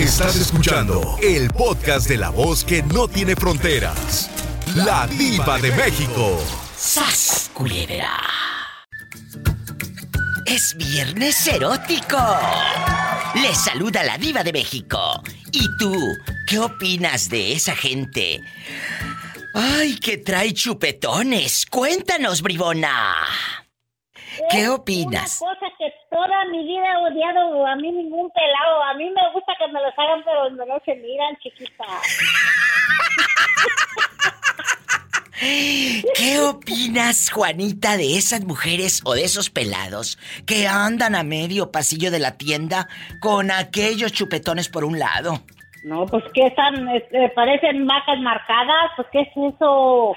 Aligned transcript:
Estás 0.00 0.34
escuchando 0.36 1.18
el 1.22 1.50
podcast 1.50 2.08
de 2.08 2.16
la 2.16 2.30
voz 2.30 2.64
que 2.64 2.82
no 2.82 3.06
tiene 3.06 3.36
fronteras. 3.36 4.30
La 4.74 5.06
diva 5.06 5.58
de 5.58 5.70
México. 5.72 6.38
¡Sas, 6.74 7.50
culebra! 7.52 8.18
Es 10.46 10.74
viernes 10.78 11.46
erótico. 11.46 12.16
Les 13.42 13.58
saluda 13.58 14.02
la 14.02 14.16
diva 14.16 14.42
de 14.42 14.54
México. 14.54 15.22
¿Y 15.52 15.66
tú, 15.76 15.94
qué 16.46 16.58
opinas 16.58 17.28
de 17.28 17.52
esa 17.52 17.76
gente? 17.76 18.40
¡Ay, 19.52 19.98
que 19.98 20.16
trae 20.16 20.54
chupetones! 20.54 21.66
Cuéntanos, 21.66 22.40
bribona. 22.40 23.16
¿Qué 24.50 24.66
opinas? 24.66 25.40
Una 25.42 25.59
mi 26.50 26.64
vida 26.64 26.84
he 26.92 26.96
odiado 26.96 27.66
a 27.66 27.76
mí 27.76 27.90
ningún 27.92 28.30
pelado. 28.30 28.82
A 28.84 28.94
mí 28.94 29.10
me 29.10 29.32
gusta 29.32 29.54
que 29.58 29.68
me 29.68 29.80
los 29.80 29.92
hagan, 29.96 30.22
pero 30.24 30.50
no 30.50 30.80
se 30.84 30.94
miran, 30.96 31.36
chiquita. 31.38 31.84
¿Qué 35.40 36.38
opinas, 36.38 37.30
Juanita, 37.30 37.96
de 37.96 38.18
esas 38.18 38.44
mujeres 38.44 39.00
o 39.04 39.14
de 39.14 39.24
esos 39.24 39.48
pelados 39.48 40.18
que 40.46 40.68
andan 40.68 41.14
a 41.14 41.22
medio 41.22 41.72
pasillo 41.72 42.10
de 42.10 42.18
la 42.18 42.36
tienda 42.36 42.88
con 43.20 43.50
aquellos 43.50 44.12
chupetones 44.12 44.68
por 44.68 44.84
un 44.84 44.98
lado? 44.98 45.40
No, 45.82 46.04
pues 46.04 46.24
que 46.34 46.46
están, 46.46 46.88
este, 46.90 47.30
parecen 47.30 47.86
vacas 47.86 48.20
marcadas, 48.20 48.90
pues 48.96 49.08
qué 49.12 49.20
es 49.20 49.54
eso. 49.54 50.14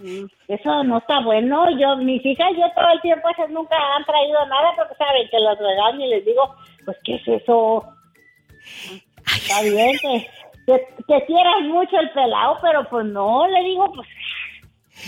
Mm, 0.00 0.26
Eso 0.48 0.84
no 0.84 0.98
está 0.98 1.20
bueno. 1.20 1.70
Yo, 1.78 1.96
mis 1.96 2.24
hijas, 2.24 2.50
yo 2.56 2.66
todo 2.74 2.90
el 2.92 3.00
tiempo 3.00 3.28
esas 3.28 3.50
nunca 3.50 3.76
han 3.96 4.04
traído 4.04 4.46
nada 4.46 4.72
porque 4.76 4.94
saben 4.94 5.28
que 5.30 5.40
los 5.40 5.58
regaño 5.58 6.06
y 6.06 6.10
les 6.10 6.24
digo, 6.24 6.54
pues 6.84 6.96
qué 7.04 7.16
es 7.16 7.28
eso. 7.28 7.84
Está 9.26 9.62
bien 9.62 9.96
que, 10.00 10.30
que, 10.66 10.86
que 11.06 11.26
quieras 11.26 11.62
mucho 11.62 11.98
el 11.98 12.10
pelado, 12.10 12.58
pero 12.62 12.88
pues 12.88 13.06
no, 13.06 13.46
le 13.46 13.62
digo, 13.62 13.92
pues 13.92 14.08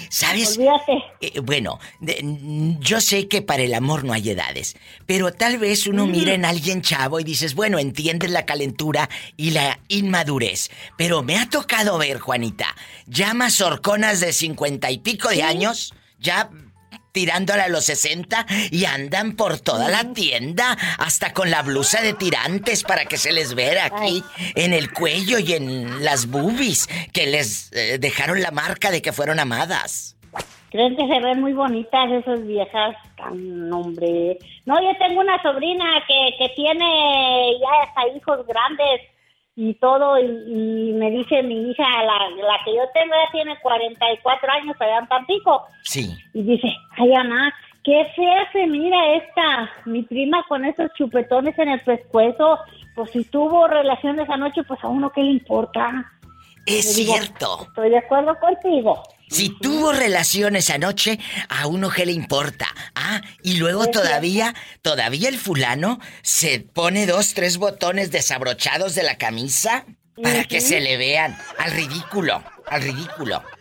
¿Sabes? 0.08 0.56
olvídate. 0.56 0.92
Eh, 1.20 1.40
bueno, 1.40 1.78
de- 2.00 2.20
yo 2.80 3.00
sé 3.00 3.28
que 3.28 3.42
para 3.42 3.62
el 3.62 3.74
amor 3.74 4.04
no 4.04 4.12
hay 4.12 4.30
edades, 4.30 4.76
pero 5.06 5.32
tal 5.32 5.58
vez 5.58 5.86
uno 5.86 6.06
mira 6.06 6.32
en 6.34 6.44
alguien 6.44 6.82
chavo 6.82 7.20
y 7.20 7.24
dices, 7.24 7.54
bueno, 7.54 7.78
entiendes 7.78 8.30
la 8.30 8.46
calentura 8.46 9.08
y 9.36 9.50
la 9.50 9.78
inmadurez. 9.88 10.70
Pero 10.96 11.22
me 11.22 11.38
ha 11.38 11.48
tocado 11.48 11.98
ver, 11.98 12.18
Juanita, 12.18 12.74
ya 13.06 13.34
mazorconas 13.34 14.20
de 14.20 14.32
cincuenta 14.32 14.90
y 14.90 14.98
pico 14.98 15.28
de 15.28 15.42
años, 15.42 15.94
ya 16.18 16.50
tirándole 17.12 17.62
a 17.62 17.68
los 17.68 17.84
60 17.84 18.46
y 18.70 18.84
andan 18.84 19.36
por 19.36 19.60
toda 19.60 19.88
la 19.88 20.12
tienda, 20.12 20.76
hasta 20.98 21.32
con 21.32 21.50
la 21.50 21.62
blusa 21.62 22.02
de 22.02 22.14
tirantes 22.14 22.82
para 22.82 23.04
que 23.04 23.16
se 23.16 23.32
les 23.32 23.54
vea 23.54 23.86
aquí 23.86 24.22
en 24.54 24.72
el 24.72 24.92
cuello 24.92 25.38
y 25.38 25.52
en 25.52 26.04
las 26.04 26.26
boobies, 26.26 26.88
que 27.12 27.26
les 27.26 27.72
eh, 27.72 27.98
dejaron 27.98 28.40
la 28.40 28.50
marca 28.50 28.90
de 28.90 29.02
que 29.02 29.12
fueron 29.12 29.38
amadas. 29.40 30.16
Creen 30.70 30.96
que 30.96 31.06
se 31.08 31.20
ven 31.20 31.40
muy 31.40 31.52
bonitas 31.52 32.10
esas 32.12 32.46
viejas, 32.46 32.94
tan 33.16 33.72
hombre. 33.72 34.38
No, 34.66 34.80
yo 34.80 34.96
tengo 34.98 35.20
una 35.20 35.42
sobrina 35.42 35.84
que, 36.06 36.36
que 36.38 36.54
tiene 36.54 37.58
ya 37.60 37.88
hasta 37.88 38.16
hijos 38.16 38.46
grandes 38.46 39.00
y 39.62 39.74
todo, 39.74 40.18
y, 40.18 40.24
y 40.24 40.92
me 40.94 41.10
dice 41.10 41.42
mi 41.42 41.70
hija, 41.70 41.84
la, 42.04 42.30
la 42.46 42.58
que 42.64 42.74
yo 42.74 42.82
tengo 42.94 43.12
ya 43.14 43.30
tiene 43.32 43.58
44 43.60 44.52
años 44.52 44.76
allá 44.80 44.98
en 45.00 45.06
Tampico, 45.08 45.66
Sí. 45.82 46.16
y 46.32 46.42
dice, 46.42 46.72
ay 46.96 47.12
Ana, 47.14 47.52
qué 47.84 48.06
fea 48.16 48.50
se 48.52 48.66
mira 48.66 49.14
esta, 49.16 49.70
mi 49.84 50.02
prima 50.02 50.42
con 50.48 50.64
esos 50.64 50.90
chupetones 50.94 51.58
en 51.58 51.68
el 51.68 51.80
pescuezo, 51.80 52.58
pues 52.94 53.10
si 53.10 53.24
tuvo 53.24 53.66
relaciones 53.68 54.28
anoche, 54.30 54.62
pues 54.64 54.82
a 54.82 54.88
uno 54.88 55.10
qué 55.10 55.22
le 55.22 55.32
importa. 55.32 56.10
Es 56.66 56.96
digo, 56.96 57.14
cierto. 57.14 57.64
Estoy 57.68 57.90
de 57.90 57.98
acuerdo 57.98 58.34
contigo. 58.38 59.02
Si 59.30 59.48
tuvo 59.48 59.92
relaciones 59.92 60.70
anoche, 60.70 61.20
a 61.48 61.68
uno 61.68 61.88
qué 61.88 62.04
le 62.04 62.12
importa. 62.12 62.66
Ah, 62.96 63.20
y 63.44 63.58
luego 63.58 63.86
todavía, 63.86 64.54
todavía 64.82 65.28
el 65.28 65.38
fulano 65.38 66.00
se 66.22 66.58
pone 66.60 67.06
dos, 67.06 67.32
tres 67.34 67.56
botones 67.56 68.10
desabrochados 68.10 68.96
de 68.96 69.04
la 69.04 69.18
camisa 69.18 69.84
para 70.20 70.44
que 70.44 70.60
se 70.60 70.80
le 70.80 70.96
vean. 70.96 71.36
Al 71.58 71.70
ridículo, 71.70 72.42
al 72.66 72.82
ridículo. 72.82 73.42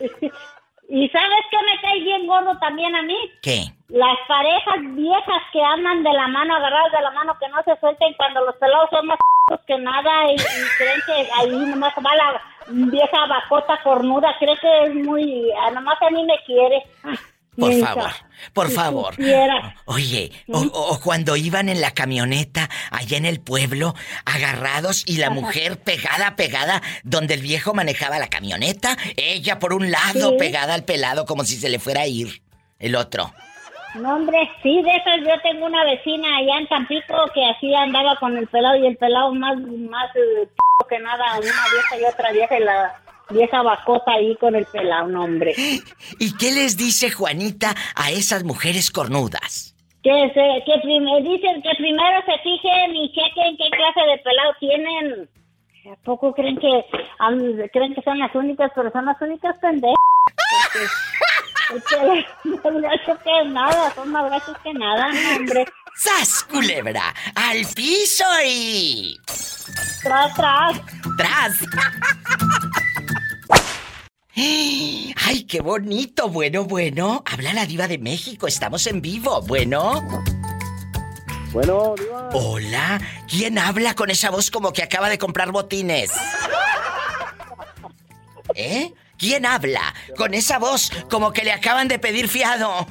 ¿Y 0.92 1.08
sabes 1.10 1.44
qué 1.52 1.56
me 1.62 1.80
cae 1.82 2.00
bien 2.00 2.26
gordo 2.26 2.58
también 2.58 2.92
a 2.96 3.02
mí? 3.02 3.16
¿Qué? 3.40 3.62
Las 3.90 4.18
parejas 4.26 4.74
viejas 4.96 5.42
que 5.52 5.62
andan 5.62 6.02
de 6.02 6.12
la 6.12 6.26
mano, 6.26 6.56
agarradas 6.56 6.90
de 6.90 7.00
la 7.00 7.10
mano, 7.12 7.36
que 7.38 7.48
no 7.48 7.62
se 7.64 7.78
suelten 7.78 8.12
cuando 8.14 8.44
los 8.44 8.56
pelados 8.56 8.90
son 8.90 9.06
más 9.06 9.18
que 9.68 9.78
nada 9.78 10.32
y, 10.32 10.34
y 10.34 10.66
creen 10.78 11.00
que 11.06 11.28
ahí 11.38 11.50
nomás 11.50 11.94
va 12.04 12.16
la 12.16 12.42
vieja 12.72 13.26
bacota 13.28 13.80
cornuda, 13.82 14.28
cree 14.38 14.56
que 14.60 14.84
es 14.86 14.94
muy... 14.94 15.44
ah, 15.60 15.70
Nomás 15.70 15.96
a 16.02 16.10
mí 16.10 16.24
me 16.24 16.34
quiere. 16.46 16.82
Por 17.56 17.68
mensa. 17.70 17.86
favor, 17.94 18.10
por 18.54 18.68
Si 18.68 18.74
favor. 18.74 19.14
Oye, 19.86 20.32
o, 20.48 20.60
o 20.60 21.00
cuando 21.00 21.36
iban 21.36 21.68
en 21.68 21.80
la 21.80 21.90
camioneta 21.90 22.70
allá 22.90 23.18
en 23.18 23.26
el 23.26 23.40
pueblo, 23.40 23.94
agarrados 24.24 25.02
y 25.06 25.16
la 25.18 25.30
mujer 25.30 25.78
pegada, 25.82 26.36
pegada, 26.36 26.80
donde 27.02 27.34
el 27.34 27.42
viejo 27.42 27.74
manejaba 27.74 28.18
la 28.18 28.28
camioneta, 28.28 28.96
ella 29.16 29.58
por 29.58 29.74
un 29.74 29.90
lado 29.90 30.30
Sí. 30.30 30.36
pegada 30.38 30.74
al 30.74 30.84
pelado 30.84 31.26
como 31.26 31.44
si 31.44 31.56
se 31.56 31.68
le 31.68 31.78
fuera 31.78 32.02
a 32.02 32.06
ir 32.06 32.40
el 32.78 32.94
otro. 32.96 33.32
No, 33.96 34.16
hombre, 34.16 34.48
sí, 34.62 34.80
de 34.82 34.90
esas 34.90 35.20
yo 35.20 35.40
tengo 35.42 35.66
una 35.66 35.84
vecina 35.84 36.36
allá 36.36 36.58
en 36.58 36.68
Tampico 36.68 37.14
que 37.34 37.44
así 37.44 37.74
andaba 37.74 38.16
con 38.16 38.36
el 38.36 38.46
pelado 38.46 38.76
y 38.76 38.86
el 38.86 38.96
pelado 38.96 39.34
más, 39.34 39.58
más 39.58 40.14
eh, 40.14 40.48
que 40.88 40.98
nada, 41.00 41.24
una 41.38 41.40
vieja 41.40 41.98
y 42.00 42.04
otra 42.04 42.30
vieja 42.32 42.58
y 42.58 42.62
la 42.64 42.94
vieja 43.30 43.62
bacota 43.62 44.12
ahí 44.12 44.36
con 44.36 44.54
el 44.54 44.64
pelado, 44.66 45.08
no, 45.08 45.24
hombre. 45.24 45.54
¿Y 45.56 46.36
qué 46.36 46.52
les 46.52 46.76
dice 46.76 47.10
Juanita 47.10 47.74
a 47.96 48.10
esas 48.10 48.44
mujeres 48.44 48.90
cornudas? 48.90 49.74
Que, 50.02 50.30
se, 50.34 50.64
que 50.64 50.78
prim- 50.82 51.22
dicen 51.24 51.60
que 51.62 51.70
primero 51.76 52.22
se 52.26 52.38
fijen 52.42 52.96
y 52.96 53.12
chequen 53.12 53.56
qué 53.56 53.68
clase 53.70 54.08
de 54.08 54.18
pelado 54.18 54.52
tienen. 54.60 55.28
¿A 55.92 55.96
poco 56.04 56.32
creen 56.32 56.58
que 56.58 56.84
creen 57.72 57.94
que 57.94 58.02
son 58.02 58.18
las 58.18 58.34
únicas, 58.34 58.70
pero 58.74 58.90
son 58.92 59.04
las 59.06 59.20
únicas 59.20 59.56
pendejas? 59.58 59.96
Porque, 60.72 60.86
porque 61.70 62.26
más 62.44 62.82
gacho 62.82 63.18
que 63.22 63.48
nada, 63.48 63.94
son 63.94 64.10
más 64.10 64.30
gachos 64.30 64.56
que 64.62 64.74
nada, 64.74 65.12
no, 65.12 65.36
hombre. 65.36 65.66
¡Sas, 65.96 66.44
culebra! 66.44 67.14
¡Al 67.34 67.66
piso 67.74 68.24
y... 68.44 69.18
Tras, 70.02 70.34
tras. 70.34 70.80
¡Tras! 71.16 71.58
¡Ay, 75.26 75.44
qué 75.46 75.60
bonito! 75.60 76.28
Bueno, 76.28 76.64
bueno. 76.64 77.22
Habla 77.30 77.52
la 77.52 77.66
diva 77.66 77.86
de 77.86 77.98
México. 77.98 78.46
Estamos 78.46 78.86
en 78.86 79.02
vivo. 79.02 79.42
Bueno. 79.42 80.00
Bueno, 81.52 81.94
Diva. 81.98 82.30
Hola. 82.32 83.00
¿Quién 83.28 83.58
habla 83.58 83.94
con 83.94 84.08
esa 84.10 84.30
voz 84.30 84.50
como 84.50 84.72
que 84.72 84.82
acaba 84.82 85.08
de 85.08 85.18
comprar 85.18 85.52
botines? 85.52 86.12
¿Eh? 88.54 88.92
¿Quién 89.20 89.44
habla 89.44 89.94
con 90.16 90.32
esa 90.34 90.58
voz 90.58 90.90
como 91.10 91.30
que 91.32 91.44
le 91.44 91.52
acaban 91.52 91.86
de 91.88 91.98
pedir 91.98 92.26
fiado? 92.26 92.86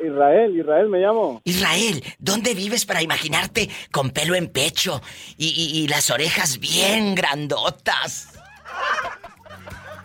Israel, 0.00 0.56
Israel 0.58 0.88
me 0.88 0.98
llamo. 1.00 1.40
Israel, 1.44 2.02
¿dónde 2.18 2.54
vives 2.54 2.86
para 2.86 3.02
imaginarte 3.02 3.68
con 3.92 4.10
pelo 4.10 4.34
en 4.34 4.48
pecho 4.48 5.02
y, 5.36 5.48
y- 5.48 5.78
y 5.82 5.88
las 5.88 6.10
orejas 6.10 6.58
bien 6.58 7.14
grandotas? 7.14 8.28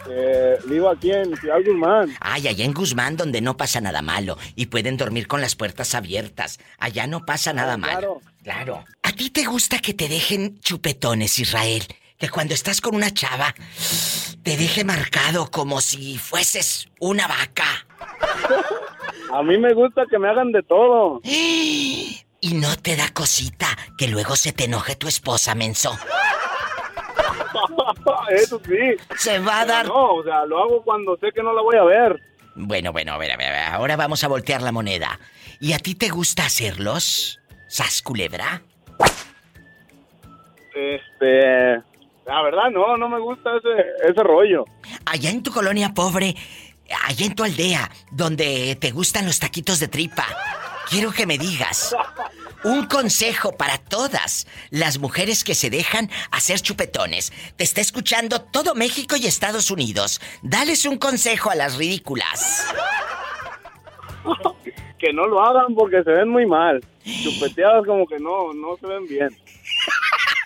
Eh, 0.09 0.57
vivo 0.65 0.89
aquí 0.89 1.11
en 1.11 1.35
Ciudad 1.37 1.57
Guzmán. 1.65 2.13
Ay, 2.19 2.47
allá 2.49 2.65
en 2.65 2.73
Guzmán 2.73 3.15
donde 3.15 3.39
no 3.39 3.55
pasa 3.55 3.79
nada 3.79 4.01
malo 4.01 4.37
y 4.55 4.65
pueden 4.65 4.97
dormir 4.97 5.27
con 5.27 5.39
las 5.39 5.55
puertas 5.55 5.95
abiertas. 5.95 6.59
Allá 6.79 7.07
no 7.07 7.25
pasa 7.25 7.53
nada 7.53 7.73
Ah, 7.73 7.77
malo. 7.77 7.93
claro. 7.99 8.21
Claro. 8.43 8.85
¿A 9.03 9.11
ti 9.13 9.29
te 9.29 9.45
gusta 9.45 9.77
que 9.79 9.93
te 9.93 10.09
dejen 10.09 10.59
chupetones, 10.61 11.37
Israel? 11.37 11.83
Que 12.21 12.29
cuando 12.29 12.53
estás 12.53 12.79
con 12.79 12.95
una 12.95 13.11
chava 13.11 13.53
te 14.43 14.55
deje 14.55 14.83
marcado 14.83 15.49
como 15.49 15.81
si 15.81 16.19
fueses 16.19 16.87
una 16.99 17.27
vaca. 17.27 17.87
A 19.33 19.41
mí 19.41 19.57
me 19.57 19.73
gusta 19.73 20.03
que 20.09 20.19
me 20.19 20.29
hagan 20.29 20.51
de 20.51 20.63
todo. 20.63 21.21
Y 22.43 22.55
no 22.55 22.75
te 22.75 22.95
da 22.95 23.07
cosita 23.13 23.67
que 23.99 24.07
luego 24.07 24.35
se 24.35 24.51
te 24.51 24.63
enoje 24.63 24.95
tu 24.95 25.07
esposa, 25.07 25.53
menso. 25.53 25.91
Eso 28.31 28.59
sí. 28.65 28.95
Se 29.15 29.37
va 29.37 29.61
a 29.61 29.65
dar. 29.65 29.85
No, 29.85 30.15
o 30.15 30.23
sea, 30.23 30.43
lo 30.45 30.59
hago 30.59 30.83
cuando 30.83 31.15
sé 31.17 31.27
que 31.35 31.43
no 31.43 31.53
la 31.53 31.61
voy 31.61 31.77
a 31.77 31.83
ver. 31.83 32.19
Bueno, 32.55 32.91
bueno, 32.91 33.13
a 33.13 33.19
ver, 33.19 33.31
a 33.31 33.37
ver, 33.37 33.47
a 33.47 33.51
ver, 33.51 33.73
ahora 33.73 33.95
vamos 33.95 34.23
a 34.23 34.27
voltear 34.27 34.63
la 34.63 34.71
moneda. 34.71 35.19
¿Y 35.59 35.73
a 35.73 35.77
ti 35.77 35.93
te 35.93 36.09
gusta 36.09 36.45
hacerlos? 36.45 37.39
¿Sas 37.67 38.01
culebra? 38.01 38.63
Este. 40.73 41.90
La 42.25 42.41
verdad, 42.43 42.69
no, 42.71 42.97
no 42.97 43.09
me 43.09 43.19
gusta 43.19 43.49
ese, 43.57 44.11
ese 44.11 44.23
rollo. 44.23 44.65
Allá 45.05 45.29
en 45.29 45.43
tu 45.43 45.51
colonia 45.51 45.93
pobre, 45.93 46.35
allá 47.07 47.25
en 47.25 47.35
tu 47.35 47.43
aldea, 47.43 47.89
donde 48.11 48.77
te 48.79 48.91
gustan 48.91 49.25
los 49.25 49.39
taquitos 49.39 49.79
de 49.79 49.87
tripa, 49.87 50.25
quiero 50.89 51.11
que 51.11 51.25
me 51.25 51.37
digas 51.37 51.95
un 52.63 52.85
consejo 52.85 53.53
para 53.53 53.77
todas 53.77 54.47
las 54.69 54.99
mujeres 54.99 55.43
que 55.43 55.55
se 55.55 55.69
dejan 55.69 56.09
hacer 56.31 56.59
chupetones. 56.59 57.33
Te 57.55 57.63
está 57.63 57.81
escuchando 57.81 58.41
todo 58.41 58.75
México 58.75 59.15
y 59.15 59.25
Estados 59.25 59.71
Unidos. 59.71 60.21
Dales 60.41 60.85
un 60.85 60.97
consejo 60.97 61.49
a 61.49 61.55
las 61.55 61.77
ridículas. 61.77 62.67
que 64.99 65.11
no 65.13 65.25
lo 65.25 65.41
hagan 65.41 65.73
porque 65.73 66.03
se 66.03 66.11
ven 66.11 66.29
muy 66.29 66.45
mal. 66.45 66.79
Chupeteadas 67.03 67.85
como 67.85 68.05
que 68.05 68.19
no, 68.19 68.53
no 68.53 68.77
se 68.77 68.85
ven 68.85 69.07
bien. 69.07 69.29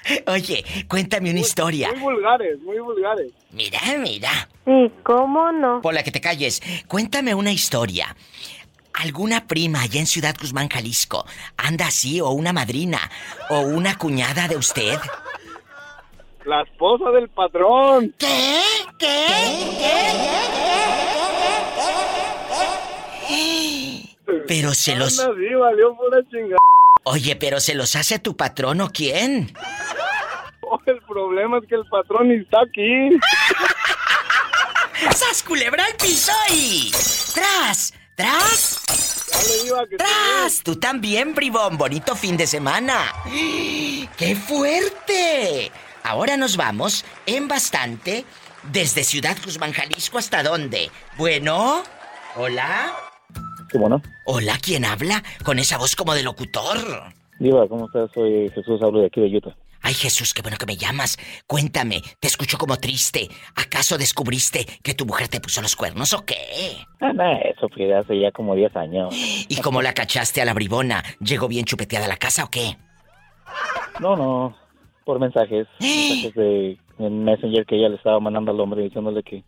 Oye, 0.27 0.63
cuéntame 0.87 1.31
una 1.31 1.39
historia. 1.39 1.91
Muy 1.93 2.13
vulgares, 2.13 2.59
muy 2.61 2.79
vulgares. 2.79 3.31
Mira, 3.51 3.79
mira. 3.99 4.49
Sí, 4.65 4.91
¿cómo 5.03 5.51
no? 5.51 5.81
Por 5.81 5.93
la 5.93 6.03
que 6.03 6.11
te 6.11 6.21
calles. 6.21 6.61
Cuéntame 6.87 7.33
una 7.33 7.51
historia. 7.51 8.15
¿Alguna 8.93 9.45
prima 9.47 9.81
allá 9.81 9.99
en 9.99 10.07
Ciudad 10.07 10.35
Guzmán, 10.39 10.69
Jalisco, 10.69 11.25
anda 11.57 11.87
así 11.87 12.21
o 12.21 12.29
una 12.29 12.53
madrina 12.53 12.99
o 13.49 13.59
una 13.61 13.97
cuñada 13.97 14.47
de 14.47 14.55
usted? 14.55 14.97
La 16.45 16.61
esposa 16.61 17.09
del 17.11 17.27
patrón. 17.29 18.13
¿Qué? 18.17 18.61
¿Qué? 18.97 19.25
¿Qué? 19.79 19.95
Pero 24.47 24.73
se 24.73 24.95
los... 24.95 25.19
Anda, 25.19 25.33
sí, 25.35 25.53
valió 25.55 25.95
pura 25.95 26.21
chingada. 26.29 26.57
Oye, 27.07 27.35
pero 27.35 27.59
se 27.59 27.75
los 27.75 27.95
hace 27.95 28.17
tu 28.17 28.35
patrón 28.35 28.81
o 28.81 28.89
quién? 28.89 29.53
Oh, 30.61 30.79
el 30.87 30.99
problema 31.03 31.59
es 31.59 31.67
que 31.69 31.75
el 31.75 31.85
patrón 31.85 32.31
está 32.31 32.61
aquí. 32.61 33.09
¡Sas 35.15 35.43
culebra 35.43 35.85
al 35.85 35.95
piso 35.97 36.31
y... 36.51 36.91
¡Tras! 37.33 37.93
¡Tras! 38.15 38.81
Que 39.89 39.97
¡Tras! 39.97 40.63
Tú 40.63 40.77
también, 40.77 41.35
bribón. 41.35 41.77
Bonito 41.77 42.15
fin 42.15 42.37
de 42.37 42.47
semana. 42.47 43.13
¡Qué 44.17 44.35
fuerte! 44.35 45.71
Ahora 46.03 46.37
nos 46.37 46.57
vamos 46.57 47.05
en 47.27 47.47
bastante 47.47 48.25
desde 48.71 49.03
Ciudad 49.03 49.37
Guzmán, 49.45 49.73
Jalisco, 49.73 50.17
¿hasta 50.17 50.41
dónde? 50.41 50.89
Bueno, 51.17 51.83
hola. 52.35 53.04
Sí, 53.75 53.79
bueno. 53.79 54.01
Hola, 54.23 54.53
¿quién 54.61 54.85
habla? 54.85 55.21
Con 55.43 55.59
esa 55.59 55.77
voz 55.77 55.97
como 55.97 56.13
de 56.13 56.23
locutor. 56.23 56.77
Diva, 57.39 57.67
¿cómo 57.67 57.87
estás? 57.87 58.09
Soy 58.13 58.49
Jesús, 58.51 58.81
hablo 58.81 59.01
de 59.01 59.07
aquí 59.07 59.19
de 59.19 59.35
Utah. 59.35 59.53
Ay, 59.81 59.93
Jesús, 59.93 60.33
qué 60.33 60.41
bueno 60.41 60.55
que 60.57 60.65
me 60.65 60.77
llamas. 60.77 61.17
Cuéntame, 61.45 62.01
te 62.21 62.29
escucho 62.29 62.57
como 62.57 62.77
triste. 62.77 63.27
¿Acaso 63.53 63.97
descubriste 63.97 64.65
que 64.81 64.93
tu 64.93 65.05
mujer 65.05 65.27
te 65.27 65.41
puso 65.41 65.61
los 65.61 65.75
cuernos 65.75 66.13
o 66.13 66.23
qué? 66.23 66.37
Ah, 67.01 67.11
no, 67.11 67.29
eso 67.33 67.67
fue 67.67 67.93
hace 67.93 68.17
ya 68.17 68.31
como 68.31 68.55
10 68.55 68.73
años. 68.77 69.13
¿Y 69.49 69.59
cómo 69.59 69.81
la 69.81 69.93
cachaste 69.93 70.41
a 70.41 70.45
la 70.45 70.53
bribona? 70.53 71.03
¿Llegó 71.19 71.49
bien 71.49 71.65
chupeteada 71.65 72.05
a 72.05 72.07
la 72.07 72.15
casa 72.15 72.45
o 72.45 72.49
qué? 72.49 72.77
No, 73.99 74.15
no, 74.15 74.55
por 75.03 75.19
mensajes. 75.19 75.67
mensajes 75.81 76.33
de 76.33 76.77
en 76.99 77.25
Messenger 77.25 77.65
que 77.65 77.75
ella 77.75 77.89
le 77.89 77.97
estaba 77.97 78.21
mandando 78.21 78.53
al 78.53 78.59
hombre 78.61 78.83
diciéndole 78.83 79.21
que, 79.21 79.43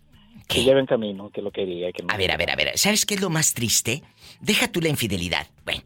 que 0.47 0.63
lleve 0.63 0.79
en 0.79 0.85
camino, 0.85 1.29
que 1.29 1.41
lo 1.41 1.51
quería. 1.51 1.91
Que 1.91 2.03
no. 2.03 2.13
A 2.13 2.17
ver, 2.17 2.31
a 2.31 2.37
ver, 2.37 2.51
a 2.51 2.55
ver. 2.55 2.77
¿Sabes 2.77 3.05
qué 3.05 3.15
es 3.15 3.21
lo 3.21 3.29
más 3.29 3.53
triste? 3.53 4.03
Deja 4.39 4.67
tú 4.67 4.81
la 4.81 4.89
infidelidad. 4.89 5.47
Bueno, 5.65 5.81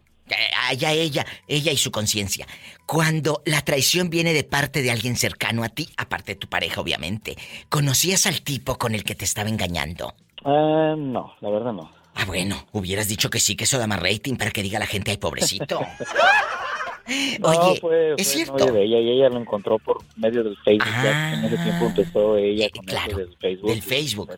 allá 0.67 0.91
ella, 0.91 1.25
ella 1.47 1.71
y 1.71 1.77
su 1.77 1.91
conciencia. 1.91 2.47
Cuando 2.85 3.41
la 3.45 3.61
traición 3.61 4.09
viene 4.09 4.33
de 4.33 4.43
parte 4.43 4.81
de 4.81 4.91
alguien 4.91 5.15
cercano 5.15 5.63
a 5.63 5.69
ti, 5.69 5.89
aparte 5.97 6.33
de 6.33 6.35
tu 6.39 6.47
pareja, 6.47 6.81
obviamente. 6.81 7.35
¿Conocías 7.69 8.25
al 8.25 8.41
tipo 8.41 8.77
con 8.77 8.95
el 8.95 9.03
que 9.03 9.15
te 9.15 9.25
estaba 9.25 9.49
engañando? 9.49 10.15
Ah, 10.43 10.95
no, 10.97 11.33
la 11.41 11.49
verdad 11.49 11.73
no. 11.73 11.91
Ah, 12.13 12.25
bueno, 12.25 12.67
hubieras 12.73 13.07
dicho 13.07 13.29
que 13.29 13.39
sí, 13.39 13.55
que 13.55 13.63
eso 13.63 13.77
da 13.77 13.87
más 13.87 14.01
rating 14.01 14.35
para 14.35 14.51
que 14.51 14.63
diga 14.63 14.79
la 14.79 14.85
gente, 14.85 15.11
ay, 15.11 15.17
pobrecito. 15.17 15.79
No, 17.39 17.75
fue, 17.75 18.13
es 18.13 18.15
fue 18.15 18.23
cierto. 18.25 18.65
de 18.71 18.83
ella 18.83 18.99
y 18.99 19.09
ella 19.11 19.29
lo 19.29 19.39
encontró 19.39 19.79
por 19.79 19.97
medio 20.15 20.43
del 20.43 20.55
Facebook. 20.63 20.87
ya. 21.03 21.33
En 21.33 21.45
ese 21.45 21.57
Ah. 21.57 21.63
tiempo 21.63 21.85
empezó 21.87 22.37
ella 22.37 22.65
Eh, 22.65 22.71
con 22.71 22.85
claro, 22.85 23.17
del 23.17 23.35
Facebook. 23.39 23.69
del 23.69 23.81
Facebook. 23.81 24.29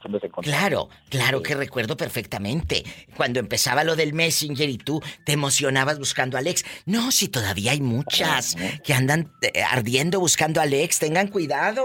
Claro, 0.42 0.90
claro 1.10 1.38
Sí. 1.40 1.44
que 1.44 1.56
recuerdo 1.56 1.98
perfectamente. 1.98 2.84
Cuando 3.18 3.40
empezaba 3.40 3.84
lo 3.84 3.96
del 3.96 4.14
Messenger 4.14 4.70
y 4.70 4.78
tú 4.78 5.02
te 5.26 5.34
emocionabas 5.34 6.00
buscando 6.00 6.38
a 6.38 6.40
Alex. 6.40 6.66
No, 6.86 7.12
si 7.12 7.28
todavía 7.28 7.72
hay 7.72 7.82
muchas 7.82 8.56
que 8.84 8.94
andan 8.94 9.32
eh, 9.42 9.62
ardiendo 9.64 10.20
buscando 10.20 10.60
a 10.60 10.64
Alex, 10.64 11.00
tengan 11.00 11.28
cuidado. 11.28 11.84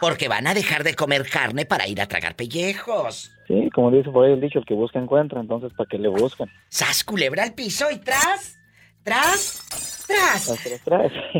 Porque 0.00 0.28
van 0.28 0.46
a 0.46 0.54
dejar 0.54 0.84
de 0.84 0.94
comer 0.94 1.28
carne 1.28 1.64
para 1.66 1.88
ir 1.88 2.00
a 2.00 2.06
tragar 2.06 2.36
pellejos. 2.36 3.30
Sí, 3.46 3.68
como 3.74 3.90
dice 3.90 4.10
por 4.10 4.24
ahí 4.24 4.32
el 4.32 4.40
dicho, 4.40 4.58
el 4.58 4.64
que 4.64 4.74
busca 4.74 4.98
encuentra, 4.98 5.40
entonces 5.40 5.72
¿para 5.76 5.88
qué 5.88 5.98
le 5.98 6.08
buscan? 6.08 6.48
¡Sas, 6.68 7.04
culebra 7.04 7.42
al 7.42 7.52
piso 7.54 7.90
y 7.90 7.98
tras! 7.98 8.58
¡Tras! 9.04 10.06
¡Tras! 10.06 10.50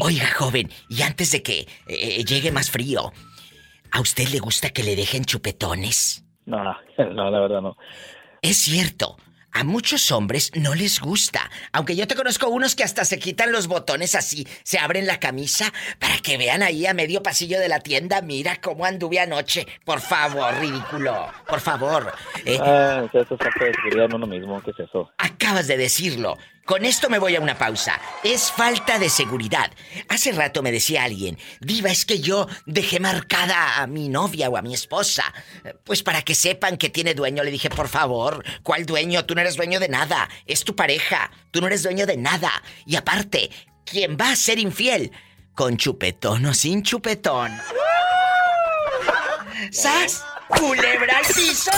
Oiga, 0.00 0.26
joven, 0.36 0.70
y 0.88 1.02
antes 1.02 1.30
de 1.32 1.42
que 1.42 1.66
eh, 1.86 2.24
llegue 2.24 2.52
más 2.52 2.70
frío, 2.70 3.12
¿a 3.90 4.00
usted 4.00 4.28
le 4.28 4.38
gusta 4.38 4.70
que 4.70 4.82
le 4.82 4.96
dejen 4.96 5.24
chupetones? 5.24 6.24
No, 6.46 6.62
no, 6.98 7.30
la 7.30 7.40
verdad 7.40 7.62
no. 7.62 7.76
Es 8.42 8.58
cierto, 8.58 9.16
a 9.52 9.64
muchos 9.64 10.10
hombres 10.12 10.50
no 10.54 10.74
les 10.74 11.00
gusta. 11.00 11.50
Aunque 11.72 11.96
yo 11.96 12.06
te 12.06 12.14
conozco 12.14 12.48
unos 12.48 12.74
que 12.74 12.84
hasta 12.84 13.04
se 13.06 13.18
quitan 13.18 13.52
los 13.52 13.66
botones 13.68 14.14
así, 14.14 14.46
se 14.64 14.78
abren 14.78 15.06
la 15.06 15.20
camisa 15.20 15.72
para 15.98 16.18
que 16.18 16.36
vean 16.36 16.62
ahí 16.62 16.84
a 16.86 16.92
medio 16.92 17.22
pasillo 17.22 17.58
de 17.60 17.68
la 17.68 17.80
tienda, 17.80 18.20
mira 18.20 18.60
cómo 18.60 18.84
anduve 18.84 19.20
anoche. 19.20 19.66
Por 19.84 20.00
favor, 20.00 20.52
ridículo. 20.58 21.28
Por 21.48 21.60
favor. 21.60 22.12
Eh, 22.44 22.58
Ah, 22.60 23.04
eso 23.06 23.20
es 23.20 23.28
de 23.28 23.72
seguridad 23.74 24.08
mismo, 24.26 24.60
¿qué 24.62 24.72
es 24.72 24.80
eso? 24.80 25.10
Acabas 25.16 25.66
de 25.66 25.76
decirlo. 25.78 26.36
Con 26.64 26.86
esto 26.86 27.10
me 27.10 27.18
voy 27.18 27.36
a 27.36 27.40
una 27.40 27.58
pausa. 27.58 28.00
Es 28.22 28.50
falta 28.50 28.98
de 28.98 29.10
seguridad. 29.10 29.70
Hace 30.08 30.32
rato 30.32 30.62
me 30.62 30.72
decía 30.72 31.04
alguien, 31.04 31.38
Diva, 31.60 31.90
es 31.90 32.06
que 32.06 32.20
yo 32.20 32.46
dejé 32.64 33.00
marcada 33.00 33.82
a 33.82 33.86
mi 33.86 34.08
novia 34.08 34.48
o 34.48 34.56
a 34.56 34.62
mi 34.62 34.72
esposa. 34.72 35.24
Pues 35.84 36.02
para 36.02 36.22
que 36.22 36.34
sepan 36.34 36.78
que 36.78 36.88
tiene 36.88 37.12
dueño, 37.12 37.42
le 37.42 37.50
dije, 37.50 37.68
por 37.68 37.88
favor, 37.88 38.42
¿cuál 38.62 38.86
dueño? 38.86 39.26
Tú 39.26 39.34
no 39.34 39.42
eres 39.42 39.56
dueño 39.56 39.78
de 39.78 39.90
nada. 39.90 40.30
Es 40.46 40.64
tu 40.64 40.74
pareja. 40.74 41.30
Tú 41.50 41.60
no 41.60 41.66
eres 41.66 41.82
dueño 41.82 42.06
de 42.06 42.16
nada. 42.16 42.50
Y 42.86 42.96
aparte, 42.96 43.50
¿quién 43.84 44.16
va 44.18 44.30
a 44.30 44.36
ser 44.36 44.58
infiel? 44.58 45.12
¿Con 45.54 45.76
chupetón 45.76 46.46
o 46.46 46.54
sin 46.54 46.82
chupetón? 46.82 47.52
¡Sas! 49.70 50.24
¡Culebra 50.48 51.18
al 51.18 51.26
piso. 51.26 51.70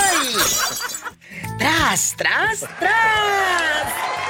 ¡Tras, 1.59 2.15
tras, 2.17 2.61
tras! 2.79 4.25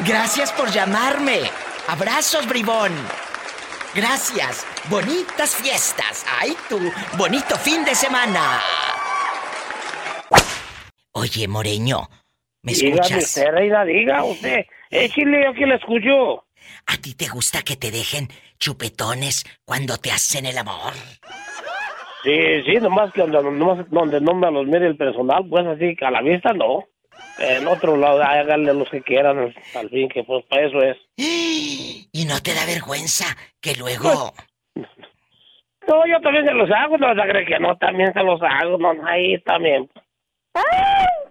Gracias 0.00 0.52
por 0.52 0.70
llamarme. 0.70 1.40
Abrazos, 1.88 2.46
bribón. 2.46 2.92
Gracias. 3.94 4.66
Bonitas 4.90 5.54
fiestas. 5.54 6.24
Ay, 6.40 6.56
tú. 6.68 6.78
Bonito 7.16 7.56
fin 7.56 7.84
de 7.84 7.94
semana. 7.94 8.60
Oye, 11.12 11.46
Moreño. 11.48 12.08
¿Me 12.62 12.72
Dígame 12.72 12.94
escuchas? 13.02 13.24
usted, 13.24 13.50
reina, 13.52 13.84
diga 13.84 14.24
usted. 14.24 14.64
Échale, 14.90 15.46
aquí 15.48 15.64
la 15.64 15.76
escucho. 15.76 16.44
¿A 16.86 16.96
ti 16.96 17.14
te 17.14 17.28
gusta 17.28 17.62
que 17.62 17.76
te 17.76 17.90
dejen 17.90 18.28
chupetones 18.58 19.44
cuando 19.64 19.98
te 19.98 20.10
hacen 20.10 20.46
el 20.46 20.56
amor? 20.58 20.92
Sí, 22.22 22.62
sí, 22.64 22.74
nomás 22.80 23.12
que 23.12 23.20
donde, 23.20 23.42
nomás 23.42 23.84
donde 23.90 24.20
no 24.20 24.34
me 24.34 24.50
los 24.50 24.66
mire 24.66 24.86
el 24.86 24.96
personal, 24.96 25.44
pues 25.48 25.66
así 25.66 25.94
a 26.00 26.10
la 26.10 26.22
vista 26.22 26.52
no. 26.54 26.84
En 27.38 27.66
otro 27.66 27.96
lado, 27.96 28.22
háganle 28.22 28.72
los 28.74 28.88
que 28.90 29.02
quieran, 29.02 29.52
al 29.74 29.90
fin, 29.90 30.08
que 30.08 30.22
pues 30.24 30.44
para 30.46 30.66
eso 30.66 30.78
es. 30.82 30.96
¿Y 31.16 32.24
no 32.26 32.40
te 32.42 32.54
da 32.54 32.64
vergüenza 32.66 33.24
que 33.60 33.74
luego... 33.74 34.32
No, 35.86 36.06
yo 36.06 36.18
también 36.20 36.46
se 36.46 36.52
los 36.54 36.70
hago, 36.70 36.96
no 36.96 37.14
se 37.14 37.28
cree 37.28 37.44
que 37.44 37.58
no, 37.58 37.76
también 37.76 38.12
se 38.14 38.22
los 38.22 38.40
hago, 38.42 38.78
no, 38.78 38.94
ahí 39.06 39.38
también. 39.42 39.88
¡Ay! 40.54 40.62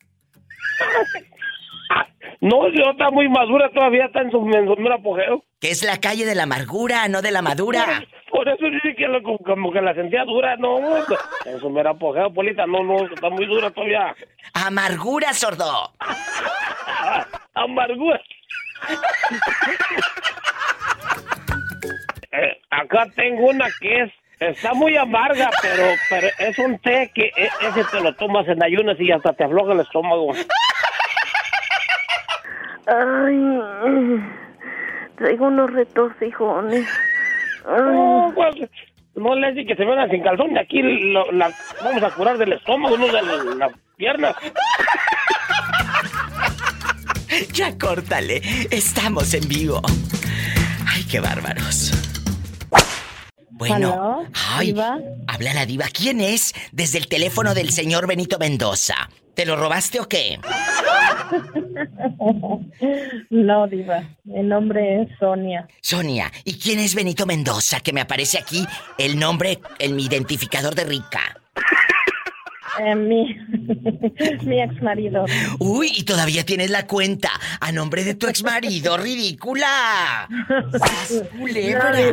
No, 2.41 2.69
yo 2.69 2.91
está 2.93 3.11
muy 3.11 3.29
madura 3.29 3.69
todavía, 3.75 4.05
está 4.07 4.21
en 4.21 4.31
su, 4.31 4.39
en 4.55 4.67
su 4.67 4.93
apogeo. 4.93 5.43
Que 5.61 5.71
es 5.71 5.83
la 5.83 5.99
calle 5.99 6.25
de 6.25 6.35
la 6.37 6.45
amargura, 6.45 7.09
no 7.09 7.21
de 7.21 7.33
la 7.33 7.43
madura. 7.43 8.05
Por 8.31 8.49
eso 8.49 8.67
dice 8.71 8.95
que 8.97 9.09
lo- 9.09 9.23
como 9.23 9.73
que 9.73 9.81
la 9.81 9.93
sentía 9.95 10.25
dura, 10.25 10.57
no, 10.57 10.79
en 11.47 11.59
su 11.59 11.69
mero 11.71 11.91
apogeo, 11.91 12.33
Polita, 12.33 12.65
no, 12.67 12.85
no, 12.85 13.07
está 13.07 13.29
muy 13.31 13.47
dura 13.47 13.71
todavía. 13.71 14.15
Amargura, 14.55 15.33
sordo. 15.33 15.93
Amargura. 17.55 18.21
Eh, 22.31 22.61
acá 22.71 23.07
tengo 23.17 23.47
una 23.49 23.67
que 23.81 24.03
es, 24.03 24.13
está 24.41 24.75
muy 24.75 24.97
amarga, 24.97 25.51
pero, 25.63 25.85
pero 26.11 26.29
es 26.39 26.59
un 26.59 26.79
té 26.79 27.11
que 27.15 27.27
e- 27.37 27.51
ese 27.69 27.85
te 27.91 28.01
lo 28.01 28.15
tomas 28.15 28.47
en 28.49 28.63
ayunas 28.63 28.97
y 29.01 29.11
hasta 29.11 29.33
te 29.33 29.45
afloja 29.45 29.73
el 29.73 29.81
estómago. 29.81 30.33
Ay, 32.87 34.23
traigo 35.17 35.47
unos 35.47 35.73
retorcijones. 35.73 36.87
No, 37.67 38.33
pues, 38.35 38.55
no 39.15 39.35
le 39.35 39.53
dice 39.53 39.67
que 39.67 39.77
se 39.77 39.85
vengan 39.85 40.11
sin 40.11 40.23
calzón, 40.23 40.55
de 40.55 40.61
aquí 40.61 40.81
lo- 40.83 41.31
la, 41.33 41.51
vamos 41.85 42.03
a 42.03 42.11
curar 42.11 42.39
del 42.39 42.53
estómago, 42.55 42.97
no 42.97 43.07
de 43.07 43.13
la- 43.13 43.23
las 43.57 43.73
piernas. 43.97 44.35
Ya 47.53 47.77
córtale, 47.79 48.41
estamos 48.71 49.35
en 49.35 49.47
vivo. 49.49 49.83
Ay, 50.89 51.05
qué 51.11 51.21
bárbaros. 51.21 51.93
Bueno, 53.59 53.93
¿Aló? 53.93 54.27
ay, 54.57 54.69
¿Diva? 54.69 54.99
habla 55.27 55.53
la 55.55 55.67
diva. 55.67 55.87
¿Quién 55.93 56.21
es? 56.21 56.55
Desde 56.73 56.99
el 56.99 57.09
teléfono 57.09 57.55
del 57.55 57.73
señor 57.73 58.07
Benito 58.07 58.39
Mendoza. 58.39 58.95
¿Te 59.35 59.45
lo 59.47 59.57
robaste 59.57 60.01
o 60.01 60.09
qué? 60.09 60.39
No, 63.31 63.67
Diva. 63.69 64.03
Mi 64.25 64.43
nombre 64.43 65.03
es 65.03 65.09
Sonia. 65.19 65.67
Sonia, 65.83 66.33
¿y 66.45 66.55
quién 66.59 66.79
es 66.79 66.95
Benito 66.95 67.27
Mendoza? 67.27 67.81
Que 67.81 67.93
me 67.93 68.01
aparece 68.01 68.39
aquí 68.39 68.67
el 68.97 69.19
nombre, 69.19 69.61
en 69.79 69.95
mi 69.97 70.05
identificador 70.07 70.75
de 70.75 70.85
rica. 70.85 71.21
Eh, 72.81 72.95
mi, 72.95 73.25
mi 74.45 74.63
ex 74.63 74.81
marido. 74.83 75.25
Uy, 75.59 75.93
y 75.97 76.05
todavía 76.05 76.45
tienes 76.45 76.71
la 76.71 76.87
cuenta 76.87 77.31
a 77.61 77.73
nombre 77.73 78.05
de 78.05 78.15
tu 78.15 78.29
exmarido, 78.29 78.97
ridícula. 78.97 80.29
¡Sas, 80.73 81.25
culebra! 81.39 81.93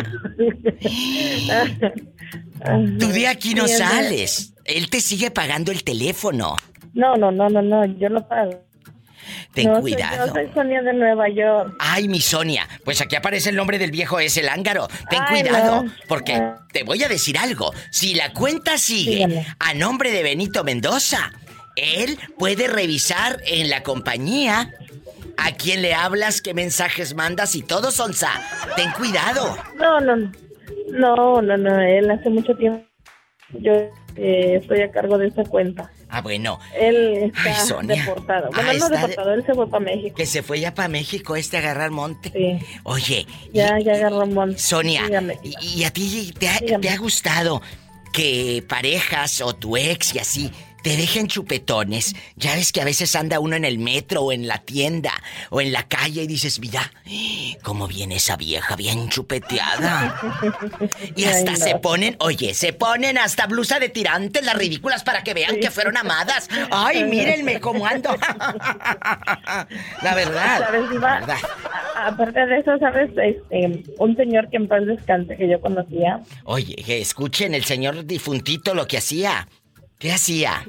Tú 2.99 3.07
de 3.09 3.27
aquí 3.27 3.53
no 3.53 3.67
sales. 3.67 4.53
Él 4.63 4.89
te 4.89 5.01
sigue 5.01 5.29
pagando 5.29 5.71
el 5.71 5.83
teléfono. 5.83 6.55
No, 6.93 7.15
no, 7.15 7.31
no, 7.31 7.49
no, 7.49 7.61
no, 7.61 7.85
yo 7.85 8.09
lo 8.09 8.27
pago. 8.27 8.63
Ten 9.53 9.71
no, 9.71 9.81
cuidado. 9.81 10.27
Soy, 10.27 10.27
yo 10.27 10.33
soy 10.33 10.53
Sonia 10.53 10.81
de 10.81 10.93
Nueva 10.93 11.29
York. 11.29 11.75
Ay, 11.79 12.07
mi 12.07 12.19
Sonia, 12.21 12.67
pues 12.83 13.01
aquí 13.01 13.15
aparece 13.15 13.49
el 13.49 13.55
nombre 13.55 13.77
del 13.77 13.91
viejo 13.91 14.19
ese 14.19 14.41
lángaro. 14.43 14.87
Ten 15.09 15.21
Ay, 15.27 15.41
cuidado, 15.43 15.83
no. 15.83 15.91
porque 16.07 16.33
Ah. 16.35 16.59
te 16.71 16.83
voy 16.83 17.03
a 17.03 17.07
decir 17.07 17.37
algo. 17.37 17.71
Si 17.91 18.13
la 18.15 18.33
cuenta 18.33 18.77
sigue 18.77 19.15
Dígame. 19.15 19.45
a 19.59 19.73
nombre 19.73 20.11
de 20.11 20.23
Benito 20.23 20.63
Mendoza, 20.63 21.31
él 21.75 22.17
puede 22.37 22.67
revisar 22.67 23.41
en 23.45 23.69
la 23.69 23.83
compañía 23.83 24.71
a 25.37 25.51
quién 25.51 25.81
le 25.81 25.93
hablas, 25.93 26.41
qué 26.41 26.53
mensajes 26.53 27.13
mandas 27.15 27.55
y 27.55 27.61
todo, 27.61 27.91
Sonsa. 27.91 28.31
Ten 28.77 28.91
cuidado. 28.91 29.57
No, 29.77 29.99
no, 29.99 30.15
no. 30.15 30.31
No, 30.91 31.41
no, 31.41 31.57
no, 31.57 31.81
él 31.81 32.09
hace 32.11 32.29
mucho 32.29 32.55
tiempo. 32.55 32.85
Yo 33.59 33.73
eh, 34.15 34.59
estoy 34.61 34.81
a 34.81 34.91
cargo 34.91 35.17
de 35.17 35.27
esa 35.27 35.43
cuenta. 35.43 35.91
Ah, 36.17 36.21
bueno, 36.21 36.59
Él 36.79 37.23
está 37.35 37.59
Ay, 37.61 37.67
Sonia. 37.67 38.01
deportado. 38.05 38.45
Ah, 38.47 38.55
Bueno, 38.55 38.67
no 38.67 38.71
está 38.85 38.89
de- 38.89 38.97
deportado, 39.01 39.33
él 39.33 39.45
se 39.45 39.53
fue 39.53 39.69
para 39.69 39.83
México. 39.83 40.15
que 40.15 40.25
se 40.25 40.43
fue 40.43 40.59
ya 40.61 40.73
para 40.73 40.87
México 40.87 41.35
este 41.35 41.57
a 41.57 41.59
agarrar 41.59 41.91
monte. 41.91 42.31
Sí. 42.33 42.65
Oye, 42.83 43.27
Ya, 43.53 43.77
y- 43.79 43.83
ya 43.83 43.93
agarró 43.95 44.19
un 44.23 44.33
montón. 44.33 44.57
Sonia, 44.57 45.03
Dígame. 45.03 45.39
y, 45.43 45.83
a 45.83 45.91
ti 45.91 46.33
te 46.39 46.47
ha, 46.47 46.59
Dígame. 46.59 46.81
te 46.87 46.89
ha 46.93 46.97
gustado 46.97 47.61
que 48.13 48.63
parejas 48.65 49.41
o 49.41 49.53
tu 49.53 49.75
ex 49.75 50.15
y 50.15 50.19
así 50.19 50.51
te 50.85 50.95
dejen 50.97 51.25
chupetones? 51.27 52.15
Ya 52.35 52.53
ves 52.53 52.71
que 52.71 52.79
a 52.79 52.85
veces 52.85 53.15
anda 53.15 53.39
uno 53.39 53.55
en 53.55 53.65
el 53.65 53.79
metro 53.79 54.21
o 54.21 54.31
en 54.31 54.47
la 54.47 54.59
tienda 54.59 55.11
o 55.49 55.59
en 55.59 55.71
la 55.73 55.81
calle 55.87 56.21
y 56.21 56.27
dices, 56.27 56.59
mira, 56.59 56.91
cómo 57.63 57.87
viene 57.87 58.17
esa 58.17 58.37
vieja 58.37 58.75
bien 58.75 59.09
chupeteada. 59.09 60.15
Y 61.15 61.23
Ay, 61.23 61.31
hasta 61.33 61.51
no. 61.53 61.57
se 61.57 61.75
ponen, 61.79 62.15
oye, 62.19 62.53
se 62.53 62.71
ponen 62.71 63.17
hasta 63.17 63.47
blusa 63.47 63.79
de 63.79 63.89
tirantes 63.89 64.45
las 64.45 64.55
ridículas 64.55 65.03
para 65.03 65.23
que 65.23 65.33
vean 65.33 65.59
que 65.59 65.71
fueron 65.71 65.97
amadas. 65.97 66.47
Ay, 66.69 67.03
mírenme 67.05 67.59
cómo 67.59 67.87
ando. 67.87 68.15
La 70.03 70.13
verdad. 70.15 70.59
¿Sabes, 70.59 70.89
Diva? 70.91 71.19
la 71.19 71.25
verdad. 71.25 71.37
A- 71.95 72.07
Aparte 72.09 72.45
de 72.45 72.59
eso, 72.59 72.77
¿sabes? 72.79 73.09
Este, 73.17 73.83
un 73.97 74.15
señor 74.15 74.49
que 74.51 74.57
en 74.57 74.67
paz 74.67 74.85
descanse 74.85 75.35
que 75.35 75.49
yo 75.49 75.59
conocía. 75.61 76.19
Oye, 76.43 76.75
escuchen 77.01 77.55
el 77.55 77.65
señor 77.65 78.05
difuntito 78.05 78.75
lo 78.75 78.85
que 78.87 78.97
hacía. 78.99 79.47
¿Qué 80.05 80.11
hacía? 80.11 80.61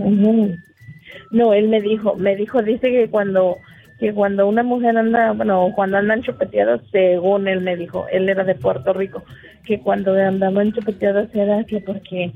No, 1.30 1.52
él 1.52 1.68
me 1.68 1.82
dijo, 1.82 2.14
me 2.14 2.34
dijo, 2.36 2.62
dice 2.62 2.90
que 2.90 3.10
cuando 3.10 3.58
que 3.98 4.14
cuando 4.14 4.48
una 4.48 4.62
mujer 4.62 4.96
anda, 4.96 5.32
bueno, 5.32 5.72
cuando 5.76 5.98
andan 5.98 6.22
chupeteados, 6.22 6.80
según 6.90 7.46
él 7.46 7.60
me 7.60 7.76
dijo, 7.76 8.06
él 8.10 8.30
era 8.30 8.44
de 8.44 8.54
Puerto 8.54 8.94
Rico, 8.94 9.22
que 9.66 9.78
cuando 9.80 10.14
andaban 10.14 10.72
chupeteados 10.72 11.28
era 11.34 11.62
que 11.64 11.80
porque 11.80 12.32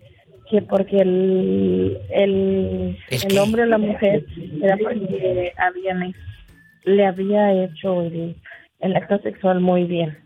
que 0.51 0.61
porque 0.61 0.99
el 0.99 1.99
el, 2.11 2.99
¿El 3.09 3.39
hombre 3.39 3.63
o 3.63 3.67
la 3.67 3.79
mujer 3.79 4.27
era 4.61 4.77
porque 4.77 5.55
habían 5.57 6.15
le 6.85 7.07
había 7.07 7.65
hecho 7.65 8.03
el, 8.03 8.37
el 8.81 8.95
acto 8.95 9.19
sexual 9.23 9.61
muy 9.61 9.85
bien. 9.85 10.19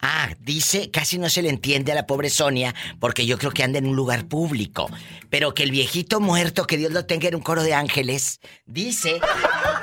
Ah, 0.00 0.30
dice, 0.40 0.90
casi 0.90 1.18
no 1.18 1.28
se 1.28 1.42
le 1.42 1.48
entiende 1.48 1.92
a 1.92 1.94
la 1.94 2.06
pobre 2.06 2.30
Sonia, 2.30 2.74
porque 3.00 3.26
yo 3.26 3.38
creo 3.38 3.52
que 3.52 3.62
anda 3.62 3.78
en 3.78 3.86
un 3.86 3.96
lugar 3.96 4.26
público. 4.26 4.88
Pero 5.30 5.54
que 5.54 5.62
el 5.62 5.70
viejito 5.70 6.20
muerto, 6.20 6.66
que 6.66 6.76
Dios 6.76 6.92
lo 6.92 7.06
tenga 7.06 7.28
en 7.28 7.36
un 7.36 7.42
coro 7.42 7.62
de 7.62 7.74
ángeles, 7.74 8.40
dice 8.66 9.20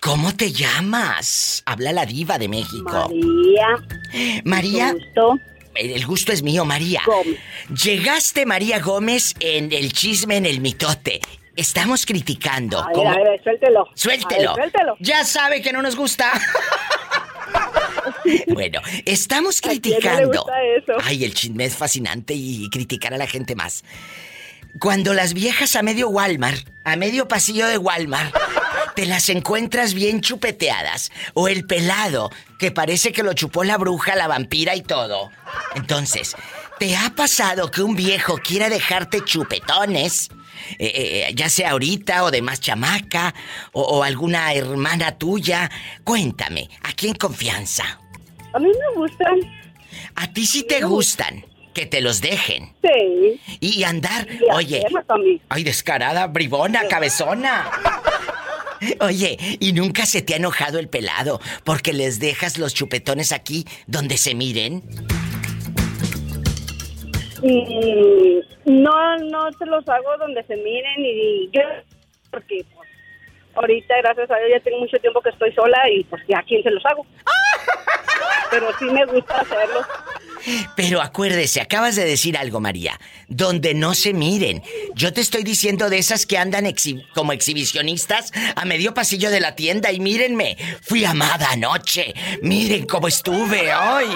¿Cómo 0.00 0.34
te 0.36 0.52
llamas? 0.52 1.62
Habla 1.66 1.92
la 1.92 2.06
diva 2.06 2.38
de 2.38 2.48
México. 2.48 3.10
María. 3.10 4.42
María. 4.44 4.92
Gusto. 4.92 5.38
El 5.74 6.06
gusto 6.06 6.32
es 6.32 6.42
mío, 6.42 6.64
María. 6.64 7.02
Gómez. 7.04 7.38
Llegaste, 7.84 8.46
María 8.46 8.80
Gómez, 8.80 9.34
en 9.40 9.72
el 9.72 9.92
chisme, 9.92 10.36
en 10.36 10.46
el 10.46 10.60
mitote. 10.60 11.20
Estamos 11.56 12.06
criticando. 12.06 12.78
A 12.78 12.92
ver, 12.92 13.06
a 13.06 13.14
ver, 13.14 13.42
suéltelo. 13.42 13.88
Suéltelo. 13.94 14.50
A 14.50 14.54
ver, 14.54 14.70
suéltelo. 14.70 14.96
Ya 15.00 15.24
sabe 15.24 15.62
que 15.62 15.72
no 15.72 15.82
nos 15.82 15.96
gusta. 15.96 16.30
bueno, 18.48 18.80
estamos 19.06 19.58
¿A 19.58 19.60
quién 19.62 19.70
no 19.70 19.74
le 19.74 19.80
criticando. 19.80 20.28
gusta 20.28 20.62
eso? 20.62 20.92
Ay, 21.02 21.24
el 21.24 21.34
chisme 21.34 21.64
es 21.64 21.76
fascinante 21.76 22.34
y 22.34 22.68
criticar 22.70 23.12
a 23.14 23.18
la 23.18 23.26
gente 23.26 23.54
más. 23.54 23.82
Cuando 24.78 25.14
las 25.14 25.32
viejas 25.32 25.74
a 25.74 25.82
medio 25.82 26.08
Walmart, 26.10 26.68
a 26.84 26.96
medio 26.96 27.28
pasillo 27.28 27.66
de 27.66 27.78
Walmart, 27.78 28.34
te 28.94 29.06
las 29.06 29.28
encuentras 29.30 29.94
bien 29.94 30.20
chupeteadas. 30.20 31.10
O 31.34 31.48
el 31.48 31.66
pelado, 31.66 32.30
que 32.58 32.70
parece 32.72 33.12
que 33.12 33.22
lo 33.22 33.32
chupó 33.32 33.64
la 33.64 33.78
bruja, 33.78 34.16
la 34.16 34.28
vampira 34.28 34.74
y 34.74 34.82
todo. 34.82 35.30
Entonces, 35.76 36.36
¿te 36.78 36.96
ha 36.96 37.10
pasado 37.14 37.70
que 37.70 37.82
un 37.82 37.96
viejo 37.96 38.36
quiera 38.38 38.68
dejarte 38.68 39.24
chupetones? 39.24 40.28
Eh, 40.78 41.26
eh, 41.28 41.32
ya 41.34 41.48
sea 41.48 41.70
ahorita 41.70 42.24
o 42.24 42.30
de 42.30 42.42
más 42.42 42.60
chamaca, 42.60 43.34
o, 43.72 43.82
o 43.82 44.02
alguna 44.02 44.52
hermana 44.52 45.16
tuya. 45.16 45.70
Cuéntame, 46.04 46.68
aquí 46.82 47.08
en 47.08 47.14
confianza. 47.14 48.00
A 48.52 48.58
mí 48.58 48.68
me 48.68 49.00
gustan. 49.00 49.40
A 50.16 50.30
ti 50.32 50.46
sí 50.46 50.64
te 50.64 50.82
gustan 50.82 51.44
que 51.76 51.84
te 51.84 52.00
los 52.00 52.22
dejen. 52.22 52.72
Sí. 52.82 53.38
Y 53.60 53.84
andar, 53.84 54.26
Y 54.30 54.50
oye, 54.50 54.82
ay, 55.50 55.62
descarada, 55.62 56.26
bribona, 56.26 56.88
cabezona. 56.88 57.70
Oye, 59.00 59.36
¿y 59.58 59.72
nunca 59.72 60.04
se 60.04 60.20
te 60.22 60.34
ha 60.34 60.36
enojado 60.36 60.78
el 60.78 60.88
pelado 60.88 61.40
porque 61.64 61.94
les 61.94 62.18
dejas 62.18 62.58
los 62.58 62.74
chupetones 62.74 63.32
aquí 63.32 63.64
donde 63.86 64.16
se 64.18 64.34
miren? 64.34 64.82
No, 68.64 69.16
no 69.16 69.52
se 69.58 69.66
los 69.66 69.88
hago 69.88 70.16
donde 70.18 70.42
se 70.44 70.56
miren 70.56 70.98
y 70.98 71.50
yo, 71.52 71.62
porque 72.30 72.64
pues, 72.74 72.88
ahorita, 73.54 73.94
gracias 74.02 74.30
a 74.30 74.36
Dios, 74.36 74.50
ya 74.50 74.60
tengo 74.60 74.78
mucho 74.78 74.98
tiempo 74.98 75.22
que 75.22 75.30
estoy 75.30 75.52
sola 75.52 75.90
y 75.90 76.04
pues 76.04 76.22
ya, 76.28 76.38
¿a 76.38 76.42
quién 76.42 76.62
se 76.62 76.70
los 76.70 76.84
hago? 76.84 77.06
Pero 78.50 78.66
sí 78.78 78.84
me 78.86 79.04
gusta 79.06 79.40
hacerlo. 79.40 79.80
Pero 80.76 81.00
acuérdese, 81.00 81.60
acabas 81.60 81.96
de 81.96 82.04
decir 82.04 82.36
algo, 82.36 82.60
María. 82.60 83.00
Donde 83.28 83.74
no 83.74 83.94
se 83.94 84.12
miren. 84.12 84.62
Yo 84.94 85.12
te 85.12 85.20
estoy 85.20 85.42
diciendo 85.42 85.90
de 85.90 85.98
esas 85.98 86.26
que 86.26 86.38
andan 86.38 86.66
como 87.14 87.32
exhibicionistas 87.32 88.32
a 88.54 88.64
medio 88.64 88.94
pasillo 88.94 89.30
de 89.30 89.40
la 89.40 89.54
tienda 89.54 89.92
y 89.92 90.00
mírenme. 90.00 90.56
Fui 90.82 91.04
amada 91.04 91.50
anoche. 91.52 92.14
Miren 92.42 92.86
cómo 92.86 93.08
estuve 93.08 93.74
hoy. 93.74 94.06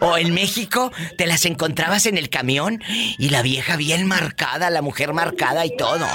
O 0.00 0.16
en 0.16 0.34
México 0.34 0.92
te 1.16 1.26
las 1.26 1.44
encontrabas 1.44 2.06
en 2.06 2.18
el 2.18 2.28
camión 2.28 2.82
y 3.18 3.28
la 3.28 3.42
vieja 3.42 3.76
bien 3.76 4.06
marcada, 4.06 4.70
la 4.70 4.82
mujer 4.82 5.12
marcada 5.12 5.66
y 5.66 5.76
todo. 5.76 6.06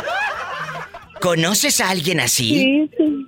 ¿Conoces 1.21 1.81
a 1.81 1.89
alguien 1.89 2.19
así? 2.19 2.49
Sí, 2.49 2.91
sí. 2.97 3.27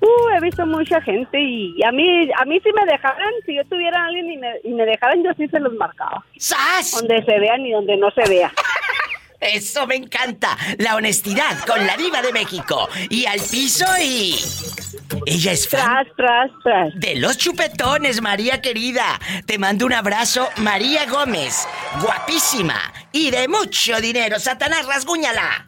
Uh, 0.00 0.28
he 0.36 0.40
visto 0.40 0.64
mucha 0.66 1.00
gente 1.02 1.40
y 1.40 1.82
a 1.82 1.90
mí, 1.90 2.30
a 2.36 2.44
mí 2.44 2.60
si 2.60 2.72
me 2.72 2.84
dejaran, 2.86 3.32
si 3.44 3.56
yo 3.56 3.64
tuviera 3.64 4.00
a 4.00 4.06
alguien 4.06 4.30
y 4.30 4.36
me, 4.36 4.48
y 4.64 4.70
me 4.70 4.84
dejaran, 4.84 5.24
yo 5.24 5.30
sí 5.36 5.48
se 5.48 5.58
los 5.58 5.72
marcaba. 5.74 6.24
¡Sas! 6.36 6.92
Donde 6.92 7.24
se 7.24 7.38
vean 7.38 7.66
y 7.66 7.72
donde 7.72 7.96
no 7.96 8.10
se 8.12 8.22
vea. 8.28 8.52
Eso 9.40 9.86
me 9.86 9.94
encanta. 9.94 10.56
La 10.78 10.96
honestidad 10.96 11.64
con 11.64 11.86
la 11.86 11.96
diva 11.96 12.22
de 12.22 12.32
México. 12.32 12.88
Y 13.08 13.26
al 13.26 13.40
piso 13.40 13.84
y... 14.00 14.36
Ella 15.26 15.52
es 15.52 15.68
fan 15.68 15.80
Tras, 15.80 16.16
tras, 16.16 16.50
tras. 16.62 17.00
de 17.00 17.16
los 17.16 17.38
chupetones, 17.38 18.20
María 18.20 18.60
querida. 18.60 19.18
Te 19.46 19.58
mando 19.58 19.86
un 19.86 19.92
abrazo, 19.92 20.48
María 20.56 21.06
Gómez. 21.06 21.68
Guapísima 22.00 22.92
y 23.12 23.30
de 23.30 23.46
mucho 23.46 24.00
dinero. 24.00 24.40
Satanás, 24.40 24.86
rasguñala. 24.86 25.66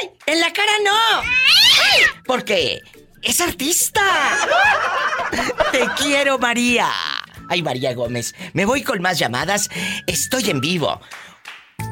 ¡Ay! 0.00 0.10
En 0.26 0.40
la 0.40 0.52
cara 0.52 0.72
no. 0.84 1.20
¡Ay! 1.20 2.02
Porque 2.24 2.80
es 3.24 3.40
artista. 3.40 4.02
Te 5.72 5.80
quiero, 5.98 6.38
María. 6.38 6.88
Ay, 7.48 7.62
María 7.62 7.94
Gómez. 7.94 8.34
Me 8.52 8.64
voy 8.64 8.82
con 8.82 9.02
más 9.02 9.18
llamadas. 9.18 9.68
Estoy 10.06 10.50
en 10.50 10.60
vivo. 10.60 11.00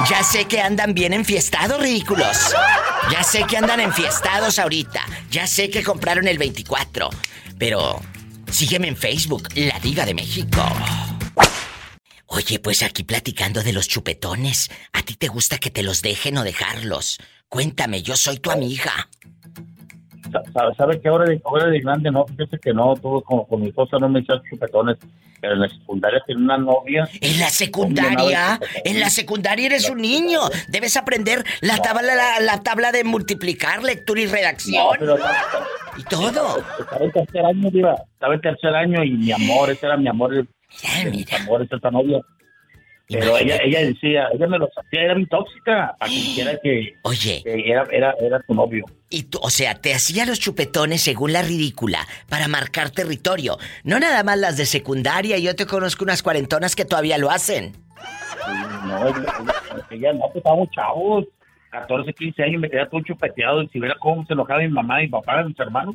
Ya 0.08 0.22
sé 0.22 0.44
que 0.44 0.60
andan 0.60 0.94
bien 0.94 1.12
enfiestados, 1.12 1.80
ridículos. 1.80 2.54
Ya 3.10 3.22
sé 3.22 3.44
que 3.48 3.56
andan 3.56 3.80
enfiestados 3.80 4.58
ahorita. 4.58 5.04
Ya 5.30 5.46
sé 5.46 5.70
que 5.70 5.82
compraron 5.82 6.26
el 6.26 6.38
24. 6.38 7.10
Pero 7.58 8.00
sígueme 8.50 8.88
en 8.88 8.96
Facebook, 8.96 9.48
La 9.54 9.78
Diva 9.78 10.04
de 10.04 10.14
México. 10.14 10.62
Oye, 12.26 12.58
pues 12.58 12.82
aquí 12.82 13.04
platicando 13.04 13.62
de 13.62 13.72
los 13.72 13.86
chupetones. 13.86 14.70
¿A 14.92 15.02
ti 15.02 15.14
te 15.14 15.28
gusta 15.28 15.58
que 15.58 15.70
te 15.70 15.82
los 15.82 16.02
dejen 16.02 16.36
o 16.38 16.42
dejarlos? 16.42 17.18
Cuéntame, 17.48 18.02
yo 18.02 18.16
soy 18.16 18.38
tu 18.38 18.50
amiga. 18.50 19.08
Sa- 20.52 20.74
¿Sabe 20.76 21.00
qué? 21.00 21.08
Ahora 21.08 21.24
de, 21.24 21.40
ahora 21.44 21.66
de 21.66 21.80
grande 21.80 22.10
no, 22.10 22.26
fíjese 22.26 22.58
que 22.58 22.72
no, 22.72 22.94
todo 22.96 23.20
como 23.22 23.46
con 23.46 23.60
mi 23.60 23.68
esposa 23.68 23.98
no 23.98 24.08
me 24.08 24.20
echan 24.20 24.40
chupetones, 24.50 24.96
pero 25.40 25.54
en 25.54 25.60
la 25.60 25.68
secundaria 25.68 26.20
tenía 26.26 26.44
una 26.44 26.58
novia. 26.58 27.08
En 27.20 27.38
la 27.40 27.48
secundaria, 27.50 28.60
en 28.84 29.00
la 29.00 29.10
secundaria 29.10 29.66
eres 29.66 29.88
un 29.90 29.98
niño. 29.98 30.40
Debes 30.68 30.96
aprender 30.96 31.44
la 31.60 31.78
tabla, 31.78 32.14
la, 32.14 32.40
la 32.40 32.62
tabla 32.62 32.92
de 32.92 33.04
multiplicar, 33.04 33.82
lectura 33.82 34.20
y 34.20 34.26
No, 34.26 34.32
redacción. 34.32 34.84
pero 34.98 35.16
Y 35.98 36.02
todo. 36.04 36.58
estaba 36.78 37.04
en 37.04 37.12
tercer 37.12 37.44
año, 37.46 37.68
estaba 38.12 38.34
en 38.34 38.40
tercer 38.40 38.74
año 38.74 39.04
y 39.04 39.10
mi 39.12 39.32
amor, 39.32 39.70
ese 39.70 39.86
era 39.86 39.96
mi 39.96 40.08
amor, 40.08 40.34
el- 40.34 40.48
Mira, 40.82 41.10
mi 41.10 41.16
mira. 41.18 41.36
amor, 41.38 41.62
esa 41.62 41.76
esta 41.76 41.90
novia. 41.90 42.20
Pero 43.08 43.36
ella, 43.38 43.56
ella 43.62 43.80
decía, 43.82 44.26
ella 44.34 44.46
me 44.48 44.58
lo 44.58 44.68
hacía, 44.76 45.02
era 45.02 45.14
muy 45.14 45.26
tóxica, 45.26 45.94
para 45.98 46.10
que 46.10 46.16
dijera 46.20 46.58
que, 46.62 46.94
Oye, 47.02 47.40
que 47.44 47.70
era, 47.70 47.84
era, 47.92 48.14
era 48.20 48.40
tu 48.40 48.54
novio. 48.54 48.84
y 49.10 49.22
tú, 49.24 49.38
o 49.42 49.48
sea, 49.50 49.74
te 49.76 49.94
hacía 49.94 50.26
los 50.26 50.40
chupetones 50.40 51.02
según 51.02 51.32
la 51.32 51.42
ridícula 51.42 52.00
para 52.28 52.48
marcar 52.48 52.90
territorio. 52.90 53.58
No 53.84 54.00
nada 54.00 54.24
más 54.24 54.38
las 54.38 54.56
de 54.56 54.66
secundaria, 54.66 55.38
yo 55.38 55.54
te 55.54 55.66
conozco 55.66 56.02
unas 56.04 56.22
cuarentonas 56.22 56.74
que 56.74 56.84
todavía 56.84 57.16
lo 57.18 57.30
hacen. 57.30 57.76
No, 58.86 59.06
ella, 59.90 60.12
no, 60.12 60.20
pues 60.26 60.36
estábamos 60.36 60.68
chavos, 60.70 61.24
14, 61.70 62.12
15 62.12 62.42
años, 62.42 62.60
me 62.60 62.70
quedaba 62.70 62.88
todo 62.88 63.00
chupeteado, 63.02 63.62
y 63.62 63.68
si 63.68 63.78
viera 63.80 63.94
cómo 64.00 64.24
se 64.26 64.32
enojaba 64.32 64.60
mi 64.60 64.68
mamá, 64.68 64.98
mi 64.98 65.08
papá, 65.08 65.42
mis 65.44 65.58
hermanos. 65.58 65.94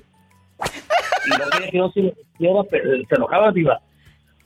Y 1.25 1.29
no 1.29 1.49
quería 1.49 1.69
que 1.71 1.77
yo 2.39 2.63
fe- 2.69 2.81
se 3.09 3.15
enojaba, 3.15 3.51
diva. 3.51 3.81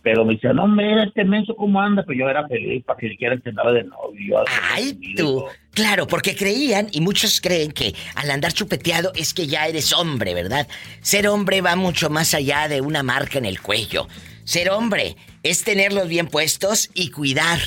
Pero 0.06 0.24
me 0.24 0.36
decía, 0.36 0.54
no, 0.54 0.68
mira 0.68 1.04
este 1.04 1.26
menso 1.26 1.56
cómo 1.56 1.82
anda, 1.82 2.04
pero 2.06 2.20
yo 2.20 2.30
era 2.30 2.48
feliz 2.48 2.86
para 2.86 3.00
que 3.00 3.10
siquiera 3.10 3.36
andaba 3.44 3.72
de 3.72 3.86
novio. 3.86 4.44
Ay, 4.72 4.94
tú. 5.18 5.44
Claro, 5.72 6.06
porque 6.06 6.36
creían, 6.36 6.90
y 6.92 7.02
muchos 7.02 7.42
creen 7.42 7.72
que 7.72 7.96
al 8.14 8.30
andar 8.30 8.54
chupeteado 8.54 9.12
es 9.16 9.34
que 9.34 9.48
ya 9.48 9.66
eres 9.66 9.94
hombre, 9.94 10.36
¿verdad? 10.36 10.68
Ser 11.02 11.28
hombre 11.28 11.62
va 11.62 11.76
mucho 11.76 12.12
más 12.12 12.36
allá 12.36 12.68
de 12.68 12.82
una 12.82 13.02
marca 13.02 13.40
en 13.40 13.46
el 13.46 13.60
cuello. 13.60 14.08
Ser 14.44 14.70
hombre 14.70 15.16
es 15.42 15.64
tenerlos 15.64 16.08
bien 16.08 16.28
puestos 16.28 16.92
y 16.94 17.10
cuidar 17.10 17.58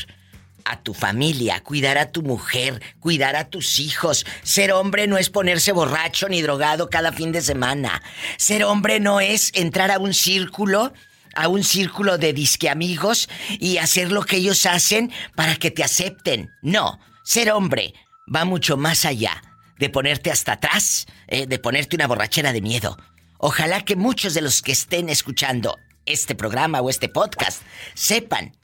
a 0.64 0.80
tu 0.80 0.94
familia, 0.94 1.60
cuidar 1.64 1.98
a 1.98 2.12
tu 2.12 2.22
mujer, 2.22 2.80
cuidar 3.00 3.34
a 3.34 3.50
tus 3.50 3.80
hijos. 3.80 4.24
Ser 4.44 4.70
hombre 4.70 5.08
no 5.08 5.18
es 5.18 5.28
ponerse 5.28 5.72
borracho 5.72 6.28
ni 6.28 6.40
drogado 6.40 6.88
cada 6.88 7.10
fin 7.10 7.32
de 7.32 7.40
semana. 7.40 8.00
Ser 8.36 8.62
hombre 8.62 9.00
no 9.00 9.20
es 9.20 9.50
entrar 9.56 9.90
a 9.90 9.98
un 9.98 10.14
círculo 10.14 10.92
a 11.38 11.46
un 11.46 11.62
círculo 11.62 12.18
de 12.18 12.32
disque 12.32 12.68
amigos 12.68 13.28
y 13.60 13.78
hacer 13.78 14.10
lo 14.10 14.24
que 14.24 14.38
ellos 14.38 14.66
hacen 14.66 15.12
para 15.36 15.54
que 15.54 15.70
te 15.70 15.84
acepten. 15.84 16.50
No, 16.62 16.98
ser 17.22 17.52
hombre 17.52 17.94
va 18.34 18.44
mucho 18.44 18.76
más 18.76 19.04
allá 19.04 19.40
de 19.78 19.88
ponerte 19.88 20.32
hasta 20.32 20.54
atrás, 20.54 21.06
eh, 21.28 21.46
de 21.46 21.58
ponerte 21.60 21.94
una 21.94 22.08
borrachera 22.08 22.52
de 22.52 22.60
miedo. 22.60 22.98
Ojalá 23.38 23.84
que 23.84 23.94
muchos 23.94 24.34
de 24.34 24.40
los 24.40 24.62
que 24.62 24.72
estén 24.72 25.08
escuchando 25.08 25.78
este 26.06 26.34
programa 26.34 26.80
o 26.80 26.90
este 26.90 27.08
podcast 27.08 27.62
sepan 27.94 28.56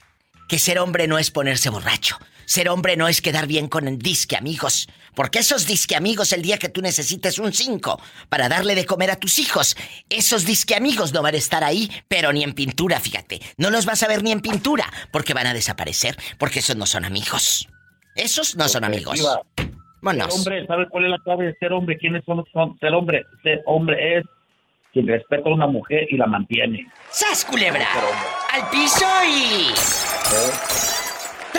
que 0.49 0.59
ser 0.59 0.79
hombre 0.79 1.07
no 1.07 1.17
es 1.17 1.31
ponerse 1.31 1.69
borracho. 1.69 2.17
Ser 2.45 2.69
hombre 2.69 2.97
no 2.97 3.07
es 3.07 3.21
quedar 3.21 3.47
bien 3.47 3.67
con 3.67 3.87
el 3.87 3.97
disque 3.97 4.35
amigos. 4.35 4.87
Porque 5.15 5.39
esos 5.39 5.65
disque 5.65 5.95
amigos 5.95 6.33
el 6.33 6.41
día 6.41 6.57
que 6.57 6.69
tú 6.69 6.81
necesites 6.81 7.39
un 7.39 7.53
5 7.53 8.01
para 8.29 8.49
darle 8.49 8.75
de 8.75 8.85
comer 8.85 9.11
a 9.11 9.15
tus 9.15 9.39
hijos, 9.39 9.77
esos 10.09 10.45
disque 10.45 10.75
amigos 10.75 11.13
no 11.13 11.21
van 11.21 11.35
a 11.35 11.37
estar 11.37 11.63
ahí, 11.63 11.89
pero 12.07 12.33
ni 12.33 12.43
en 12.43 12.53
pintura, 12.53 12.99
fíjate. 12.99 13.39
No 13.57 13.69
los 13.69 13.85
vas 13.85 14.03
a 14.03 14.07
ver 14.07 14.23
ni 14.23 14.31
en 14.31 14.41
pintura, 14.41 14.85
porque 15.11 15.33
van 15.33 15.47
a 15.47 15.53
desaparecer, 15.53 16.17
porque 16.37 16.59
esos 16.59 16.75
no 16.75 16.85
son 16.85 17.05
amigos. 17.05 17.67
Esos 18.15 18.55
no 18.55 18.67
son 18.67 18.83
amigos. 18.83 19.19
Ser 19.19 20.23
hombre, 20.29 20.67
¿sabe 20.67 20.87
cuál 20.89 21.05
es 21.05 21.11
la 21.11 21.19
clave 21.19 21.45
de 21.45 21.55
ser 21.55 21.73
hombre? 21.73 21.97
¿Quiénes 21.97 22.23
son, 22.25 22.43
son 22.53 22.77
ser 22.79 22.93
hombre? 22.93 23.25
Ser 23.41 23.61
hombre 23.65 24.17
es 24.17 24.25
sin 24.93 25.07
respeto 25.07 25.49
a 25.49 25.53
una 25.53 25.67
mujer 25.67 26.07
y 26.09 26.17
la 26.17 26.25
mantiene. 26.25 26.87
¡Sas, 27.09 27.43
culebra! 27.43 27.87
¡Al 28.53 28.69
piso 28.69 29.05
y... 29.27 30.94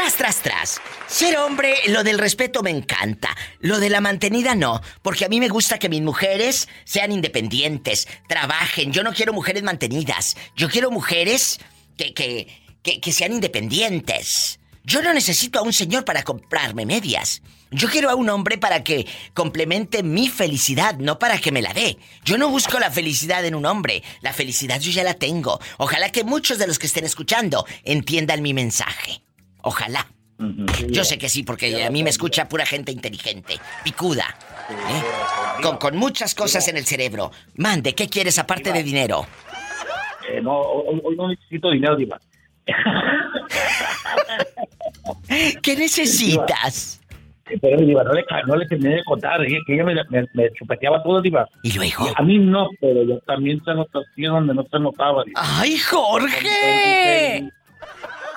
Tras, 0.07 0.19
tras, 0.19 0.43
tras. 0.43 0.81
Ser 1.09 1.37
hombre, 1.37 1.75
lo 1.89 2.05
del 2.05 2.21
respeto 2.21 2.63
me 2.63 2.71
encanta. 2.71 3.37
Lo 3.59 3.81
de 3.81 3.91
la 3.91 4.01
mantenida 4.01 4.55
no, 4.55 4.81
porque 5.03 5.25
a 5.25 5.29
mí 5.29 5.41
me 5.41 5.49
gusta 5.49 5.81
que 5.81 5.89
mis 5.89 6.01
mujeres 6.01 6.69
sean 6.85 7.11
independientes, 7.11 8.07
trabajen. 8.29 8.93
Yo 8.93 9.03
no 9.03 9.13
quiero 9.13 9.33
mujeres 9.33 9.65
mantenidas. 9.65 10.37
Yo 10.55 10.69
quiero 10.71 10.93
mujeres 10.93 11.59
que, 11.97 12.15
que, 12.15 12.47
que, 13.01 13.13
sean 13.13 13.33
independientes. 13.33 14.61
Yo 14.85 15.03
no 15.03 15.13
necesito 15.13 15.59
a 15.59 15.63
un 15.63 15.73
señor 15.73 16.05
para 16.05 16.23
comprarme 16.23 16.87
medias. 16.87 17.43
Yo 17.73 17.89
quiero 17.89 18.09
a 18.09 18.15
un 18.15 18.29
hombre 18.29 18.59
para 18.59 18.85
que 18.85 19.09
complemente 19.35 20.05
mi 20.05 20.29
felicidad, 20.29 20.99
no 20.99 21.19
para 21.19 21.39
que 21.39 21.51
me 21.51 21.63
la 21.63 21.73
dé. 21.73 21.99
Yo 22.25 22.39
no 22.39 22.49
busco 22.49 22.79
la 22.79 22.93
felicidad 22.93 23.45
en 23.45 23.57
un 23.57 23.67
hombre. 23.67 24.05
La 24.21 24.33
felicidad 24.33 24.79
yo 24.79 24.93
ya 24.93 25.03
la 25.03 25.15
tengo. 25.15 25.59
Ojalá 25.79 26.13
que 26.13 26.23
muchos 26.23 26.59
de 26.59 26.69
los 26.69 26.79
que 26.79 26.87
estén 26.87 27.05
escuchando 27.05 27.67
entiendan 27.83 28.41
mi 28.41 28.55
mensaje. 28.55 29.26
Ojalá. 29.67 30.07
Yo 30.91 31.03
sé 31.03 31.19
que 31.19 31.29
sí, 31.29 31.43
porque 31.43 31.85
a 31.85 31.91
mí 31.91 32.05
me 32.05 32.11
escucha 32.11 32.49
pura 32.49 32.65
gente 32.65 32.93
inteligente, 32.93 33.59
picuda. 33.83 34.27
¿eh? 34.71 35.03
Con, 35.61 35.79
con 35.79 35.97
muchas 35.97 36.37
cosas 36.37 36.69
en 36.69 36.77
el 36.77 36.85
cerebro. 36.85 37.33
Mande, 37.57 37.93
¿qué 37.93 38.09
quieres 38.09 38.39
aparte 38.39 38.73
de 38.73 38.85
dinero? 38.85 39.27
Eh, 40.31 40.41
no, 40.41 40.57
hoy, 40.57 41.01
hoy 41.03 41.17
no 41.17 41.31
necesito 41.31 41.73
dinero, 41.73 41.97
Diva. 41.97 42.21
¿Qué 45.63 45.77
necesitas? 45.77 47.01
Pero, 47.61 47.79
Diva, 47.79 48.05
no 48.05 48.13
le, 48.13 48.25
no 48.47 48.55
le 48.55 48.67
terminé 48.67 48.95
de 48.97 49.05
contar, 49.05 49.45
eh, 49.45 49.59
que 49.67 49.75
ella 49.75 49.83
me, 49.83 49.97
me, 50.11 50.27
me 50.33 50.53
chupeteaba 50.53 51.03
todo, 51.03 51.21
Diva. 51.21 51.49
¿Y 51.65 51.73
luego? 51.73 52.07
A 52.15 52.23
mí 52.23 52.39
no, 52.39 52.69
pero 52.81 53.03
yo 53.03 53.19
también 53.27 53.61
se 53.65 53.75
notaba 53.75 54.05
donde 54.15 54.55
no 54.55 54.65
se 54.71 54.79
notaba, 54.79 55.25
Diva. 55.25 55.41
¡Ay, 55.43 55.77
Jorge! 55.79 57.51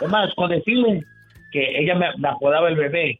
Es 0.01 0.09
más, 0.09 0.33
con 0.33 0.49
decirle 0.49 1.03
que 1.51 1.79
ella 1.79 1.95
me, 1.95 2.07
me 2.17 2.29
apodaba 2.29 2.69
el 2.69 2.75
bebé. 2.75 3.19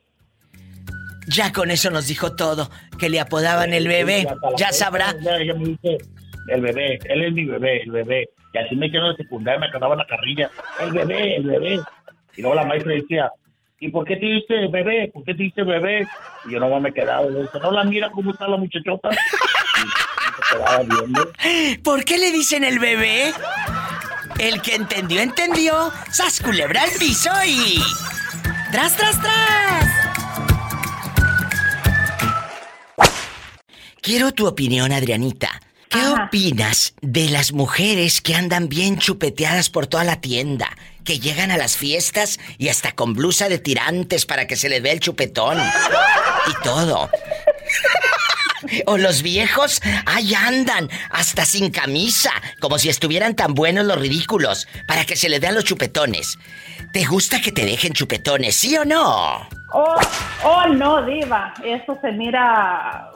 Ya 1.27 1.53
con 1.53 1.69
eso 1.69 1.91
nos 1.91 2.07
dijo 2.07 2.35
todo, 2.35 2.71
que 2.97 3.09
le 3.09 3.19
apodaban 3.19 3.73
el 3.73 3.87
bebé. 3.87 4.27
Ya 4.57 4.71
sabrá. 4.71 5.13
Ella 5.39 5.53
me 5.53 5.65
dice, 5.65 5.97
el 6.47 6.61
bebé, 6.61 6.99
él 7.05 7.23
es 7.23 7.33
mi 7.33 7.45
bebé, 7.45 7.83
el 7.83 7.91
bebé. 7.91 8.29
Y 8.53 8.57
así 8.57 8.75
me 8.75 8.89
quedó 8.91 9.11
en 9.11 9.17
secundaria, 9.17 9.59
me 9.59 9.71
quedaba 9.71 9.95
la 9.95 10.07
carrilla. 10.07 10.49
El 10.79 10.91
bebé, 10.91 11.35
el 11.35 11.43
bebé. 11.43 11.79
Y 12.35 12.41
luego 12.41 12.55
la 12.55 12.65
maestra 12.65 12.93
decía, 12.93 13.31
¿y 13.79 13.89
por 13.89 14.05
qué 14.05 14.15
te 14.15 14.25
dice 14.25 14.67
bebé? 14.71 15.11
¿Por 15.13 15.23
qué 15.23 15.35
te 15.35 15.43
dice 15.43 15.63
bebé? 15.63 16.07
Y 16.45 16.53
yo 16.53 16.59
no 16.59 16.79
me 16.79 16.91
quedaba. 16.91 17.27
Y 17.27 17.41
dice, 17.41 17.59
no 17.61 17.71
la 17.71 17.83
mira 17.83 18.09
cómo 18.09 18.31
está 18.31 18.47
la 18.47 18.57
muchachota. 18.57 19.09
Y 19.11 20.51
se 20.51 20.55
quedaba 20.55 20.83
viendo. 20.83 21.31
¿Por 21.83 22.03
qué 22.05 22.17
le 22.17 22.31
dicen 22.31 22.63
el 22.63 22.79
bebé? 22.79 23.33
El 24.39 24.61
que 24.63 24.73
entendió, 24.75 25.21
entendió. 25.21 25.91
¡Sas 26.11 26.41
culebra 26.41 26.81
al 26.83 26.91
piso 26.97 27.29
y. 27.45 27.79
¡Tras, 28.71 28.95
tras, 28.95 29.19
tras! 29.19 29.85
Quiero 34.01 34.31
tu 34.31 34.47
opinión, 34.47 34.91
Adrianita. 34.91 35.61
¿Qué 35.89 35.99
Ajá. 35.99 36.25
opinas 36.25 36.93
de 37.01 37.29
las 37.29 37.51
mujeres 37.51 38.21
que 38.21 38.35
andan 38.35 38.69
bien 38.69 38.99
chupeteadas 38.99 39.69
por 39.69 39.87
toda 39.87 40.03
la 40.03 40.21
tienda? 40.21 40.69
Que 41.03 41.19
llegan 41.19 41.49
a 41.49 41.57
las 41.57 41.75
fiestas 41.77 42.39
y 42.59 42.69
hasta 42.69 42.91
con 42.91 43.13
blusa 43.13 43.49
de 43.49 43.57
tirantes 43.57 44.25
para 44.27 44.45
que 44.45 44.55
se 44.55 44.69
les 44.69 44.83
vea 44.83 44.93
el 44.93 44.99
chupetón. 44.99 45.57
Y 45.59 46.63
todo. 46.63 47.09
O 48.85 48.97
los 48.97 49.21
viejos, 49.21 49.81
ahí 50.05 50.33
andan, 50.33 50.89
hasta 51.09 51.45
sin 51.45 51.71
camisa, 51.71 52.31
como 52.59 52.77
si 52.77 52.89
estuvieran 52.89 53.35
tan 53.35 53.53
buenos 53.53 53.85
los 53.85 53.99
ridículos, 53.99 54.67
para 54.87 55.05
que 55.05 55.15
se 55.15 55.29
les 55.29 55.39
vean 55.39 55.55
los 55.55 55.63
chupetones. 55.63 56.37
¿Te 56.93 57.05
gusta 57.05 57.39
que 57.41 57.51
te 57.51 57.65
dejen 57.65 57.93
chupetones, 57.93 58.55
sí 58.55 58.75
o 58.77 58.85
no? 58.85 59.47
Oh, 59.73 59.95
oh, 60.43 60.67
no, 60.67 61.05
diva, 61.05 61.53
eso 61.63 61.97
se 62.01 62.11
mira 62.11 63.11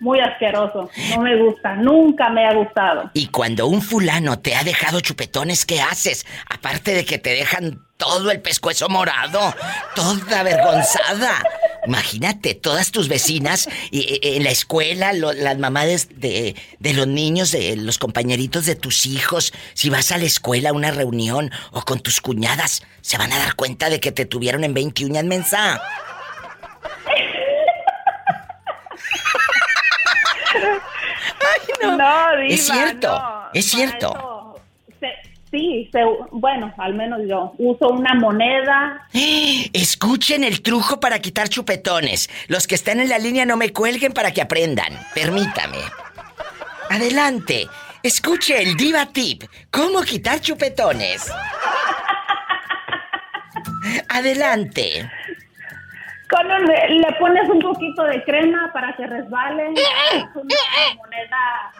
muy 0.00 0.20
asqueroso. 0.20 0.90
No 1.10 1.22
me 1.22 1.36
gusta, 1.36 1.74
nunca 1.74 2.28
me 2.28 2.46
ha 2.46 2.54
gustado. 2.54 3.10
Y 3.14 3.28
cuando 3.28 3.66
un 3.66 3.82
fulano 3.82 4.38
te 4.38 4.54
ha 4.54 4.64
dejado 4.64 5.00
chupetones, 5.00 5.64
¿qué 5.64 5.80
haces? 5.80 6.26
Aparte 6.48 6.94
de 6.94 7.04
que 7.04 7.18
te 7.18 7.30
dejan 7.30 7.80
todo 7.96 8.30
el 8.30 8.40
pescuezo 8.40 8.88
morado, 8.88 9.54
toda 9.94 10.40
avergonzada. 10.40 11.42
Imagínate, 11.88 12.52
todas 12.54 12.90
tus 12.90 13.08
vecinas 13.08 13.66
y, 13.90 14.20
en 14.22 14.44
la 14.44 14.50
escuela, 14.50 15.14
lo- 15.14 15.32
las 15.32 15.56
mamás 15.58 16.08
de, 16.14 16.54
de 16.78 16.92
los 16.92 17.06
niños, 17.06 17.50
de 17.50 17.76
los 17.76 17.96
compañeritos 17.96 18.66
de 18.66 18.74
tus 18.76 19.06
hijos, 19.06 19.54
si 19.72 19.88
vas 19.88 20.12
a 20.12 20.18
la 20.18 20.24
escuela 20.24 20.68
a 20.68 20.72
una 20.74 20.90
reunión 20.90 21.50
o 21.72 21.80
con 21.86 22.00
tus 22.00 22.20
cuñadas, 22.20 22.82
se 23.00 23.16
van 23.16 23.32
a 23.32 23.38
dar 23.38 23.54
cuenta 23.54 23.88
de 23.88 24.00
que 24.00 24.12
te 24.12 24.26
tuvieron 24.26 24.64
en 24.64 24.74
20 24.74 25.06
uñas 25.06 25.24
mensa. 25.24 25.80
no. 31.82 31.90
diva, 31.92 32.32
Es 32.48 32.66
cierto, 32.66 33.08
no. 33.08 33.48
es 33.54 33.66
cierto. 33.70 34.37
Sí, 35.50 35.88
se- 35.92 36.02
bueno, 36.32 36.72
al 36.78 36.94
menos 36.94 37.20
yo 37.28 37.54
uso 37.58 37.88
una 37.88 38.14
moneda. 38.14 39.06
Escuchen 39.72 40.44
el 40.44 40.62
truco 40.62 41.00
para 41.00 41.18
quitar 41.20 41.48
chupetones. 41.48 42.28
Los 42.48 42.66
que 42.66 42.74
están 42.74 43.00
en 43.00 43.08
la 43.08 43.18
línea 43.18 43.46
no 43.46 43.56
me 43.56 43.72
cuelguen 43.72 44.12
para 44.12 44.32
que 44.32 44.42
aprendan. 44.42 44.92
Permítame. 45.14 45.78
Adelante. 46.90 47.66
Escuche 48.02 48.62
el 48.62 48.76
Diva 48.76 49.06
Tip. 49.06 49.44
¿Cómo 49.70 50.02
quitar 50.02 50.40
chupetones? 50.40 51.26
Adelante. 54.08 55.10
Con 56.30 56.46
un- 56.50 56.66
le 57.00 57.12
pones 57.18 57.48
un 57.48 57.58
poquito 57.60 58.02
de 58.04 58.22
crema 58.24 58.70
para 58.72 58.94
que 58.96 59.06
resbale. 59.06 59.68
una 59.68 60.94
moneda 60.96 61.72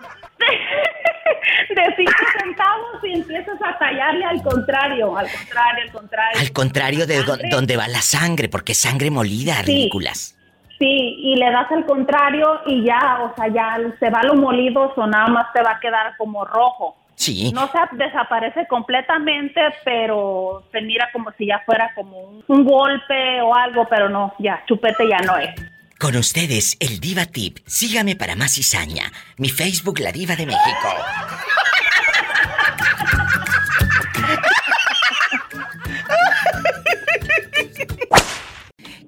de 1.69 1.95
5 1.97 2.13
centavos 2.41 3.05
y 3.05 3.13
empiezas 3.15 3.61
a 3.63 3.79
tallarle 3.79 4.25
al 4.25 4.43
contrario, 4.43 5.17
al 5.17 5.27
contrario, 5.31 5.83
al 5.85 5.93
contrario. 5.93 6.41
Al 6.41 6.53
contrario 6.53 7.07
de 7.07 7.23
do- 7.23 7.37
donde 7.51 7.77
va 7.77 7.89
la 7.89 8.01
sangre, 8.01 8.49
porque 8.49 8.73
es 8.73 8.79
sangre 8.79 9.11
molida, 9.11 9.55
Sí. 9.65 9.73
ridículas. 9.73 10.35
Sí, 10.79 10.87
y 11.19 11.37
le 11.37 11.51
das 11.51 11.71
al 11.73 11.85
contrario 11.85 12.61
y 12.67 12.85
ya, 12.85 13.19
o 13.25 13.35
sea, 13.35 13.49
ya 13.49 13.79
se 13.99 14.11
va 14.11 14.23
lo 14.23 14.35
molido 14.35 14.93
o 14.95 15.07
nada 15.09 15.27
más 15.27 15.53
te 15.53 15.61
va 15.61 15.73
a 15.73 15.81
quedar 15.81 16.17
como 16.17 16.45
rojo. 16.45 16.97
Sí. 17.19 17.51
No 17.53 17.69
se 17.69 17.79
desaparece 17.97 18.69
completamente, 18.69 19.61
pero 19.85 20.63
se 20.71 20.81
mira 20.83 21.09
como 21.13 21.33
si 21.33 21.47
ya 21.49 21.61
fuera 21.67 21.91
como 21.97 22.17
un, 22.17 22.45
un 22.47 22.65
golpe 22.65 23.43
o 23.43 23.53
algo, 23.57 23.89
pero 23.91 24.09
no, 24.09 24.35
ya, 24.39 24.63
chupete 24.69 25.09
ya 25.09 25.19
no 25.27 25.37
es. 25.37 25.51
Con 25.99 26.15
ustedes, 26.15 26.77
el 26.79 27.01
Diva 27.01 27.27
Tip. 27.27 27.59
Sígame 27.67 28.15
para 28.15 28.37
más 28.37 28.55
cizaña. 28.55 29.11
Mi 29.37 29.49
Facebook, 29.49 29.99
La 29.99 30.13
Diva 30.13 30.37
de 30.37 30.47
México. 30.47 30.95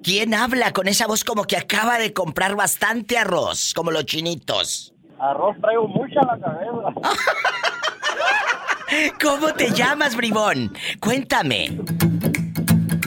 ¿Quién 0.03 0.33
habla 0.33 0.73
con 0.73 0.89
esa 0.89 1.07
voz 1.07 1.23
como 1.23 1.45
que 1.45 1.55
acaba 1.55 1.97
de 1.97 2.11
comprar 2.11 2.57
bastante 2.57 3.17
arroz, 3.17 3.73
como 3.73 3.91
los 3.91 4.05
chinitos? 4.05 4.93
Arroz 5.17 5.55
traigo 5.61 5.87
mucha 5.87 6.19
en 6.19 6.27
la 6.27 6.39
cabeza. 6.39 7.09
¿Cómo 9.21 9.53
te 9.53 9.71
llamas, 9.71 10.15
bribón? 10.15 10.73
Cuéntame. 10.99 11.77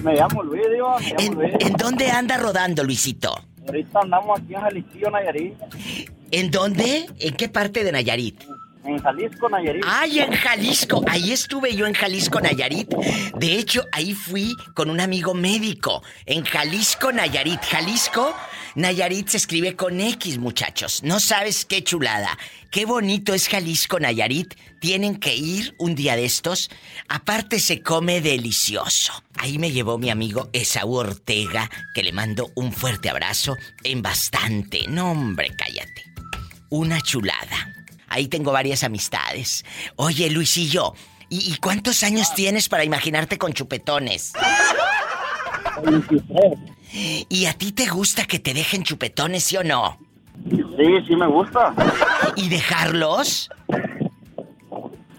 Me 0.03 0.15
llamo 0.15 0.43
Luis, 0.43 0.63
digo, 0.73 0.97
me 0.99 1.07
llamo 1.07 1.19
¿En, 1.21 1.35
Luis. 1.35 1.53
en 1.61 1.73
dónde 1.75 2.11
anda 2.11 2.37
rodando, 2.37 2.85
Luisito? 2.85 3.35
Ahorita 3.67 4.01
andamos 4.01 4.39
aquí 4.41 4.55
en 4.55 4.61
Jalisco, 4.61 5.11
Nayarit. 5.11 5.55
¿En 6.31 6.51
dónde? 6.51 7.07
¿En 7.19 7.35
qué 7.35 7.49
parte 7.49 7.85
de 7.85 7.93
Nayarit? 7.93 8.43
En 8.85 8.99
Jalisco, 8.99 9.49
Nayarit. 9.49 9.83
Ay, 9.87 10.19
en 10.21 10.33
Jalisco. 10.33 11.03
Ahí 11.09 11.33
estuve 11.33 11.75
yo 11.75 11.87
en 11.87 11.95
Jalisco, 11.95 12.41
Nayarit. 12.41 12.95
De 13.35 13.57
hecho, 13.57 13.87
ahí 13.93 14.13
fui 14.13 14.55
con 14.75 14.91
un 14.91 15.01
amigo 15.01 15.33
médico. 15.33 16.03
En 16.27 16.45
Jalisco, 16.45 17.11
Nayarit. 17.11 17.63
Jalisco, 17.63 18.35
Nayarit 18.75 19.29
se 19.29 19.39
escribe 19.39 19.75
con 19.75 19.99
X, 20.01 20.37
muchachos. 20.37 21.03
No 21.03 21.19
sabes 21.19 21.65
qué 21.65 21.83
chulada. 21.83 22.37
Qué 22.71 22.85
bonito 22.85 23.33
es 23.33 23.49
Jalisco, 23.49 23.99
Nayarit. 23.99 24.55
Tienen 24.81 25.17
que 25.17 25.35
ir 25.35 25.75
un 25.79 25.95
día 25.95 26.15
de 26.15 26.27
estos. 26.27 26.71
Aparte 27.09 27.61
se 27.61 27.81
come 27.81 28.21
delicioso. 28.21 29.15
Ahí 29.39 29.59
me 29.59 29.71
llevó 29.71 29.97
mi 29.97 30.11
amigo 30.11 30.51
Esaú 30.53 30.97
Ortega, 30.97 31.71
que 31.95 32.03
le 32.03 32.13
mando 32.13 32.51
un 32.55 32.71
fuerte 32.71 33.09
abrazo 33.09 33.57
en 33.83 34.03
bastante. 34.03 34.87
No, 34.89 35.13
hombre, 35.13 35.55
cállate. 35.57 36.05
Una 36.69 37.01
chulada. 37.01 37.84
Ahí 38.15 38.29
tengo 38.29 38.53
varias 38.53 38.85
amistades. 38.85 39.65
Oye, 39.97 40.31
Luisillo, 40.31 40.95
¿y, 41.29 41.53
y 41.53 41.57
cuántos 41.57 42.05
años 42.05 42.33
tienes 42.33 42.69
para 42.69 42.85
imaginarte 42.85 43.39
con 43.39 43.53
chupetones? 43.53 44.35
23. 45.85 46.55
¿Y 47.29 47.47
a 47.47 47.55
ti 47.55 47.73
te 47.73 47.87
gusta 47.87 48.25
que 48.27 48.39
te 48.39 48.55
dejen 48.55 48.85
chupetones, 48.85 49.43
sí 49.43 49.57
o 49.57 49.65
no? 49.65 49.99
Sí, 50.49 50.87
sí 51.09 51.17
me 51.17 51.27
gusta. 51.27 51.75
¿Y 52.37 52.49
dejarlos? 52.49 53.51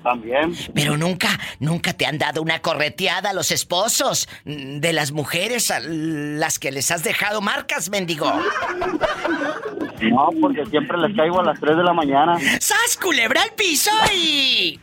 También. 0.01 0.55
Pero 0.73 0.95
nunca, 0.95 1.37
nunca 1.59 1.91
te 1.91 2.05
han 2.05 2.17
dado 2.17 2.41
una 2.41 2.61
correteada 2.61 3.31
a 3.31 3.33
los 3.33 3.51
esposos 3.51 4.29
mm, 4.45 4.77
de 4.79 4.93
las 4.93 5.11
mujeres 5.11 5.69
a 5.69 5.81
las 5.81 6.59
que 6.59 6.71
les 6.71 6.91
has 6.91 7.03
dejado 7.03 7.41
marcas, 7.41 7.89
mendigo. 7.89 8.31
No, 10.09 10.29
porque 10.41 10.65
siempre 10.65 10.97
les 10.97 11.15
caigo 11.15 11.39
a 11.39 11.43
las 11.43 11.59
3 11.59 11.77
de 11.77 11.83
la 11.83 11.93
mañana. 11.93 12.37
¡Sas, 12.59 12.97
culebra 13.01 13.41
al 13.41 13.51
piso 13.51 13.91
y... 14.13 14.79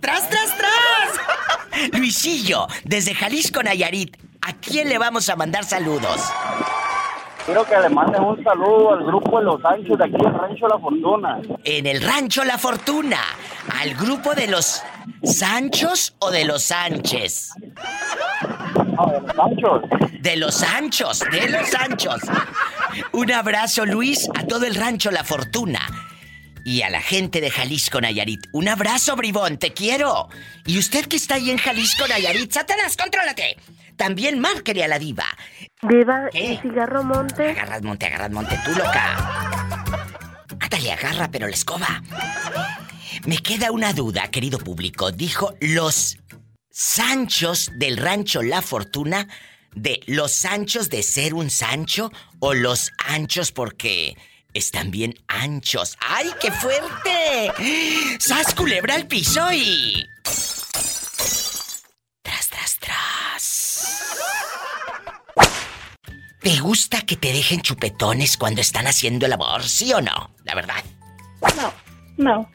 Tras, 0.00 0.28
tras. 0.28 0.28
¡Tras! 0.30 1.90
Luisillo, 1.92 2.66
desde 2.84 3.14
Jalisco, 3.14 3.62
Nayarit, 3.62 4.16
¿a 4.40 4.52
quién 4.54 4.88
le 4.88 4.98
vamos 4.98 5.28
a 5.28 5.36
mandar 5.36 5.64
saludos? 5.64 6.32
Quiero 7.48 7.64
que 7.64 7.78
le 7.78 7.88
manden 7.88 8.22
un 8.22 8.44
saludo 8.44 8.92
al 8.92 9.04
grupo 9.04 9.38
de 9.38 9.44
los 9.46 9.62
Sánchez 9.62 9.96
de 9.96 10.04
aquí 10.04 10.12
del 10.12 10.34
Rancho 10.34 10.68
La 10.68 10.78
Fortuna. 10.78 11.40
En 11.64 11.86
el 11.86 12.02
rancho 12.02 12.44
La 12.44 12.58
Fortuna, 12.58 13.20
al 13.80 13.94
grupo 13.94 14.34
de 14.34 14.48
los 14.48 14.82
Sanchos 15.22 16.14
o 16.18 16.30
de 16.30 16.44
los 16.44 16.64
Sánchez. 16.64 17.52
No, 18.98 19.12
de 19.12 19.20
los 19.20 19.34
Sánchez. 19.36 20.20
De 20.20 20.36
los 20.36 20.54
Sanchos, 20.54 21.20
de 21.30 21.48
los 21.48 21.68
Sanchos. 21.68 22.20
Un 23.12 23.30
abrazo, 23.32 23.86
Luis, 23.86 24.28
a 24.34 24.44
todo 24.44 24.64
el 24.64 24.74
rancho 24.74 25.10
La 25.10 25.22
Fortuna. 25.22 25.80
Y 26.64 26.82
a 26.82 26.90
la 26.90 27.00
gente 27.00 27.40
de 27.40 27.50
Jalisco, 27.50 28.00
Nayarit. 28.00 28.46
Un 28.52 28.68
abrazo, 28.68 29.14
bribón, 29.16 29.58
te 29.58 29.72
quiero. 29.72 30.28
Y 30.66 30.78
usted 30.78 31.06
que 31.06 31.16
está 31.16 31.36
ahí 31.36 31.50
en 31.50 31.58
Jalisco, 31.58 32.06
Nayarit, 32.08 32.52
Satanás, 32.52 32.96
contrólate. 32.96 33.56
También 33.96 34.38
márquele 34.40 34.84
a 34.84 34.88
la 34.88 34.98
diva. 34.98 35.24
Diva, 35.82 36.28
¿Qué? 36.30 36.54
¿y 36.54 36.56
cigarro 36.58 37.04
monte? 37.04 37.50
Agarras 37.50 37.82
monte, 37.82 38.06
agarras 38.06 38.30
monte, 38.30 38.58
tú 38.64 38.72
loca. 38.72 39.16
Ándale, 40.60 40.92
agarra, 40.92 41.28
pero 41.30 41.46
la 41.46 41.54
escoba. 41.54 42.02
Me 43.26 43.38
queda 43.38 43.70
una 43.70 43.92
duda, 43.92 44.28
querido 44.28 44.58
público. 44.58 45.10
Dijo 45.10 45.54
los 45.60 46.18
Sanchos 46.80 47.72
del 47.74 47.96
rancho 47.96 48.40
La 48.40 48.62
Fortuna 48.62 49.26
de 49.74 50.00
los 50.06 50.32
Sanchos 50.32 50.88
de 50.88 51.02
ser 51.02 51.34
un 51.34 51.50
Sancho 51.50 52.12
o 52.38 52.54
los 52.54 52.92
anchos 53.04 53.50
porque 53.50 54.16
están 54.54 54.92
bien 54.92 55.18
anchos. 55.26 55.98
¡Ay, 56.00 56.30
qué 56.40 56.52
fuerte! 56.52 57.50
¡Sas 58.20 58.54
culebra 58.54 58.94
al 58.94 59.08
piso 59.08 59.52
y. 59.52 60.06
Tras, 62.22 62.48
tras, 62.48 62.78
tras. 62.78 64.04
¿Te 66.40 66.60
gusta 66.60 67.00
que 67.02 67.16
te 67.16 67.32
dejen 67.32 67.60
chupetones 67.60 68.36
cuando 68.36 68.60
están 68.60 68.86
haciendo 68.86 69.26
el 69.26 69.32
amor, 69.32 69.64
sí 69.64 69.92
o 69.92 70.00
no? 70.00 70.30
La 70.44 70.54
verdad. 70.54 70.84
No, 71.56 71.74
no. 72.16 72.48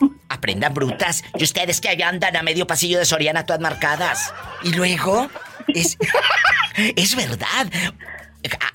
Aprendan 0.44 0.74
brutas. 0.74 1.24
Y 1.38 1.44
ustedes 1.46 1.80
que 1.80 1.88
allá 1.88 2.10
andan 2.10 2.36
a 2.36 2.44
medio 2.44 2.68
pasillo 2.68 3.00
de 3.00 3.06
Soriana 3.06 3.46
todas 3.46 3.62
marcadas. 3.62 4.34
Y 4.62 4.74
luego. 4.74 5.30
Es. 5.70 5.98
es 6.76 7.16
verdad. 7.16 7.72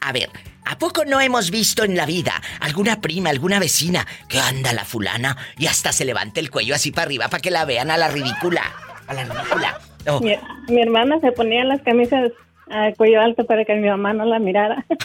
A, 0.00 0.08
a 0.08 0.12
ver, 0.12 0.30
¿a 0.64 0.78
poco 0.78 1.04
no 1.04 1.20
hemos 1.20 1.50
visto 1.50 1.84
en 1.84 1.94
la 1.94 2.06
vida 2.06 2.32
alguna 2.60 3.02
prima, 3.02 3.28
alguna 3.28 3.58
vecina 3.58 4.06
que 4.30 4.40
anda 4.40 4.72
la 4.72 4.86
fulana 4.86 5.36
y 5.58 5.66
hasta 5.66 5.92
se 5.92 6.06
levanta 6.06 6.40
el 6.40 6.50
cuello 6.50 6.74
así 6.74 6.90
para 6.90 7.04
arriba 7.04 7.28
para 7.28 7.42
que 7.42 7.50
la 7.50 7.66
vean 7.66 7.90
a 7.90 7.98
la 7.98 8.08
ridícula? 8.08 8.62
A 9.06 9.12
la 9.12 9.24
ridícula. 9.24 9.78
Oh, 10.06 10.20
Mi, 10.20 10.36
mi 10.68 10.80
hermana 10.80 11.20
se 11.20 11.32
ponía 11.32 11.64
las 11.64 11.82
camisas 11.82 12.32
a 12.70 12.92
cuello 12.96 13.20
alto 13.20 13.44
para 13.44 13.66
que 13.66 13.74
mi 13.74 13.88
mamá 13.88 14.14
no 14.14 14.24
la 14.24 14.38
mirara. 14.38 14.86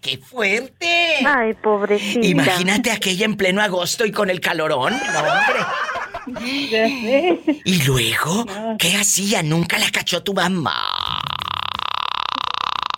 ¡Qué 0.00 0.16
fuerte! 0.18 1.16
Ay, 1.26 1.52
pobrecita. 1.54 2.26
Imagínate 2.26 2.90
aquella 2.90 3.26
en 3.26 3.36
pleno 3.36 3.60
agosto 3.60 4.06
y 4.06 4.12
con 4.12 4.30
el 4.30 4.40
calorón. 4.40 4.94
No, 5.12 5.18
hombre. 5.18 6.70
Ya 6.70 6.86
sé. 6.86 7.38
Y 7.64 7.82
luego, 7.82 8.46
¿qué 8.78 8.96
hacía? 8.96 9.42
Nunca 9.42 9.78
la 9.78 9.90
cachó 9.90 10.22
tu 10.22 10.32
mamá. 10.32 10.74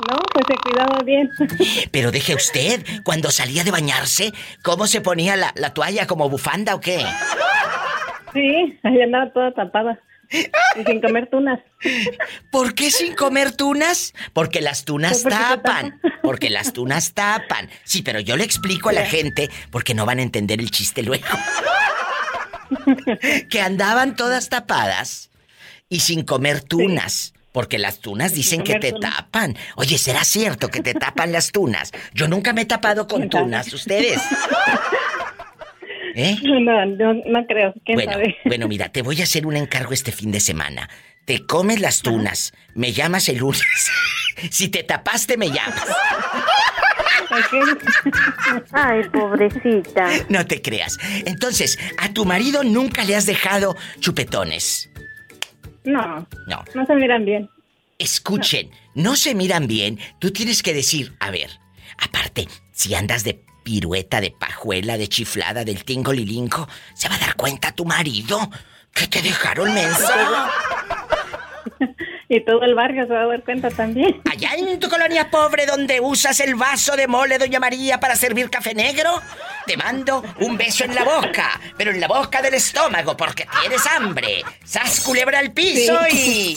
No, 0.09 0.17
pues 0.33 0.45
se 0.49 0.55
cuidaba 0.55 0.99
bien. 1.05 1.31
Pero 1.91 2.11
deje 2.11 2.35
usted, 2.35 2.85
cuando 3.05 3.31
salía 3.31 3.65
de 3.65 3.71
bañarse, 3.71 4.33
¿cómo 4.63 4.87
se 4.87 5.01
ponía 5.01 5.37
la, 5.37 5.53
la 5.57 5.73
toalla? 5.75 6.07
¿Como 6.07 6.29
bufanda 6.29 6.75
o 6.75 6.81
qué? 6.81 7.05
Sí, 8.33 8.79
ahí 8.83 9.03
andaba 9.03 9.33
toda 9.33 9.53
tapada. 9.53 9.99
Y 10.77 10.85
sin 10.85 11.01
comer 11.01 11.29
tunas. 11.31 11.61
¿Por 12.51 12.75
qué 12.75 12.91
sin 12.91 13.15
comer 13.15 13.55
tunas? 13.55 14.15
Porque 14.33 14.61
las 14.61 14.85
tunas 14.85 15.23
Pues 15.23 15.35
tapan. 15.35 16.01
Porque 16.23 16.51
las 16.51 16.73
tunas 16.73 17.13
tapan. 17.13 17.69
Sí, 17.85 18.03
pero 18.03 18.21
yo 18.21 18.37
le 18.37 18.45
explico 18.45 18.89
a 18.89 18.93
la 18.93 19.05
gente 19.05 19.51
porque 19.71 19.93
no 19.93 20.07
van 20.07 20.21
a 20.21 20.23
entender 20.23 20.61
el 20.61 20.71
chiste 20.71 21.03
luego. 21.03 21.27
que 23.51 23.61
andaban 23.61 24.15
todas 24.15 24.49
tapadas 24.49 25.31
y 25.89 26.01
sin 26.01 26.23
comer 26.23 26.61
tunas. 26.61 27.35
Porque 27.51 27.77
las 27.79 27.99
tunas 27.99 28.33
dicen 28.33 28.63
que 28.63 28.79
te 28.79 28.93
tapan. 28.93 29.57
Oye, 29.77 29.99
¿será 29.99 30.25
cierto 30.25 30.69
que 30.69 30.81
te 30.81 30.95
tapan 30.95 31.33
las 31.33 31.51
tunas? 31.53 31.93
Yo 32.15 32.27
nunca 32.27 32.55
me 32.55 32.63
he 32.63 32.67
tapado 32.67 33.07
con 33.07 33.29
tunas, 33.29 33.71
¿ustedes? 33.75 34.23
¿Eh? 36.15 36.37
No, 36.43 36.87
no, 36.87 37.15
no 37.15 37.47
creo. 37.47 37.75
¿Quién 37.85 37.97
Bueno, 37.97 38.13
sabe? 38.13 38.37
bueno, 38.45 38.69
mira, 38.69 38.89
te 38.91 39.03
voy 39.03 39.21
a 39.21 39.25
hacer 39.25 39.47
un 39.47 39.57
encargo 39.57 39.93
este 39.93 40.13
fin 40.13 40.31
de 40.33 40.41
semana. 40.41 40.89
Te 41.25 41.47
comes 41.47 41.81
las 41.81 42.03
tunas, 42.03 42.53
me 42.75 42.93
llamas 42.93 43.29
el 43.29 43.39
lunes. 43.39 43.63
si 44.51 44.69
te 44.69 44.83
tapaste, 44.83 45.37
me 45.37 45.49
llamas. 45.51 45.87
Ay, 48.73 49.03
pobrecita. 49.11 50.09
No 50.29 50.47
te 50.47 50.61
creas. 50.61 50.99
Entonces, 51.25 51.79
a 51.99 52.13
tu 52.13 52.25
marido 52.25 52.63
nunca 52.65 53.05
le 53.05 53.17
has 53.17 53.27
dejado 53.27 53.77
chupetones. 54.01 54.91
No, 55.85 56.27
No. 56.47 56.65
no 56.75 56.87
se 56.87 56.95
miran 56.95 57.25
bien. 57.25 57.49
Escuchen, 57.99 58.71
no 58.95 59.17
se 59.17 59.35
miran 59.35 59.67
bien. 59.67 59.99
Tú 60.19 60.31
tienes 60.33 60.63
que 60.63 60.75
decir, 60.75 61.15
a 61.21 61.31
ver, 61.31 61.51
aparte, 61.99 62.49
si 62.73 62.95
andas 62.95 63.25
de 63.25 63.45
pirueta, 63.63 64.21
de 64.21 64.31
pajuela, 64.31 64.97
de 64.99 65.09
chiflada, 65.09 65.65
del 65.65 65.85
tingo 65.85 66.13
lilinco, 66.13 66.69
¿se 66.95 67.09
va 67.09 67.17
a 67.17 67.19
dar 67.19 67.37
cuenta 67.37 67.73
tu 67.73 67.85
marido 67.85 68.51
que 68.93 69.07
te 69.07 69.23
dejaron 69.23 69.73
mensa? 69.75 70.51
Y 72.35 72.41
todo 72.47 72.63
el 72.63 72.75
barrio 72.75 73.07
se 73.07 73.13
va 73.13 73.25
a 73.25 73.27
dar 73.27 73.45
cuenta 73.45 73.69
también. 73.69 74.23
Allá 74.31 74.55
en 74.57 74.81
tu 74.81 74.89
colonia 74.89 75.31
pobre 75.31 75.67
donde 75.67 76.01
usas 76.01 76.41
el 76.41 76.55
vaso 76.55 76.97
de 76.97 77.07
mole 77.07 77.37
Doña 77.37 77.61
María 77.61 78.01
para 78.01 78.17
servir 78.17 78.49
café 78.49 78.75
negro, 78.75 79.21
te 79.67 79.77
mando 79.77 80.25
un 80.41 80.57
beso 80.57 80.85
en 80.85 80.95
la 80.95 81.05
boca, 81.05 81.61
pero 81.77 81.91
en 81.91 82.01
la 82.01 82.09
boca 82.09 82.41
del 82.41 82.55
estómago 82.55 83.19
porque 83.19 83.47
tienes 83.61 83.87
hambre. 83.87 84.43
¡Sas 84.65 85.01
culebra 85.01 85.41
al 85.41 85.53
piso 85.53 85.93
y... 86.11 86.57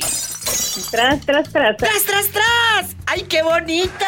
Tras, 0.91 1.26
tras, 1.26 1.52
tras. 1.52 1.76
¡Tras, 1.76 2.04
tras, 2.06 2.28
tras! 2.30 2.96
¡Ay, 3.06 3.24
qué 3.24 3.41
bonita! 3.44 4.06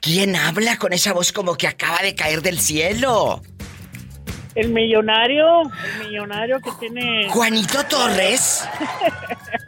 ¿Quién 0.00 0.36
habla 0.36 0.78
con 0.78 0.92
esa 0.92 1.12
voz 1.12 1.32
como 1.32 1.56
que 1.56 1.66
acaba 1.66 2.02
de 2.02 2.14
caer 2.14 2.42
del 2.42 2.60
cielo? 2.60 3.42
El 4.54 4.70
millonario, 4.70 5.62
el 5.62 6.08
millonario 6.08 6.60
que 6.60 6.70
tiene... 6.80 7.28
Juanito 7.30 7.84
Torres. 7.84 8.64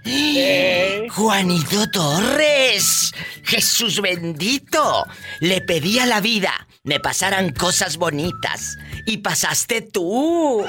Eh, 0.05 1.07
Juanito 1.11 1.89
Torres. 1.91 3.13
Jesús 3.45 4.01
bendito. 4.01 5.07
Le 5.41 5.61
pedí 5.61 5.99
a 5.99 6.07
la 6.07 6.21
vida 6.21 6.67
me 6.83 6.99
pasaran 6.99 7.53
cosas 7.53 7.97
bonitas. 7.97 8.79
Y 9.07 9.19
pasaste 9.19 9.83
tú. 9.83 10.65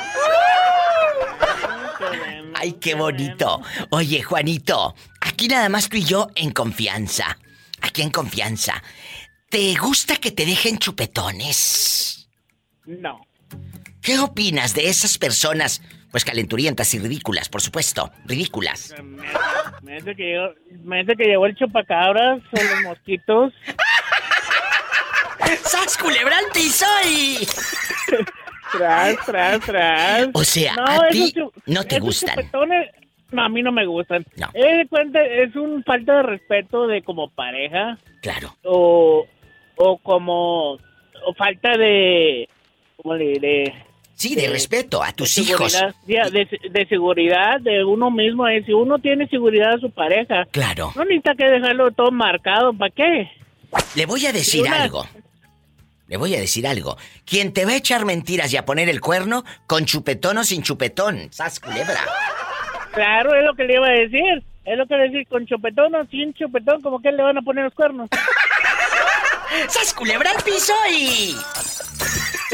Ay, 2.54 2.74
qué 2.74 2.96
bonito. 2.96 3.62
Oye, 3.90 4.22
Juanito, 4.22 4.96
aquí 5.22 5.48
nada 5.48 5.70
más 5.70 5.90
tú 5.90 5.98
y 5.98 6.04
yo 6.04 6.28
en 6.36 6.52
confianza. 6.52 7.38
Aquí 7.82 8.02
en 8.02 8.12
confianza. 8.12 8.84
¿Te 9.52 9.76
gusta 9.76 10.16
que 10.16 10.32
te 10.32 10.46
dejen 10.46 10.78
chupetones? 10.78 12.30
no. 12.86 13.28
¿Qué 14.02 14.18
opinas 14.18 14.74
de 14.74 14.88
esas 14.88 15.18
personas? 15.18 15.82
Pues 16.10 16.24
calenturientas 16.26 16.94
y 16.94 17.00
ridículas, 17.00 17.50
por 17.50 17.62
supuesto. 17.62 18.10
Ridículas. 18.26 18.96
Me, 19.84 19.96
dice 19.96 20.16
que 20.16 20.54
me 20.84 21.00
dice 21.04 21.16
que 21.18 21.34
el 21.34 21.56
chupacabras 21.56 22.40
o 22.40 22.64
los 22.64 22.82
mosquitos. 22.84 23.54
¡Sas 25.66 25.98
culebra 25.98 26.38
al 26.38 26.46
piso 26.54 26.86
y... 27.08 27.46
Tras, 28.72 29.18
tras, 29.26 29.60
tras. 29.60 30.30
O 30.34 30.44
sea, 30.46 30.74
No, 30.76 30.86
a 30.86 31.08
ti 31.10 31.34
no 31.68 31.84
te 31.84 32.00
gustan. 32.00 32.36
chupetones, 32.38 32.90
no, 33.32 33.44
a 33.44 33.50
mí 33.50 33.62
no 33.62 33.72
me 33.74 33.86
gustan. 33.86 34.26
No. 34.38 34.50
Cuenta, 34.90 35.22
es 35.24 35.54
un 35.56 35.84
falta 35.84 36.18
de 36.18 36.24
respeto 36.24 36.88
de 36.88 37.04
como 37.04 37.30
pareja 37.30 37.98
Claro. 38.22 38.56
o, 38.64 39.28
o 39.84 39.98
como 39.98 40.74
o 40.74 41.34
falta 41.38 41.78
de 41.78 42.48
¿cómo 42.98 43.16
le 43.16 43.26
diré? 43.30 43.86
Sí, 44.16 44.36
de 44.36 44.48
respeto 44.50 45.02
a 45.02 45.12
tus 45.14 45.34
de 45.36 45.42
hijos. 45.42 45.72
seguridad, 45.74 46.32
de, 46.32 46.70
de 46.70 46.86
seguridad 46.86 47.60
de 47.60 47.84
uno 47.84 48.12
mismo. 48.12 48.48
eh, 48.48 48.64
Si 48.66 48.72
uno 48.74 49.00
tiene 49.00 49.28
seguridad 49.28 49.74
de 49.74 49.80
su 49.80 49.90
pareja, 49.90 50.46
Claro. 50.52 50.92
no 50.96 51.04
necesita 51.06 51.34
que 51.34 51.46
dejarlo 51.50 51.92
todo 51.92 52.12
marcado. 52.12 52.72
¿Para 52.74 52.92
qué? 52.92 53.32
Le 53.96 54.06
voy 54.06 54.26
a 54.28 54.32
decir 54.32 54.62
Una- 54.62 54.84
algo. 54.84 55.08
le 56.08 56.18
voy 56.18 56.36
a 56.36 56.40
decir 56.40 56.68
algo. 56.68 56.98
Quien 57.26 57.52
te 57.52 57.66
va 57.66 57.72
a 57.72 57.78
echar 57.78 58.06
mentiras 58.06 58.54
y 58.54 58.58
a 58.58 58.66
poner 58.66 58.90
el 58.90 59.02
cuerno, 59.02 59.44
con 59.66 59.86
chupetón 59.86 60.38
o 60.38 60.44
sin 60.44 60.62
chupetón. 60.62 61.30
¡Sas, 61.32 61.60
culebra! 61.60 62.02
Claro, 62.94 63.34
es 63.34 63.44
lo 63.44 63.56
que 63.56 63.64
le 63.64 63.74
iba 63.76 63.88
a 63.88 63.92
decir. 63.92 64.44
Es 64.66 64.78
lo 64.78 64.86
que 64.86 64.96
le 64.98 65.04
decir, 65.10 65.28
con 65.28 65.48
chupetón 65.48 65.96
o 65.96 66.06
sin 66.06 66.34
chupetón, 66.36 66.82
como 66.82 67.02
que 67.02 67.12
le 67.12 67.24
van 67.24 67.38
a 67.40 67.42
poner 67.42 67.64
los 67.64 67.74
cuernos. 67.74 68.08
¡Sas, 69.70 69.94
culebra 69.94 70.32
al 70.32 70.44
piso 70.44 70.74
y... 70.92 71.36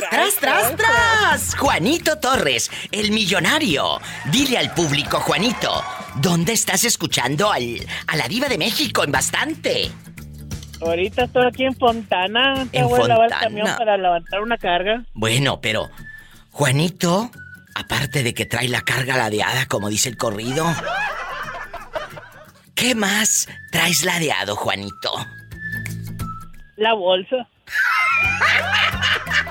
¡Tras, 0.09 0.35
tras, 0.35 0.75
tras! 0.75 1.55
Juanito 1.55 2.17
Torres, 2.19 2.69
el 2.91 3.11
millonario. 3.11 3.99
Dile 4.31 4.57
al 4.57 4.73
público, 4.73 5.19
Juanito, 5.19 5.83
¿dónde 6.15 6.53
estás 6.53 6.83
escuchando 6.83 7.51
al, 7.51 7.85
a 8.07 8.15
la 8.15 8.27
diva 8.27 8.47
de 8.47 8.57
México 8.57 9.03
en 9.03 9.11
bastante? 9.11 9.91
Ahorita 10.81 11.23
estoy 11.23 11.47
aquí 11.47 11.65
en 11.65 11.75
Fontana. 11.75 12.67
Te 12.71 12.79
En 12.79 12.87
voy 12.87 13.01
a 13.01 13.07
lavar 13.07 13.25
el 13.25 13.31
Fontana. 13.31 13.39
camión 13.41 13.77
para 13.77 13.97
levantar 13.97 14.41
una 14.41 14.57
carga. 14.57 15.03
Bueno, 15.13 15.59
pero 15.61 15.89
Juanito, 16.51 17.31
aparte 17.73 18.21
de 18.21 18.33
que 18.35 18.45
trae 18.45 18.67
la 18.69 18.81
carga 18.81 19.17
ladeada, 19.17 19.65
como 19.65 19.89
dice 19.89 20.09
el 20.09 20.17
corrido, 20.17 20.65
¿qué 22.75 22.93
más 22.93 23.47
traes 23.71 24.03
ladeado, 24.03 24.55
Juanito? 24.55 25.11
La 26.77 26.93
bolsa. 26.93 27.47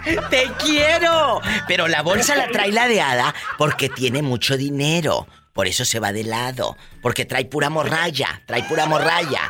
¡Te 0.31 0.45
quiero! 0.65 1.41
Pero 1.67 1.89
la 1.89 2.03
bolsa 2.03 2.37
la 2.37 2.49
trae 2.49 2.71
ladeada 2.71 3.35
porque 3.59 3.89
tiene 3.89 4.23
mucho 4.23 4.57
dinero. 4.57 5.27
Por 5.53 5.67
eso 5.67 5.85
se 5.87 6.01
va 6.01 6.13
de 6.13 6.23
lado. 6.23 6.77
Porque 7.01 7.25
trae 7.25 7.47
pura 7.47 7.71
morralla. 7.71 8.43
Trae 8.47 8.63
pura 8.65 8.85
morralla. 8.85 9.41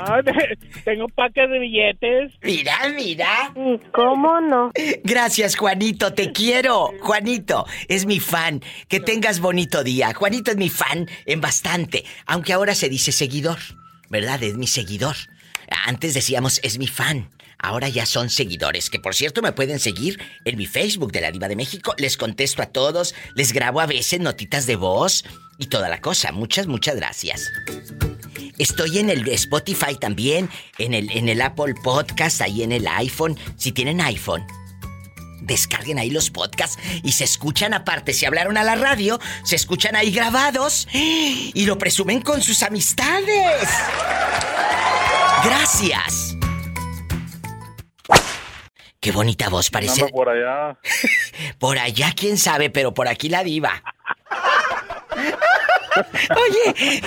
Ah, 0.00 0.20
tengo 0.84 1.06
paques 1.08 1.50
de 1.50 1.58
billetes. 1.58 2.32
Mira, 2.42 2.78
mira. 2.96 3.52
¿Cómo 3.92 4.40
no? 4.40 4.72
Gracias, 5.04 5.54
Juanito. 5.54 6.14
Te 6.14 6.32
quiero. 6.32 6.92
Juanito, 7.02 7.66
es 7.88 8.06
mi 8.06 8.20
fan. 8.20 8.62
Que 8.88 9.00
tengas 9.00 9.38
bonito 9.38 9.84
día. 9.84 10.14
Juanito 10.14 10.50
es 10.50 10.56
mi 10.56 10.70
fan 10.70 11.08
en 11.26 11.42
bastante. 11.42 12.04
Aunque 12.24 12.54
ahora 12.54 12.74
se 12.74 12.88
dice 12.88 13.12
seguidor. 13.12 13.58
¿Verdad? 14.08 14.42
Es 14.42 14.56
mi 14.56 14.66
seguidor. 14.66 15.16
Antes 15.84 16.14
decíamos 16.14 16.60
es 16.62 16.78
mi 16.78 16.86
fan. 16.86 17.30
Ahora 17.58 17.88
ya 17.88 18.06
son 18.06 18.28
seguidores, 18.28 18.90
que 18.90 18.98
por 18.98 19.14
cierto 19.14 19.40
me 19.40 19.52
pueden 19.52 19.78
seguir 19.78 20.20
en 20.44 20.58
mi 20.58 20.66
Facebook 20.66 21.12
de 21.12 21.20
la 21.20 21.30
Diva 21.30 21.48
de 21.48 21.54
México. 21.54 21.94
Les 21.96 22.16
contesto 22.16 22.60
a 22.60 22.66
todos, 22.66 23.14
les 23.36 23.52
grabo 23.52 23.80
a 23.80 23.86
veces 23.86 24.18
notitas 24.18 24.66
de 24.66 24.74
voz 24.74 25.24
y 25.58 25.66
toda 25.66 25.88
la 25.88 26.00
cosa. 26.00 26.32
Muchas, 26.32 26.66
muchas 26.66 26.96
gracias. 26.96 27.52
Estoy 28.58 28.98
en 28.98 29.10
el 29.10 29.28
Spotify 29.28 29.96
también, 29.98 30.50
en 30.78 30.92
el, 30.92 31.10
en 31.10 31.28
el 31.28 31.40
Apple 31.40 31.74
Podcast, 31.82 32.40
ahí 32.40 32.64
en 32.64 32.72
el 32.72 32.86
iPhone. 32.88 33.38
Si 33.56 33.70
tienen 33.70 34.00
iPhone, 34.00 34.44
descarguen 35.40 35.98
ahí 35.98 36.10
los 36.10 36.30
podcasts 36.30 36.78
y 37.02 37.12
se 37.12 37.24
escuchan 37.24 37.74
aparte. 37.74 38.12
Si 38.12 38.26
hablaron 38.26 38.56
a 38.56 38.64
la 38.64 38.74
radio, 38.74 39.20
se 39.44 39.56
escuchan 39.56 39.96
ahí 39.96 40.10
grabados 40.10 40.88
y 40.92 41.64
lo 41.64 41.78
presumen 41.78 42.20
con 42.22 42.42
sus 42.42 42.62
amistades. 42.62 43.68
Gracias. 45.44 46.36
Qué 49.00 49.10
bonita 49.10 49.48
voz, 49.48 49.68
parece. 49.70 50.06
Por 50.08 50.28
allá. 50.28 50.78
Por 51.58 51.78
allá, 51.78 52.12
quién 52.16 52.38
sabe, 52.38 52.70
pero 52.70 52.94
por 52.94 53.08
aquí 53.08 53.28
la 53.28 53.42
diva. 53.42 53.82
Oye, 56.30 57.02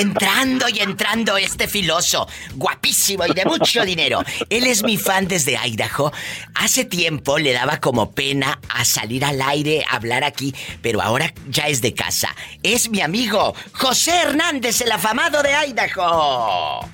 entrando 0.00 0.68
y 0.68 0.80
entrando 0.80 1.36
este 1.36 1.68
filoso, 1.68 2.26
guapísimo 2.54 3.26
y 3.26 3.32
de 3.32 3.44
mucho 3.44 3.84
dinero. 3.84 4.24
Él 4.48 4.66
es 4.66 4.82
mi 4.82 4.96
fan 4.96 5.28
desde 5.28 5.56
Idaho. 5.56 6.12
Hace 6.54 6.84
tiempo 6.84 7.38
le 7.38 7.52
daba 7.52 7.78
como 7.78 8.12
pena 8.12 8.58
a 8.70 8.84
salir 8.84 9.24
al 9.24 9.40
aire, 9.42 9.84
a 9.88 9.96
hablar 9.96 10.24
aquí, 10.24 10.54
pero 10.82 11.00
ahora 11.02 11.32
ya 11.48 11.68
es 11.68 11.80
de 11.80 11.94
casa. 11.94 12.34
Es 12.62 12.88
mi 12.88 13.02
amigo 13.02 13.54
José 13.72 14.16
Hernández, 14.22 14.80
el 14.80 14.92
afamado 14.92 15.42
de 15.42 15.50
Idaho. 15.68 16.88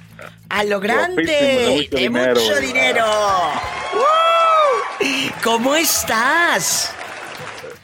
A 0.49 0.65
lo 0.65 0.81
grande, 0.81 1.89
de 1.91 2.11
mucho 2.11 2.35
mucho 2.35 2.61
dinero. 2.61 2.61
dinero. 2.61 3.07
¡Uh! 3.95 5.31
¿Cómo 5.43 5.75
estás? 5.75 6.93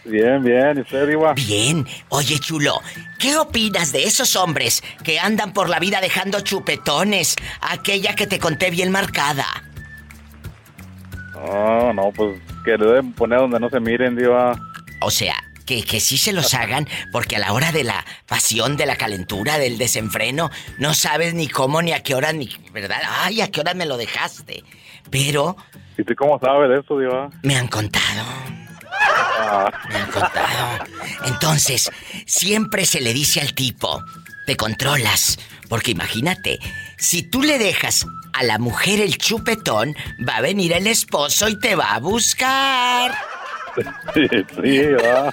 Bien, 0.05 0.43
bien. 0.43 0.79
¿Y 0.79 0.81
usted, 0.81 1.09
Diva? 1.09 1.35
Bien. 1.35 1.87
Oye, 2.11 2.39
chulo, 2.39 2.81
¿qué 3.19 3.37
opinas 3.37 3.93
de 3.93 4.05
esos 4.05 4.37
hombres 4.37 4.83
que 5.03 5.19
andan 5.19 5.53
por 5.53 5.69
la 5.69 5.79
vida 5.79 6.01
dejando 6.01 6.41
chupetones? 6.41 7.37
Aquella 7.61 8.15
que 8.15 8.27
te 8.27 8.39
conté 8.39 8.71
bien 8.71 8.91
marcada. 8.93 9.47
No, 11.35 11.93
no, 11.93 12.13
pues 12.13 12.41
que 12.65 12.77
le 12.77 12.87
deben 12.87 13.13
poner 13.13 13.39
donde 13.41 13.61
no 13.61 13.69
se 13.69 13.81
miren, 13.81 14.17
Diva. 14.17 14.59
O 15.01 15.11
sea, 15.11 15.35
que, 15.67 15.83
que 15.85 16.01
sí 16.01 16.17
se 16.19 16.33
los 16.33 16.55
hagan, 16.55 16.89
porque 17.13 17.37
a 17.37 17.41
la 17.41 17.53
hora 17.53 17.73
de 17.73 17.85
la 17.85 18.05
pasión, 18.27 18.77
de 18.77 18.87
la 18.87 18.97
calentura, 18.97 19.59
del 19.59 19.77
desenfreno, 19.79 20.51
no 20.79 20.95
sabes 20.95 21.35
ni 21.35 21.49
cómo, 21.49 21.83
ni 21.83 21.93
a 21.93 22.03
qué 22.03 22.15
hora, 22.15 22.33
ni. 22.33 22.49
¿Verdad? 22.73 23.01
Ay, 23.23 23.41
a 23.41 23.51
qué 23.51 23.61
hora 23.61 23.75
me 23.75 23.87
lo 23.87 23.97
dejaste. 23.97 24.65
Pero 25.11 25.57
¿Y 25.99 26.05
tú 26.05 26.15
cómo 26.17 26.39
sabes 26.41 26.69
de 26.71 26.81
eso, 26.81 26.99
Diva? 26.99 27.31
me 27.43 27.57
han 27.57 27.69
contado. 27.69 28.25
Ah, 29.39 29.71
Me 29.89 29.97
han 29.97 30.11
contado. 30.11 30.85
Entonces, 31.27 31.91
siempre 32.27 32.85
se 32.87 33.01
le 33.01 33.13
dice 33.13 33.41
al 33.41 33.55
tipo, 33.55 34.03
te 34.47 34.57
controlas. 34.57 35.39
Porque 35.69 35.91
imagínate, 35.91 36.59
si 36.97 37.23
tú 37.23 37.43
le 37.43 37.59
dejas 37.59 38.07
a 38.33 38.43
la 38.45 38.59
mujer 38.59 39.01
el 39.01 39.19
chupetón, 39.19 39.95
va 40.29 40.37
a 40.37 40.41
venir 40.41 40.73
el 40.73 40.87
esposo 40.87 41.49
y 41.49 41.59
te 41.59 41.75
va 41.75 41.95
a 41.95 41.99
buscar. 42.01 43.15
sí, 44.15 44.29
sí, 44.63 44.81
va. 45.05 45.33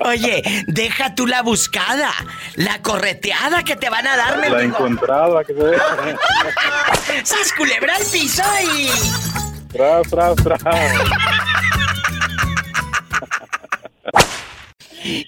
Oye, 0.00 0.42
deja 0.66 1.14
tú 1.14 1.26
la 1.26 1.42
buscada, 1.42 2.10
la 2.54 2.80
correteada 2.80 3.62
que 3.62 3.76
te 3.76 3.90
van 3.90 4.06
a 4.06 4.16
dar, 4.16 4.38
La 4.38 4.48
mendigo. 4.50 4.76
encontrada 4.78 5.44
que 5.44 5.52
se 5.52 5.62
ve. 5.62 5.76
¡Sas 7.24 7.52
culebra 7.56 7.96
al 7.96 8.04
piso 8.04 8.42
y... 8.76 8.88
Tras, 9.72 10.08
tras, 10.08 10.36
tras. 10.36 10.62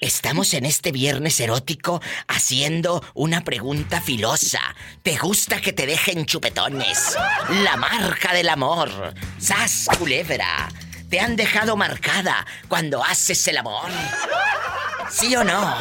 Estamos 0.00 0.54
en 0.54 0.64
este 0.64 0.90
viernes 0.90 1.38
erótico 1.40 2.00
haciendo 2.28 3.04
una 3.14 3.42
pregunta 3.44 4.00
filosa. 4.00 4.60
¿Te 5.02 5.18
gusta 5.18 5.60
que 5.60 5.72
te 5.74 5.86
dejen 5.86 6.24
chupetones? 6.24 7.16
La 7.62 7.76
marca 7.76 8.32
del 8.32 8.48
amor. 8.48 8.88
¡Sas, 9.38 9.86
culebra! 9.98 10.68
¿Te 11.10 11.20
han 11.20 11.36
dejado 11.36 11.76
marcada 11.76 12.44
cuando 12.68 13.04
haces 13.04 13.46
el 13.48 13.58
amor? 13.58 13.88
¿Sí 15.08 15.34
o 15.36 15.44
no? 15.44 15.74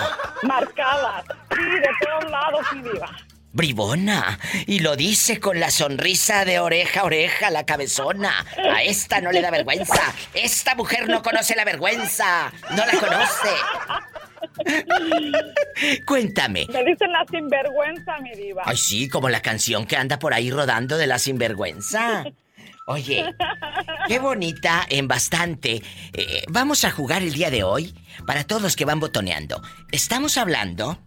Marcadas. 0.44 1.26
Sí, 1.50 1.64
de 1.64 1.90
todos 2.02 2.32
lados, 2.32 2.66
mi 2.74 2.82
diva. 2.84 3.10
Bribona. 3.52 4.38
Y 4.68 4.80
lo 4.80 4.96
dice 4.96 5.40
con 5.40 5.60
la 5.60 5.72
sonrisa 5.72 6.46
de 6.46 6.60
oreja 6.60 7.02
a 7.02 7.04
oreja, 7.06 7.50
la 7.50 7.66
cabezona. 7.66 8.46
A 8.72 8.84
esta 8.84 9.22
no 9.22 9.32
le 9.32 9.42
da 9.42 9.50
vergüenza. 9.50 10.14
Esta 10.34 10.76
mujer 10.76 11.08
no 11.08 11.24
conoce 11.24 11.56
la 11.56 11.66
vergüenza. 11.66 12.52
No 12.72 12.86
la 12.86 13.00
conoce. 13.00 13.50
Cuéntame. 16.06 16.68
Me 16.72 16.84
dicen 16.84 17.12
la 17.12 17.26
sinvergüenza, 17.32 18.20
mi 18.20 18.32
diva. 18.36 18.64
Ay, 18.66 18.78
sí, 18.78 19.10
como 19.10 19.30
la 19.30 19.42
canción 19.42 19.88
que 19.88 19.98
anda 19.98 20.20
por 20.20 20.34
ahí 20.34 20.52
rodando 20.52 20.98
de 20.98 21.08
la 21.08 21.18
sinvergüenza. 21.18 22.26
Oye, 22.88 23.26
qué 24.08 24.20
bonita 24.20 24.86
en 24.90 25.08
bastante. 25.08 25.82
Eh, 26.14 26.44
vamos 26.50 26.86
a 26.86 26.92
jugar 26.92 27.24
el 27.24 27.34
día 27.34 27.50
de 27.50 27.64
hoy 27.64 27.96
para 28.28 28.44
todos 28.44 28.62
los 28.62 28.76
que 28.76 28.86
van 28.86 29.00
botoneando. 29.00 29.62
Estamos 29.92 30.38
hablando 30.38 31.00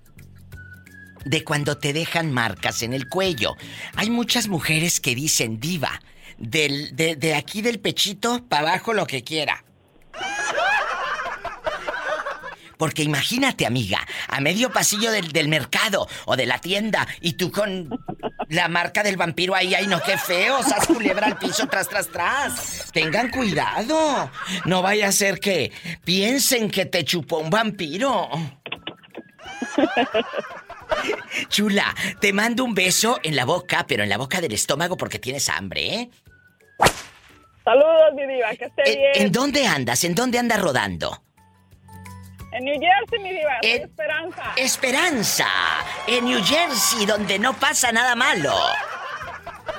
de 1.25 1.45
cuando 1.45 1.79
te 1.79 1.93
dejan 1.93 2.33
marcas 2.33 2.83
en 2.83 2.93
el 2.93 3.09
cuello. 3.09 3.57
Hay 3.95 4.11
muchas 4.11 4.49
mujeres 4.49 4.99
que 4.99 5.15
dicen 5.15 5.61
diva, 5.61 6.01
del, 6.37 6.97
de, 6.97 7.15
de 7.15 7.35
aquí 7.35 7.63
del 7.63 7.79
pechito 7.79 8.45
para 8.49 8.71
abajo 8.71 8.93
lo 8.93 9.07
que 9.07 9.23
quiera. 9.23 9.65
Porque 12.77 13.03
imagínate, 13.03 13.67
amiga, 13.67 14.07
a 14.29 14.41
medio 14.41 14.73
pasillo 14.73 15.11
del, 15.11 15.33
del 15.33 15.49
mercado 15.49 16.09
o 16.27 16.37
de 16.37 16.47
la 16.47 16.61
tienda 16.61 17.07
y 17.21 17.33
tú 17.33 17.51
con 17.51 17.91
la 18.49 18.69
marca 18.69 19.03
del 19.03 19.17
vampiro 19.17 19.55
ahí, 19.55 19.75
ay 19.75 19.87
no, 19.87 20.01
qué 20.01 20.17
feo, 20.17 20.63
sas 20.63 20.87
culebra 20.87 21.27
al 21.27 21.39
piso, 21.39 21.67
tras, 21.69 21.89
tras, 21.89 22.09
tras. 22.09 22.91
Tengan 22.93 23.31
cuidado. 23.31 24.31
No 24.65 24.83
vaya 24.83 25.09
a 25.09 25.13
ser 25.13 25.39
que 25.39 25.73
piensen 26.05 26.71
que 26.71 26.87
te 26.87 27.05
chupó 27.05 27.39
un 27.39 27.51
vampiro. 27.51 28.29
Chula, 31.49 31.95
te 32.21 32.33
mando 32.33 32.65
un 32.65 32.75
beso 32.75 33.19
en 33.23 33.37
la 33.37 33.45
boca, 33.45 33.85
pero 33.87 34.03
en 34.03 34.09
la 34.09 34.17
boca 34.17 34.41
del 34.41 34.53
estómago 34.53 34.97
porque 34.97 35.19
tienes 35.19 35.49
hambre, 35.49 35.95
¿eh? 35.95 36.11
Saludos, 37.65 38.15
mi 38.15 38.27
diva, 38.27 38.49
que 38.57 38.65
esté 38.65 38.93
¿En, 38.93 38.99
bien. 38.99 39.27
en 39.27 39.33
dónde 39.33 39.67
andas? 39.67 40.03
¿En 40.05 40.15
dónde 40.15 40.39
andas 40.39 40.61
rodando? 40.61 41.23
En 42.53 42.65
New 42.65 42.75
Jersey, 42.81 43.19
mi 43.23 43.31
diva, 43.39 43.53
En- 43.63 43.83
Esperanza. 43.83 44.43
Esperanza, 44.57 45.47
en 46.07 46.25
New 46.25 46.43
Jersey, 46.45 47.05
donde 47.07 47.39
no 47.39 47.53
pasa 47.55 47.93
nada 47.93 48.15
malo. 48.17 48.55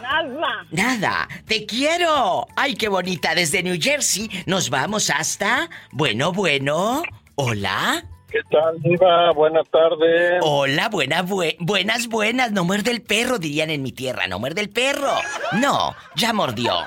Nada. 0.01 0.65
Nada, 0.72 1.28
te 1.47 1.65
quiero. 1.65 2.47
Ay, 2.55 2.76
qué 2.76 2.88
bonita. 2.88 3.36
Desde 3.36 3.61
New 3.63 3.78
Jersey 3.80 4.30
nos 4.45 4.70
vamos 4.70 5.09
hasta... 5.09 5.70
Bueno, 5.91 6.32
bueno. 6.32 7.03
Hola. 7.36 8.03
¿Qué 8.32 8.39
tal, 8.51 8.80
Diva? 8.82 9.32
Buenas 9.34 9.67
tardes. 9.70 10.39
Hola, 10.41 10.89
buena, 10.89 11.24
bue- 11.24 11.55
buenas, 11.59 12.07
buenas. 12.07 12.51
No 12.51 12.63
muerde 12.63 12.91
el 12.91 13.01
perro, 13.01 13.39
dirían 13.39 13.70
en 13.72 13.82
mi 13.84 13.91
tierra. 13.91 14.28
No 14.28 14.39
muerde 14.39 14.61
el 14.61 14.70
perro. 14.70 15.13
No, 15.53 15.95
ya 16.15 16.34
mordió. 16.34 16.86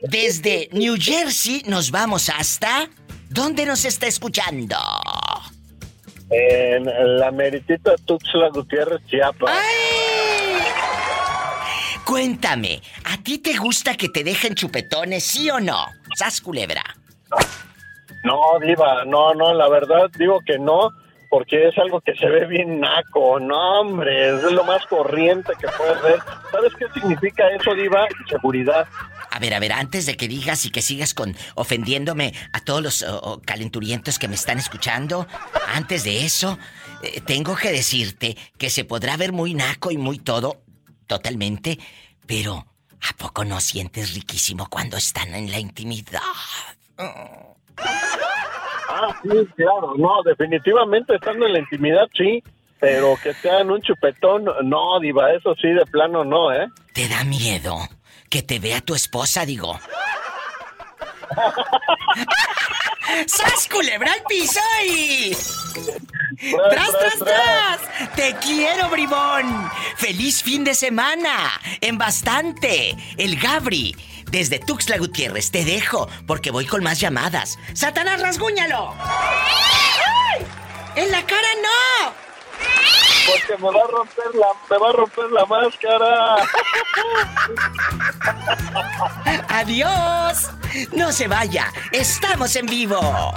Desde 0.00 0.68
New 0.72 0.96
Jersey 0.98 1.62
nos 1.66 1.90
vamos 1.90 2.28
hasta... 2.28 2.88
¿Dónde 3.34 3.66
nos 3.66 3.84
está 3.84 4.06
escuchando? 4.06 4.76
En 6.30 6.84
la 7.18 7.32
meritita 7.32 7.96
Tuxtla 8.06 8.50
Gutiérrez, 8.50 9.04
Chiapas. 9.06 9.52
Cuéntame, 12.04 12.80
¿a 13.04 13.16
ti 13.24 13.38
te 13.38 13.56
gusta 13.56 13.96
que 13.96 14.08
te 14.08 14.22
dejen 14.22 14.54
chupetones, 14.54 15.24
sí 15.24 15.50
o 15.50 15.58
no? 15.58 15.84
Sas 16.16 16.40
culebra. 16.40 16.84
No, 18.22 18.60
Diva, 18.60 19.04
no, 19.04 19.34
no, 19.34 19.52
la 19.52 19.68
verdad 19.68 20.08
digo 20.16 20.38
que 20.46 20.60
no, 20.60 20.90
porque 21.28 21.66
es 21.66 21.76
algo 21.78 22.00
que 22.02 22.14
se 22.14 22.26
ve 22.26 22.46
bien 22.46 22.78
naco. 22.78 23.40
No, 23.40 23.80
hombre, 23.80 24.36
es 24.36 24.44
lo 24.44 24.62
más 24.62 24.86
corriente 24.86 25.54
que 25.60 25.66
puedes 25.76 26.00
ver. 26.02 26.20
¿Sabes 26.52 26.72
qué 26.78 26.86
significa 26.94 27.48
eso, 27.48 27.74
Diva? 27.74 28.06
Seguridad. 28.28 28.86
A 29.34 29.40
ver, 29.40 29.52
a 29.52 29.58
ver, 29.58 29.72
antes 29.72 30.06
de 30.06 30.16
que 30.16 30.28
digas 30.28 30.64
y 30.64 30.70
que 30.70 30.80
sigas 30.80 31.12
con 31.12 31.34
ofendiéndome 31.56 32.32
a 32.52 32.60
todos 32.60 32.80
los 32.80 33.02
oh, 33.02 33.42
calenturientos 33.44 34.20
que 34.20 34.28
me 34.28 34.36
están 34.36 34.58
escuchando, 34.58 35.26
antes 35.74 36.04
de 36.04 36.24
eso, 36.24 36.56
eh, 37.02 37.20
tengo 37.20 37.56
que 37.56 37.72
decirte 37.72 38.36
que 38.56 38.70
se 38.70 38.84
podrá 38.84 39.16
ver 39.16 39.32
muy 39.32 39.52
naco 39.52 39.90
y 39.90 39.98
muy 39.98 40.20
todo, 40.20 40.62
totalmente, 41.08 41.80
pero 42.28 42.64
¿a 43.00 43.16
poco 43.18 43.44
no 43.44 43.58
sientes 43.60 44.14
riquísimo 44.14 44.68
cuando 44.70 44.98
están 44.98 45.34
en 45.34 45.50
la 45.50 45.58
intimidad? 45.58 46.22
Ah, 46.96 47.56
sí, 49.20 49.48
claro, 49.56 49.94
no, 49.96 50.22
definitivamente 50.24 51.16
estando 51.16 51.46
en 51.46 51.54
la 51.54 51.58
intimidad, 51.58 52.06
sí, 52.16 52.40
pero 52.78 53.16
que 53.20 53.34
sean 53.34 53.68
un 53.68 53.82
chupetón, 53.82 54.44
no, 54.62 55.00
Diva, 55.00 55.32
eso 55.32 55.56
sí, 55.60 55.70
de 55.70 55.84
plano 55.86 56.24
no, 56.24 56.52
¿eh? 56.52 56.68
¿Te 56.92 57.08
da 57.08 57.24
miedo 57.24 57.76
que 58.34 58.42
te 58.42 58.58
vea 58.58 58.80
tu 58.80 58.96
esposa, 58.96 59.46
digo? 59.46 59.78
¡Sas 63.28 63.68
culebra 63.70 64.12
al 64.12 64.24
piso 64.24 64.58
y... 64.84 65.36
¡Tras, 66.68 66.90
tras, 66.90 67.18
tras! 67.20 68.10
¡Te 68.16 68.34
quiero, 68.42 68.88
bribón! 68.88 69.70
¡Feliz 69.96 70.42
fin 70.42 70.64
de 70.64 70.74
semana! 70.74 71.60
¡En 71.80 71.96
bastante! 71.96 72.96
El 73.16 73.38
Gabri, 73.38 73.94
desde 74.32 74.58
Tuxtla 74.58 74.98
Gutiérrez, 74.98 75.52
te 75.52 75.64
dejo 75.64 76.08
porque 76.26 76.50
voy 76.50 76.66
con 76.66 76.82
más 76.82 76.98
llamadas. 76.98 77.56
¡Satanás, 77.72 78.20
rasguñalo! 78.20 78.96
¡En 80.96 81.12
la 81.12 81.24
cara 81.24 81.48
no! 81.62 82.23
Porque 83.26 83.62
me 83.62 83.70
va 83.70 83.84
a 83.84 83.86
romper 83.88 84.34
la, 84.34 84.46
me 84.70 84.78
va 84.78 84.88
a 84.88 84.92
romper 84.92 85.30
la 85.30 85.46
máscara. 85.46 86.36
¡Adiós! 89.48 90.50
No 90.92 91.12
se 91.12 91.28
vaya, 91.28 91.72
estamos 91.92 92.54
en 92.56 92.66
vivo. 92.66 93.32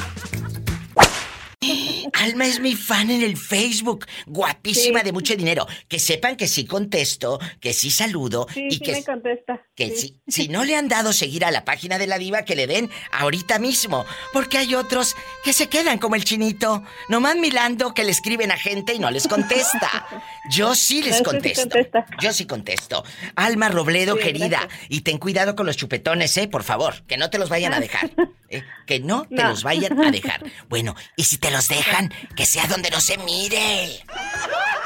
Alma 2.14 2.45
es 2.45 2.60
mi 2.60 2.76
fan 2.76 3.10
en 3.10 3.22
el 3.24 3.36
Facebook, 3.36 4.05
guapísima 4.28 4.99
Sí. 4.99 5.05
de 5.05 5.12
mucho 5.12 5.36
dinero. 5.36 5.68
Que 5.88 5.97
sepan 5.99 6.36
que 6.36 6.47
sí 6.47 6.66
contesto, 6.66 7.39
que 7.60 7.74
sí 7.74 7.89
saludo 7.89 8.47
Sí, 8.53 8.68
y 8.70 8.72
sí 8.76 8.80
que, 8.80 8.91
me 8.93 9.03
contesta. 9.03 9.62
que 9.76 9.89
Sí. 9.89 10.20
si, 10.28 10.43
si 10.43 10.47
no 10.49 10.64
le 10.64 10.76
han 10.76 10.88
dado 10.88 11.14
seguir 11.14 11.43
a 11.45 11.51
la 11.51 11.66
página 11.66 11.97
de 11.97 12.05
la 12.08 12.20
diva, 12.20 12.43
que 12.43 12.55
le 12.55 12.68
den 12.68 12.89
ahorita 13.12 13.58
mismo. 13.60 14.05
Porque 14.34 14.58
hay 14.60 14.76
otros 14.76 15.16
que 15.43 15.51
se 15.51 15.68
quedan 15.68 15.97
como 15.97 16.16
el 16.16 16.24
chinito, 16.24 16.84
nomás 17.10 17.36
milando 17.38 17.93
que 17.93 18.03
le 18.03 18.12
escriben 18.12 18.51
a 18.51 18.58
gente 18.58 18.93
y 18.93 18.99
no 18.99 19.10
les 19.10 19.28
contesta. 19.28 20.08
Yo 20.51 20.76
sí 20.76 21.01
les 21.01 21.22
contesto. 21.24 21.78
Yo 22.22 22.34
sí 22.34 22.45
contesto. 22.45 23.03
Alma 23.36 23.68
Robledo, 23.70 24.16
querida, 24.18 24.47
gracias. 24.62 24.82
y 24.89 25.01
ten 25.01 25.18
cuidado 25.18 25.55
con 25.55 25.66
los 25.66 25.76
chupetones, 25.76 26.38
¿eh? 26.38 26.47
Por 26.47 26.64
favor, 26.64 27.03
que 27.08 27.18
no 27.18 27.30
te 27.30 27.38
los 27.39 27.49
vayan 27.49 27.74
a 27.74 27.80
dejar. 27.82 28.12
¿eh? 28.49 28.64
Que 28.86 28.99
no 28.99 29.24
te 29.28 29.36
No. 29.36 29.49
los 29.49 29.64
vayan 29.64 29.99
a 30.01 30.12
dejar. 30.12 30.43
Bueno, 30.70 30.95
y 31.18 31.26
si 31.26 31.38
te 31.38 31.47
los 31.52 31.68
dejan, 31.68 32.12
que 32.36 32.45
sea 32.45 32.68
donde 32.68 32.89
no 32.89 33.00
se 33.00 33.18
mire. 33.20 34.04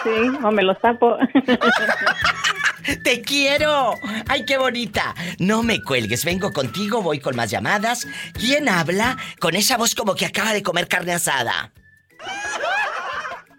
Sí, 0.04 0.30
o 0.44 0.52
me 0.52 0.64
los 0.64 0.80
tapo. 0.80 1.18
¡Te 3.04 3.22
quiero! 3.22 3.96
¡Ay, 4.28 4.46
qué 4.46 4.58
bonita! 4.58 5.14
No 5.38 5.64
me 5.64 5.82
cuelgues, 5.82 6.26
vengo 6.26 6.52
contigo, 6.52 7.02
voy 7.02 7.20
con 7.20 7.36
más 7.36 7.52
llamadas. 7.52 8.08
¿Quién 8.34 8.70
habla 8.70 9.18
con 9.40 9.56
esa 9.56 9.78
voz 9.78 9.94
como 9.96 10.16
que 10.16 10.26
acaba 10.26 10.54
de 10.54 10.64
comer 10.64 10.88
carne 10.88 11.14
asada? 11.14 11.72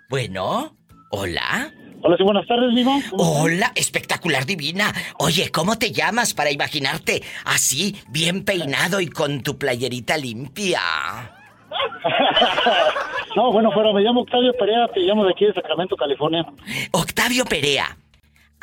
Bueno, 0.09 0.76
¿hola? 1.11 1.72
Hola, 2.05 2.16
sí, 2.16 2.24
buenas 2.24 2.46
tardes, 2.48 2.74
Viva. 2.74 2.98
Hola, 3.12 3.72
espectacular 3.76 4.44
divina. 4.44 4.92
Oye, 5.18 5.50
¿cómo 5.50 5.78
te 5.78 5.92
llamas 5.92 6.34
para 6.34 6.50
imaginarte 6.50 7.22
así, 7.44 7.96
bien 8.09 8.44
peinado 8.44 9.00
y 9.00 9.07
con 9.07 9.42
tu 9.42 9.57
playerita 9.57 10.16
limpia? 10.16 10.80
No, 13.36 13.50
bueno, 13.50 13.70
pero 13.74 13.94
me 13.94 14.02
llamo 14.02 14.20
Octavio 14.22 14.52
Perea, 14.52 14.88
te 14.88 15.00
llamo 15.00 15.24
de 15.24 15.30
aquí 15.32 15.46
de 15.46 15.54
Sacramento, 15.54 15.96
California. 15.96 16.44
Octavio 16.90 17.44
Perea, 17.46 17.96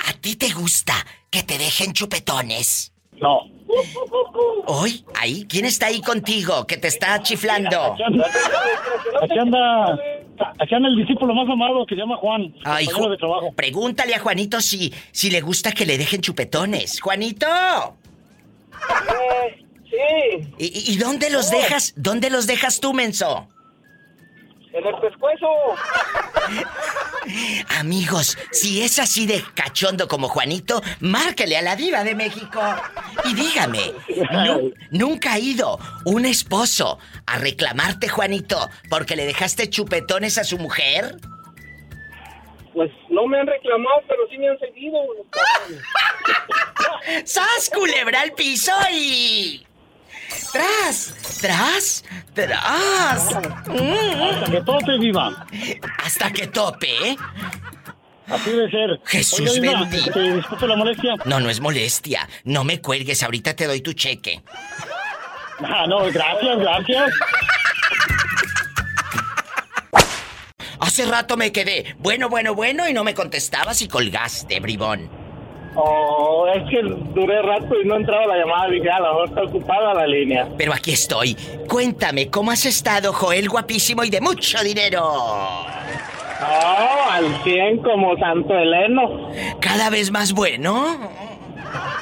¿a 0.07 0.13
ti 0.13 0.35
te 0.35 0.51
gusta 0.53 0.93
que 1.31 1.41
te 1.41 1.57
dejen 1.57 1.91
chupetones? 1.93 2.93
No. 3.19 3.39
¿Hoy? 4.67 5.03
¿Ahí? 5.19 5.45
¿Quién 5.49 5.65
está 5.65 5.87
ahí 5.87 6.01
contigo 6.01 6.67
que 6.67 6.77
te 6.77 6.87
está 6.87 7.21
chiflando? 7.23 7.93
Aquí 7.93 8.03
anda, 8.03 8.25
aquí 9.23 9.39
anda, 9.39 9.99
aquí 10.59 10.75
anda 10.75 10.89
el 10.89 10.95
discípulo 10.97 11.33
más 11.33 11.49
amado 11.49 11.85
que 11.87 11.95
se 11.95 12.01
llama 12.01 12.17
Juan. 12.17 12.53
Ay, 12.63 12.85
Ju- 12.85 13.09
de 13.09 13.17
trabajo. 13.17 13.51
Pregúntale 13.55 14.13
a 14.15 14.19
Juanito 14.19 14.61
si, 14.61 14.93
si 15.11 15.31
le 15.31 15.41
gusta 15.41 15.71
que 15.71 15.85
le 15.87 15.97
dejen 15.97 16.21
chupetones. 16.21 17.01
¡Juanito! 17.01 17.47
Sí. 19.89 20.53
¿Y, 20.57 20.97
dónde 20.97 21.29
los 21.29 21.49
dejas? 21.51 21.93
¿Dónde 21.95 22.29
los 22.29 22.47
dejas 22.47 22.79
tú, 22.79 22.93
menso? 22.93 23.47
En 24.71 24.85
el 24.85 24.95
pescuezo. 24.99 25.47
Amigos, 27.79 28.37
si 28.51 28.81
es 28.83 28.99
así 28.99 29.25
de 29.25 29.43
cachondo 29.55 30.07
como 30.07 30.27
Juanito, 30.29 30.81
márquele 30.99 31.57
a 31.57 31.61
la 31.63 31.75
diva 31.75 32.03
de 32.03 32.13
México. 32.15 32.61
Y 33.25 33.33
dígame, 33.33 33.79
¿nu- 34.31 34.71
¿nunca 34.91 35.33
ha 35.33 35.39
ido 35.39 35.79
un 36.05 36.25
esposo 36.25 36.99
a 37.25 37.39
reclamarte, 37.39 38.09
Juanito, 38.09 38.69
porque 38.89 39.15
le 39.15 39.25
dejaste 39.25 39.69
chupetones 39.69 40.37
a 40.37 40.43
su 40.43 40.57
mujer? 40.59 41.17
Pues 42.73 42.91
no 43.09 43.25
me 43.25 43.39
han 43.39 43.47
reclamado, 43.47 44.01
pero 44.07 44.21
sí 44.29 44.37
me 44.37 44.49
han 44.49 44.59
seguido. 44.59 44.97
¡Sas, 47.25 47.71
culebra 47.73 48.21
al 48.21 48.33
piso 48.33 48.71
y... 48.93 49.65
¡Tras! 50.51 51.13
¡Tras! 51.41 52.03
¡Tras! 52.33 53.33
Hasta 53.33 54.51
que 54.51 54.61
tope, 54.61 54.97
Viva. 54.99 55.47
Hasta 56.03 56.31
que 56.31 56.47
tope, 56.47 57.09
¿eh? 57.09 57.17
Así 58.27 58.51
debe 58.51 58.69
ser. 58.69 59.01
Jesús 59.05 59.39
Oiga, 59.39 59.61
Viva, 59.61 59.79
bendito. 59.81 60.19
este, 60.19 60.35
disculpe 60.35 60.67
la 60.67 60.75
molestia. 60.75 61.15
No, 61.25 61.39
no 61.39 61.49
es 61.49 61.59
molestia. 61.59 62.29
No 62.43 62.63
me 62.63 62.79
cuelgues, 62.81 63.23
ahorita 63.23 63.55
te 63.55 63.65
doy 63.65 63.81
tu 63.81 63.93
cheque. 63.93 64.43
Ah, 65.63 65.85
no, 65.87 65.99
gracias, 66.11 66.59
gracias. 66.59 67.11
Hace 70.79 71.05
rato 71.05 71.37
me 71.37 71.51
quedé 71.51 71.95
bueno, 71.99 72.29
bueno, 72.29 72.55
bueno 72.55 72.87
y 72.87 72.93
no 72.93 73.03
me 73.03 73.13
contestabas 73.13 73.81
y 73.81 73.87
colgaste, 73.87 74.59
bribón. 74.59 75.09
Oh, 75.81 76.45
es 76.53 76.69
que 76.69 76.81
duré 77.13 77.41
rato 77.41 77.73
y 77.81 77.87
no 77.87 77.95
entraba 77.95 78.27
la 78.27 78.37
llamada. 78.37 78.69
Dije, 78.69 78.89
a 78.89 78.99
lo 78.99 79.07
mejor 79.07 79.29
está 79.29 79.43
ocupada 79.43 79.93
la 79.93 80.07
línea. 80.07 80.49
Pero 80.57 80.73
aquí 80.73 80.91
estoy. 80.91 81.35
Cuéntame, 81.69 82.29
¿cómo 82.29 82.51
has 82.51 82.65
estado, 82.65 83.13
Joel, 83.13 83.47
guapísimo 83.47 84.03
y 84.03 84.09
de 84.09 84.19
mucho 84.19 84.61
dinero? 84.61 85.03
Oh, 85.05 85.65
al 87.09 87.43
100 87.43 87.77
como 87.77 88.17
Santo 88.17 88.53
Heleno. 88.53 89.29
¿Cada 89.61 89.89
vez 89.89 90.11
más 90.11 90.33
bueno? 90.33 90.97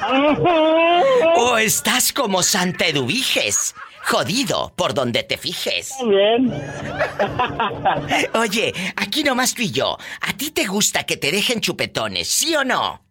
¿O 1.36 1.58
estás 1.58 2.12
como 2.12 2.42
Santa 2.42 2.86
Eduviges? 2.86 3.76
Jodido 4.04 4.72
por 4.74 4.94
donde 4.94 5.22
te 5.22 5.36
fijes. 5.36 5.94
Bien. 6.04 6.50
Oye, 8.34 8.72
aquí 8.96 9.22
nomás 9.22 9.54
tú 9.54 9.62
y 9.62 9.70
yo. 9.70 9.96
¿A 10.22 10.32
ti 10.32 10.50
te 10.50 10.66
gusta 10.66 11.04
que 11.04 11.16
te 11.16 11.30
dejen 11.30 11.60
chupetones, 11.60 12.26
sí 12.26 12.56
o 12.56 12.64
no? 12.64 13.07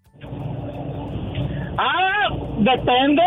Ah, 1.77 2.29
depende. 2.59 3.21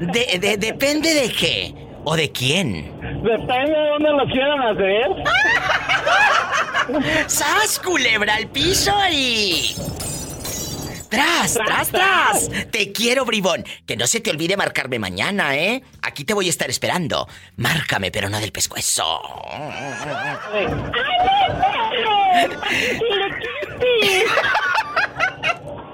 De, 0.00 0.38
de- 0.38 0.56
depende 0.56 1.14
de 1.14 1.32
qué. 1.32 1.74
¿O 2.04 2.16
de 2.16 2.30
quién? 2.30 2.92
Depende 3.22 3.70
de 3.72 3.88
dónde 3.90 4.10
lo 4.12 4.26
quieran 4.26 4.62
hacer. 4.62 5.08
¡Sas, 7.28 7.78
culebra 7.80 8.34
al 8.36 8.46
piso 8.48 8.92
y... 9.12 9.74
¡Tras, 11.10 11.54
tras, 11.54 11.88
tras! 11.88 12.50
Te 12.70 12.92
quiero, 12.92 13.24
bribón. 13.24 13.64
Que 13.86 13.96
no 13.96 14.06
se 14.06 14.20
te 14.20 14.30
olvide 14.30 14.56
marcarme 14.58 14.98
mañana, 14.98 15.56
¿eh? 15.56 15.82
Aquí 16.02 16.24
te 16.24 16.34
voy 16.34 16.46
a 16.46 16.50
estar 16.50 16.68
esperando. 16.70 17.26
Márcame, 17.56 18.10
pero 18.10 18.28
no 18.28 18.38
del 18.38 18.52
pescuezo. 18.52 19.04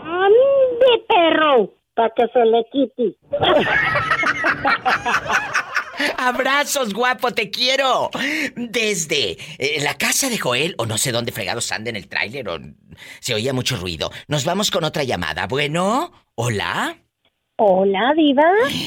¡Ande, 0.04 1.04
perro! 1.08 1.70
Para 1.94 2.10
que 2.14 2.26
se 2.32 2.44
le 2.44 2.64
quite. 2.72 3.16
Abrazos, 6.18 6.92
guapo, 6.92 7.30
te 7.32 7.50
quiero. 7.50 8.10
Desde 8.56 9.38
eh, 9.58 9.80
la 9.80 9.96
casa 9.96 10.28
de 10.28 10.38
Joel, 10.38 10.74
o 10.78 10.86
no 10.86 10.98
sé 10.98 11.12
dónde 11.12 11.32
fregados 11.32 11.70
anda 11.72 11.90
en 11.90 11.96
el 11.96 12.08
tráiler, 12.08 12.48
o 12.48 12.58
se 13.20 13.34
oía 13.34 13.52
mucho 13.52 13.76
ruido. 13.76 14.10
Nos 14.26 14.44
vamos 14.44 14.70
con 14.70 14.84
otra 14.84 15.04
llamada. 15.04 15.46
Bueno, 15.46 16.12
hola. 16.34 16.96
Hola, 17.56 18.12
Diva. 18.16 18.42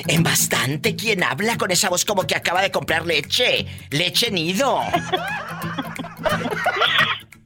En 0.08 0.24
bastante, 0.24 0.98
¿quién 0.98 1.24
habla 1.24 1.58
con 1.58 1.72
esa 1.72 1.90
voz 1.90 2.04
como 2.04 2.28
que 2.28 2.36
acaba 2.36 2.62
de 2.62 2.72
comprar 2.72 3.06
leche? 3.06 3.66
Leche 3.92 4.30
nido. 4.30 4.82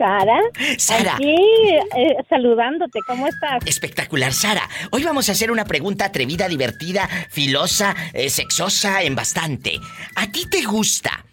Sara. 0.02 0.42
Sara. 0.80 1.14
Aquí 1.14 1.36
eh, 1.96 2.16
saludándote, 2.28 2.98
¿cómo 3.06 3.28
estás? 3.28 3.60
Espectacular, 3.68 4.34
Sara. 4.34 4.68
Hoy 4.90 5.04
vamos 5.04 5.30
a 5.30 5.34
hacer 5.34 5.52
una 5.52 5.66
pregunta 5.66 6.06
atrevida, 6.06 6.48
divertida, 6.48 7.08
filosa, 7.30 7.96
eh, 8.14 8.32
sexosa 8.32 9.04
en 9.04 9.14
bastante. 9.14 9.74
¿A 10.16 10.26
ti 10.32 10.48
te 10.50 10.64
gusta? 10.64 11.24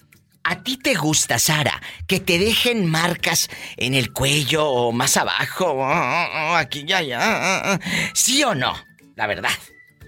¿A 0.44 0.62
ti 0.62 0.76
te 0.76 0.94
gusta, 0.94 1.38
Sara, 1.38 1.80
que 2.06 2.20
te 2.20 2.38
dejen 2.38 2.84
marcas 2.84 3.48
en 3.78 3.94
el 3.94 4.12
cuello 4.12 4.68
o 4.68 4.92
más 4.92 5.16
abajo? 5.16 5.82
Ah, 5.82 6.28
ah, 6.30 6.58
Aquí, 6.58 6.84
ya, 6.84 7.00
ya. 7.00 7.80
¿Sí 8.12 8.44
o 8.44 8.54
no? 8.54 8.74
La 9.16 9.26
verdad. 9.26 9.50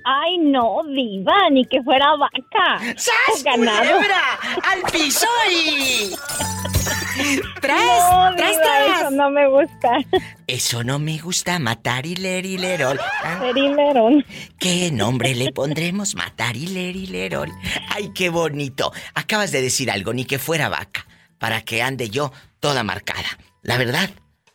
Ay, 0.04 0.38
no, 0.38 0.80
Diva, 0.88 1.50
ni 1.50 1.64
que 1.64 1.82
fuera 1.82 2.14
vaca. 2.16 2.78
¡Sas, 2.96 3.42
culebra! 3.42 4.38
¡Al 4.62 4.82
piso 4.92 5.26
y... 5.50 6.10
¡Tras, 7.60 7.80
No, 7.80 8.34
tras, 8.36 8.50
Diva, 8.52 8.62
tras! 8.62 9.00
eso 9.02 9.10
no 9.10 9.30
me 9.30 9.48
gusta. 9.48 9.98
Eso 10.46 10.84
no 10.84 10.98
me 10.98 11.18
gusta, 11.18 11.58
matar 11.58 12.06
y 12.06 12.16
lerol. 12.16 12.98
Serilerón. 13.40 14.24
¿Qué 14.58 14.90
nombre 14.90 15.34
le 15.34 15.52
pondremos? 15.52 16.14
Matar 16.14 16.56
y 16.56 16.66
lerol. 17.06 17.50
Ay, 17.90 18.10
qué 18.14 18.30
bonito. 18.30 18.92
Acabas 19.14 19.52
de 19.52 19.60
decir 19.62 19.90
algo, 19.90 20.12
ni 20.12 20.24
que 20.24 20.38
fuera 20.38 20.68
vaca, 20.68 21.06
para 21.38 21.60
que 21.62 21.82
ande 21.82 22.08
yo 22.08 22.32
toda 22.58 22.82
marcada. 22.82 23.28
La 23.62 23.76
verdad, 23.76 24.08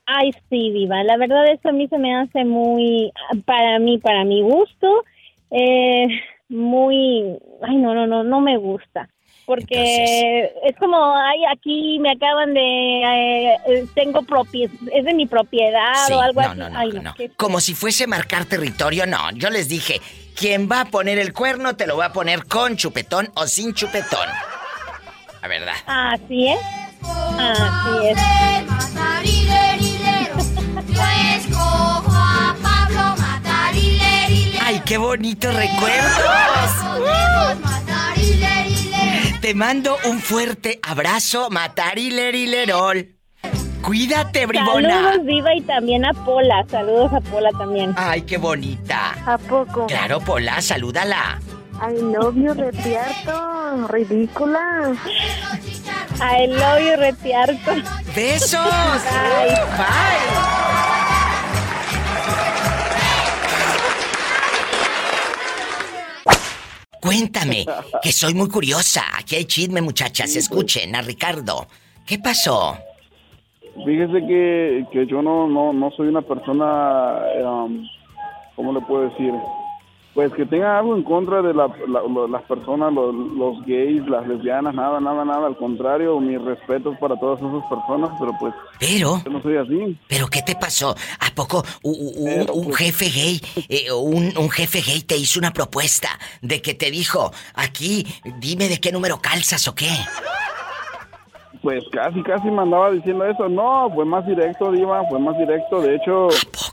Ay, 0.08 0.32
sí, 0.50 0.72
Diva. 0.72 1.04
La 1.04 1.18
verdad, 1.18 1.46
eso 1.52 1.70
a 1.70 1.72
mí 1.72 1.88
se 1.88 1.98
me 1.98 2.16
hace 2.16 2.46
muy, 2.46 3.12
para 3.46 3.80
mí, 3.80 3.98
para 3.98 4.24
mi 4.24 4.41
gusto, 4.43 5.04
eh, 5.52 6.08
muy, 6.50 7.38
ay, 7.62 7.76
no, 7.78 7.93
no, 7.93 8.06
no, 8.08 8.24
no 8.24 8.39
me 8.41 8.58
gusta. 8.58 9.10
Porque 9.46 10.52
es 10.64 10.76
como, 10.80 11.16
ay, 11.16 11.38
aquí 11.54 12.00
me 12.00 12.10
acaban 12.12 12.56
de, 12.56 13.04
eh, 13.04 13.86
tengo 13.93 14.24
propiedad, 14.24 14.74
es 14.91 15.06
de 15.06 15.14
mi 15.14 15.28
propiedad 15.28 16.08
Sí, 16.08 16.14
o 16.14 16.20
algo 16.20 16.41
no, 16.41 16.48
así. 16.48 16.60
no, 16.60 16.70
no, 16.72 16.80
ay, 16.80 16.89
no, 16.93 17.02
no. 17.04 17.14
qué- 17.14 17.30
como 17.30 17.60
si 17.60 17.76
fuese 17.76 18.08
marcar 18.08 18.46
territorio, 18.46 19.06
no. 19.06 19.30
Yo 19.36 19.52
les 19.52 19.70
dije, 19.70 20.02
quien 20.36 20.68
va 20.68 20.82
a 20.82 20.86
poner 20.86 21.20
el 21.20 21.32
cuerno 21.32 21.76
te 21.76 21.86
lo 21.86 21.96
va 21.96 22.06
a 22.06 22.14
poner 22.14 22.46
con 22.46 22.76
chupetón 22.76 23.30
o 23.36 23.46
sin 23.46 23.76
chupetón. 23.76 24.28
La 25.43 25.48
verdad. 25.48 25.76
Así 25.86 26.48
es. 26.48 26.60
Así 27.38 28.08
es. 28.08 28.18
Qué 34.86 34.97
bonito 34.97 35.51
recuerdo! 35.51 36.25
Podemos 36.97 37.59
matarilerile. 37.59 39.38
Te 39.41 39.53
mando 39.53 39.97
un 40.05 40.19
fuerte 40.19 40.79
abrazo, 40.83 41.49
matar 41.49 41.97
y 41.97 42.11
lerol. 42.11 43.15
Cuídate, 43.81 44.45
bribona. 44.45 44.89
Saludos, 44.89 45.25
Diva, 45.27 45.55
y 45.55 45.61
también 45.61 46.05
a 46.05 46.13
Pola. 46.13 46.65
Saludos 46.69 47.13
a 47.13 47.21
Pola 47.21 47.51
también. 47.51 47.93
Ay, 47.97 48.23
qué 48.23 48.38
bonita. 48.38 49.15
¿A 49.25 49.38
poco? 49.38 49.86
Claro, 49.88 50.19
Pola, 50.21 50.61
salúdala. 50.61 51.39
I 51.81 52.01
love 52.01 52.36
you, 52.36 52.53
Retiarto. 52.53 53.88
Ridícula. 53.89 54.95
I 56.21 56.47
love 56.47 56.79
you, 56.79 56.95
Retiarto. 56.95 57.73
¡Besos! 58.15 58.65
Bye. 59.77 60.55
Cuéntame, 67.06 67.66
que 68.01 68.12
soy 68.12 68.34
muy 68.34 68.49
curiosa. 68.49 69.03
Aquí 69.18 69.36
hay 69.36 69.45
chisme, 69.45 69.82
muchachas. 69.82 70.36
Escuchen 70.36 70.95
a 70.95 71.03
Ricardo. 71.03 71.68
¿Qué 72.06 72.18
pasó? 72.18 72.76
Fíjese 73.86 74.26
que, 74.26 74.86
que 74.91 75.06
yo 75.06 75.22
no, 75.22 75.47
no, 75.47 75.72
no 75.72 75.91
soy 75.91 76.08
una 76.08 76.22
persona, 76.22 77.20
um, 77.43 77.86
¿cómo 78.56 78.74
le 78.74 78.82
puedo 78.82 79.10
decir? 79.10 79.34
Pues 80.16 80.32
que 80.34 80.45
tenga 80.45 80.80
algo 80.80 80.95
en 80.95 81.03
contra 81.03 81.41
de 81.41 81.53
la- 81.53 81.68
las 82.30 82.41
personas, 82.43 82.93
los, 82.93 83.13
los 83.13 83.61
gays, 83.66 84.01
las 84.07 84.26
lesbianas, 84.26 84.74
nada, 84.74 85.01
nada, 85.01 85.26
nada. 85.26 85.45
Al 85.47 85.57
contrario, 85.57 86.18
mis 86.22 86.41
respetos 86.41 86.97
para 86.99 87.20
todas 87.20 87.39
esas 87.39 87.61
personas, 87.70 88.11
pero 88.18 88.32
pues 88.39 88.53
Pero, 88.80 89.22
yo 89.26 89.30
no 89.30 89.41
soy 89.41 89.57
así. 89.57 89.97
¿pero 90.07 90.28
qué 90.28 90.41
te 90.41 90.55
pasó? 90.55 90.95
¿A 91.20 91.36
poco 91.36 91.63
u- 91.84 91.91
u- 91.91 92.13
u- 92.30 92.53
un, 92.53 92.63
pues 92.66 92.78
jefe 92.78 93.09
gay, 93.09 93.41
eh, 93.68 93.91
un, 93.91 94.32
un 94.38 94.49
jefe 94.49 94.80
gay 94.82 95.01
te 95.01 95.18
hizo 95.18 95.38
una 95.38 95.51
propuesta 95.51 96.07
de 96.41 96.61
que 96.61 96.74
te 96.74 96.89
dijo, 96.91 97.32
aquí, 97.53 98.07
dime 98.39 98.70
de 98.70 98.80
qué 98.80 98.93
número 98.93 99.20
calzas 99.20 99.68
o 99.68 99.76
qué? 99.76 99.89
Pues 101.66 101.84
casi, 101.91 102.22
casi 102.22 102.47
me 102.51 102.61
andaba 102.61 102.91
diciendo 102.91 103.26
eso. 103.26 103.49
No, 103.49 103.89
fue 103.95 104.05
más 104.05 104.24
directo, 104.28 104.72
Diva, 104.72 105.03
fue 105.09 105.18
más 105.18 105.36
directo. 105.36 105.82
De 105.82 105.95
hecho, 105.95 106.28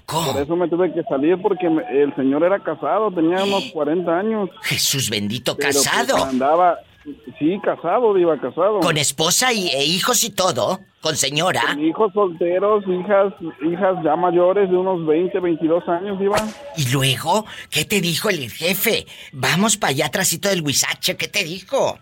por 0.05 0.36
eso 0.43 0.55
me 0.55 0.68
tuve 0.68 0.93
que 0.93 1.03
salir 1.05 1.40
porque 1.40 1.70
me- 1.70 1.82
el 2.03 2.14
señor 2.14 2.45
era 2.45 2.59
casado, 2.59 3.11
tenía 3.11 3.43
unos 3.43 3.70
40 3.72 4.18
años. 4.18 4.51
Jesús 4.61 5.09
bendito, 5.09 5.57
Pero, 5.57 5.70
pues, 5.72 5.88
casado. 5.88 6.22
andaba, 6.26 6.76
sí, 7.38 7.59
casado, 7.64 8.12
Diva, 8.12 8.38
casado. 8.38 8.80
Con 8.80 8.99
esposa 8.99 9.51
y, 9.55 9.68
e 9.68 9.82
hijos 9.82 10.24
y 10.24 10.30
todo, 10.30 10.80
con 11.01 11.16
señora. 11.16 11.62
Hijos 11.80 12.12
solteros, 12.12 12.84
hijas, 12.86 13.32
hijas 13.66 13.97
ya 14.05 14.14
mayores 14.14 14.68
de 14.70 14.76
unos 14.76 15.07
20, 15.07 15.40
22 15.40 15.88
años, 15.88 16.18
Diva. 16.20 16.36
Y 16.76 16.90
luego, 16.93 17.47
¿qué 17.70 17.86
te 17.86 18.03
dijo 18.03 18.28
el 18.28 18.51
jefe? 18.51 19.07
Vamos 19.32 19.78
para 19.78 19.93
allá 19.93 20.05
atrásito 20.09 20.51
del 20.51 20.61
huizache, 20.61 21.16
¿qué 21.16 21.28
te 21.28 21.45
dijo? 21.45 21.99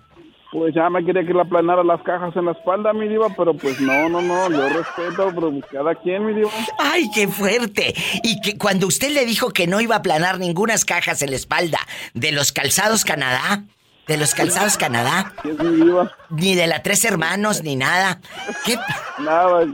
Pues 0.53 0.75
ya 0.75 0.91
me 0.91 1.05
quería 1.05 1.25
que 1.25 1.33
le 1.33 1.43
aplanara 1.43 1.85
las 1.85 2.03
cajas 2.03 2.35
en 2.35 2.47
la 2.47 2.53
espalda, 2.53 2.93
mi 2.93 3.07
diva, 3.07 3.29
pero 3.37 3.55
pues 3.55 3.81
no, 3.81 4.09
no, 4.09 4.21
no, 4.21 4.51
yo 4.51 4.69
respeto, 4.69 5.31
pero 5.33 5.51
pues 5.53 5.65
cada 5.71 5.95
quien, 5.95 6.27
mi 6.27 6.35
diva. 6.35 6.51
¡Ay, 6.79 7.09
qué 7.15 7.29
fuerte! 7.29 7.95
Y 8.25 8.41
que 8.41 8.59
cuando 8.59 8.89
usted 8.89 9.11
le 9.11 9.25
dijo 9.25 9.51
que 9.51 9.69
no 9.69 9.81
iba 9.81 9.97
a 9.97 10.03
planar 10.03 10.41
ningunas 10.41 10.85
cajas 10.85 11.23
en 11.23 11.31
la 11.31 11.37
espalda 11.37 11.79
de 12.15 12.33
los 12.33 12.51
calzados 12.51 13.05
Canadá, 13.05 13.63
de 14.09 14.17
los 14.17 14.35
calzados 14.35 14.77
Canadá, 14.77 15.33
ni 16.31 16.57
de 16.57 16.67
la 16.67 16.83
Tres 16.83 17.05
Hermanos, 17.05 17.63
ni 17.63 17.77
nada. 17.77 18.21
¿Qué? 18.65 18.77
Nada, 19.21 19.65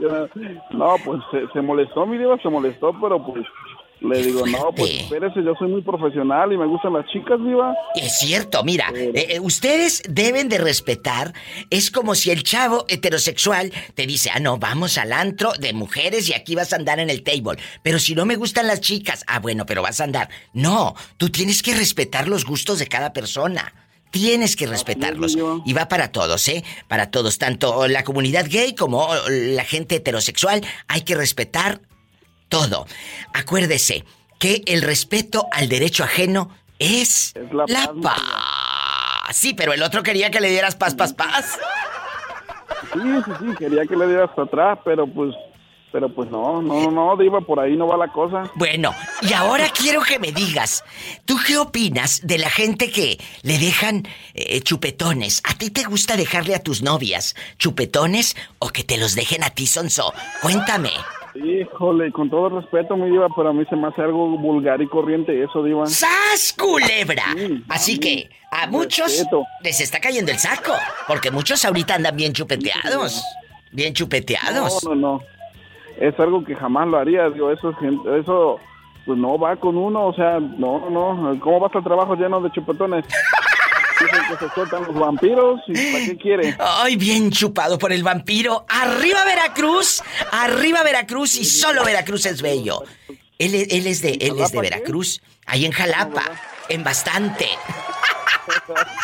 no, 0.69 0.95
pues 1.03 1.21
se, 1.31 1.47
se 1.53 1.61
molestó, 1.61 2.05
mi 2.05 2.19
diva, 2.19 2.37
se 2.39 2.49
molestó, 2.49 2.93
pero 3.01 3.25
pues 3.25 3.47
le 3.99 4.21
digo, 4.21 4.45
no, 4.45 4.71
pues 4.75 4.91
espérese, 4.91 5.43
yo 5.43 5.53
soy 5.57 5.69
muy 5.69 5.81
profesional 5.81 6.53
y 6.53 6.57
me 6.57 6.67
gustan 6.67 6.93
las 6.93 7.05
chicas, 7.07 7.39
diva. 7.43 7.73
Es 7.95 8.19
cierto, 8.19 8.63
mira, 8.63 8.91
eh, 8.93 9.11
eh, 9.13 9.39
ustedes 9.39 10.03
deben 10.07 10.49
de 10.49 10.59
respetar. 10.59 11.33
Es 11.69 11.89
como 11.89 12.13
si 12.13 12.29
el 12.29 12.43
chavo 12.43 12.85
heterosexual 12.89 13.71
te 13.95 14.05
dice, 14.05 14.29
ah, 14.33 14.39
no, 14.39 14.57
vamos 14.59 14.97
al 14.97 15.13
antro 15.13 15.51
de 15.59 15.73
mujeres 15.73 16.29
y 16.29 16.33
aquí 16.33 16.53
vas 16.53 16.73
a 16.73 16.75
andar 16.75 16.99
en 16.99 17.09
el 17.09 17.23
table. 17.23 17.57
Pero 17.81 17.97
si 17.97 18.13
no 18.13 18.25
me 18.25 18.35
gustan 18.35 18.67
las 18.67 18.81
chicas, 18.81 19.23
ah, 19.27 19.39
bueno, 19.39 19.65
pero 19.65 19.81
vas 19.81 19.99
a 19.99 20.03
andar. 20.03 20.29
No, 20.53 20.95
tú 21.17 21.29
tienes 21.29 21.63
que 21.63 21.73
respetar 21.75 22.27
los 22.27 22.45
gustos 22.45 22.79
de 22.79 22.87
cada 22.87 23.13
persona. 23.13 23.73
Tienes 24.11 24.55
que 24.55 24.67
respetarlos. 24.67 25.37
Y 25.65 25.73
va 25.73 25.89
para 25.89 26.11
todos, 26.11 26.47
¿eh? 26.47 26.63
Para 26.87 27.11
todos, 27.11 27.37
tanto 27.37 27.87
la 27.87 28.03
comunidad 28.03 28.45
gay 28.49 28.73
como 28.73 29.09
la 29.29 29.65
gente 29.65 29.95
heterosexual. 29.95 30.61
Hay 30.87 31.01
que 31.01 31.15
respetar 31.15 31.81
todo. 32.49 32.85
Acuérdese 33.33 34.05
que 34.39 34.63
el 34.65 34.81
respeto 34.81 35.47
al 35.51 35.69
derecho 35.69 36.03
ajeno 36.03 36.49
es, 36.79 37.33
la, 37.51 37.65
paz. 38.01 38.21
Sí, 39.31 39.53
pero 39.53 39.73
el 39.73 39.83
otro 39.83 40.03
quería 40.03 40.31
que 40.31 40.39
le 40.39 40.49
dieras 40.49 40.75
paz, 40.75 40.95
paz, 40.95 41.13
paz. 41.13 41.57
Sí, 42.93 42.99
sí, 43.25 43.31
sí, 43.39 43.55
quería 43.57 43.85
que 43.85 43.95
le 43.95 44.07
diera 44.07 44.25
hasta 44.25 44.43
atrás, 44.43 44.79
pero 44.85 45.07
pues, 45.07 45.33
pero 45.91 46.13
pues 46.13 46.29
no, 46.29 46.61
no, 46.61 46.81
no, 46.81 46.91
no, 46.91 47.17
diva, 47.17 47.41
por 47.41 47.59
ahí 47.59 47.75
no 47.75 47.87
va 47.87 47.97
la 47.97 48.11
cosa. 48.11 48.49
Bueno, 48.55 48.93
y 49.21 49.33
ahora 49.33 49.69
quiero 49.69 50.01
que 50.01 50.19
me 50.19 50.31
digas, 50.31 50.83
¿tú 51.25 51.37
qué 51.45 51.57
opinas 51.57 52.21
de 52.23 52.37
la 52.37 52.49
gente 52.49 52.91
que 52.91 53.17
le 53.41 53.57
dejan 53.57 54.07
eh, 54.33 54.61
chupetones? 54.61 55.41
¿A 55.43 55.55
ti 55.55 55.71
te 55.71 55.83
gusta 55.83 56.15
dejarle 56.15 56.55
a 56.55 56.63
tus 56.63 56.81
novias 56.81 57.35
chupetones 57.57 58.35
o 58.59 58.69
que 58.69 58.83
te 58.83 58.97
los 58.97 59.15
dejen 59.15 59.43
a 59.43 59.49
ti, 59.49 59.67
Sonso? 59.67 60.13
Cuéntame. 60.41 60.91
Híjole, 61.43 62.11
con 62.11 62.29
todo 62.29 62.49
respeto, 62.49 62.95
mi 62.95 63.09
diva, 63.09 63.27
pero 63.35 63.49
a 63.49 63.53
mí 63.53 63.63
se 63.69 63.75
me 63.75 63.87
hace 63.87 64.01
algo 64.01 64.37
vulgar 64.37 64.81
y 64.81 64.87
corriente 64.87 65.43
eso, 65.43 65.63
diva. 65.63 65.85
¡Sas, 65.85 66.55
culebra! 66.57 67.25
Así 67.69 67.99
que 67.99 68.29
a 68.51 68.67
muchos 68.67 69.07
respeto. 69.07 69.43
les 69.63 69.79
está 69.81 69.99
cayendo 69.99 70.31
el 70.31 70.39
saco. 70.39 70.73
Porque 71.07 71.31
muchos 71.31 71.63
ahorita 71.65 71.95
andan 71.95 72.15
bien 72.15 72.33
chupeteados. 72.33 73.23
Bien 73.71 73.93
chupeteados. 73.93 74.83
No, 74.83 74.95
no, 74.95 74.95
no. 74.95 75.23
Es 75.99 76.19
algo 76.19 76.43
que 76.43 76.55
jamás 76.55 76.87
lo 76.87 76.97
haría, 76.97 77.29
digo, 77.29 77.51
eso 77.51 77.75
eso 78.19 78.59
pues 79.05 79.17
no 79.17 79.39
va 79.39 79.55
con 79.55 79.77
uno, 79.77 80.07
o 80.07 80.13
sea, 80.13 80.39
no, 80.39 80.89
no, 80.89 81.13
no. 81.13 81.39
¿Cómo 81.39 81.61
vas 81.61 81.73
al 81.73 81.83
trabajo 81.83 82.15
lleno 82.15 82.41
de 82.41 82.51
chupetones? 82.51 83.05
Dicen 83.99 84.19
que 84.29 84.45
se 84.47 84.53
sueltan 84.53 84.83
los 84.83 84.95
vampiros 84.95 85.59
y 85.67 85.73
¿para 85.91 86.05
qué 86.05 86.17
quiere? 86.17 86.55
Ay, 86.59 86.95
bien 86.95 87.31
chupado 87.31 87.77
por 87.77 87.91
el 87.91 88.03
vampiro. 88.03 88.65
¡Arriba 88.69 89.23
Veracruz! 89.25 90.01
¡Arriba 90.31 90.83
Veracruz! 90.83 91.35
Y 91.37 91.45
solo 91.45 91.83
Veracruz 91.83 92.25
es 92.25 92.41
bello. 92.41 92.83
Él, 93.39 93.53
es- 93.55 93.67
él 93.71 93.87
es 93.87 94.01
de, 94.01 94.17
él 94.21 94.39
es 94.39 94.51
de 94.51 94.61
Veracruz. 94.61 95.21
Ahí 95.45 95.65
en 95.65 95.71
Jalapa. 95.71 96.23
En 96.69 96.83
bastante. 96.83 97.47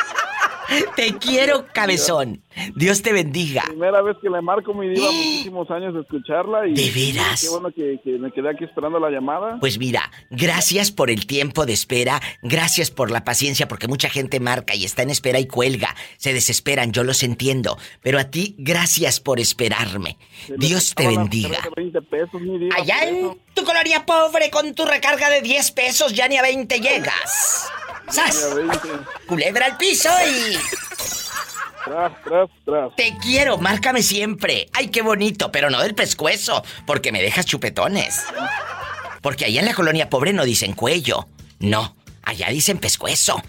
Te 0.96 1.18
quiero, 1.18 1.66
cabezón. 1.74 2.42
Dios 2.76 3.02
te 3.02 3.14
bendiga. 3.14 3.64
Primera 3.68 4.02
vez 4.02 4.16
que 4.22 4.30
le 4.30 4.42
marco 4.42 4.74
mi 4.74 4.90
diva, 4.90 5.12
muchísimos 5.12 5.70
años 5.72 5.94
de 5.94 6.02
escucharla 6.02 6.68
y 6.68 6.74
¿De 6.74 6.92
veras? 6.92 7.42
qué 7.42 7.50
bueno 7.50 7.72
que, 7.72 8.00
que 8.04 8.18
me 8.20 8.32
quedé 8.32 8.50
aquí 8.50 8.64
esperando 8.64 9.00
la 9.00 9.10
llamada. 9.10 9.58
Pues 9.60 9.78
mira, 9.78 10.12
gracias 10.30 10.92
por 10.92 11.10
el 11.10 11.26
tiempo 11.26 11.66
de 11.66 11.74
espera, 11.74 12.22
gracias 12.42 12.92
por 12.92 13.12
la 13.12 13.24
paciencia, 13.24 13.68
porque 13.68 13.88
mucha 13.88 14.10
gente 14.10 14.40
marca 14.40 14.76
y 14.76 14.86
está 14.86 15.04
en 15.04 15.10
espera 15.10 15.40
y 15.40 15.48
cuelga, 15.48 15.96
se 16.18 16.34
desesperan, 16.34 16.92
yo 16.92 17.04
los 17.04 17.24
entiendo, 17.24 17.78
pero 18.02 18.20
a 18.20 18.26
ti, 18.26 18.56
gracias 18.60 19.20
por 19.20 19.40
esperarme. 19.40 20.18
Dios 20.58 20.94
te 20.96 21.08
bendiga. 21.08 21.50
recarga 21.50 21.70
de 21.76 21.82
20 21.84 22.02
pesos, 22.04 22.42
mi 22.42 22.60
diva, 22.60 22.76
Allá 22.76 23.08
en 23.08 23.38
tu 23.54 23.64
colonia 23.64 24.06
pobre 24.06 24.50
con 24.50 24.74
tu 24.74 24.86
recarga 24.86 25.30
de 25.30 25.42
10 25.42 25.72
pesos 25.72 26.14
ya 26.14 26.28
ni 26.28 26.38
a 26.38 26.42
20 26.42 26.80
llegas. 26.80 27.72
¡Sas! 28.10 28.50
Ya 28.50 28.56
20. 28.56 28.90
Culebra 29.28 29.66
al 29.66 29.78
piso 29.78 30.10
y... 30.28 30.58
Tras, 31.86 32.24
tras, 32.24 32.50
tras. 32.64 32.96
Te 32.96 33.18
quiero, 33.22 33.58
márcame 33.58 34.02
siempre. 34.02 34.68
Ay, 34.74 34.88
qué 34.88 35.02
bonito, 35.02 35.52
pero 35.52 35.70
no 35.70 35.82
del 35.82 35.96
pescuezo, 35.96 36.64
porque 36.86 37.12
me 37.12 37.22
dejas 37.22 37.46
chupetones. 37.46 38.26
Porque 39.22 39.46
allá 39.46 39.60
en 39.60 39.66
la 39.66 39.74
colonia 39.74 40.10
pobre 40.10 40.32
no 40.32 40.46
dicen 40.46 40.74
cuello. 40.74 41.28
No, 41.60 41.96
allá 42.24 42.50
dicen 42.50 42.78
pescuezo. 42.78 43.42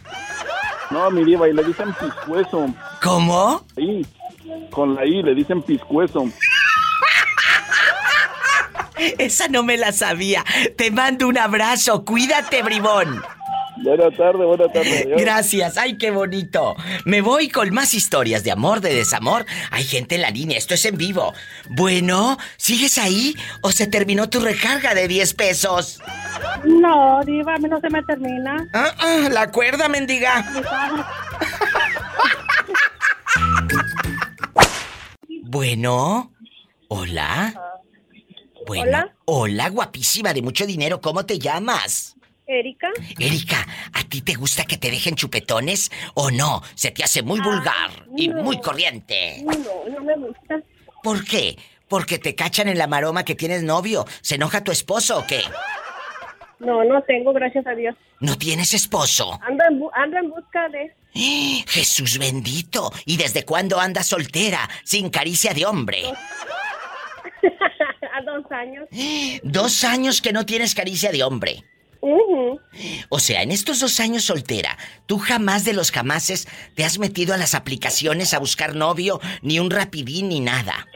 No, 0.91 1.11
mi 1.11 1.25
diva, 1.25 1.49
y 1.49 1.53
le 1.53 1.63
dicen 1.63 1.95
piscueso. 1.95 2.67
¿Cómo? 3.03 3.65
Sí, 3.77 4.07
con 4.71 4.95
la 4.95 5.05
I 5.07 5.23
le 5.23 5.35
dicen 5.35 5.63
piscueso. 5.63 6.29
Esa 9.19 9.49
no 9.49 9.63
me 9.63 9.77
la 9.77 9.93
sabía. 9.93 10.45
Te 10.77 10.91
mando 10.91 11.29
un 11.29 11.39
abrazo. 11.39 12.05
Cuídate, 12.05 12.63
bribón. 12.63 13.23
Buena 13.77 14.11
tarde, 14.11 14.45
buena 14.45 14.69
tarde. 14.69 14.99
adiós. 15.05 15.21
Gracias, 15.21 15.77
ay, 15.79 15.97
qué 15.99 16.11
bonito. 16.11 16.77
Me 17.05 17.21
voy 17.21 17.49
con 17.49 17.73
más 17.75 17.95
historias 17.95 18.45
de 18.45 18.53
amor, 18.53 18.81
de 18.81 18.95
desamor. 18.95 19.45
Hay 19.71 19.85
gente 19.85 20.15
en 20.15 20.23
la 20.23 20.31
línea, 20.31 20.57
esto 20.59 20.75
es 20.75 20.85
en 20.85 20.97
vivo. 20.97 21.35
Bueno, 21.71 22.39
¿sigues 22.57 22.99
ahí 22.99 23.35
o 23.63 23.73
se 23.73 23.87
terminó 23.87 24.29
tu 24.29 24.41
recarga 24.41 24.95
de 24.95 25.09
10 25.09 25.35
pesos? 25.35 26.01
No, 26.65 27.21
diva, 27.25 27.55
a 27.55 27.59
mí 27.59 27.69
no 27.69 27.81
se 27.81 27.91
me 27.91 28.03
termina. 28.03 28.57
Ah, 28.73 28.95
ah, 28.99 29.29
la 29.31 29.51
cuerda, 29.51 29.89
mendiga. 29.89 30.45
Bueno, 35.47 36.33
hola. 36.89 37.55
Bueno, 38.67 38.83
Hola. 38.89 39.15
hola, 39.27 39.69
guapísima 39.69 40.33
de 40.33 40.43
mucho 40.43 40.67
dinero, 40.67 41.01
¿cómo 41.01 41.25
te 41.27 41.39
llamas? 41.39 42.14
Erika. 42.47 42.89
Erika, 43.19 43.67
¿a 43.95 44.05
ti 44.05 44.21
te 44.21 44.35
gusta 44.35 44.65
que 44.65 44.77
te 44.77 44.91
dejen 44.91 45.15
chupetones 45.17 45.91
o 46.15 46.31
no? 46.31 46.63
Se 46.75 46.91
te 46.91 47.03
hace 47.03 47.23
muy 47.23 47.41
vulgar 47.41 47.91
y 48.17 48.29
muy 48.29 48.61
corriente. 48.61 49.43
No, 49.45 49.55
no 49.91 50.01
me 50.05 50.17
gusta. 50.17 50.61
¿Por 51.03 51.25
qué? 51.25 51.57
¿Porque 51.89 52.19
te 52.19 52.35
cachan 52.35 52.69
en 52.69 52.79
la 52.79 52.87
maroma 52.87 53.25
que 53.25 53.35
tienes 53.35 53.63
novio? 53.63 54.05
¿Se 54.21 54.35
enoja 54.37 54.63
tu 54.65 54.73
esposo 54.73 55.19
o 55.21 55.27
qué? 55.27 55.43
No, 56.59 56.85
no 56.85 57.03
tengo, 57.03 57.33
gracias 57.33 57.67
a 57.67 57.73
Dios. 57.75 57.95
¿No 58.21 58.37
tienes 58.39 58.73
esposo? 58.75 59.39
Ando 59.43 59.65
en, 59.71 59.81
bu- 59.81 59.91
ando 59.95 60.17
en 60.19 60.31
busca 60.31 60.69
de... 60.69 60.95
Jesús 61.69 62.19
bendito. 62.19 62.91
¿Y 63.07 63.17
desde 63.17 63.45
cuándo 63.45 63.79
andas 63.81 64.07
soltera, 64.07 64.69
sin 64.85 65.11
caricia 65.11 65.53
de 65.55 65.67
hombre? 65.67 66.03
a 68.13 68.23
dos 68.23 68.45
años. 68.51 68.89
Dos 69.43 69.85
años 69.85 70.21
que 70.23 70.33
no 70.33 70.47
tienes 70.47 70.75
caricia 70.75 71.11
de 71.13 71.23
hombre. 71.23 71.65
O 73.09 73.19
sea, 73.19 73.43
en 73.43 73.53
estos 73.53 73.81
dos 73.81 74.01
años 74.01 74.25
soltera, 74.25 74.77
tú 75.07 75.19
jamás 75.19 75.65
de 75.65 75.73
los 75.73 75.91
jamases 75.91 76.47
te 76.75 76.85
has 76.85 76.99
metido 76.99 77.35
a 77.35 77.39
las 77.39 77.55
aplicaciones 77.55 78.35
a 78.35 78.39
buscar 78.39 78.75
novio, 78.75 79.21
ni 79.43 79.59
un 79.59 79.71
rapidín, 79.71 80.29
ni 80.29 80.41
nada. 80.41 80.87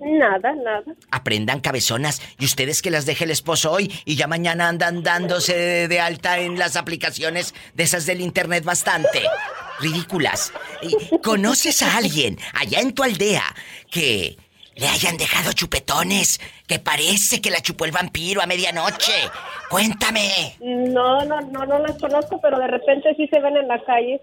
Nada, 0.00 0.54
nada. 0.54 0.84
Aprendan 1.10 1.60
cabezonas 1.60 2.20
y 2.38 2.44
ustedes 2.44 2.82
que 2.82 2.90
las 2.90 3.06
deje 3.06 3.24
el 3.24 3.30
esposo 3.30 3.72
hoy 3.72 3.90
y 4.04 4.16
ya 4.16 4.26
mañana 4.26 4.68
andan 4.68 5.02
dándose 5.02 5.56
de, 5.56 5.88
de 5.88 6.00
alta 6.00 6.38
en 6.40 6.58
las 6.58 6.76
aplicaciones 6.76 7.54
de 7.72 7.84
esas 7.84 8.04
del 8.04 8.20
internet 8.20 8.64
bastante. 8.64 9.22
Ridículas. 9.80 10.52
¿Conoces 11.22 11.82
a 11.82 11.96
alguien 11.96 12.38
allá 12.52 12.80
en 12.80 12.92
tu 12.92 13.02
aldea 13.02 13.44
que 13.90 14.36
le 14.76 14.86
hayan 14.88 15.16
dejado 15.16 15.52
chupetones? 15.52 16.40
Que 16.66 16.78
parece 16.78 17.40
que 17.40 17.50
la 17.50 17.60
chupó 17.60 17.84
el 17.84 17.92
vampiro 17.92 18.42
a 18.42 18.46
medianoche. 18.46 19.12
Cuéntame. 19.70 20.56
No, 20.60 21.24
no, 21.24 21.40
no, 21.40 21.66
no 21.66 21.78
las 21.78 21.98
conozco, 21.98 22.40
pero 22.40 22.58
de 22.58 22.66
repente 22.66 23.14
sí 23.16 23.28
se 23.28 23.40
ven 23.40 23.56
en 23.56 23.68
la 23.68 23.82
calle. 23.84 24.20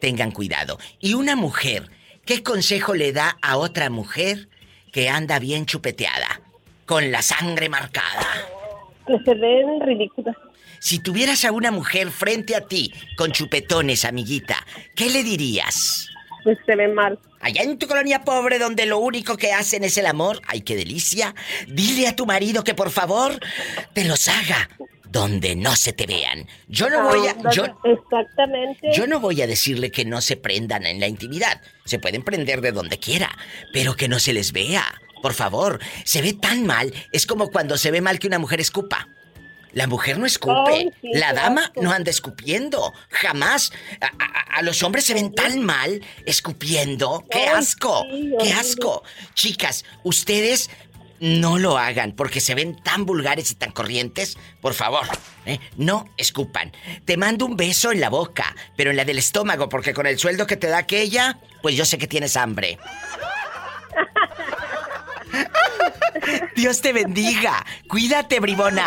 Tengan 0.00 0.30
cuidado. 0.30 0.78
Y 1.00 1.14
una 1.14 1.36
mujer, 1.36 1.90
¿qué 2.24 2.42
consejo 2.42 2.94
le 2.94 3.12
da 3.12 3.36
a 3.42 3.56
otra 3.56 3.90
mujer 3.90 4.48
que 4.92 5.08
anda 5.08 5.38
bien 5.38 5.66
chupeteada? 5.66 6.40
Con 6.86 7.10
la 7.10 7.22
sangre 7.22 7.68
marcada. 7.68 8.26
Que 9.06 9.18
se 9.24 9.34
ven 9.34 9.80
ridículas. 9.80 10.36
Si 10.80 11.00
tuvieras 11.00 11.44
a 11.44 11.52
una 11.52 11.70
mujer 11.70 12.10
frente 12.10 12.54
a 12.54 12.60
ti 12.60 12.92
con 13.16 13.32
chupetones, 13.32 14.04
amiguita, 14.04 14.64
¿qué 14.94 15.10
le 15.10 15.24
dirías? 15.24 16.08
Pues 16.48 16.60
se 16.64 16.76
ven 16.76 16.94
mal. 16.94 17.18
Allá 17.40 17.60
en 17.60 17.76
tu 17.76 17.86
colonia 17.86 18.24
pobre 18.24 18.58
donde 18.58 18.86
lo 18.86 18.96
único 19.00 19.36
que 19.36 19.52
hacen 19.52 19.84
es 19.84 19.98
el 19.98 20.06
amor, 20.06 20.40
ay 20.46 20.62
qué 20.62 20.76
delicia, 20.76 21.34
dile 21.66 22.08
a 22.08 22.16
tu 22.16 22.24
marido 22.24 22.64
que 22.64 22.72
por 22.72 22.88
favor 22.90 23.38
te 23.92 24.06
los 24.06 24.28
haga 24.28 24.70
donde 25.10 25.56
no 25.56 25.76
se 25.76 25.92
te 25.92 26.06
vean. 26.06 26.46
Yo 26.66 26.88
no 26.88 27.04
voy 27.04 27.26
a 27.26 27.36
yo 27.50 27.64
Exactamente. 27.84 28.88
yo 28.94 29.06
no 29.06 29.20
voy 29.20 29.42
a 29.42 29.46
decirle 29.46 29.90
que 29.90 30.06
no 30.06 30.22
se 30.22 30.38
prendan 30.38 30.86
en 30.86 31.00
la 31.00 31.06
intimidad. 31.06 31.60
Se 31.84 31.98
pueden 31.98 32.22
prender 32.22 32.62
de 32.62 32.72
donde 32.72 32.98
quiera, 32.98 33.28
pero 33.74 33.94
que 33.94 34.08
no 34.08 34.18
se 34.18 34.32
les 34.32 34.52
vea. 34.52 34.86
Por 35.20 35.34
favor, 35.34 35.80
se 36.04 36.22
ve 36.22 36.32
tan 36.32 36.64
mal, 36.64 36.94
es 37.12 37.26
como 37.26 37.50
cuando 37.50 37.76
se 37.76 37.90
ve 37.90 38.00
mal 38.00 38.18
que 38.18 38.26
una 38.26 38.38
mujer 38.38 38.58
escupa. 38.58 39.06
La 39.72 39.86
mujer 39.86 40.18
no 40.18 40.26
escupe. 40.26 40.90
Sí, 41.02 41.10
la 41.14 41.32
dama 41.32 41.72
no 41.76 41.92
anda 41.92 42.10
escupiendo. 42.10 42.92
Jamás. 43.10 43.72
A, 44.00 44.06
a- 44.06 44.58
a 44.58 44.62
los 44.62 44.82
hombres 44.82 45.04
se 45.04 45.14
ven 45.14 45.32
tan 45.34 45.62
mal 45.62 46.04
escupiendo. 46.26 47.24
¡Qué 47.30 47.46
asco! 47.46 48.04
¡Qué 48.42 48.52
asco! 48.52 49.04
Chicas, 49.34 49.84
ustedes 50.02 50.68
no 51.20 51.58
lo 51.58 51.76
hagan 51.78 52.12
porque 52.12 52.40
se 52.40 52.54
ven 52.54 52.76
tan 52.82 53.04
vulgares 53.04 53.50
y 53.50 53.54
tan 53.56 53.72
corrientes. 53.72 54.36
Por 54.60 54.74
favor, 54.74 55.06
¿eh? 55.46 55.58
no 55.76 56.08
escupan. 56.16 56.72
Te 57.04 57.16
mando 57.16 57.46
un 57.46 57.56
beso 57.56 57.92
en 57.92 58.00
la 58.00 58.08
boca, 58.08 58.54
pero 58.76 58.90
en 58.90 58.96
la 58.96 59.04
del 59.04 59.18
estómago, 59.18 59.68
porque 59.68 59.94
con 59.94 60.06
el 60.06 60.18
sueldo 60.18 60.46
que 60.46 60.56
te 60.56 60.68
da 60.68 60.78
aquella, 60.78 61.38
pues 61.62 61.76
yo 61.76 61.84
sé 61.84 61.98
que 61.98 62.06
tienes 62.08 62.36
hambre. 62.36 62.78
Dios 66.56 66.80
te 66.80 66.92
bendiga. 66.92 67.64
Cuídate, 67.88 68.40
bribona. 68.40 68.86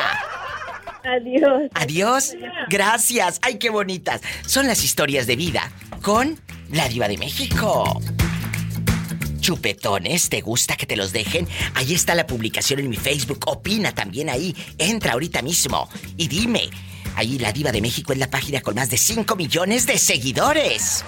Adiós. 1.04 1.70
Adiós. 1.74 2.36
Gracias. 2.70 3.40
Ay, 3.42 3.58
qué 3.58 3.70
bonitas. 3.70 4.22
Son 4.46 4.68
las 4.68 4.84
historias 4.84 5.28
de 5.28 5.36
vida 5.36 5.72
con 6.02 6.40
la 6.72 6.88
diva 6.88 7.08
de 7.08 7.18
México. 7.18 8.02
Chupetones, 9.40 10.30
¿te 10.30 10.42
gusta 10.42 10.76
que 10.76 10.86
te 10.86 10.96
los 10.96 11.12
dejen? 11.12 11.48
Ahí 11.74 11.94
está 11.94 12.14
la 12.14 12.28
publicación 12.28 12.80
en 12.80 12.90
mi 12.90 12.96
Facebook. 12.96 13.40
Opina 13.48 13.92
también 13.92 14.30
ahí. 14.30 14.56
Entra 14.78 15.14
ahorita 15.14 15.42
mismo 15.42 15.90
y 16.16 16.28
dime. 16.28 16.70
Ahí 17.16 17.40
la 17.40 17.52
diva 17.52 17.72
de 17.72 17.82
México 17.82 18.14
es 18.14 18.20
la 18.20 18.30
página 18.30 18.62
con 18.62 18.76
más 18.76 18.90
de 18.90 18.98
5 18.98 19.36
millones 19.36 19.88
de 19.88 19.98
seguidores. 19.98 21.04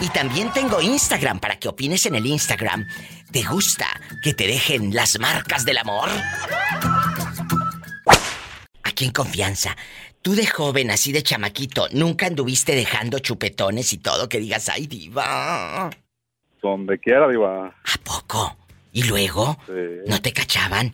Y 0.00 0.08
también 0.10 0.52
tengo 0.52 0.80
Instagram 0.80 1.40
para 1.40 1.58
que 1.58 1.68
opines 1.68 2.06
en 2.06 2.14
el 2.14 2.26
Instagram. 2.26 2.86
¿Te 3.32 3.42
gusta 3.42 3.86
que 4.22 4.32
te 4.32 4.46
dejen 4.46 4.94
las 4.94 5.18
marcas 5.18 5.64
del 5.64 5.78
amor? 5.78 6.08
Aquí 8.98 9.04
en 9.04 9.12
confianza. 9.12 9.76
Tú 10.22 10.34
de 10.34 10.44
joven, 10.44 10.90
así 10.90 11.12
de 11.12 11.22
chamaquito, 11.22 11.86
nunca 11.92 12.26
anduviste 12.26 12.74
dejando 12.74 13.20
chupetones 13.20 13.92
y 13.92 13.98
todo 13.98 14.28
que 14.28 14.40
digas, 14.40 14.68
ay, 14.68 14.88
diva. 14.88 15.88
Donde 16.60 16.98
quiera, 16.98 17.28
diva. 17.28 17.68
¿A 17.68 17.98
poco? 18.02 18.56
¿Y 18.90 19.04
luego? 19.04 19.56
Sí. 19.68 19.72
¿No 20.08 20.20
te 20.20 20.32
cachaban? 20.32 20.92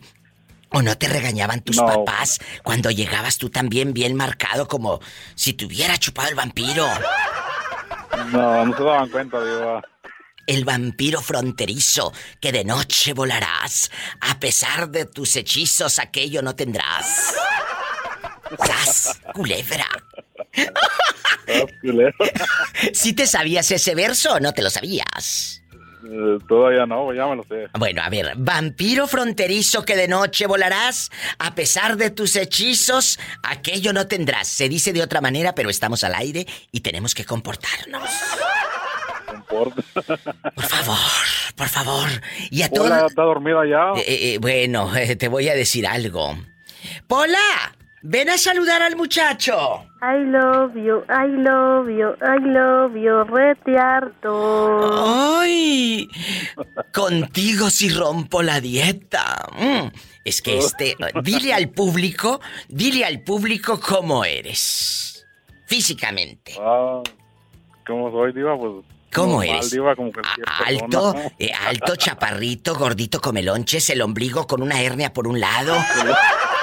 ¿O 0.69 0.83
no 0.83 0.95
te 0.99 1.07
regañaban 1.07 1.61
tus 1.61 1.77
No. 1.77 1.87
papás 1.87 2.37
cuando 2.63 2.91
llegabas 2.91 3.39
tú 3.39 3.49
también 3.49 3.91
bien 3.91 4.13
marcado 4.13 4.67
como 4.67 4.99
si 5.33 5.53
te 5.53 5.65
hubiera 5.65 5.97
chupado 5.97 6.29
el 6.29 6.35
vampiro? 6.35 6.87
No, 8.31 8.65
no 8.67 8.77
se 8.77 8.83
daban 8.83 9.09
cuenta, 9.09 9.43
Diva. 9.43 9.81
El 10.45 10.63
vampiro 10.63 11.21
fronterizo 11.21 12.13
que 12.39 12.51
de 12.51 12.63
noche 12.65 13.13
volarás. 13.13 13.89
A 14.21 14.39
pesar 14.39 14.89
de 14.91 15.05
tus 15.05 15.35
hechizos, 15.37 15.97
aquello 15.97 16.43
no 16.43 16.55
tendrás. 16.55 17.33
¡Sas! 18.65 19.21
Culebra. 19.33 19.87
¿Sí 22.93 23.13
te 23.13 23.27
sabías 23.27 23.69
ese 23.71 23.95
verso 23.95 24.33
o 24.33 24.39
no 24.39 24.53
te 24.53 24.61
lo 24.61 24.69
sabías? 24.69 25.61
Eh, 26.07 26.37
todavía 26.47 26.85
no, 26.85 27.11
ya 27.13 27.25
me 27.27 27.35
lo 27.35 27.43
sé. 27.43 27.67
Bueno, 27.77 28.03
a 28.03 28.09
ver, 28.09 28.33
vampiro 28.37 29.07
fronterizo 29.07 29.83
que 29.83 29.95
de 29.95 30.07
noche 30.07 30.45
volarás, 30.45 31.09
a 31.39 31.55
pesar 31.55 31.97
de 31.97 32.11
tus 32.11 32.35
hechizos, 32.35 33.19
aquello 33.43 33.91
no 33.91 34.07
tendrás. 34.07 34.47
Se 34.47 34.69
dice 34.69 34.93
de 34.93 35.01
otra 35.01 35.21
manera, 35.21 35.55
pero 35.55 35.69
estamos 35.69 36.03
al 36.03 36.13
aire 36.13 36.45
y 36.71 36.81
tenemos 36.81 37.15
que 37.15 37.25
comportarnos. 37.25 38.09
Comporta. 39.25 39.81
Por 40.53 40.65
favor, 40.65 40.97
por 41.55 41.69
favor. 41.69 42.09
Y 42.51 42.61
a 42.61 42.69
Hola. 42.79 43.05
¿está 43.07 43.23
dormida 43.23 43.65
ya? 43.67 43.99
Eh, 44.01 44.33
eh, 44.33 44.37
bueno, 44.39 44.91
te 45.17 45.27
voy 45.27 45.49
a 45.49 45.55
decir 45.55 45.87
algo. 45.87 46.37
Pola, 47.07 47.75
ven 48.07 48.29
a 48.29 48.37
saludar 48.37 48.83
al 48.83 48.95
muchacho. 48.95 49.83
I 50.01 50.23
love 50.25 50.75
you, 50.75 51.03
I 51.09 51.27
love 51.27 51.89
you, 51.89 52.15
I 52.21 52.39
love 52.39 52.95
you, 52.95 53.23
rete 53.23 53.77
harto. 53.77 55.39
¡Ay! 55.41 56.07
Contigo 56.93 57.69
si 57.71 57.89
rompo 57.89 58.43
la 58.43 58.61
dieta. 58.61 59.47
Mm, 59.57 59.87
Es 60.23 60.41
que 60.41 60.57
este. 60.59 60.95
Dile 61.23 61.53
al 61.53 61.69
público, 61.69 62.39
dile 62.67 63.05
al 63.05 63.21
público 63.23 63.79
cómo 63.79 64.23
eres. 64.23 65.25
Físicamente. 65.67 66.53
Ah, 66.59 67.01
¿Cómo 67.87 68.11
soy, 68.11 68.33
Diva? 68.33 68.55
Pues. 68.57 68.85
¿Cómo 69.13 69.37
normal, 69.37 69.57
eres? 69.57 69.71
Diva, 69.71 69.95
como 69.95 70.11
cualquier 70.11 70.45
Alto, 70.65 71.15
eh, 71.39 71.51
alto, 71.67 71.95
chaparrito, 71.95 72.75
gordito, 72.75 73.19
come 73.19 73.41
lonches, 73.41 73.89
el 73.89 74.01
ombligo 74.01 74.45
con 74.45 74.61
una 74.61 74.79
hernia 74.81 75.11
por 75.13 75.27
un 75.27 75.39
lado. 75.39 75.75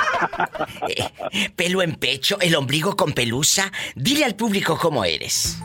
Eh, 0.89 1.51
pelo 1.57 1.83
en 1.83 1.95
pecho, 1.97 2.39
el 2.41 2.55
ombligo 2.57 2.97
con 2.97 3.13
pelusa. 3.13 3.71
Dile 3.95 4.25
al 4.25 4.35
público 4.35 4.79
cómo 4.79 5.05
eres. 5.05 5.57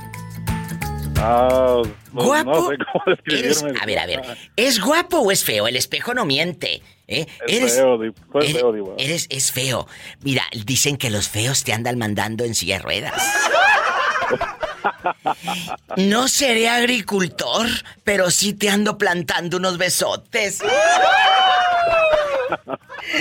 Ah, 1.19 1.81
¿Guapo? 2.11 2.51
No 2.51 2.69
sé 2.69 2.77
cómo 2.91 3.03
describirme. 3.07 3.47
Eres- 3.47 3.63
a 3.81 3.85
ver, 3.85 3.99
a 3.99 4.05
ver. 4.05 4.37
¿Es 4.55 4.79
guapo 4.79 5.17
o 5.19 5.31
es 5.31 5.43
feo? 5.43 5.67
El 5.67 5.75
espejo 5.75 6.13
no 6.13 6.25
miente. 6.25 6.83
¿eh? 7.07 7.25
Es 7.47 7.75
feo, 7.75 7.97
Diva. 7.97 8.13
Soy 8.31 8.41
eres- 8.43 8.53
feo, 8.61 8.95
eres- 8.99 9.27
es 9.31 9.51
feo. 9.51 9.87
Mira, 10.21 10.43
dicen 10.65 10.95
que 10.97 11.09
los 11.09 11.27
feos 11.27 11.63
te 11.63 11.73
andan 11.73 11.97
mandando 11.97 12.43
en 12.43 12.53
silla 12.53 12.77
de 12.77 12.83
ruedas. 12.83 13.23
No 15.97 16.27
seré 16.27 16.69
agricultor, 16.69 17.67
pero 18.03 18.29
sí 18.29 18.53
te 18.53 18.69
ando 18.69 18.97
plantando 18.97 19.57
unos 19.57 19.77
besotes. 19.77 20.59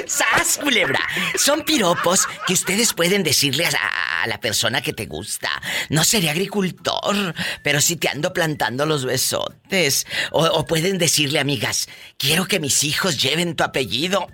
¡Sas, 0.06 0.58
culebra! 0.58 1.00
Son 1.38 1.62
piropos 1.62 2.26
que 2.46 2.54
ustedes 2.54 2.92
pueden 2.92 3.22
decirle 3.22 3.66
a, 3.66 4.26
la 4.26 4.40
persona 4.40 4.82
que 4.82 4.92
te 4.92 5.06
gusta. 5.06 5.50
No 5.88 6.02
seré 6.02 6.30
agricultor, 6.30 7.34
pero 7.62 7.80
sí 7.80 7.96
te 7.96 8.08
ando 8.08 8.32
plantando 8.32 8.84
los 8.86 9.04
besotes. 9.04 10.06
O, 10.32 10.44
o 10.44 10.66
pueden 10.66 10.98
decirle, 10.98 11.38
amigas, 11.38 11.88
quiero 12.18 12.46
que 12.46 12.58
mis 12.58 12.82
hijos 12.82 13.22
lleven 13.22 13.54
tu 13.54 13.62
apellido. 13.62 14.26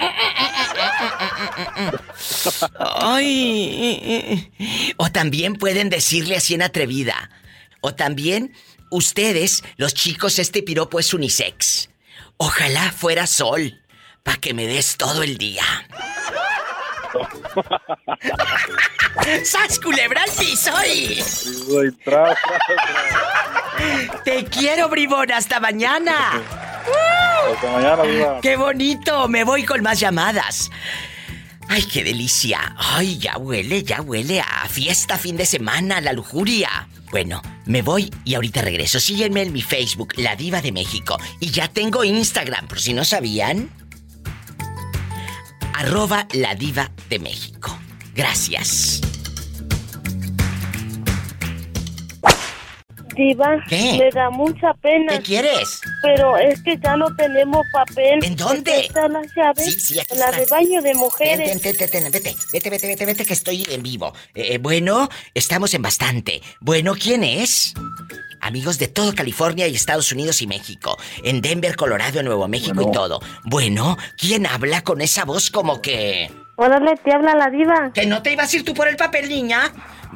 Ay. 2.78 4.50
O 4.96 5.10
también 5.10 5.54
pueden 5.54 5.90
decirle 5.90 6.36
así 6.36 6.54
en 6.54 6.62
atrevida. 6.62 7.30
O 7.80 7.94
también, 7.94 8.54
ustedes, 8.90 9.62
los 9.76 9.94
chicos, 9.94 10.38
este 10.38 10.62
piropo 10.62 11.00
es 11.00 11.12
unisex. 11.12 11.90
Ojalá 12.36 12.90
fuera 12.92 13.26
sol, 13.26 13.81
para 14.22 14.38
que 14.38 14.54
me 14.54 14.66
des 14.66 14.96
todo 14.96 15.22
el 15.22 15.38
día. 15.38 15.64
¡Sas 19.44 19.78
culebra. 19.78 20.22
Soy 20.26 21.94
Te 24.24 24.44
quiero, 24.44 24.88
bribón, 24.88 25.30
hasta 25.32 25.60
mañana. 25.60 26.42
Hasta 27.52 27.70
mañana, 27.70 28.02
Diva. 28.04 28.40
¡Qué 28.40 28.56
bonito! 28.56 29.28
Me 29.28 29.44
voy 29.44 29.64
con 29.64 29.82
más 29.82 30.00
llamadas. 30.00 30.70
¡Ay, 31.68 31.82
qué 31.84 32.04
delicia! 32.04 32.74
¡Ay, 32.76 33.18
ya 33.18 33.38
huele, 33.38 33.82
ya 33.82 34.02
huele 34.02 34.40
a 34.40 34.68
fiesta, 34.68 35.16
fin 35.16 35.36
de 35.36 35.46
semana, 35.46 36.00
la 36.00 36.12
lujuria! 36.12 36.88
Bueno, 37.10 37.40
me 37.66 37.82
voy 37.82 38.12
y 38.24 38.34
ahorita 38.34 38.62
regreso. 38.62 38.98
Síguenme 38.98 39.42
en 39.42 39.52
mi 39.52 39.62
Facebook, 39.62 40.14
La 40.16 40.34
Diva 40.34 40.62
de 40.62 40.72
México. 40.72 41.18
Y 41.40 41.50
ya 41.50 41.68
tengo 41.68 42.04
Instagram, 42.04 42.68
por 42.68 42.80
si 42.80 42.94
no 42.94 43.04
sabían. 43.04 43.70
Arroba 45.74 46.26
La 46.32 46.54
Diva 46.54 46.90
de 47.08 47.18
México. 47.18 47.76
Gracias. 48.14 49.00
Diva, 53.16 53.62
¿Qué? 53.68 53.98
me 53.98 54.10
da 54.10 54.30
mucha 54.30 54.72
pena. 54.74 55.18
¿Qué 55.18 55.22
quieres? 55.22 55.80
Pero 56.02 56.36
es 56.38 56.62
que 56.62 56.78
ya 56.78 56.96
no 56.96 57.14
tenemos 57.14 57.60
papel. 57.72 58.24
¿En 58.24 58.36
dónde? 58.36 58.86
Están 58.86 59.12
las 59.12 59.26
llaves. 59.34 59.64
Sí, 59.64 59.80
sí, 59.80 60.00
aquí 60.00 60.14
en 60.14 60.20
la 60.20 60.30
de 60.30 60.46
baño 60.46 60.80
de 60.80 60.94
mujeres. 60.94 61.38
ven, 61.38 61.60
ven, 61.62 61.76
vete, 61.78 62.00
vete, 62.00 62.70
vete, 62.70 62.86
vete, 62.86 63.06
vete, 63.06 63.26
que 63.26 63.32
estoy 63.34 63.66
en 63.68 63.82
vivo. 63.82 64.14
Eh, 64.34 64.58
bueno, 64.58 65.08
estamos 65.34 65.74
en 65.74 65.82
bastante. 65.82 66.40
Bueno, 66.60 66.94
¿quién 66.94 67.22
es? 67.22 67.74
Amigos 68.42 68.76
de 68.80 68.88
todo 68.88 69.14
California 69.14 69.68
y 69.68 69.76
Estados 69.76 70.10
Unidos 70.10 70.42
y 70.42 70.48
México. 70.48 70.98
En 71.22 71.40
Denver, 71.40 71.76
Colorado, 71.76 72.24
Nuevo 72.24 72.48
México 72.48 72.82
y 72.82 72.90
todo. 72.90 73.20
Bueno, 73.44 73.96
¿quién 74.18 74.46
habla 74.46 74.82
con 74.82 75.00
esa 75.00 75.24
voz 75.24 75.48
como 75.48 75.80
que... 75.80 76.28
Órale, 76.56 76.96
te 76.96 77.14
habla 77.14 77.36
la 77.36 77.50
diva. 77.50 77.92
¿Que 77.94 78.04
no 78.04 78.20
te 78.20 78.32
ibas 78.32 78.52
a 78.52 78.56
ir 78.56 78.64
tú 78.64 78.74
por 78.74 78.88
el 78.88 78.96
papel, 78.96 79.28
niña? 79.28 79.72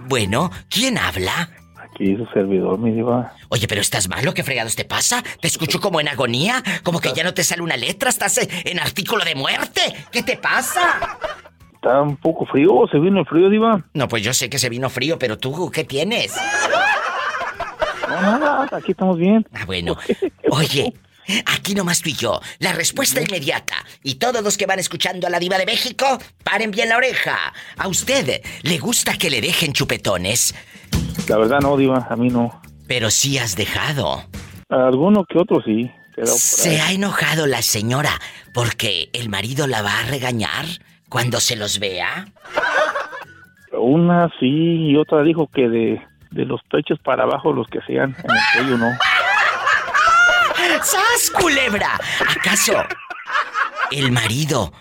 Bueno, 0.08 0.50
¿quién 0.68 0.98
habla? 0.98 1.50
Aquí 1.76 2.16
su 2.16 2.26
servidor, 2.34 2.80
mi 2.80 2.90
diva. 2.90 3.32
Oye, 3.48 3.68
pero 3.68 3.80
estás 3.80 4.08
malo, 4.08 4.34
¿qué 4.34 4.42
fregados 4.42 4.74
te 4.74 4.84
pasa? 4.84 5.22
Te 5.40 5.46
escucho 5.46 5.80
como 5.80 6.00
en 6.00 6.08
agonía, 6.08 6.64
como 6.82 6.98
que 6.98 7.12
ya 7.12 7.22
no 7.22 7.32
te 7.32 7.44
sale 7.44 7.62
una 7.62 7.76
letra, 7.76 8.10
estás 8.10 8.38
eh, 8.38 8.48
en 8.64 8.80
artículo 8.80 9.24
de 9.24 9.36
muerte. 9.36 9.80
¿Qué 10.10 10.24
te 10.24 10.36
pasa? 10.36 11.16
Está 11.74 12.02
un 12.02 12.16
poco 12.16 12.44
frío, 12.46 12.88
se 12.90 12.98
vino 12.98 13.20
el 13.20 13.26
frío, 13.26 13.48
diva. 13.48 13.84
No, 13.94 14.08
pues 14.08 14.24
yo 14.24 14.34
sé 14.34 14.50
que 14.50 14.58
se 14.58 14.68
vino 14.68 14.90
frío, 14.90 15.16
pero 15.16 15.38
tú, 15.38 15.70
¿qué 15.70 15.84
tienes? 15.84 16.34
No, 18.08 18.38
nada, 18.38 18.68
aquí 18.72 18.92
estamos 18.92 19.18
bien. 19.18 19.46
Ah, 19.52 19.64
bueno. 19.66 19.96
Oye, 20.50 20.92
aquí 21.46 21.74
nomás 21.74 22.02
tú 22.02 22.10
y 22.10 22.14
yo. 22.14 22.40
La 22.58 22.72
respuesta 22.72 23.20
inmediata. 23.20 23.76
Y 24.02 24.16
todos 24.16 24.42
los 24.42 24.56
que 24.56 24.66
van 24.66 24.78
escuchando 24.78 25.26
a 25.26 25.30
la 25.30 25.38
diva 25.38 25.58
de 25.58 25.66
México, 25.66 26.18
paren 26.44 26.70
bien 26.70 26.88
la 26.88 26.96
oreja. 26.96 27.36
¿A 27.76 27.88
usted 27.88 28.42
le 28.62 28.78
gusta 28.78 29.16
que 29.18 29.30
le 29.30 29.40
dejen 29.40 29.72
chupetones? 29.72 30.54
La 31.28 31.36
verdad 31.36 31.60
no, 31.60 31.76
diva, 31.76 32.06
a 32.08 32.16
mí 32.16 32.28
no. 32.28 32.60
Pero 32.86 33.10
sí 33.10 33.38
has 33.38 33.56
dejado. 33.56 34.22
Alguno 34.68 35.24
que 35.24 35.38
otro 35.38 35.62
sí. 35.62 35.90
¿Se 36.24 36.80
ha 36.80 36.92
enojado 36.92 37.46
la 37.46 37.60
señora 37.60 38.10
porque 38.54 39.10
el 39.12 39.28
marido 39.28 39.66
la 39.66 39.82
va 39.82 39.98
a 39.98 40.06
regañar 40.06 40.64
cuando 41.10 41.40
se 41.40 41.56
los 41.56 41.78
vea? 41.78 42.26
Una 43.72 44.30
sí 44.40 44.46
y 44.90 44.96
otra 44.96 45.22
dijo 45.22 45.48
que 45.52 45.68
de, 45.68 46.02
de 46.36 46.44
los 46.44 46.60
pechos 46.70 46.98
para 47.02 47.24
abajo 47.24 47.52
los 47.52 47.66
que 47.68 47.80
sean, 47.86 48.14
en 48.22 48.30
el 48.30 48.42
cuello 48.54 48.78
no. 48.78 48.96
¡Sas, 50.82 51.30
culebra! 51.30 51.98
¿Acaso 52.28 52.74
el 53.90 54.12
marido 54.12 54.72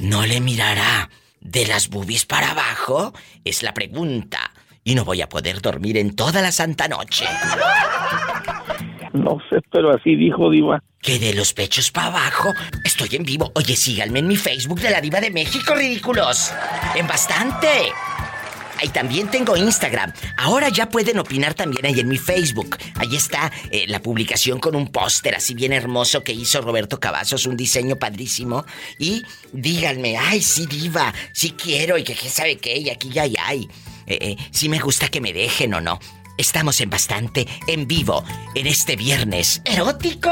no 0.00 0.26
le 0.26 0.40
mirará 0.40 1.08
de 1.40 1.66
las 1.66 1.88
bubis 1.88 2.26
para 2.26 2.50
abajo? 2.50 3.12
Es 3.44 3.62
la 3.62 3.72
pregunta. 3.72 4.38
Y 4.84 4.94
no 4.94 5.04
voy 5.04 5.22
a 5.22 5.28
poder 5.28 5.62
dormir 5.62 5.96
en 5.96 6.16
toda 6.16 6.42
la 6.42 6.50
santa 6.50 6.88
noche. 6.88 7.24
No 9.12 9.38
sé, 9.48 9.60
pero 9.70 9.94
así 9.94 10.16
dijo, 10.16 10.50
diva. 10.50 10.82
¿Que 11.00 11.18
de 11.18 11.34
los 11.34 11.52
pechos 11.52 11.90
para 11.90 12.08
abajo? 12.08 12.52
Estoy 12.84 13.16
en 13.16 13.24
vivo. 13.24 13.52
Oye, 13.54 13.76
síganme 13.76 14.18
en 14.18 14.28
mi 14.28 14.36
Facebook 14.36 14.80
de 14.80 14.90
la 14.90 15.00
Diva 15.00 15.20
de 15.20 15.30
México, 15.30 15.74
ridículos. 15.74 16.52
En 16.94 17.06
bastante. 17.06 17.92
Ahí 18.82 18.88
también 18.88 19.30
tengo 19.30 19.56
Instagram. 19.56 20.12
Ahora 20.36 20.68
ya 20.68 20.88
pueden 20.88 21.20
opinar 21.20 21.54
también 21.54 21.86
ahí 21.86 22.00
en 22.00 22.08
mi 22.08 22.18
Facebook. 22.18 22.76
Ahí 22.96 23.14
está 23.14 23.52
eh, 23.70 23.84
la 23.86 24.02
publicación 24.02 24.58
con 24.58 24.74
un 24.74 24.88
póster 24.88 25.36
así 25.36 25.54
bien 25.54 25.72
hermoso 25.72 26.24
que 26.24 26.32
hizo 26.32 26.60
Roberto 26.60 26.98
Cavazos, 26.98 27.46
un 27.46 27.56
diseño 27.56 27.94
padrísimo. 27.94 28.66
Y 28.98 29.22
díganme, 29.52 30.16
ay, 30.16 30.42
sí, 30.42 30.66
diva, 30.66 31.14
sí 31.32 31.52
quiero 31.52 31.96
y 31.96 32.02
que 32.02 32.16
qué 32.16 32.28
sabe 32.28 32.56
qué, 32.56 32.76
y 32.76 32.90
aquí 32.90 33.10
ya 33.10 33.22
hay, 33.22 33.36
hay. 33.38 33.68
Eh, 34.08 34.18
eh, 34.20 34.36
si 34.50 34.68
me 34.68 34.80
gusta 34.80 35.06
que 35.06 35.20
me 35.20 35.32
dejen 35.32 35.74
o 35.74 35.80
no. 35.80 36.00
Estamos 36.36 36.80
en 36.80 36.90
bastante, 36.90 37.46
en 37.68 37.86
vivo, 37.86 38.24
en 38.56 38.66
este 38.66 38.96
viernes 38.96 39.62
erótico. 39.64 40.28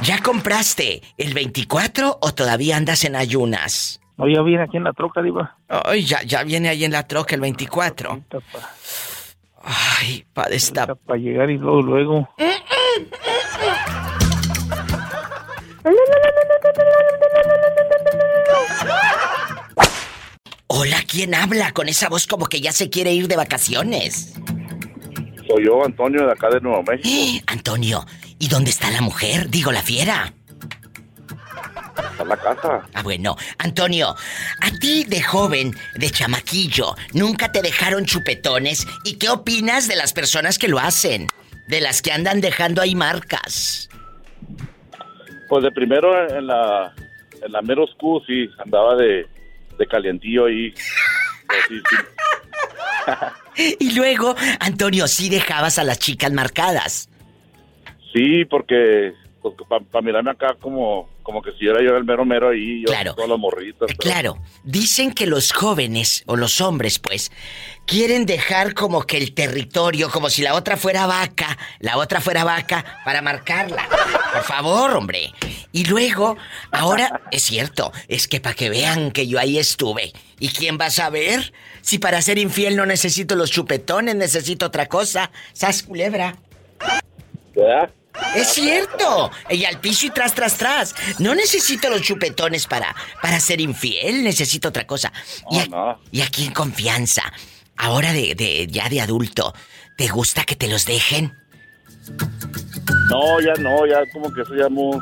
¿Ya 0.00 0.22
compraste 0.22 1.02
el 1.18 1.34
24 1.34 2.20
o 2.22 2.32
todavía 2.32 2.78
andas 2.78 3.04
en 3.04 3.16
ayunas? 3.16 3.97
No, 4.18 4.28
ya 4.28 4.42
viene 4.42 4.64
aquí 4.64 4.76
en 4.76 4.84
la 4.84 4.92
troca, 4.92 5.22
Diva. 5.22 5.56
Ay, 5.68 6.04
ya, 6.04 6.22
ya 6.24 6.42
viene 6.42 6.68
ahí 6.68 6.84
en 6.84 6.90
la 6.90 7.06
troca 7.06 7.36
el 7.36 7.40
24. 7.40 8.20
Ay, 9.62 10.26
para 10.32 10.50
esta... 10.50 10.92
Para 10.92 11.18
llegar 11.18 11.48
y 11.50 11.56
luego, 11.56 11.82
luego. 11.82 12.28
Hola, 20.66 20.96
¿quién 21.08 21.34
habla 21.36 21.72
con 21.72 21.88
esa 21.88 22.08
voz 22.08 22.26
como 22.26 22.46
que 22.46 22.60
ya 22.60 22.72
se 22.72 22.90
quiere 22.90 23.12
ir 23.12 23.28
de 23.28 23.36
vacaciones? 23.36 24.34
Soy 25.46 25.64
yo, 25.64 25.84
Antonio, 25.84 26.26
de 26.26 26.32
acá 26.32 26.48
de 26.50 26.60
Nuevo 26.60 26.82
México. 26.82 27.44
Antonio, 27.46 28.04
¿y 28.40 28.48
dónde 28.48 28.70
está 28.70 28.90
la 28.90 29.00
mujer? 29.00 29.48
Digo, 29.48 29.70
la 29.70 29.82
fiera. 29.82 30.34
Está 32.18 32.24
en 32.24 32.28
la 32.30 32.36
casa. 32.36 32.88
Ah, 32.94 33.02
bueno. 33.02 33.36
Antonio, 33.58 34.08
a 34.08 34.70
ti 34.80 35.04
de 35.04 35.22
joven, 35.22 35.72
de 35.94 36.10
chamaquillo, 36.10 36.96
nunca 37.12 37.52
te 37.52 37.62
dejaron 37.62 38.06
chupetones. 38.06 38.84
¿Y 39.04 39.18
qué 39.18 39.28
opinas 39.28 39.86
de 39.86 39.94
las 39.94 40.12
personas 40.12 40.58
que 40.58 40.66
lo 40.66 40.80
hacen? 40.80 41.28
De 41.68 41.80
las 41.80 42.02
que 42.02 42.10
andan 42.10 42.40
dejando 42.40 42.82
ahí 42.82 42.96
marcas. 42.96 43.88
Pues 45.48 45.62
de 45.62 45.70
primero 45.70 46.28
en 46.28 46.48
la, 46.48 46.92
en 47.40 47.52
la 47.52 47.62
Mero 47.62 47.86
School, 47.86 48.20
sí, 48.26 48.50
andaba 48.58 48.96
de, 48.96 49.24
de 49.78 49.86
calientillo 49.86 50.46
ahí. 50.46 50.74
Pues, 51.46 51.60
sí, 51.68 51.80
sí. 51.88 51.96
Y 53.80 53.96
luego, 53.96 54.36
Antonio, 54.60 55.08
sí 55.08 55.28
dejabas 55.28 55.78
a 55.78 55.84
las 55.84 55.98
chicas 55.98 56.32
marcadas. 56.32 57.08
Sí, 58.12 58.44
porque 58.44 59.14
para 59.68 60.02
mirarme 60.02 60.30
acá 60.30 60.56
como, 60.60 61.08
como 61.22 61.42
que 61.42 61.52
si 61.52 61.66
era 61.66 61.82
yo 61.82 61.96
el 61.96 62.04
mero 62.04 62.24
mero 62.24 62.48
ahí, 62.50 62.80
yo 62.80 62.86
Claro. 62.92 63.14
todas 63.14 63.30
las 63.30 63.38
morritas. 63.38 63.86
pero- 63.86 63.98
Claro, 63.98 64.38
dicen 64.64 65.12
que 65.12 65.26
los 65.26 65.52
jóvenes, 65.52 66.22
o 66.26 66.36
los 66.36 66.60
hombres, 66.60 66.98
pues, 66.98 67.30
quieren 67.86 68.26
dejar 68.26 68.74
como 68.74 69.02
que 69.02 69.16
el 69.16 69.34
territorio, 69.34 70.10
como 70.10 70.30
si 70.30 70.42
la 70.42 70.54
otra 70.54 70.76
fuera 70.76 71.06
vaca, 71.06 71.56
la 71.80 71.96
otra 71.98 72.20
fuera 72.20 72.44
vaca, 72.44 72.84
para 73.04 73.22
marcarla. 73.22 73.88
Por 74.32 74.42
favor, 74.42 74.90
hombre. 74.96 75.32
Y 75.72 75.84
luego, 75.84 76.36
ahora, 76.72 77.20
es 77.30 77.42
cierto, 77.42 77.92
es 78.08 78.26
que 78.28 78.40
para 78.40 78.54
que 78.54 78.70
vean 78.70 79.10
que 79.12 79.26
yo 79.26 79.38
ahí 79.38 79.58
estuve. 79.58 80.12
¿Y 80.40 80.48
quién 80.48 80.78
va 80.80 80.86
a 80.86 80.90
saber? 80.90 81.52
Si 81.82 81.98
para 81.98 82.20
ser 82.22 82.38
infiel 82.38 82.76
no 82.76 82.86
necesito 82.86 83.34
los 83.36 83.50
chupetones, 83.50 84.14
necesito 84.16 84.66
otra 84.66 84.86
cosa. 84.86 85.30
¿Sas 85.52 85.82
culebra? 85.82 86.36
Es 88.34 88.48
cierto. 88.48 89.30
Y 89.50 89.64
al 89.64 89.80
piso 89.80 90.06
y 90.06 90.10
tras, 90.10 90.34
tras, 90.34 90.56
tras. 90.56 90.94
No 91.18 91.34
necesito 91.34 91.88
los 91.88 92.02
chupetones 92.02 92.66
para, 92.66 92.94
para 93.22 93.40
ser 93.40 93.60
infiel, 93.60 94.22
necesito 94.24 94.68
otra 94.68 94.86
cosa. 94.86 95.12
y, 95.50 95.58
a- 95.60 95.96
y 96.10 96.20
aquí 96.20 96.44
en 96.46 96.52
confianza, 96.52 97.22
ahora 97.76 98.12
de, 98.12 98.34
de- 98.34 98.66
ya 98.68 98.88
de 98.88 99.00
adulto, 99.00 99.54
¿te 99.96 100.08
gusta 100.08 100.44
que 100.44 100.56
te 100.56 100.68
los 100.68 100.84
dejen? 100.86 101.32
No, 103.10 103.40
ya 103.40 103.54
no, 103.60 103.86
ya 103.86 104.00
como 104.12 104.32
que 104.32 104.42
eso 104.42 104.54
ya 104.56 104.68
muy, 104.68 104.98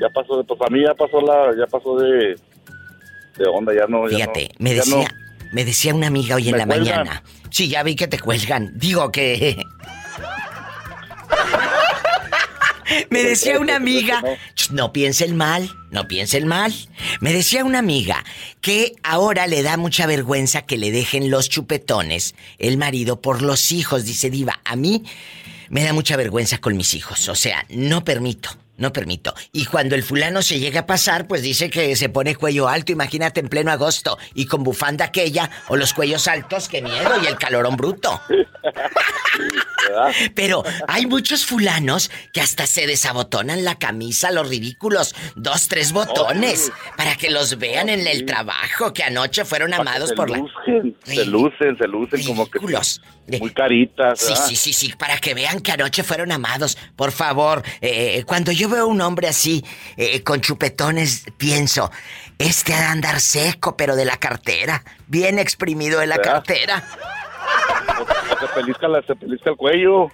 ya 0.00 0.08
pasó, 0.14 0.36
de- 0.38 0.44
pues 0.44 0.60
a 0.60 0.70
mí 0.70 0.82
ya 0.84 0.94
pasó 0.94 1.20
la, 1.20 1.54
ya 1.58 1.66
pasó 1.66 1.96
de, 1.98 2.36
de 3.38 3.48
onda, 3.52 3.72
ya 3.74 3.86
no, 3.88 4.08
ya 4.08 4.16
Fíjate, 4.16 4.48
no, 4.58 4.64
me 4.64 4.74
decía, 4.74 4.96
no. 4.96 5.04
me 5.52 5.64
decía 5.64 5.94
una 5.94 6.06
amiga 6.08 6.36
hoy 6.36 6.48
en 6.48 6.58
la 6.58 6.66
cuelgan. 6.66 6.98
mañana. 6.98 7.22
Sí, 7.50 7.68
ya 7.68 7.82
vi 7.82 7.96
que 7.96 8.08
te 8.08 8.18
cuelgan. 8.18 8.72
Digo 8.78 9.10
que. 9.12 9.62
Me 13.10 13.22
decía 13.22 13.58
una 13.58 13.76
amiga, 13.76 14.22
no 14.70 14.92
piensen 14.92 15.36
mal, 15.36 15.70
no 15.90 16.08
piensen 16.08 16.46
mal. 16.46 16.72
Me 17.20 17.32
decía 17.32 17.64
una 17.64 17.78
amiga 17.78 18.24
que 18.60 18.94
ahora 19.02 19.46
le 19.46 19.62
da 19.62 19.76
mucha 19.76 20.06
vergüenza 20.06 20.62
que 20.62 20.78
le 20.78 20.90
dejen 20.90 21.30
los 21.30 21.48
chupetones 21.48 22.34
el 22.58 22.76
marido 22.78 23.20
por 23.20 23.42
los 23.42 23.72
hijos. 23.72 24.04
Dice 24.04 24.30
Diva, 24.30 24.60
a 24.64 24.76
mí 24.76 25.04
me 25.68 25.84
da 25.84 25.92
mucha 25.92 26.16
vergüenza 26.16 26.58
con 26.58 26.76
mis 26.76 26.94
hijos. 26.94 27.28
O 27.28 27.34
sea, 27.34 27.64
no 27.68 28.04
permito, 28.04 28.50
no 28.76 28.92
permito. 28.92 29.34
Y 29.52 29.66
cuando 29.66 29.94
el 29.94 30.02
fulano 30.02 30.42
se 30.42 30.58
llega 30.58 30.80
a 30.80 30.86
pasar, 30.86 31.26
pues 31.26 31.42
dice 31.42 31.70
que 31.70 31.94
se 31.96 32.08
pone 32.08 32.34
cuello 32.34 32.68
alto. 32.68 32.92
Imagínate 32.92 33.40
en 33.40 33.48
pleno 33.48 33.70
agosto 33.70 34.18
y 34.34 34.46
con 34.46 34.62
bufanda 34.64 35.04
aquella 35.06 35.50
o 35.68 35.76
los 35.76 35.92
cuellos 35.92 36.26
altos, 36.28 36.68
qué 36.68 36.82
miedo 36.82 37.10
y 37.22 37.26
el 37.26 37.36
calorón 37.36 37.76
bruto. 37.76 38.20
Pero 40.34 40.62
hay 40.88 41.06
muchos 41.06 41.44
fulanos 41.44 42.10
que 42.32 42.40
hasta 42.40 42.66
se 42.66 42.86
desabotonan 42.86 43.64
la 43.64 43.78
camisa, 43.78 44.30
los 44.30 44.48
ridículos, 44.48 45.14
dos, 45.34 45.68
tres 45.68 45.92
botones, 45.92 46.72
para 46.96 47.16
que 47.16 47.30
los 47.30 47.58
vean 47.58 47.88
en 47.88 48.06
el 48.06 48.24
trabajo, 48.24 48.92
que 48.92 49.02
anoche 49.02 49.44
fueron 49.44 49.74
amados 49.74 50.10
se 50.10 50.14
por 50.14 50.30
la... 50.30 50.38
lucen, 50.38 50.96
se 51.04 51.24
lucen, 51.26 51.76
se 51.78 51.88
lucen 51.88 52.24
como 52.24 52.48
que 52.48 52.58
muy 53.38 53.50
caritas, 53.50 54.18
Sí, 54.18 54.32
¿verdad? 54.32 54.46
sí, 54.46 54.56
sí, 54.56 54.72
sí, 54.72 54.92
para 54.98 55.18
que 55.18 55.34
vean 55.34 55.60
que 55.60 55.72
anoche 55.72 56.02
fueron 56.02 56.32
amados. 56.32 56.76
Por 56.96 57.12
favor, 57.12 57.62
eh, 57.80 58.24
cuando 58.26 58.52
yo 58.52 58.61
veo 58.68 58.84
a 58.84 58.86
un 58.86 59.00
hombre 59.00 59.28
así, 59.28 59.64
eh, 59.96 60.22
con 60.22 60.40
chupetones, 60.40 61.24
pienso, 61.38 61.90
este 62.38 62.74
ha 62.74 62.80
de 62.80 62.86
andar 62.86 63.20
seco, 63.20 63.76
pero 63.76 63.96
de 63.96 64.04
la 64.04 64.16
cartera, 64.16 64.82
bien 65.06 65.38
exprimido 65.38 66.00
de 66.00 66.06
la 66.06 66.16
¿Verdad? 66.16 66.32
cartera. 66.44 66.84
O 68.00 68.40
se 68.40 68.46
pellizca, 68.54 68.88
la- 68.88 69.02
se 69.02 69.14
pellizca 69.16 69.50
el 69.50 69.56
cuello. 69.56 70.08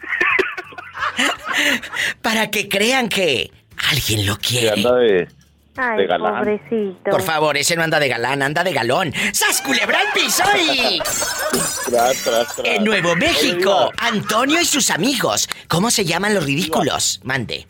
Para 2.23 2.51
que 2.51 2.69
crean 2.69 3.09
que 3.09 3.51
alguien 3.91 4.27
lo 4.27 4.37
quiere. 4.39 4.71
anda 4.71 4.95
de, 4.97 5.29
Ay, 5.77 5.99
de 5.99 6.07
galán. 6.07 6.39
pobrecito. 6.39 7.11
Por 7.11 7.23
favor, 7.23 7.57
ese 7.57 7.77
no 7.77 7.83
anda 7.83 7.99
de 8.01 8.09
galán, 8.09 8.43
anda 8.43 8.63
de 8.65 8.73
galón. 8.73 9.13
¡Sas 9.33 9.61
culebra 9.63 9.99
al 10.01 10.13
piso 10.13 10.43
y... 10.57 10.99
Tras, 11.01 12.23
tras, 12.23 12.55
tras. 12.55 12.61
En 12.65 12.85
Nuevo 12.85 13.15
México, 13.17 13.91
Antonio 13.99 14.61
y 14.61 14.65
sus 14.65 14.91
amigos. 14.91 15.49
¿Cómo 15.69 15.91
se 15.91 16.05
llaman 16.05 16.35
los 16.35 16.45
ridículos? 16.45 17.21
Mande. 17.25 17.67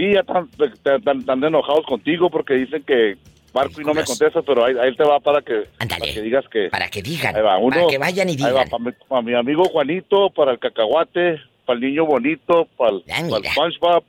Sí, 0.00 0.14
ya 0.14 0.20
están, 0.20 0.48
están- 0.58 1.18
están- 1.20 1.44
enojados 1.44 1.84
contigo 1.84 2.30
porque 2.30 2.54
dicen 2.54 2.82
que 2.84 3.18
Marco 3.52 3.80
y 3.82 3.84
no 3.84 3.92
me 3.92 4.02
contesta, 4.04 4.40
pero 4.40 4.64
ahí, 4.64 4.74
ahí 4.80 4.96
te 4.96 5.04
va 5.04 5.20
para 5.20 5.42
que, 5.42 5.64
para 5.78 5.96
que 6.00 6.22
digas 6.22 6.44
que... 6.50 6.68
Para 6.70 6.88
que 6.88 7.02
digan. 7.02 7.36
Ahí 7.36 7.42
va, 7.42 7.58
uno, 7.58 7.74
para 7.76 7.86
que 7.88 7.98
vayan 7.98 8.28
y 8.30 8.32
ahí 8.32 8.38
va, 8.40 8.48
digan. 8.48 8.68
para, 8.70 8.84
mi, 8.84 8.92
para 9.08 9.22
mi 9.22 9.34
amigo 9.34 9.64
Juanito, 9.64 10.30
para 10.30 10.52
el 10.52 10.58
cacahuate, 10.58 11.38
para 11.66 11.78
el 11.78 11.84
niño 11.84 12.06
bonito, 12.06 12.66
para 12.78 12.92
el, 12.92 13.02
para 13.02 13.36
el 13.36 13.44
SpongeBob, 13.50 14.04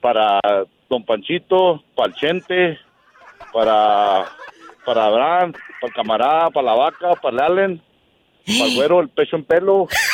para 0.00 0.40
Don 0.88 1.04
Panchito, 1.04 1.84
para 1.94 2.08
el 2.08 2.14
Chente, 2.14 2.78
para, 3.52 4.24
para 4.86 5.04
Abraham, 5.04 5.52
para 5.52 5.88
el 5.88 5.92
camarada, 5.92 6.50
para 6.50 6.66
la 6.66 6.74
vaca, 6.74 7.14
para 7.16 7.34
el 7.34 7.40
Allen, 7.58 7.82
para 8.46 8.70
el 8.70 8.74
güero, 8.76 9.00
el 9.00 9.08
pecho 9.10 9.36
en 9.36 9.44
pelo. 9.44 9.86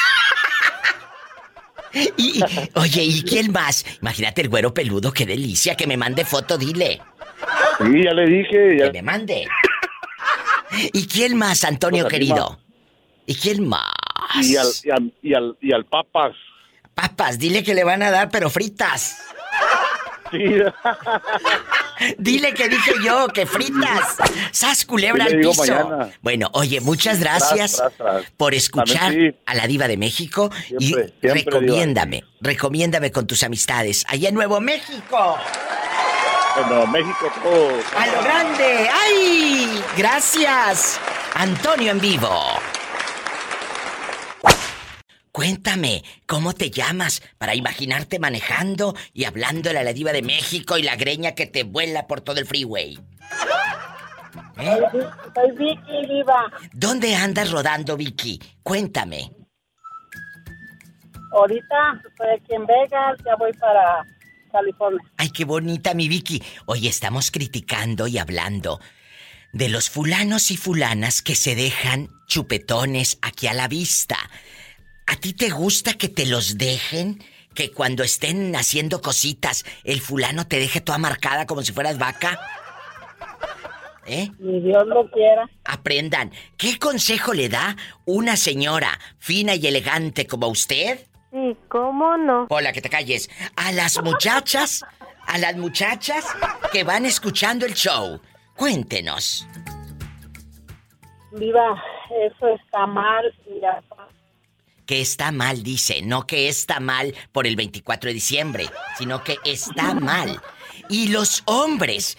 Y, 2.18 2.38
y- 2.38 2.44
oye, 2.74 3.02
¿y 3.04 3.22
quién 3.22 3.52
más? 3.52 3.84
Imagínate 4.02 4.42
el 4.42 4.48
güero 4.50 4.74
peludo, 4.74 5.12
qué 5.12 5.24
delicia. 5.24 5.74
Que 5.76 5.86
me 5.86 5.96
mande 5.96 6.24
foto, 6.24 6.58
dile. 6.58 7.00
Sí, 7.78 8.04
ya 8.04 8.12
le 8.12 8.26
dije. 8.26 8.76
Que 8.78 8.90
me 8.92 9.02
mande. 9.02 9.46
¿Y 10.92 11.06
quién 11.06 11.36
más, 11.36 11.64
Antonio 11.64 12.04
Pues 12.04 12.12
querido? 12.12 12.60
¿Y 13.24 13.34
quién 13.34 13.66
más? 13.66 13.82
Y 14.42 14.56
al, 14.56 14.66
y 14.84 14.90
al, 14.90 15.12
y 15.22 15.34
al, 15.34 15.56
y 15.60 15.72
al 15.72 15.84
Papas. 15.86 16.34
Papas, 16.94 17.38
dile 17.38 17.62
que 17.62 17.74
le 17.74 17.84
van 17.84 18.02
a 18.02 18.10
dar, 18.10 18.30
pero 18.30 18.50
fritas. 18.50 19.18
Dile 22.18 22.52
que 22.52 22.68
dije 22.68 22.92
yo, 23.04 23.28
que 23.28 23.46
fritas. 23.46 24.16
Sas 24.52 24.84
culebra 24.84 25.24
al 25.24 25.40
piso. 25.40 25.62
mañana. 25.62 26.10
Bueno, 26.20 26.50
oye, 26.52 26.80
muchas 26.80 27.20
gracias 27.20 27.76
Tras, 27.76 27.94
tras, 27.96 28.16
tras. 28.22 28.30
por 28.36 28.54
escuchar 28.54 29.12
sí. 29.12 29.34
a 29.46 29.54
la 29.54 29.66
diva 29.66 29.88
de 29.88 29.96
México 29.96 30.50
y 30.78 30.88
Siempre, 30.88 31.12
recomiéndame, 31.22 32.24
recomiéndame 32.40 33.10
con 33.10 33.26
tus 33.26 33.42
amistades 33.42 34.04
allá 34.08 34.28
en 34.28 34.34
Nuevo 34.34 34.60
México. 34.60 35.38
En 36.60 36.68
Nuevo 36.68 36.86
México 36.86 37.32
todo. 37.42 37.80
¡A 37.98 38.06
lo 38.06 38.22
grande! 38.22 38.88
¡Ay! 38.92 39.82
Gracias. 39.96 41.00
Antonio 41.34 41.92
en 41.92 42.00
vivo. 42.00 42.30
Cuéntame, 45.36 46.02
¿cómo 46.24 46.54
te 46.54 46.70
llamas 46.70 47.20
para 47.36 47.54
imaginarte 47.54 48.18
manejando 48.18 48.96
y 49.12 49.24
hablando 49.24 49.68
a 49.68 49.74
la 49.74 49.92
diva 49.92 50.10
de 50.10 50.22
México 50.22 50.78
y 50.78 50.82
la 50.82 50.96
greña 50.96 51.32
que 51.32 51.44
te 51.44 51.62
vuela 51.62 52.06
por 52.06 52.22
todo 52.22 52.40
el 52.40 52.46
freeway? 52.46 52.98
¿Eh? 54.56 54.80
Soy 55.34 55.50
Vicky 55.50 56.06
Diva. 56.08 56.50
¿Dónde 56.72 57.14
andas 57.14 57.50
rodando, 57.50 57.98
Vicky? 57.98 58.40
Cuéntame. 58.62 59.30
Ahorita 61.32 62.00
estoy 62.08 62.28
aquí 62.34 62.54
en 62.54 62.64
Vegas, 62.64 63.18
ya 63.22 63.36
voy 63.36 63.52
para 63.60 64.06
California. 64.50 65.04
Ay, 65.18 65.28
qué 65.28 65.44
bonita 65.44 65.92
mi 65.92 66.08
Vicky. 66.08 66.42
Hoy 66.64 66.88
estamos 66.88 67.30
criticando 67.30 68.06
y 68.06 68.16
hablando 68.16 68.80
de 69.52 69.68
los 69.68 69.90
fulanos 69.90 70.50
y 70.50 70.56
fulanas 70.56 71.20
que 71.20 71.34
se 71.34 71.54
dejan 71.54 72.08
chupetones 72.26 73.18
aquí 73.20 73.48
a 73.48 73.52
la 73.52 73.68
vista. 73.68 74.16
¿A 75.06 75.16
ti 75.16 75.32
te 75.32 75.50
gusta 75.50 75.94
que 75.94 76.08
te 76.08 76.26
los 76.26 76.58
dejen? 76.58 77.22
que 77.56 77.72
cuando 77.72 78.04
estén 78.04 78.54
haciendo 78.54 79.00
cositas, 79.00 79.64
el 79.82 80.00
fulano 80.00 80.46
te 80.46 80.60
deje 80.60 80.80
toda 80.80 80.98
marcada 80.98 81.46
como 81.46 81.62
si 81.62 81.72
fueras 81.72 81.98
vaca? 81.98 82.38
¿Eh? 84.06 84.30
Ni 84.38 84.60
Dios 84.60 84.86
lo 84.86 85.10
quiera. 85.10 85.50
Aprendan. 85.64 86.30
¿Qué 86.56 86.78
consejo 86.78 87.34
le 87.34 87.48
da 87.48 87.74
una 88.04 88.36
señora 88.36 89.00
fina 89.18 89.56
y 89.56 89.66
elegante 89.66 90.28
como 90.28 90.46
usted? 90.46 91.00
Sí, 91.32 91.56
¿cómo 91.68 92.16
no? 92.16 92.46
Hola, 92.50 92.72
que 92.72 92.80
te 92.80 92.88
calles. 92.88 93.28
A 93.56 93.72
las 93.72 94.00
muchachas, 94.02 94.84
a 95.26 95.38
las 95.38 95.56
muchachas 95.56 96.24
que 96.70 96.84
van 96.84 97.04
escuchando 97.04 97.66
el 97.66 97.74
show. 97.74 98.20
Cuéntenos. 98.54 99.44
Viva, 101.32 101.82
eso 102.28 102.48
está 102.48 102.86
mal. 102.86 103.24
Ya. 103.60 103.82
Que 104.86 105.00
está 105.00 105.32
mal, 105.32 105.62
dice. 105.62 106.00
No 106.02 106.26
que 106.26 106.48
está 106.48 106.80
mal 106.80 107.14
por 107.32 107.46
el 107.46 107.56
24 107.56 108.08
de 108.08 108.14
diciembre, 108.14 108.70
sino 108.98 109.22
que 109.24 109.36
está 109.44 109.94
mal. 109.94 110.40
Y 110.88 111.08
los 111.08 111.42
hombres. 111.46 112.16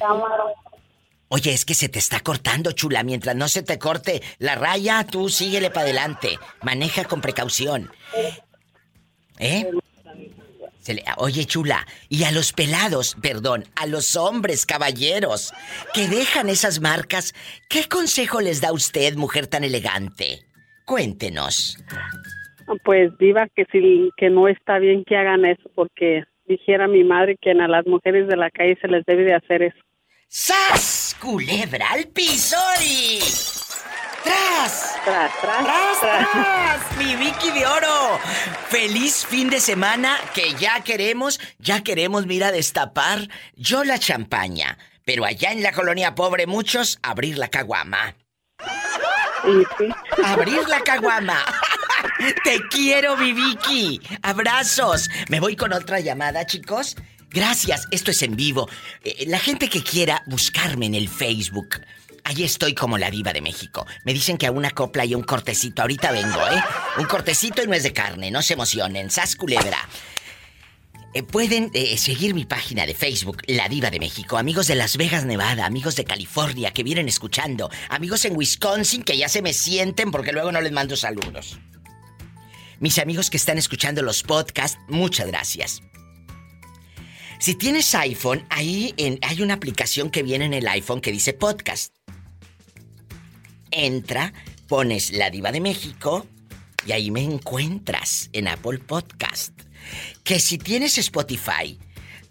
Oye, 1.30 1.53
es 1.53 1.65
que 1.65 1.76
se 1.76 1.89
te 1.89 1.99
está 1.99 2.20
cortando, 2.20 2.72
chula. 2.74 3.03
Mientras 3.03 3.36
no 3.36 3.47
se 3.47 3.61
te 3.63 3.80
corte 3.80 4.22
la 4.39 4.55
raya, 4.55 5.05
tú 5.05 5.30
síguele 5.30 5.70
para 5.70 5.86
adelante. 5.86 6.38
Maneja 6.61 7.05
con 7.05 7.22
precaución. 7.22 7.91
¿Eh? 9.39 9.70
Se 10.82 10.93
le- 10.93 11.03
Oye, 11.18 11.45
chula, 11.45 11.86
y 12.07 12.24
a 12.24 12.32
los 12.32 12.53
pelados, 12.53 13.18
perdón, 13.22 13.65
a 13.76 13.86
los 13.88 14.15
hombres, 14.15 14.65
caballeros, 14.65 15.53
que 15.93 16.07
dejan 16.07 16.47
esas 16.47 16.80
marcas, 16.80 17.34
¿qué 17.70 17.89
consejo 17.89 18.39
les 18.39 18.61
da 18.61 18.72
usted, 18.72 19.15
mujer 19.15 19.47
tan 19.47 19.65
elegante? 19.65 20.45
Cuéntenos. 20.86 21.78
Pues 22.84 23.18
diva 23.18 23.47
que 23.55 23.65
sí, 23.72 24.11
que 24.18 24.30
no 24.30 24.47
está 24.47 24.80
bien 24.80 25.03
que 25.05 25.15
hagan 25.15 25.45
eso 25.45 25.70
porque 25.74 26.26
dijera 26.45 26.88
mi 26.88 27.03
madre 27.03 27.38
que 27.39 27.51
a 27.51 27.68
las 27.68 27.86
mujeres 27.86 28.28
de 28.28 28.36
la 28.36 28.49
calle 28.49 28.78
se 28.82 28.88
les 28.88 29.05
debe 29.05 29.24
de 29.24 29.36
hacer 29.36 29.61
eso. 29.63 29.78
¡Sas! 30.28 31.15
Culebra 31.22 31.91
al 31.91 32.07
piso 32.07 32.57
y... 32.84 33.20
¡Tras! 34.24 34.99
Tras, 35.05 35.41
tras, 35.41 35.63
¡Tras, 35.63 35.99
tras. 36.01 36.97
¡Mi 36.97 37.15
Vicky 37.15 37.51
de 37.57 37.65
Oro! 37.65 38.20
¡Feliz 38.68 39.26
fin 39.26 39.49
de 39.49 39.61
semana 39.61 40.18
que 40.36 40.53
ya 40.59 40.84
queremos, 40.84 41.39
ya 41.59 41.82
queremos, 41.82 42.26
mira, 42.26 42.51
destapar 42.51 43.20
yo 43.55 43.86
la 43.86 43.97
champaña! 43.97 44.78
Pero 45.05 45.24
allá 45.24 45.53
en 45.53 45.63
la 45.63 45.72
colonia 45.72 46.15
pobre 46.15 46.45
muchos, 46.47 46.99
abrir 47.01 47.38
la 47.38 47.47
caguama. 47.47 48.15
Y 49.45 49.63
sí. 49.78 49.89
¡Abrir 50.26 50.68
la 50.68 50.82
caguama! 50.82 51.45
¡Te 52.43 52.59
quiero, 52.70 53.15
mi 53.18 53.34
Vicky! 53.34 54.01
¡Abrazos! 54.22 55.09
Me 55.30 55.39
voy 55.39 55.55
con 55.55 55.74
otra 55.74 55.99
llamada, 55.99 56.45
chicos. 56.45 56.95
Gracias, 57.30 57.88
esto 57.91 58.11
es 58.11 58.22
en 58.24 58.36
vivo. 58.36 58.70
Eh, 59.03 59.26
la 59.28 59.39
gente 59.39 59.70
que 59.70 59.84
quiera 59.84 60.24
buscarme 60.26 60.88
en 60.88 60.95
el 60.95 61.09
Facebook, 61.09 61.82
ahí 62.24 62.43
estoy 62.43 62.74
como 62.74 62.97
la 62.97 63.11
diva 63.11 63.34
de 63.34 63.41
México. 63.41 63.86
Me 64.03 64.13
dicen 64.13 64.38
que 64.38 64.47
a 64.47 64.51
una 64.51 64.72
copla 64.72 65.05
y 65.05 65.13
un 65.13 65.24
cortecito. 65.24 65.82
Ahorita 65.82 66.11
vengo, 66.11 66.39
¿eh? 66.47 66.63
Un 66.97 67.05
cortecito 67.05 67.63
y 67.63 67.68
no 67.68 67.74
es 67.74 67.84
de 67.84 67.93
carne, 67.93 68.32
no 68.32 68.41
se 68.41 68.53
emocionen. 68.53 69.11
Sas 69.11 69.36
culebra. 69.36 69.78
Eh, 71.13 71.24
pueden 71.24 71.70
eh, 71.74 71.97
seguir 71.97 72.34
mi 72.34 72.45
página 72.45 72.86
de 72.86 72.93
Facebook, 72.93 73.41
La 73.47 73.70
Diva 73.70 73.89
de 73.89 73.99
México. 73.99 74.38
Amigos 74.38 74.68
de 74.68 74.76
Las 74.76 74.97
Vegas, 74.97 75.26
Nevada, 75.26 75.65
amigos 75.65 75.95
de 75.95 76.03
California 76.03 76.72
que 76.72 76.84
vienen 76.84 77.07
escuchando, 77.07 77.70
amigos 77.89 78.26
en 78.26 78.36
Wisconsin 78.36 79.03
que 79.03 79.18
ya 79.18 79.30
se 79.30 79.41
me 79.41 79.53
sienten 79.53 80.11
porque 80.11 80.32
luego 80.32 80.51
no 80.51 80.61
les 80.61 80.72
mando 80.72 80.95
saludos. 80.95 81.59
Mis 82.80 83.00
amigos 83.00 83.30
que 83.30 83.38
están 83.38 83.58
escuchando 83.58 84.04
los 84.04 84.22
podcasts, 84.22 84.78
muchas 84.88 85.28
gracias. 85.28 85.82
Si 87.40 87.56
tienes 87.56 87.94
iPhone, 87.96 88.46
ahí 88.50 88.94
hay 89.22 89.42
una 89.42 89.56
aplicación 89.56 90.10
que 90.10 90.24
viene 90.24 90.46
en 90.46 90.54
el 90.54 90.68
iPhone 90.68 91.02
que 91.02 91.12
dice 91.12 91.34
podcast. 91.34 91.94
Entra, 93.72 94.34
pones 94.68 95.12
La 95.12 95.30
Diva 95.30 95.52
de 95.52 95.62
México 95.62 96.28
y 96.86 96.92
ahí 96.92 97.12
me 97.12 97.24
encuentras 97.24 98.30
en 98.34 98.48
Apple 98.48 98.80
Podcast. 98.80 99.54
Que 100.24 100.40
si 100.40 100.58
tienes 100.58 100.98
Spotify, 100.98 101.80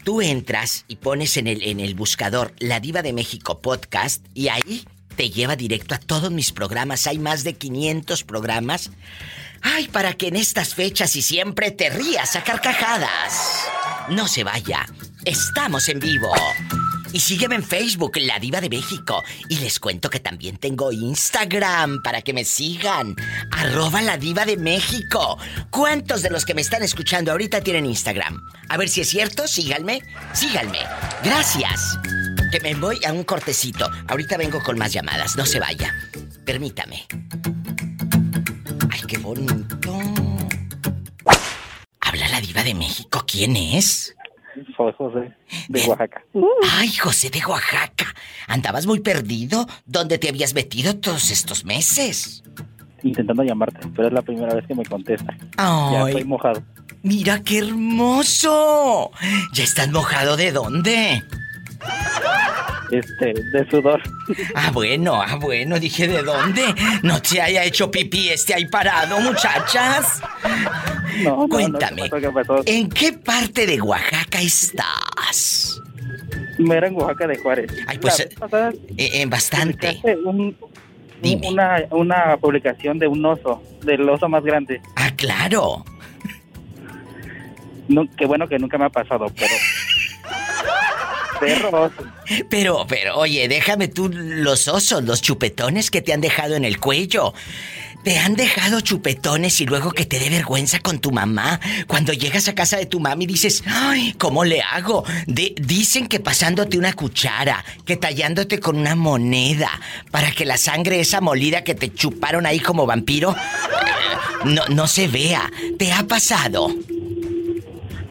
tú 0.05 0.23
entras 0.23 0.85
y 0.87 0.97
pones 0.97 1.37
en 1.37 1.49
el, 1.49 1.63
en 1.63 1.81
el 1.81 1.95
buscador 1.95 2.55
La 2.59 2.81
Diva 2.81 3.03
de 3.03 3.13
México 3.13 3.61
Podcast 3.61 4.25
y 4.35 4.49
ahí 4.49 4.85
te 5.17 5.31
lleva 5.31 5.57
directo 5.57 5.95
a 5.95 5.99
todos 5.99 6.31
mis 6.31 6.53
programas. 6.53 7.07
Hay 7.07 7.19
más 7.19 7.43
de 7.43 7.55
500 7.55 8.25
programas. 8.25 8.91
Ay, 9.63 9.89
para 9.89 10.15
que 10.15 10.29
en 10.29 10.37
estas 10.37 10.75
fechas 10.75 11.17
y 11.17 11.23
siempre 11.23 11.71
te 11.71 11.91
rías 11.91 12.37
a 12.37 12.45
carcajadas. 12.45 13.67
No 14.09 14.29
se 14.29 14.45
vaya. 14.45 14.87
Estamos 15.25 15.89
en 15.89 16.01
vivo. 16.01 16.33
Y 17.13 17.21
sígueme 17.21 17.55
en 17.55 17.65
Facebook, 17.65 18.13
La 18.17 18.39
Diva 18.39 18.61
de 18.61 18.69
México. 18.69 19.25
Y 19.49 19.57
les 19.57 19.81
cuento 19.81 20.11
que 20.11 20.21
también 20.21 20.59
tengo 20.59 20.93
Instagram 20.93 22.03
para 22.03 22.21
que 22.23 22.33
me 22.33 22.45
sigan. 22.45 23.17
Arroba 23.53 24.03
La 24.03 24.19
Diva 24.19 24.45
de 24.45 24.57
México. 24.57 25.39
¿Cuántos 25.71 26.23
de 26.23 26.31
los 26.31 26.45
que 26.45 26.55
me 26.55 26.61
están 26.61 26.83
escuchando 26.83 27.33
ahorita 27.33 27.63
tienen 27.63 27.87
Instagram? 27.87 28.39
A 28.69 28.77
ver 28.77 28.89
si 28.89 29.01
es 29.01 29.09
cierto, 29.09 29.49
síganme. 29.49 30.03
Síganme. 30.35 30.81
Gracias. 31.25 31.99
Que 32.53 32.61
me 32.61 32.75
voy 32.75 32.99
a 33.05 33.13
un 33.13 33.25
cortecito. 33.25 33.91
Ahorita 34.09 34.37
vengo 34.37 34.63
con 34.63 34.79
más 34.79 34.93
llamadas. 34.93 35.37
No 35.37 35.47
se 35.47 35.59
vaya. 35.59 35.95
Permítame. 36.45 37.07
Bonito. 39.27 39.93
Habla 42.01 42.29
la 42.29 42.41
diva 42.41 42.63
de 42.63 42.75
México. 42.75 43.25
¿Quién 43.27 43.57
es? 43.57 44.15
Soy 44.77 44.93
José, 44.97 45.33
de 45.69 45.83
Oaxaca. 45.83 46.23
Ay, 46.71 46.93
José 46.93 47.29
de 47.31 47.45
Oaxaca. 47.45 48.07
Andabas 48.47 48.87
muy 48.87 49.01
perdido. 49.01 49.67
¿Dónde 49.85 50.19
te 50.19 50.29
habías 50.29 50.55
metido 50.55 50.97
todos 50.99 51.33
estos 51.33 51.65
meses? 51.65 52.45
Intentando 53.03 53.43
llamarte, 53.43 53.81
pero 53.97 54.07
es 54.07 54.15
la 54.15 54.23
primera 54.23 54.55
vez 54.55 54.65
que 54.65 54.77
me 54.77 54.85
contesta. 54.85 55.37
Ay. 55.57 55.93
Ya 55.93 56.07
estoy 56.07 56.25
mojado. 56.25 56.63
Mira 57.03 57.43
qué 57.43 57.59
hermoso. 57.59 59.11
¿Ya 59.53 59.65
estás 59.65 59.91
mojado 59.91 60.37
de 60.37 60.53
dónde? 60.53 61.25
Este, 62.91 63.35
de 63.35 63.69
sudor. 63.69 64.01
Ah, 64.55 64.71
bueno, 64.73 65.21
ah, 65.21 65.35
bueno, 65.41 65.79
dije 65.81 66.07
de 66.07 66.23
dónde. 66.23 66.63
No 67.03 67.21
te 67.21 67.41
haya 67.41 67.65
hecho 67.65 67.91
pipí 67.91 68.29
este 68.29 68.55
ahí 68.55 68.67
parado, 68.67 69.21
muchachas. 69.21 70.21
No, 71.25 71.37
no, 71.37 71.49
Cuéntame, 71.49 72.09
no, 72.09 72.21
¿qué 72.21 72.31
pasó? 72.31 72.63
¿en 72.67 72.89
qué 72.89 73.13
parte 73.13 73.67
de 73.67 73.81
Oaxaca 73.81 74.41
estás? 74.41 75.81
Era 76.59 76.87
en 76.87 76.95
Oaxaca 76.95 77.27
de 77.27 77.39
Juárez. 77.39 77.73
Ay, 77.89 77.99
pues, 77.99 78.21
Eh, 78.21 78.29
eh, 78.97 79.27
bastante. 79.27 80.01
un- 80.25 80.57
una, 81.49 81.83
una 81.91 82.37
publicación 82.37 82.99
de 83.01 83.09
un 83.09 83.25
oso, 83.25 83.63
del 83.83 84.09
oso 84.09 84.29
más 84.29 84.45
grande. 84.45 84.81
Ah, 84.95 85.11
claro. 85.17 85.85
No, 87.89 88.05
qué 88.17 88.27
bueno 88.27 88.47
que 88.49 88.59
nunca 88.59 88.79
me 88.79 88.85
ha 88.85 88.91
pasado, 88.91 89.27
pero... 89.37 89.53
Perro 91.41 91.83
oso. 91.85 92.05
Pero, 92.49 92.87
pero, 92.89 93.17
oye, 93.19 93.49
déjame 93.49 93.89
tú 93.89 94.09
los 94.13 94.69
osos, 94.69 95.05
los 95.05 95.23
chupetones 95.23 95.91
que 95.91 96.03
te 96.03 96.13
han 96.13 96.21
dejado 96.21 96.55
en 96.57 96.65
el 96.65 96.79
cuello. 96.81 97.33
Te 98.05 98.19
han 98.21 98.37
dejado 98.37 98.81
chupetones 98.83 99.61
y 99.61 99.67
luego 99.67 99.91
que 99.91 100.07
te 100.07 100.21
dé 100.21 100.31
vergüenza 100.31 100.79
con 100.79 101.01
tu 101.01 101.11
mamá. 101.11 101.59
Cuando 101.89 102.13
llegas 102.13 102.47
a 102.47 102.55
casa 102.55 102.77
de 102.77 102.87
tu 102.87 103.01
mami 103.01 103.25
y 103.25 103.27
dices, 103.27 103.65
ay, 103.67 104.15
¿cómo 104.17 104.45
le 104.45 104.63
hago? 104.63 105.03
De- 105.27 105.55
dicen 105.61 106.07
que 106.07 106.21
pasándote 106.21 106.79
una 106.79 106.93
cuchara, 106.93 107.65
que 107.85 107.97
tallándote 107.97 108.61
con 108.61 108.77
una 108.77 108.95
moneda, 108.95 109.71
para 110.13 110.31
que 110.31 110.45
la 110.45 110.57
sangre 110.57 111.01
esa 111.01 111.21
molida 111.21 111.65
que 111.65 111.75
te 111.75 111.93
chuparon 111.93 112.47
ahí 112.47 112.61
como 112.61 112.87
vampiro, 112.87 113.35
no, 114.45 114.63
no 114.69 114.87
se 114.87 115.09
vea. 115.09 115.51
¿Te 115.77 115.93
ha 115.93 116.05
pasado? 116.05 116.69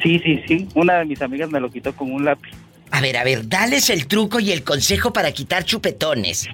Sí, 0.03 0.19
sí, 0.19 0.41
sí. 0.45 0.67
Una 0.75 0.95
de 0.95 1.05
mis 1.05 1.21
amigas 1.21 1.49
me 1.49 1.61
lo 1.61 1.71
quitó 1.71 1.95
con 1.95 2.11
un 2.11 2.25
lápiz. 2.25 2.51
A 2.91 3.01
ver, 3.01 3.17
a 3.17 3.23
ver, 3.23 3.47
dales 3.47 3.89
el 3.89 4.07
truco 4.07 4.39
y 4.39 4.51
el 4.51 4.63
consejo 4.63 5.11
para 5.11 5.31
quitar 5.31 5.63
chupetones. 5.65 6.47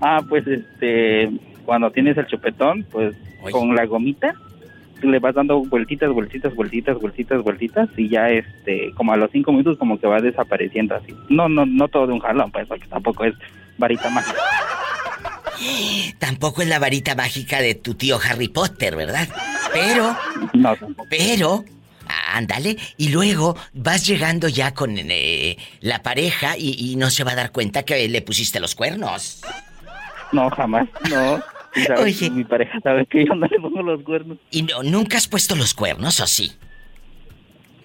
Ah, 0.00 0.20
pues 0.28 0.46
este, 0.46 1.30
cuando 1.64 1.90
tienes 1.90 2.16
el 2.18 2.26
chupetón, 2.26 2.84
pues 2.90 3.14
con 3.50 3.74
la 3.74 3.86
gomita 3.86 4.34
le 5.02 5.18
vas 5.18 5.34
dando 5.34 5.60
vueltitas, 5.64 6.10
vueltitas, 6.10 6.54
vueltitas, 6.54 6.98
vueltitas, 6.98 7.42
vueltitas 7.42 7.88
y 7.96 8.08
ya 8.08 8.28
este, 8.30 8.92
como 8.94 9.12
a 9.12 9.16
los 9.16 9.30
cinco 9.30 9.52
minutos 9.52 9.78
como 9.78 9.98
que 9.98 10.06
va 10.06 10.20
desapareciendo 10.20 10.94
así. 10.94 11.14
No, 11.28 11.48
no, 11.48 11.66
no 11.66 11.88
todo 11.88 12.06
de 12.06 12.14
un 12.14 12.20
jalón, 12.20 12.50
pues 12.50 12.66
porque 12.66 12.86
tampoco 12.86 13.24
es 13.24 13.34
varita 13.78 14.08
mágica. 14.10 14.40
Tampoco 16.18 16.60
es 16.60 16.68
la 16.68 16.78
varita 16.78 17.14
mágica 17.14 17.60
de 17.62 17.74
tu 17.74 17.94
tío 17.94 18.18
Harry 18.22 18.48
Potter, 18.48 18.94
¿verdad? 18.94 19.26
Pero, 19.72 20.14
No, 20.52 20.74
pero, 21.08 21.64
ándale, 22.08 22.76
y 22.96 23.08
luego 23.08 23.56
vas 23.72 24.06
llegando 24.06 24.48
ya 24.48 24.74
con 24.74 24.96
eh, 24.96 25.56
la 25.80 26.02
pareja 26.02 26.56
y, 26.56 26.92
y 26.92 26.96
no 26.96 27.10
se 27.10 27.24
va 27.24 27.32
a 27.32 27.36
dar 27.36 27.52
cuenta 27.52 27.82
que 27.84 28.08
le 28.08 28.22
pusiste 28.22 28.60
los 28.60 28.74
cuernos. 28.74 29.42
no, 30.32 30.50
jamás, 30.50 30.88
no. 31.10 31.42
Sabes, 31.86 32.22
Oye. 32.22 32.30
Mi 32.30 32.44
pareja 32.44 32.80
sabe 32.80 33.04
que 33.06 33.26
yo 33.26 33.34
no 33.34 33.46
le 33.46 33.60
pongo 33.60 33.82
los 33.82 34.02
cuernos. 34.02 34.38
¿Y 34.50 34.62
no, 34.62 34.82
nunca 34.82 35.18
has 35.18 35.28
puesto 35.28 35.54
los 35.56 35.74
cuernos 35.74 36.20
o 36.20 36.26
sí? 36.26 36.56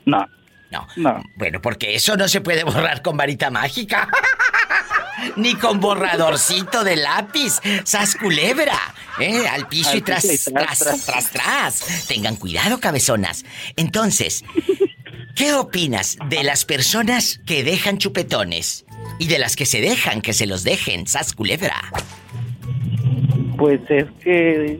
No. 0.05 0.25
No. 0.71 0.87
No. 0.95 1.21
Bueno, 1.35 1.61
porque 1.61 1.95
eso 1.95 2.15
no 2.15 2.27
se 2.29 2.39
puede 2.39 2.63
borrar 2.63 3.01
con 3.01 3.17
varita 3.17 3.49
mágica. 3.51 4.07
Ni 5.35 5.55
con 5.55 5.79
borradorcito 5.79 6.83
de 6.83 6.95
lápiz. 6.95 7.59
Sas 7.83 8.15
culebra. 8.15 8.77
¿eh? 9.19 9.47
Al 9.47 9.67
piso 9.67 9.97
y 9.97 10.01
tras, 10.01 10.23
tras, 10.23 10.79
tras, 10.79 11.05
tras, 11.05 11.31
tras. 11.31 12.07
Tengan 12.07 12.35
cuidado, 12.35 12.79
cabezonas. 12.79 13.45
Entonces, 13.75 14.43
¿qué 15.35 15.53
opinas 15.53 16.17
de 16.29 16.43
las 16.43 16.65
personas 16.65 17.39
que 17.45 17.63
dejan 17.63 17.97
chupetones? 17.97 18.85
Y 19.19 19.27
de 19.27 19.39
las 19.39 19.55
que 19.55 19.65
se 19.65 19.81
dejan, 19.81 20.21
que 20.21 20.33
se 20.33 20.45
los 20.45 20.63
dejen. 20.63 21.07
Sas 21.07 21.33
culebra. 21.33 21.75
Pues 23.57 23.81
es 23.89 24.05
que, 24.23 24.79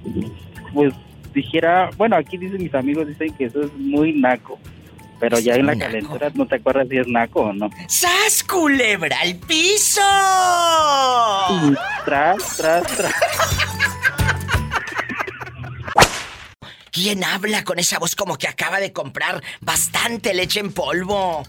pues 0.73 0.93
dijera, 1.33 1.89
bueno, 1.97 2.15
aquí 2.15 2.37
dicen 2.37 2.63
mis 2.63 2.73
amigos, 2.73 3.07
dicen 3.07 3.33
que 3.33 3.45
eso 3.45 3.61
es 3.61 3.73
muy 3.77 4.13
naco. 4.13 4.59
Pero 5.21 5.37
ya 5.37 5.53
en 5.53 5.67
la 5.67 5.77
calentura 5.77 6.31
no 6.33 6.47
te 6.47 6.55
acuerdas 6.55 6.87
si 6.89 6.97
es 6.97 7.07
naco 7.07 7.41
o 7.41 7.53
no. 7.53 7.69
¡Sas 7.87 8.43
culebra 8.43 9.19
al 9.21 9.35
piso! 9.35 10.01
Y 11.51 11.75
tras, 12.03 12.57
tras, 12.57 12.87
tras. 12.87 13.13
¿Quién 16.89 17.23
habla 17.23 17.63
con 17.63 17.77
esa 17.77 17.99
voz 17.99 18.15
como 18.15 18.35
que 18.35 18.47
acaba 18.47 18.79
de 18.79 18.91
comprar 18.91 19.43
bastante 19.61 20.33
leche 20.33 20.59
en 20.59 20.73
polvo? 20.73 21.43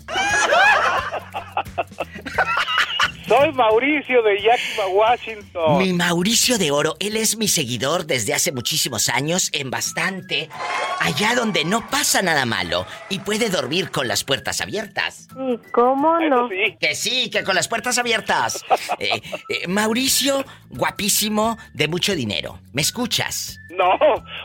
Soy 3.32 3.50
Mauricio 3.52 4.22
de 4.22 4.42
Yakima, 4.42 4.88
Washington. 4.92 5.78
Mi 5.78 5.94
Mauricio 5.94 6.58
de 6.58 6.70
Oro, 6.70 6.96
él 7.00 7.16
es 7.16 7.38
mi 7.38 7.48
seguidor 7.48 8.04
desde 8.04 8.34
hace 8.34 8.52
muchísimos 8.52 9.08
años 9.08 9.48
en 9.54 9.70
bastante, 9.70 10.50
allá 11.00 11.34
donde 11.34 11.64
no 11.64 11.88
pasa 11.88 12.20
nada 12.20 12.44
malo 12.44 12.84
y 13.08 13.20
puede 13.20 13.48
dormir 13.48 13.90
con 13.90 14.06
las 14.06 14.22
puertas 14.22 14.60
abiertas. 14.60 15.28
¿Y 15.34 15.56
cómo 15.70 16.20
no? 16.20 16.50
Que 16.78 16.94
sí, 16.94 17.30
que 17.30 17.42
con 17.42 17.54
las 17.54 17.68
puertas 17.68 17.96
abiertas. 17.96 18.62
Eh, 18.98 19.22
eh, 19.48 19.66
Mauricio, 19.68 20.44
guapísimo, 20.68 21.56
de 21.72 21.88
mucho 21.88 22.14
dinero. 22.14 22.60
¿Me 22.72 22.82
escuchas? 22.82 23.58
No, 23.70 23.88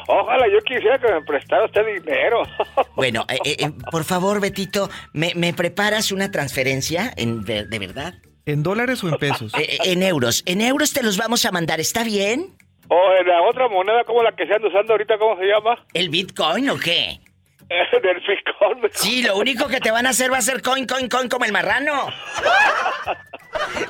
ojalá 0.08 0.48
yo 0.48 0.60
quisiera 0.62 0.98
que 0.98 1.12
me 1.12 1.22
prestara 1.22 1.66
usted 1.66 1.82
dinero. 1.86 2.44
Bueno, 2.96 3.26
eh, 3.30 3.38
eh, 3.46 3.56
eh, 3.60 3.72
por 3.92 4.06
favor, 4.06 4.40
Betito, 4.40 4.90
¿me, 5.14 5.34
me 5.36 5.54
preparas 5.54 6.12
una 6.12 6.32
transferencia 6.32 7.14
en, 7.16 7.44
de, 7.44 7.66
de 7.66 7.80
verdad? 7.80 8.16
¿En 8.48 8.64
dólares 8.64 9.04
o 9.04 9.10
en 9.10 9.18
pesos? 9.18 9.54
Eh, 9.56 9.68
eh, 9.70 9.78
en 9.92 10.02
euros. 10.04 10.42
En 10.46 10.62
euros 10.62 10.94
te 10.94 11.04
los 11.04 11.18
vamos 11.18 11.46
a 11.46 11.52
mandar, 11.52 11.82
¿está 11.82 12.04
bien? 12.04 12.56
O 12.88 13.12
en 13.20 13.28
la 13.28 13.42
otra 13.42 13.68
moneda 13.68 14.06
como 14.06 14.24
la 14.24 14.32
que 14.32 14.48
se 14.48 14.54
anda 14.54 14.70
usando 14.70 14.94
ahorita, 14.94 15.18
¿cómo 15.18 15.38
se 15.38 15.46
llama? 15.46 15.86
¿El 15.94 16.08
Bitcoin 16.10 16.70
o 16.70 16.80
qué? 16.80 17.20
Del 17.68 18.22
Bitcoin. 18.26 18.90
Sí, 18.94 19.22
lo 19.24 19.36
único 19.36 19.68
que 19.68 19.82
te 19.82 19.92
van 19.92 20.06
a 20.06 20.12
hacer 20.12 20.32
va 20.32 20.38
a 20.38 20.42
ser 20.42 20.62
coin, 20.62 20.88
coin, 20.88 21.10
coin 21.10 21.28
como 21.28 21.44
el 21.44 21.52
marrano. 21.52 22.08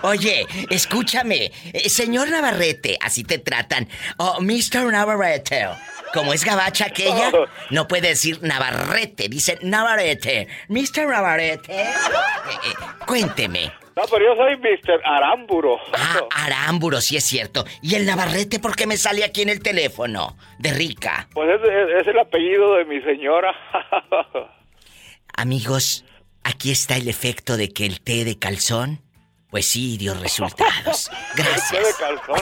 Oye, 0.02 0.48
escúchame. 0.72 1.52
eh, 1.74 1.88
señor 1.90 2.30
Navarrete, 2.30 2.98
así 3.02 3.24
te 3.24 3.38
tratan. 3.38 3.88
Oh, 4.18 4.42
Mr. 4.42 4.92
Navarrete. 4.92 5.68
Como 6.14 6.34
es 6.34 6.44
gabacha 6.44 6.86
aquella, 6.86 7.32
no 7.70 7.88
puede 7.88 8.08
decir 8.10 8.40
Navarrete, 8.42 9.28
dice 9.30 9.60
Navarrete. 9.62 10.48
Mr. 10.70 11.06
Navarrete. 11.06 11.80
Eh, 11.82 11.84
eh, 11.84 12.74
cuénteme. 13.06 13.72
No, 13.98 14.04
pero 14.12 14.26
yo 14.26 14.36
soy 14.36 14.56
Mr. 14.58 15.02
Aramburo. 15.04 15.80
Ah, 15.92 16.20
Arámburo, 16.46 17.02
sí 17.02 17.18
es 17.18 17.24
cierto. 17.24 17.66
¿Y 17.82 17.96
el 17.96 18.06
Navarrete 18.06 18.60
por 18.60 18.76
qué 18.76 18.86
me 18.86 18.96
sale 18.96 19.24
aquí 19.24 19.42
en 19.42 19.50
el 19.50 19.60
teléfono? 19.60 20.38
De 20.60 20.72
rica. 20.72 21.28
Pues 21.34 21.50
es, 21.50 21.62
es- 21.68 22.02
es 22.02 22.08
el 22.08 22.20
apellido 22.20 22.76
de 22.76 22.86
mi 22.86 23.02
señora. 23.02 23.56
Amigos, 25.36 26.06
aquí 26.44 26.72
está 26.72 26.96
el 26.96 27.08
efecto 27.08 27.58
de 27.58 27.70
que 27.74 27.88
el 27.88 28.00
té 28.02 28.24
de 28.24 28.38
calzón, 28.38 29.02
pues 29.50 29.66
sí 29.68 29.98
dio 29.98 30.14
resultados. 30.14 31.10
Té 31.36 31.42
de 31.42 31.50
Gracias. 31.50 31.96
calzón. 31.98 32.42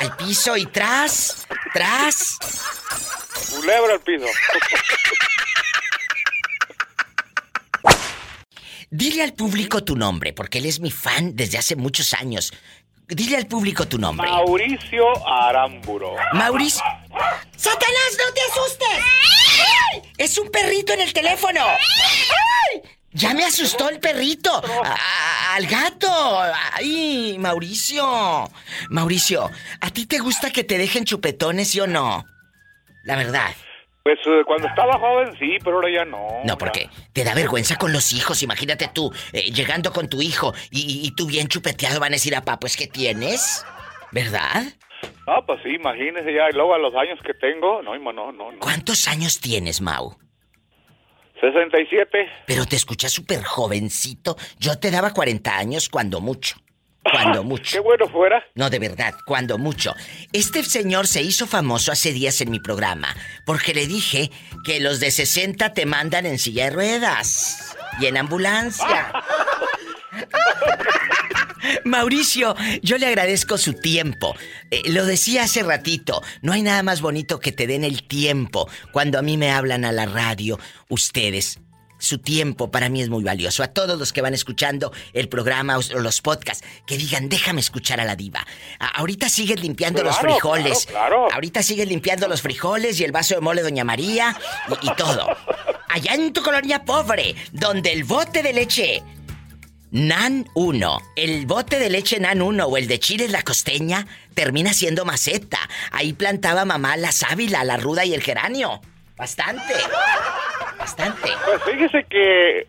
Al 0.00 0.16
piso 0.16 0.56
y 0.56 0.66
tras, 0.66 1.46
tras. 1.74 2.38
Culebra 3.54 3.94
al 3.94 4.00
piso. 4.00 4.26
Dile 8.90 9.22
al 9.22 9.34
público 9.34 9.84
tu 9.84 9.96
nombre, 9.96 10.32
porque 10.32 10.58
él 10.58 10.66
es 10.66 10.80
mi 10.80 10.90
fan 10.90 11.36
desde 11.36 11.58
hace 11.58 11.76
muchos 11.76 12.14
años. 12.14 12.52
Dile 13.06 13.36
al 13.36 13.46
público 13.46 13.86
tu 13.86 13.98
nombre. 13.98 14.28
Mauricio 14.30 15.04
Aramburo. 15.26 16.14
Mauricio. 16.32 16.82
¡Satanás, 17.56 18.18
no 18.18 18.34
te 18.34 18.40
asustes! 18.50 19.04
Es 20.18 20.36
un 20.38 20.50
perrito 20.50 20.92
en 20.92 21.00
el 21.00 21.12
teléfono. 21.12 21.60
¡Ay! 21.66 22.82
Ya 23.12 23.32
me 23.34 23.44
asustó 23.44 23.88
el 23.88 23.98
perrito. 24.00 24.54
A- 24.84 24.88
a- 24.94 25.54
al 25.54 25.66
gato. 25.66 26.40
Ay, 26.74 27.36
Mauricio. 27.38 28.50
Mauricio, 28.90 29.50
¿a 29.80 29.90
ti 29.90 30.04
te 30.06 30.18
gusta 30.18 30.50
que 30.50 30.64
te 30.64 30.76
dejen 30.78 31.04
chupetones, 31.04 31.68
sí 31.68 31.80
o 31.80 31.86
no? 31.86 32.24
La 33.04 33.16
verdad. 33.16 33.54
Pues 34.08 34.20
eh, 34.26 34.42
cuando 34.46 34.66
estaba 34.68 34.98
joven 34.98 35.36
sí, 35.38 35.58
pero 35.62 35.76
ahora 35.76 35.90
ya 35.90 36.04
no. 36.06 36.26
No, 36.42 36.56
porque 36.56 36.88
te 37.12 37.24
da 37.24 37.34
vergüenza 37.34 37.76
con 37.76 37.92
los 37.92 38.14
hijos. 38.14 38.42
Imagínate 38.42 38.88
tú, 38.88 39.12
eh, 39.34 39.50
llegando 39.52 39.92
con 39.92 40.08
tu 40.08 40.22
hijo 40.22 40.54
y, 40.70 40.80
y- 40.80 41.06
y 41.06 41.10
tú 41.10 41.26
bien 41.26 41.46
chupeteado 41.46 42.00
van 42.00 42.12
a 42.12 42.16
decir 42.16 42.34
a 42.34 42.40
papá, 42.40 42.58
pues, 42.58 42.74
¿qué 42.74 42.86
tienes? 42.86 43.66
¿Verdad? 44.10 44.62
Ah, 45.26 45.42
pues 45.46 45.60
sí, 45.62 45.74
imagínese 45.74 46.32
ya. 46.32 46.48
Y 46.48 46.54
luego 46.54 46.74
a 46.74 46.78
los 46.78 46.94
años 46.94 47.18
que 47.22 47.34
tengo, 47.34 47.82
no, 47.82 47.98
no, 47.98 48.32
no, 48.32 48.50
no. 48.52 48.58
¿Cuántos 48.60 49.06
años 49.08 49.40
tienes, 49.40 49.82
Mau? 49.82 50.16
67. 51.42 52.28
Pero 52.46 52.64
te 52.64 52.76
escuchas 52.76 53.12
súper 53.12 53.44
jovencito. 53.44 54.38
Yo 54.58 54.78
te 54.78 54.90
daba 54.90 55.12
40 55.12 55.54
años 55.54 55.90
cuando 55.90 56.20
mucho. 56.22 56.56
Cuando 57.10 57.44
mucho. 57.48 57.72
Qué 57.72 57.80
bueno 57.80 58.08
fuera. 58.08 58.42
No, 58.54 58.70
de 58.70 58.78
verdad, 58.78 59.14
cuando 59.26 59.58
mucho. 59.58 59.94
Este 60.32 60.62
señor 60.62 61.06
se 61.06 61.22
hizo 61.22 61.46
famoso 61.46 61.92
hace 61.92 62.12
días 62.12 62.40
en 62.40 62.50
mi 62.50 62.60
programa 62.60 63.14
porque 63.44 63.74
le 63.74 63.86
dije 63.86 64.30
que 64.64 64.80
los 64.80 65.00
de 65.00 65.10
60 65.10 65.74
te 65.74 65.86
mandan 65.86 66.26
en 66.26 66.38
silla 66.38 66.64
de 66.64 66.70
ruedas 66.70 67.76
y 68.00 68.06
en 68.06 68.16
ambulancia. 68.16 69.12
Mauricio, 71.84 72.54
yo 72.82 72.98
le 72.98 73.06
agradezco 73.06 73.58
su 73.58 73.74
tiempo. 73.74 74.34
Eh, 74.70 74.82
lo 74.86 75.04
decía 75.04 75.44
hace 75.44 75.62
ratito, 75.62 76.22
no 76.42 76.52
hay 76.52 76.62
nada 76.62 76.82
más 76.82 77.00
bonito 77.00 77.40
que 77.40 77.52
te 77.52 77.66
den 77.66 77.84
el 77.84 78.06
tiempo 78.06 78.68
cuando 78.92 79.18
a 79.18 79.22
mí 79.22 79.36
me 79.36 79.50
hablan 79.50 79.84
a 79.84 79.92
la 79.92 80.06
radio, 80.06 80.58
ustedes. 80.88 81.58
Su 81.98 82.18
tiempo 82.18 82.70
para 82.70 82.88
mí 82.88 83.02
es 83.02 83.08
muy 83.08 83.24
valioso. 83.24 83.62
A 83.62 83.68
todos 83.68 83.98
los 83.98 84.12
que 84.12 84.22
van 84.22 84.32
escuchando 84.34 84.92
el 85.12 85.28
programa 85.28 85.78
o 85.78 85.98
los 86.00 86.20
podcasts, 86.20 86.64
que 86.86 86.96
digan, 86.96 87.28
déjame 87.28 87.60
escuchar 87.60 88.00
a 88.00 88.04
la 88.04 88.14
diva. 88.16 88.46
A- 88.78 88.86
ahorita 88.98 89.28
sigues 89.28 89.60
limpiando 89.60 90.02
los 90.04 90.16
frijoles. 90.18 90.86
claro, 90.86 91.08
claro. 91.26 91.34
Ahorita 91.34 91.62
sigues 91.62 91.88
limpiando 91.88 92.28
los 92.28 92.40
frijoles 92.42 93.00
y 93.00 93.04
el 93.04 93.12
vaso 93.12 93.34
de 93.34 93.40
mole 93.40 93.62
Doña 93.62 93.84
María 93.84 94.36
y, 94.82 94.86
y 94.86 94.94
todo. 94.94 95.26
Allá 95.88 96.14
en 96.14 96.32
tu 96.32 96.42
colonia 96.42 96.84
pobre, 96.84 97.34
donde 97.52 97.92
el 97.92 98.04
bote 98.04 98.42
de 98.42 98.52
leche 98.52 99.02
Nan 99.90 100.46
1, 100.54 101.00
el 101.16 101.46
bote 101.46 101.78
de 101.78 101.88
leche 101.88 102.20
Nan 102.20 102.42
1 102.42 102.64
o 102.66 102.76
el 102.76 102.86
de 102.88 103.00
chile 103.00 103.26
la 103.28 103.42
costeña 103.42 104.06
termina 104.34 104.74
siendo 104.74 105.04
maceta. 105.06 105.58
Ahí 105.90 106.12
plantaba 106.12 106.64
mamá 106.66 106.96
la 106.98 107.10
sábila, 107.10 107.64
la 107.64 107.76
ruda 107.78 108.04
y 108.04 108.12
el 108.14 108.22
geranio. 108.22 108.80
Bastante. 109.16 109.74
Bastante. 110.88 111.28
Pues 111.44 111.62
fíjese 111.64 112.04
que 112.08 112.66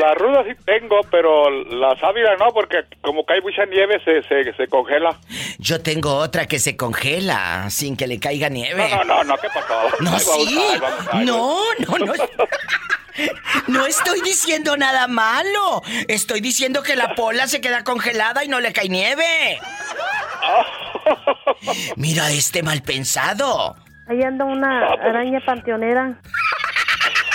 la 0.00 0.14
ruda 0.14 0.42
sí 0.44 0.50
tengo, 0.64 1.00
pero 1.10 1.48
la 1.50 1.96
sábila 2.00 2.36
no, 2.36 2.48
porque 2.52 2.84
como 3.00 3.24
cae 3.24 3.40
mucha 3.40 3.64
nieve 3.66 4.00
se, 4.04 4.22
se, 4.24 4.52
se 4.54 4.66
congela. 4.66 5.16
Yo 5.58 5.80
tengo 5.80 6.16
otra 6.16 6.46
que 6.46 6.58
se 6.58 6.76
congela 6.76 7.70
sin 7.70 7.96
que 7.96 8.08
le 8.08 8.18
caiga 8.18 8.48
nieve. 8.48 8.88
No, 8.90 9.04
no, 9.04 9.04
no, 9.04 9.24
no, 9.24 9.38
¿qué 9.38 9.48
pasó? 9.54 9.90
No, 10.00 10.18
sí. 10.18 10.58
No, 11.24 11.56
no, 11.78 11.98
no. 11.98 12.12
No 13.68 13.86
estoy 13.86 14.20
diciendo 14.22 14.76
nada 14.76 15.06
malo. 15.06 15.82
Estoy 16.08 16.40
diciendo 16.40 16.82
que 16.82 16.96
la 16.96 17.14
pola 17.14 17.46
se 17.46 17.60
queda 17.60 17.84
congelada 17.84 18.44
y 18.44 18.48
no 18.48 18.58
le 18.58 18.72
cae 18.72 18.88
nieve. 18.88 19.60
Mira 21.96 22.30
este 22.30 22.62
mal 22.62 22.82
pensado. 22.82 23.76
Ahí 24.08 24.20
anda 24.22 24.44
una 24.44 24.88
araña 24.94 25.40
panteonera. 25.46 26.18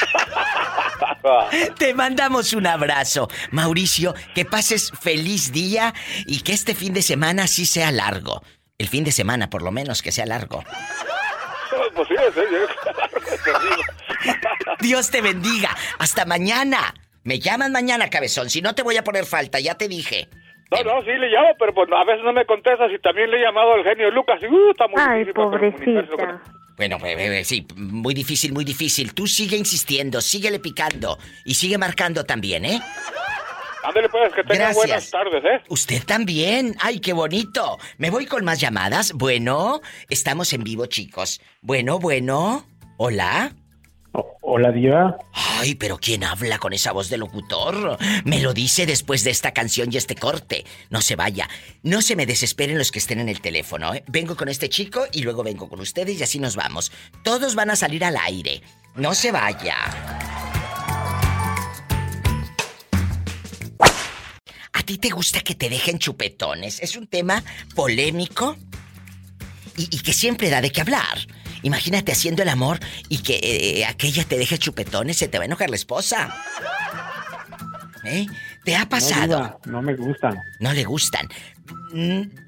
Te 1.78 1.94
mandamos 1.94 2.53
un 2.53 2.68
abrazo. 2.68 3.28
Mauricio, 3.52 4.14
que 4.34 4.45
pases 4.45 4.91
feliz 5.02 5.52
día 5.52 5.94
y 6.26 6.41
que 6.41 6.53
este 6.53 6.76
fin 6.76 6.94
de 6.94 7.02
semana 7.02 7.48
sí 7.48 7.65
sea 7.65 7.91
largo. 7.91 8.41
El 8.78 8.88
fin 8.88 9.03
de 9.03 9.11
semana, 9.11 9.49
por 9.49 9.61
lo 9.61 9.72
menos, 9.72 10.02
que 10.02 10.11
sea 10.11 10.26
largo. 10.26 10.64
Pues 11.95 12.07
sí, 12.07 12.15
sí, 12.34 12.41
sí. 12.49 14.32
Dios 14.80 15.10
te 15.10 15.22
bendiga. 15.22 15.69
Hasta 15.99 16.26
mañana. 16.26 16.94
Me 17.24 17.40
llaman 17.40 17.72
mañana, 17.72 18.10
cabezón. 18.10 18.49
Si 18.49 18.61
no 18.61 18.76
te 18.76 18.84
voy 18.84 18.98
a 18.98 19.03
poner 19.03 19.26
falta, 19.26 19.60
ya 19.60 19.76
te 19.76 19.88
dije. 19.88 20.30
No, 20.72 20.84
no, 20.84 21.02
sí 21.02 21.11
le 21.11 21.28
llamo, 21.28 21.49
pero 21.57 21.74
pues 21.74 21.90
a 21.91 22.03
veces 22.03 22.24
no 22.24 22.34
me 22.34 22.45
contestas 22.45 22.91
y 22.91 22.99
también 22.99 23.32
le 23.32 23.38
he 23.38 23.44
llamado 23.44 23.74
al 23.74 23.84
genio 23.84 24.11
Lucas 24.11 24.40
y 24.41 24.48
uh, 24.48 24.72
está 24.72 24.88
muy 24.88 25.02
Ay, 25.02 25.19
difícil 25.19 25.34
pobrecita. 25.34 26.41
Bueno, 26.78 26.98
eh, 27.04 27.40
eh, 27.40 27.44
sí, 27.44 27.66
muy 27.76 28.14
difícil, 28.14 28.54
muy 28.54 28.64
difícil. 28.64 29.14
Tú 29.16 29.26
sigue 29.26 29.58
insistiendo, 29.58 30.22
síguele 30.22 30.60
picando 30.60 31.18
y 31.44 31.56
sigue 31.56 31.78
marcando 31.80 32.24
también, 32.24 32.66
¿eh? 32.66 32.80
Ándale 33.84 34.10
pues, 34.10 34.32
que 34.34 34.44
tenga 34.44 34.56
Gracias. 34.56 34.76
buenas 34.76 35.10
tardes, 35.10 35.44
¿eh? 35.44 35.64
Usted 35.70 36.04
también. 36.04 36.76
Ay, 36.80 36.99
qué 36.99 37.14
bonito. 37.14 37.80
Me 37.98 38.12
voy 38.12 38.28
con 38.28 38.45
más 38.45 38.60
llamadas. 38.60 39.14
Bueno, 39.14 39.82
estamos 40.10 40.54
en 40.54 40.64
vivo, 40.64 40.86
chicos. 40.86 41.41
Bueno, 41.62 41.98
bueno. 41.98 42.68
Hola. 42.98 43.56
Hola, 44.49 44.71
Diva. 44.71 45.17
Ay, 45.34 45.75
pero 45.75 45.97
¿quién 45.97 46.23
habla 46.23 46.57
con 46.57 46.71
esa 46.73 46.91
voz 46.91 47.09
de 47.09 47.17
locutor? 47.17 47.97
Me 48.23 48.39
lo 48.39 48.53
dice 48.53 48.85
después 48.85 49.23
de 49.23 49.31
esta 49.31 49.51
canción 49.51 49.89
y 49.91 49.97
este 49.97 50.15
corte. 50.15 50.65
No 50.89 51.01
se 51.01 51.15
vaya. 51.15 51.49
No 51.84 52.01
se 52.01 52.15
me 52.15 52.25
desesperen 52.25 52.77
los 52.77 52.91
que 52.91 52.99
estén 52.99 53.19
en 53.19 53.29
el 53.29 53.41
teléfono, 53.41 53.93
¿eh? 53.93 54.03
Vengo 54.07 54.35
con 54.35 54.49
este 54.49 54.69
chico 54.69 55.05
y 55.11 55.21
luego 55.23 55.43
vengo 55.43 55.67
con 55.69 55.79
ustedes 55.81 56.19
y 56.19 56.23
así 56.23 56.39
nos 56.39 56.55
vamos. 56.55 56.91
Todos 57.23 57.55
van 57.55 57.69
a 57.71 57.75
salir 57.75 58.03
al 58.05 58.17
aire. 58.17 58.61
No 58.95 59.13
se 59.13 59.31
vaya. 59.31 59.75
¿A 64.73 64.84
ti 64.84 64.97
te 64.97 65.09
gusta 65.09 65.41
que 65.41 65.55
te 65.55 65.69
dejen 65.69 65.99
chupetones? 65.99 66.79
Es 66.81 66.95
un 66.95 67.07
tema 67.07 67.43
polémico 67.75 68.55
y, 69.75 69.93
y 69.93 69.99
que 69.99 70.13
siempre 70.13 70.49
da 70.49 70.61
de 70.61 70.71
qué 70.71 70.81
hablar. 70.81 71.27
Imagínate 71.63 72.11
haciendo 72.11 72.43
el 72.43 72.49
amor 72.49 72.79
y 73.09 73.19
que 73.19 73.39
eh, 73.41 73.85
aquella 73.85 74.23
te 74.23 74.38
deje 74.38 74.57
chupetones, 74.57 75.17
se 75.17 75.27
te 75.27 75.38
va 75.38 75.43
a 75.43 75.45
enojar 75.45 75.69
la 75.69 75.75
esposa. 75.75 76.35
¿Eh? 78.03 78.25
¿Te 78.63 78.75
ha 78.75 78.88
pasado? 78.88 79.59
No, 79.65 79.81
me 79.81 79.95
gustan. 79.95 80.38
No 80.59 80.73
le 80.73 80.84
gustan. 80.84 81.27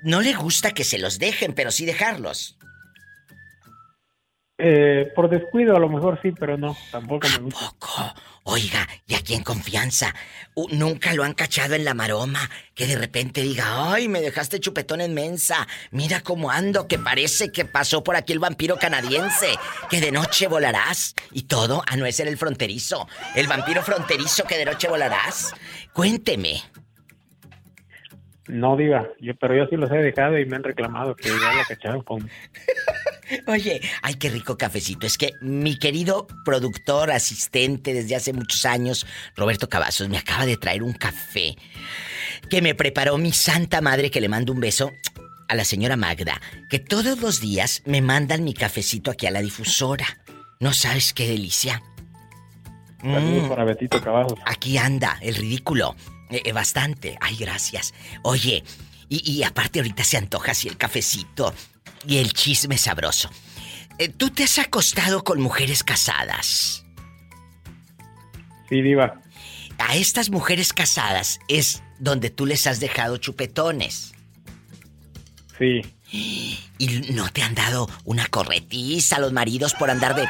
No 0.04 0.22
le 0.22 0.34
gusta 0.34 0.72
que 0.72 0.84
se 0.84 1.00
los 1.00 1.20
dejen, 1.20 1.54
pero 1.54 1.72
sí 1.72 1.86
dejarlos. 1.86 2.58
Eh, 4.58 5.12
por 5.16 5.30
descuido 5.30 5.76
a 5.76 5.80
lo 5.80 5.88
mejor 5.88 6.20
sí, 6.22 6.34
pero 6.38 6.58
no, 6.58 6.76
tampoco 6.92 7.28
me 7.30 7.38
gusta. 7.46 8.14
Oiga, 8.52 8.88
y 9.06 9.14
aquí 9.14 9.36
en 9.36 9.44
confianza, 9.44 10.16
nunca 10.72 11.14
lo 11.14 11.24
han 11.24 11.36
cachado 11.36 11.76
en 11.76 11.86
la 11.86 11.94
maroma, 11.94 12.50
que 12.74 12.88
de 12.88 12.96
repente 12.96 13.42
diga, 13.42 13.94
ay, 13.94 14.08
me 14.08 14.22
dejaste 14.22 14.60
chupetón 14.60 15.02
en 15.02 15.14
mensa, 15.14 15.68
mira 15.92 16.22
cómo 16.22 16.50
ando, 16.50 16.88
que 16.88 16.98
parece 16.98 17.52
que 17.52 17.66
pasó 17.66 18.04
por 18.04 18.16
aquí 18.16 18.34
el 18.34 18.40
vampiro 18.40 18.78
canadiense, 18.78 19.52
que 19.88 20.02
de 20.02 20.12
noche 20.12 20.48
volarás, 20.48 21.14
y 21.32 21.44
todo, 21.44 21.84
ah, 21.86 21.96
no 21.96 22.08
es 22.08 22.20
el 22.22 22.36
fronterizo, 22.40 23.08
el 23.36 23.46
vampiro 23.46 23.84
fronterizo 23.84 24.44
que 24.46 24.58
de 24.58 24.66
noche 24.66 24.88
volarás. 24.88 25.54
Cuénteme. 25.94 26.64
No, 28.48 28.76
Diva, 28.76 29.08
yo, 29.20 29.36
pero 29.36 29.56
yo 29.56 29.68
sí 29.68 29.76
los 29.76 29.92
he 29.92 29.98
dejado 29.98 30.40
y 30.40 30.46
me 30.48 30.56
han 30.56 30.64
reclamado 30.64 31.16
que 31.16 31.30
ya 31.30 31.54
lo 31.54 31.64
cacharon 31.68 32.02
con... 32.02 32.28
Oye, 33.48 33.82
ay, 34.02 34.16
qué 34.16 34.30
rico 34.30 34.58
cafecito. 34.58 35.06
Es 35.08 35.18
que 35.18 35.34
mi 35.42 35.78
querido 35.78 36.28
productor, 36.46 37.12
asistente 37.12 37.94
desde 37.94 38.16
hace 38.16 38.34
muchos 38.34 38.66
años, 38.66 39.06
Roberto 39.36 39.70
Cavazos, 39.70 40.10
me 40.10 40.18
acaba 40.18 40.46
de 40.46 40.58
traer 40.58 40.84
un 40.84 40.94
café 40.94 41.56
que 42.50 42.62
me 42.62 42.76
preparó 42.76 43.18
mi 43.18 43.32
santa 43.32 43.82
madre, 43.82 44.10
que 44.12 44.22
le 44.22 44.30
mando 44.30 44.52
un 44.54 44.60
beso 44.60 44.92
a 45.48 45.56
la 45.56 45.66
señora 45.66 45.96
Magda, 45.98 46.40
que 46.70 46.80
todos 46.80 47.20
los 47.20 47.40
días 47.42 47.82
me 47.86 48.02
mandan 48.02 48.44
mi 48.44 48.54
cafecito 48.54 49.12
aquí 49.12 49.26
a 49.28 49.32
la 49.32 49.42
difusora. 49.42 50.06
No 50.60 50.74
sabes 50.74 51.14
qué 51.14 51.28
delicia. 51.28 51.82
Saludos 53.02 53.44
Mm. 53.46 53.50
para 53.50 53.64
Betito 53.64 54.02
Cavazos. 54.02 54.40
Aquí 54.46 54.78
anda, 54.78 55.18
el 55.22 55.36
ridículo. 55.36 55.96
Eh, 56.30 56.42
eh, 56.46 56.52
bastante. 56.52 57.18
Ay, 57.22 57.38
gracias. 57.38 57.94
Oye, 58.24 58.64
y, 59.08 59.32
y 59.32 59.44
aparte 59.44 59.80
ahorita 59.80 60.04
se 60.04 60.18
antoja 60.18 60.52
así 60.52 60.68
el 60.68 60.78
cafecito 60.78 61.54
y 62.06 62.18
el 62.18 62.34
chisme 62.34 62.78
sabroso. 62.78 63.30
Eh, 63.98 64.10
¿Tú 64.10 64.30
te 64.30 64.44
has 64.46 64.58
acostado 64.60 65.24
con 65.24 65.42
mujeres 65.42 65.84
casadas? 65.84 66.86
Sí, 68.70 68.82
Diva. 68.82 69.22
A 69.78 69.96
estas 69.96 70.30
mujeres 70.30 70.74
casadas 70.74 71.40
es 71.48 71.82
donde 72.00 72.30
tú 72.30 72.46
les 72.46 72.68
has 72.68 72.80
dejado 72.80 73.18
chupetones. 73.18 74.14
Sí. 75.58 75.82
¿Y 76.78 76.88
no 77.14 77.30
te 77.30 77.44
han 77.44 77.56
dado 77.56 77.90
una 78.06 78.26
corretiza 78.28 79.18
a 79.18 79.20
los 79.20 79.34
maridos 79.34 79.74
por 79.74 79.90
andar 79.90 80.16
de 80.16 80.28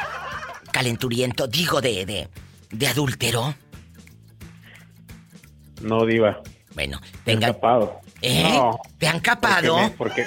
calenturiento? 0.72 1.46
Digo, 1.46 1.80
de, 1.80 2.04
de, 2.06 2.28
de 2.70 2.86
adúltero. 2.88 3.54
No, 5.80 6.04
Diva. 6.04 6.42
Bueno, 6.74 7.00
venga. 7.24 7.48
escapado. 7.48 8.00
¿Eh? 8.22 8.42
No. 8.54 8.78
¿Te 8.98 9.08
han 9.08 9.20
capado? 9.20 9.76
Porque 9.96 10.22
me- 10.22 10.26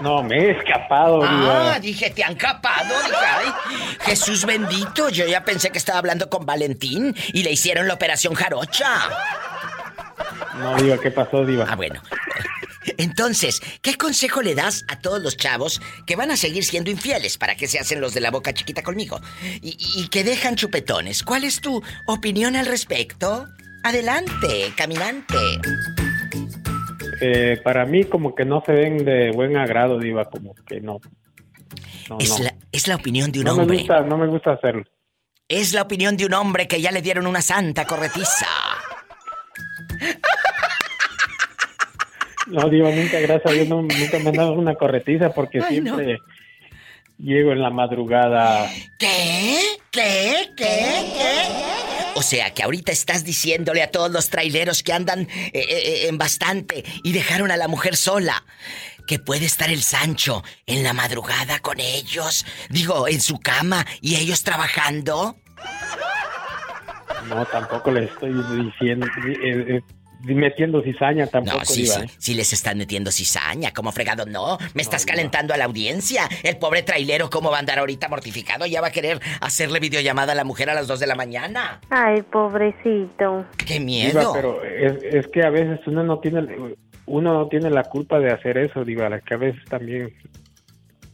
No, 0.00 0.22
me 0.22 0.36
he 0.36 0.50
escapado, 0.50 1.20
Diva. 1.20 1.74
Ah, 1.74 1.80
dije, 1.80 2.10
te 2.10 2.24
han 2.24 2.34
capado. 2.34 2.94
Dije, 3.02 3.16
ay, 3.26 3.52
Jesús 4.00 4.44
bendito. 4.44 5.08
Yo 5.08 5.26
ya 5.26 5.44
pensé 5.44 5.70
que 5.70 5.78
estaba 5.78 5.98
hablando 5.98 6.28
con 6.28 6.44
Valentín 6.44 7.14
y 7.32 7.42
le 7.42 7.52
hicieron 7.52 7.86
la 7.88 7.94
operación 7.94 8.34
jarocha. 8.34 9.08
No, 10.58 10.76
Diva, 10.76 10.98
¿qué 10.98 11.10
pasó, 11.10 11.44
Diva? 11.44 11.66
Ah, 11.68 11.76
bueno. 11.76 12.02
Entonces, 12.98 13.62
¿qué 13.80 13.96
consejo 13.96 14.42
le 14.42 14.54
das 14.54 14.84
a 14.88 14.98
todos 14.98 15.22
los 15.22 15.36
chavos 15.36 15.80
que 16.06 16.16
van 16.16 16.30
a 16.30 16.36
seguir 16.36 16.64
siendo 16.64 16.90
infieles 16.90 17.38
para 17.38 17.56
que 17.56 17.66
se 17.66 17.78
hacen 17.78 18.00
los 18.00 18.12
de 18.14 18.20
la 18.20 18.30
boca 18.30 18.52
chiquita 18.52 18.82
conmigo? 18.82 19.20
Y, 19.62 19.76
y 19.96 20.08
que 20.08 20.22
dejan 20.22 20.56
chupetones. 20.56 21.22
¿Cuál 21.22 21.44
es 21.44 21.60
tu 21.60 21.82
opinión 22.06 22.56
al 22.56 22.66
respecto? 22.66 23.48
Adelante, 23.84 24.72
caminante. 24.76 25.36
Eh, 27.20 27.60
para 27.62 27.84
mí 27.86 28.04
como 28.04 28.34
que 28.34 28.44
no 28.44 28.62
se 28.66 28.72
ven 28.72 29.04
de 29.04 29.30
buen 29.32 29.56
agrado, 29.56 29.98
Diva, 29.98 30.24
como 30.26 30.54
que 30.66 30.80
no. 30.80 31.00
No, 32.08 32.18
Es, 32.20 32.30
no. 32.38 32.44
la, 32.44 32.54
es 32.72 32.86
la 32.88 32.96
opinión 32.96 33.32
de 33.32 33.38
un 33.40 33.44
No 33.46 33.54
me 33.56 33.62
hombre. 33.62 33.78
gusta, 33.78 34.00
no 34.02 34.18
me 34.18 34.26
gusta 34.26 34.52
hacerlo. 34.52 34.84
Es 35.48 35.72
la 35.72 35.82
opinión 35.82 36.16
de 36.16 36.26
un 36.26 36.34
hombre 36.34 36.66
que 36.68 36.80
ya 36.80 36.90
le 36.90 37.02
dieron 37.02 37.26
una 37.26 37.42
santa 37.42 37.84
corretiza. 37.86 38.46
No, 42.46 42.68
Diva, 42.68 42.90
nunca, 42.90 43.18
gracias 43.20 43.46
a 43.46 43.54
Dios, 43.54 43.68
no- 43.68 43.80
nunca 43.82 44.18
me 44.18 44.28
han 44.28 44.34
dado 44.36 44.52
una 44.52 44.74
corretiza 44.74 45.30
porque 45.30 45.60
Ay, 45.62 45.80
siempre 45.80 46.18
llego 47.18 47.52
en 47.52 47.62
la 47.62 47.70
madrugada. 47.70 48.68
¿Qué? 48.98 49.58
¿Qué? 49.94 50.50
¿Qué? 50.56 50.64
¿Qué? 51.14 52.14
O 52.16 52.22
sea 52.22 52.52
que 52.52 52.64
ahorita 52.64 52.90
estás 52.90 53.22
diciéndole 53.22 53.80
a 53.80 53.92
todos 53.92 54.10
los 54.10 54.28
traileros 54.28 54.82
que 54.82 54.92
andan 54.92 55.20
eh, 55.20 55.50
eh, 55.52 55.64
eh, 55.68 56.08
en 56.08 56.18
bastante 56.18 56.84
y 57.04 57.12
dejaron 57.12 57.52
a 57.52 57.56
la 57.56 57.68
mujer 57.68 57.96
sola. 57.96 58.44
Que 59.06 59.20
puede 59.20 59.44
estar 59.44 59.70
el 59.70 59.82
Sancho 59.82 60.42
en 60.66 60.82
la 60.82 60.94
madrugada 60.94 61.60
con 61.60 61.78
ellos. 61.78 62.44
Digo, 62.70 63.06
en 63.06 63.20
su 63.20 63.38
cama 63.38 63.86
y 64.00 64.16
ellos 64.16 64.42
trabajando. 64.42 65.36
No, 67.28 67.46
tampoco 67.46 67.92
le 67.92 68.04
estoy 68.04 68.32
diciendo, 68.64 69.06
metiendo 70.24 70.82
cizaña 70.82 71.26
tampoco, 71.26 71.58
No, 71.58 71.64
sí, 71.64 71.82
Diva. 71.82 71.94
sí. 71.94 72.00
¿eh? 72.02 72.10
Sí 72.18 72.34
les 72.34 72.52
están 72.52 72.78
metiendo 72.78 73.10
cizaña. 73.10 73.72
como 73.72 73.92
fregado? 73.92 74.24
No, 74.26 74.58
me 74.74 74.82
estás 74.82 75.04
calentando 75.04 75.52
a 75.54 75.56
la 75.56 75.64
audiencia. 75.66 76.28
El 76.42 76.56
pobre 76.56 76.82
trailero, 76.82 77.28
¿cómo 77.30 77.50
va 77.50 77.56
a 77.56 77.60
andar 77.60 77.78
ahorita 77.78 78.08
mortificado? 78.08 78.66
Ya 78.66 78.80
va 78.80 78.88
a 78.88 78.92
querer 78.92 79.20
hacerle 79.40 79.80
videollamada 79.80 80.32
a 80.32 80.34
la 80.36 80.44
mujer 80.44 80.70
a 80.70 80.74
las 80.74 80.86
2 80.86 81.00
de 81.00 81.06
la 81.06 81.14
mañana. 81.14 81.80
Ay, 81.90 82.22
pobrecito. 82.22 83.44
¡Qué 83.58 83.74
Diva, 83.74 83.84
miedo! 83.84 84.32
pero 84.34 84.64
es, 84.64 85.02
es 85.02 85.26
que 85.28 85.42
a 85.42 85.50
veces 85.50 85.80
uno 85.86 86.02
no 86.04 86.18
tiene 86.20 86.40
uno 87.06 87.32
no 87.34 87.48
tiene 87.48 87.68
la 87.70 87.82
culpa 87.84 88.18
de 88.18 88.32
hacer 88.32 88.56
eso, 88.56 88.84
Diva, 88.84 89.08
la 89.10 89.20
que 89.20 89.34
a 89.34 89.36
veces 89.36 89.62
también 89.68 90.14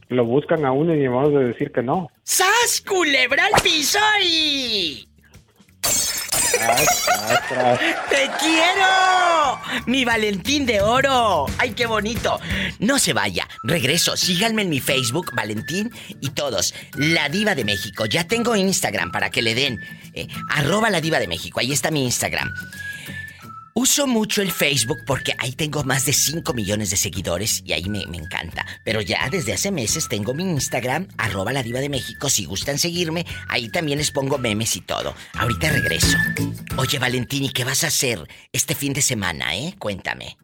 lo 0.08 0.24
buscan 0.24 0.64
a 0.64 0.72
uno 0.72 0.94
y 0.94 1.06
vamos 1.06 1.34
a 1.34 1.38
decir 1.40 1.70
que 1.72 1.82
no. 1.82 2.08
¡Sas, 2.24 2.82
culebra 2.86 3.44
al 3.46 3.62
piso 3.62 3.98
y... 4.24 5.08
¡Te 8.10 8.30
quiero! 8.38 9.60
¡Mi 9.86 10.04
Valentín 10.04 10.66
de 10.66 10.80
oro! 10.80 11.46
¡Ay, 11.58 11.70
qué 11.70 11.86
bonito! 11.86 12.38
No 12.78 12.98
se 12.98 13.12
vaya. 13.12 13.48
Regreso. 13.62 14.16
Síganme 14.16 14.62
en 14.62 14.68
mi 14.70 14.80
Facebook, 14.80 15.30
Valentín 15.34 15.90
y 16.20 16.30
todos. 16.30 16.74
La 16.96 17.28
Diva 17.28 17.54
de 17.54 17.64
México. 17.64 18.04
Ya 18.06 18.24
tengo 18.24 18.56
Instagram 18.56 19.10
para 19.10 19.30
que 19.30 19.42
le 19.42 19.54
den. 19.54 19.78
eh, 20.14 20.26
arroba 20.50 20.90
la 20.90 21.00
Diva 21.00 21.18
de 21.18 21.28
México. 21.28 21.60
Ahí 21.60 21.72
está 21.72 21.90
mi 21.90 22.04
Instagram. 22.04 22.52
Uso 23.74 24.06
mucho 24.06 24.42
el 24.42 24.50
Facebook 24.50 24.98
porque 25.06 25.32
ahí 25.38 25.52
tengo 25.52 25.84
más 25.84 26.04
de 26.04 26.12
5 26.12 26.52
millones 26.54 26.90
de 26.90 26.96
seguidores 26.96 27.62
y 27.64 27.72
ahí 27.72 27.88
me, 27.88 28.04
me 28.06 28.16
encanta. 28.16 28.66
Pero 28.84 29.00
ya 29.00 29.28
desde 29.30 29.52
hace 29.52 29.70
meses 29.70 30.08
tengo 30.08 30.34
mi 30.34 30.42
Instagram, 30.42 31.06
arroba 31.18 31.52
la 31.52 31.62
diva 31.62 31.80
de 31.80 31.88
México. 31.88 32.28
Si 32.28 32.44
gustan 32.44 32.78
seguirme, 32.78 33.24
ahí 33.48 33.68
también 33.70 33.98
les 33.98 34.10
pongo 34.10 34.38
memes 34.38 34.76
y 34.76 34.80
todo. 34.80 35.14
Ahorita 35.38 35.70
regreso. 35.70 36.18
Oye, 36.76 36.98
Valentín, 36.98 37.44
¿y 37.44 37.50
qué 37.50 37.64
vas 37.64 37.84
a 37.84 37.88
hacer 37.88 38.18
este 38.52 38.74
fin 38.74 38.92
de 38.92 39.02
semana, 39.02 39.54
eh? 39.54 39.74
Cuéntame. 39.78 40.36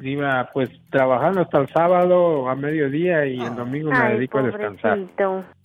Diva, 0.00 0.50
pues 0.52 0.68
trabajando 0.90 1.42
hasta 1.42 1.58
el 1.58 1.68
sábado 1.72 2.48
a 2.48 2.54
mediodía 2.54 3.24
y 3.26 3.40
el 3.40 3.54
domingo 3.54 3.90
me 3.90 3.96
Ay, 3.96 4.14
dedico 4.14 4.38
a 4.38 4.42
descansar. 4.42 4.98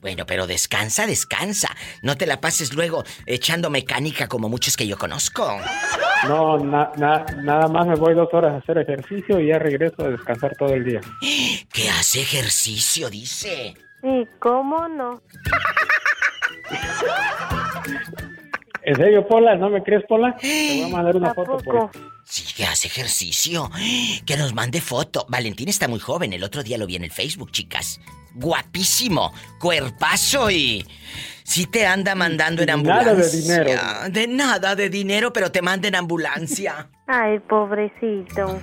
Bueno, 0.02 0.26
pero 0.26 0.48
descansa, 0.48 1.06
descansa. 1.06 1.70
No 2.02 2.16
te 2.16 2.26
la 2.26 2.40
pases 2.40 2.74
luego 2.74 3.04
echando 3.26 3.70
mecánica 3.70 4.28
como 4.28 4.48
muchos 4.48 4.78
que 4.78 4.88
yo 4.88 4.98
conozco. 4.98 5.60
No, 6.28 6.58
na- 6.58 6.92
na- 6.98 7.26
nada 7.44 7.68
más 7.68 7.86
me 7.88 7.96
voy 7.96 8.14
dos 8.16 8.30
horas 8.34 8.54
a 8.54 8.58
hacer 8.58 8.78
ejercicio 8.78 9.40
y 9.42 9.48
ya 9.48 9.60
regreso 9.60 10.06
a 10.06 10.10
descansar 10.10 10.56
todo 10.58 10.74
el 10.74 10.86
día. 10.86 11.02
Que 11.74 11.90
hace 11.90 12.22
ejercicio, 12.22 13.10
dice. 13.10 13.74
¿Y 14.04 14.26
cómo 14.40 14.88
no? 14.88 15.22
¿En 18.84 18.96
serio, 18.96 19.28
Pola? 19.28 19.56
¿No 19.56 19.70
me 19.70 19.84
crees, 19.84 20.04
Pola? 20.08 20.36
Te 20.38 20.82
voy 20.82 20.84
a 20.84 20.88
mandar 20.96 21.16
una 21.16 21.34
foto. 21.34 21.58
Por... 21.58 21.92
Sí, 22.26 22.44
que 22.56 22.66
hace 22.66 22.88
ejercicio. 22.88 23.70
Que 24.26 24.38
nos 24.38 24.54
mande 24.54 24.82
foto. 24.82 25.26
Valentín 25.30 25.70
está 25.70 25.88
muy 25.88 26.00
joven. 26.00 26.34
El 26.34 26.44
otro 26.44 26.64
día 26.64 26.78
lo 26.78 26.86
vi 26.88 26.96
en 26.96 27.04
el 27.04 27.12
Facebook, 27.12 27.52
chicas. 27.52 28.00
Guapísimo. 28.40 29.34
Cuerpazo 29.60 30.50
y... 30.50 30.86
Sí 31.44 31.66
te 31.66 31.88
anda 31.88 32.14
mandando 32.14 32.62
en 32.62 32.70
ambulancia. 32.70 33.14
Nada 33.14 33.26
de 33.26 33.32
dinero. 33.32 33.82
De 34.10 34.28
nada 34.28 34.76
de 34.76 34.90
dinero, 34.90 35.34
pero 35.34 35.52
te 35.52 35.64
manda 35.64 35.88
en 35.88 35.96
ambulancia. 35.96 36.90
Ay, 37.08 37.40
pobrecito. 37.40 38.62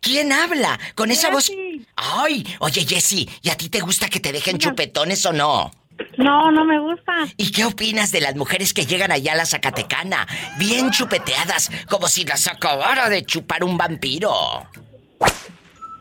¿Quién 0.00 0.32
habla? 0.32 0.76
Con 0.96 1.12
esa 1.12 1.30
voz. 1.30 1.52
Ay, 1.94 2.44
oye, 2.58 2.84
Jessy, 2.84 3.28
¿y 3.42 3.50
a 3.50 3.56
ti 3.56 3.68
te 3.68 3.78
gusta 3.78 4.08
que 4.08 4.18
te 4.18 4.32
dejen 4.32 4.58
chupetones 4.58 5.24
o 5.24 5.32
no? 5.32 5.70
No, 6.16 6.50
no 6.50 6.64
me 6.64 6.78
gusta. 6.78 7.12
¿Y 7.36 7.52
qué 7.52 7.64
opinas 7.64 8.12
de 8.12 8.20
las 8.20 8.36
mujeres 8.36 8.72
que 8.72 8.86
llegan 8.86 9.12
allá 9.12 9.32
a 9.32 9.36
la 9.36 9.46
Zacatecana? 9.46 10.26
Bien 10.58 10.90
chupeteadas, 10.90 11.70
como 11.88 12.08
si 12.08 12.24
las 12.24 12.46
acabara 12.48 13.08
de 13.08 13.24
chupar 13.24 13.64
un 13.64 13.76
vampiro. 13.76 14.32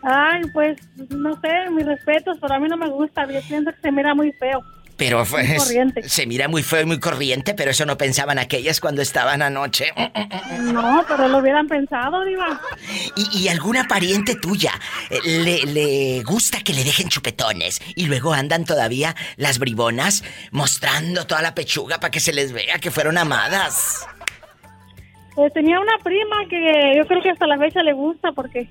Ay, 0.02 0.42
pues, 0.54 0.78
no 1.10 1.40
sé, 1.42 1.70
mis 1.72 1.86
respetos, 1.86 2.38
pero 2.40 2.54
a 2.54 2.60
mí 2.60 2.70
no 2.70 2.78
me 2.78 2.90
gusta. 2.90 3.26
Yo 3.32 3.42
pienso 3.48 3.72
que 3.72 3.82
se 3.82 3.92
mira 3.92 4.16
muy 4.16 4.32
feo. 4.34 4.62
Pero 5.00 5.24
corriente. 5.26 6.08
se 6.08 6.28
mira 6.28 6.48
muy 6.48 6.62
feo 6.62 6.82
y 6.82 6.86
muy 6.86 7.00
corriente, 7.00 7.54
pero 7.56 7.72
eso 7.72 7.86
no 7.86 7.98
pensaban 7.98 8.38
aquellas 8.38 8.80
cuando 8.80 9.02
estaban 9.02 9.42
anoche. 9.42 9.86
No, 10.60 11.04
pero 11.08 11.28
lo 11.30 11.38
hubieran 11.40 11.68
pensado, 11.68 12.24
Diva. 12.26 12.62
¿Y, 13.16 13.40
y 13.46 13.48
alguna 13.48 13.86
pariente 13.88 14.36
tuya 14.36 14.74
eh, 15.10 15.20
le, 15.24 15.64
le 15.66 16.24
gusta 16.24 16.60
que 16.62 16.74
le 16.74 16.84
dejen 16.84 17.10
chupetones 17.10 17.82
y 17.96 18.06
luego 18.06 18.34
andan 18.34 18.66
todavía 18.66 19.16
las 19.38 19.58
bribonas 19.58 20.24
mostrando 20.52 21.26
toda 21.26 21.42
la 21.42 21.56
pechuga 21.56 22.00
para 22.00 22.12
que 22.12 22.20
se 22.20 22.34
les 22.34 22.52
vea 22.52 22.78
que 22.80 22.92
fueron 22.92 23.18
amadas? 23.18 24.06
Pues 25.34 25.54
tenía 25.54 25.80
una 25.80 25.98
prima 26.04 26.36
que 26.50 26.94
yo 26.98 27.06
creo 27.08 27.22
que 27.24 27.30
hasta 27.30 27.48
la 27.48 27.58
fecha 27.58 27.82
le 27.82 27.94
gusta 27.94 28.34
porque 28.34 28.68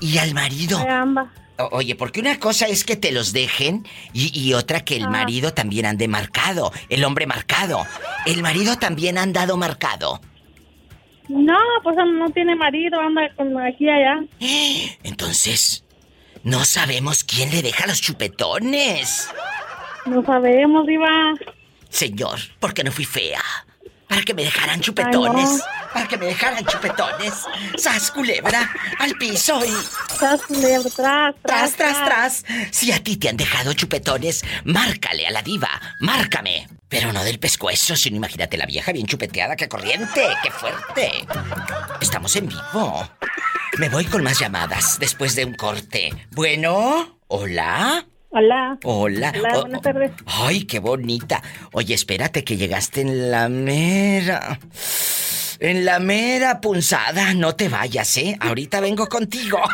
¿Y 0.00 0.18
al 0.18 0.34
marido? 0.34 0.78
amba. 0.78 1.32
Oye, 1.70 1.94
porque 1.94 2.20
una 2.20 2.38
cosa 2.40 2.66
es 2.66 2.82
que 2.84 2.96
te 2.96 3.12
los 3.12 3.32
dejen 3.32 3.86
y, 4.12 4.36
y 4.38 4.54
otra 4.54 4.84
que 4.84 4.96
el 4.96 5.04
Ah. 5.04 5.10
marido 5.10 5.54
también 5.54 5.86
ande 5.86 6.08
marcado, 6.08 6.72
el 6.88 7.04
hombre 7.04 7.26
marcado. 7.26 7.86
El 8.26 8.42
marido 8.42 8.76
también 8.76 9.18
ha 9.18 9.22
andado 9.22 9.56
marcado. 9.56 10.20
No, 11.28 11.56
pues 11.82 11.96
no 11.96 12.28
tiene 12.30 12.54
marido, 12.56 13.00
anda 13.00 13.22
con 13.36 13.58
aquí 13.60 13.84
y 13.84 13.88
allá. 13.90 14.24
Entonces, 15.04 15.84
no 16.42 16.64
sabemos 16.64 17.22
quién 17.24 17.50
le 17.50 17.62
deja 17.62 17.86
los 17.86 18.00
chupetones. 18.00 19.28
No 20.06 20.24
sabemos, 20.24 20.86
Diva. 20.86 21.34
Señor, 21.88 22.40
¿por 22.58 22.74
qué 22.74 22.82
no 22.84 22.90
fui 22.92 23.04
fea? 23.04 23.40
Para 24.08 24.22
que 24.22 24.34
me 24.34 24.42
dejaran 24.44 24.80
chupetones. 24.80 25.48
Ay, 25.62 25.83
Para 25.94 26.08
que 26.08 26.18
me 26.18 26.26
dejaran 26.26 26.64
chupetones. 26.66 27.32
¡Sas, 27.78 28.10
culebra! 28.10 28.68
¡Al 28.98 29.12
piso 29.14 29.64
y... 29.64 29.72
Tras, 30.18 30.42
culebra, 30.42 30.90
tras, 30.90 31.34
tras, 31.42 31.72
tras, 31.74 32.04
tras! 32.04 32.44
Si 32.72 32.90
a 32.92 33.02
ti 33.02 33.16
te 33.16 33.28
han 33.28 33.36
dejado 33.36 33.72
chupetones, 33.72 34.44
márcale 34.64 35.26
a 35.26 35.30
la 35.30 35.40
diva. 35.42 35.70
¡Márcame! 36.00 36.68
Pero 36.88 37.12
no 37.12 37.24
del 37.24 37.38
pescuezo, 37.38 37.96
sino 37.96 38.16
imagínate 38.16 38.56
la 38.56 38.66
vieja 38.66 38.92
bien 38.92 39.06
chupeteada. 39.06 39.56
¡Qué 39.56 39.68
corriente! 39.68 40.26
¡Qué 40.42 40.50
fuerte! 40.50 41.26
Estamos 42.00 42.34
en 42.36 42.48
vivo. 42.48 43.08
Me 43.78 43.88
voy 43.88 44.04
con 44.04 44.22
más 44.22 44.38
llamadas 44.38 44.98
después 44.98 45.34
de 45.36 45.44
un 45.44 45.54
corte. 45.54 46.10
Bueno, 46.32 47.18
¿hola? 47.28 48.04
Hola. 48.30 48.78
Hola. 48.82 49.32
Hola, 49.36 49.52
Oh, 49.54 49.60
buenas 49.62 49.82
tardes. 49.82 50.10
Ay, 50.26 50.64
qué 50.64 50.80
bonita. 50.80 51.40
Oye, 51.72 51.94
espérate 51.94 52.42
que 52.42 52.56
llegaste 52.56 53.00
en 53.00 53.30
la 53.30 53.48
mera. 53.48 54.58
En 55.60 55.84
la 55.84 55.98
mera 55.98 56.60
punzada. 56.60 57.34
No 57.34 57.54
te 57.54 57.68
vayas, 57.68 58.16
¿eh? 58.16 58.36
Ahorita 58.40 58.80
vengo 58.80 59.06
contigo. 59.06 59.60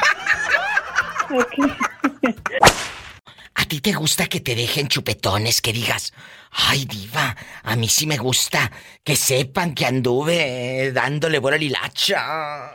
¿A 3.54 3.64
ti 3.64 3.80
te 3.80 3.92
gusta 3.92 4.26
que 4.26 4.40
te 4.40 4.54
dejen 4.54 4.88
chupetones? 4.88 5.60
Que 5.60 5.72
digas, 5.72 6.12
ay, 6.50 6.86
diva, 6.86 7.36
a 7.62 7.76
mí 7.76 7.88
sí 7.88 8.06
me 8.06 8.16
gusta 8.16 8.70
que 9.04 9.16
sepan 9.16 9.74
que 9.74 9.86
anduve 9.86 10.90
dándole 10.92 11.38
buena 11.38 11.58
lilacha. 11.58 12.70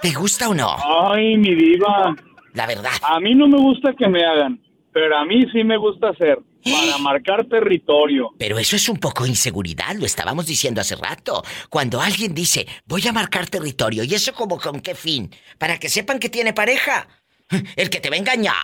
¿Te 0.00 0.12
gusta 0.12 0.48
o 0.48 0.54
no? 0.54 0.76
Ay, 1.12 1.36
mi 1.36 1.54
diva. 1.54 2.14
La 2.52 2.66
verdad. 2.66 2.92
A 3.02 3.18
mí 3.20 3.34
no 3.34 3.48
me 3.48 3.58
gusta 3.58 3.92
que 3.94 4.08
me 4.08 4.24
hagan, 4.24 4.60
pero 4.92 5.16
a 5.18 5.24
mí 5.24 5.42
sí 5.52 5.64
me 5.64 5.76
gusta 5.76 6.10
hacer. 6.10 6.38
Para 6.64 6.98
marcar 7.00 7.44
territorio. 7.46 8.30
Pero 8.38 8.58
eso 8.58 8.76
es 8.76 8.88
un 8.88 8.98
poco 8.98 9.26
inseguridad, 9.26 9.94
lo 9.96 10.06
estábamos 10.06 10.46
diciendo 10.46 10.80
hace 10.80 10.96
rato. 10.96 11.42
Cuando 11.68 12.00
alguien 12.00 12.34
dice, 12.34 12.66
voy 12.86 13.06
a 13.06 13.12
marcar 13.12 13.48
territorio, 13.48 14.04
¿y 14.04 14.14
eso 14.14 14.32
como 14.32 14.58
con 14.58 14.80
qué 14.80 14.94
fin? 14.94 15.30
¿Para 15.58 15.78
que 15.78 15.88
sepan 15.88 16.18
que 16.18 16.28
tiene 16.28 16.52
pareja? 16.52 17.08
El 17.76 17.90
que 17.90 18.00
te 18.00 18.10
va 18.10 18.16
a 18.16 18.18
engañar, 18.18 18.54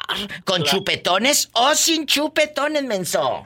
con 0.44 0.62
chupetones 0.62 1.50
o 1.52 1.74
sin 1.74 2.06
chupetones, 2.06 2.84
menso. 2.84 3.44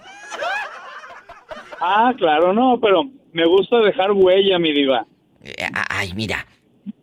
Ah, 1.81 2.15
claro, 2.17 2.53
no, 2.53 2.79
pero 2.81 3.05
me 3.33 3.47
gusta 3.47 3.79
dejar 3.79 4.13
huella, 4.13 4.59
mi 4.59 4.73
diva. 4.73 5.07
Eh, 5.43 5.69
Ay, 5.91 6.15
mira, 6.15 6.47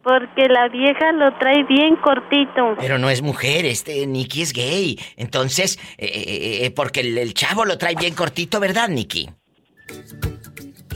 Porque 0.04 0.48
la 0.50 0.68
vieja 0.70 1.12
lo 1.12 1.38
trae 1.38 1.64
bien 1.66 1.96
cortito. 1.98 2.76
pero 2.80 2.98
no 2.98 3.10
es 3.10 3.22
mujer, 3.22 3.66
este 3.66 4.08
Nicky 4.08 4.42
es 4.42 4.54
gay. 4.54 5.00
Entonces, 5.16 5.78
eh, 5.98 6.06
eh, 6.08 6.66
eh, 6.66 6.72
porque 6.72 7.02
el, 7.02 7.18
el 7.18 7.34
chavo 7.34 7.66
lo 7.66 7.78
trae 7.78 7.96
bien 7.96 8.16
cortito, 8.16 8.60
¿verdad, 8.60 8.90
Nicky? 8.90 9.30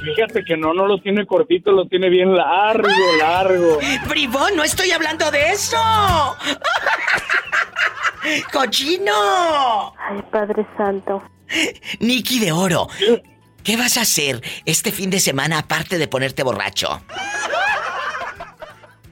Fíjate 0.03 0.43
que 0.43 0.55
no, 0.57 0.73
no 0.73 0.85
lo 0.87 0.99
tiene 0.99 1.25
cortito, 1.25 1.71
lo 1.71 1.87
tiene 1.87 2.09
bien 2.09 2.35
largo, 2.35 2.89
largo. 3.19 3.79
¡Bribón, 4.07 4.55
no 4.55 4.63
estoy 4.63 4.91
hablando 4.91 5.29
de 5.31 5.51
eso! 5.51 5.77
¡Cochino! 8.51 9.93
Ay, 9.97 10.21
Padre 10.31 10.65
Santo. 10.77 11.23
Nicky 11.99 12.39
de 12.39 12.51
Oro, 12.51 12.87
¿qué 13.63 13.77
vas 13.77 13.97
a 13.97 14.01
hacer 14.01 14.41
este 14.65 14.91
fin 14.91 15.09
de 15.11 15.19
semana 15.19 15.59
aparte 15.59 15.97
de 15.99 16.07
ponerte 16.07 16.41
borracho? 16.43 17.01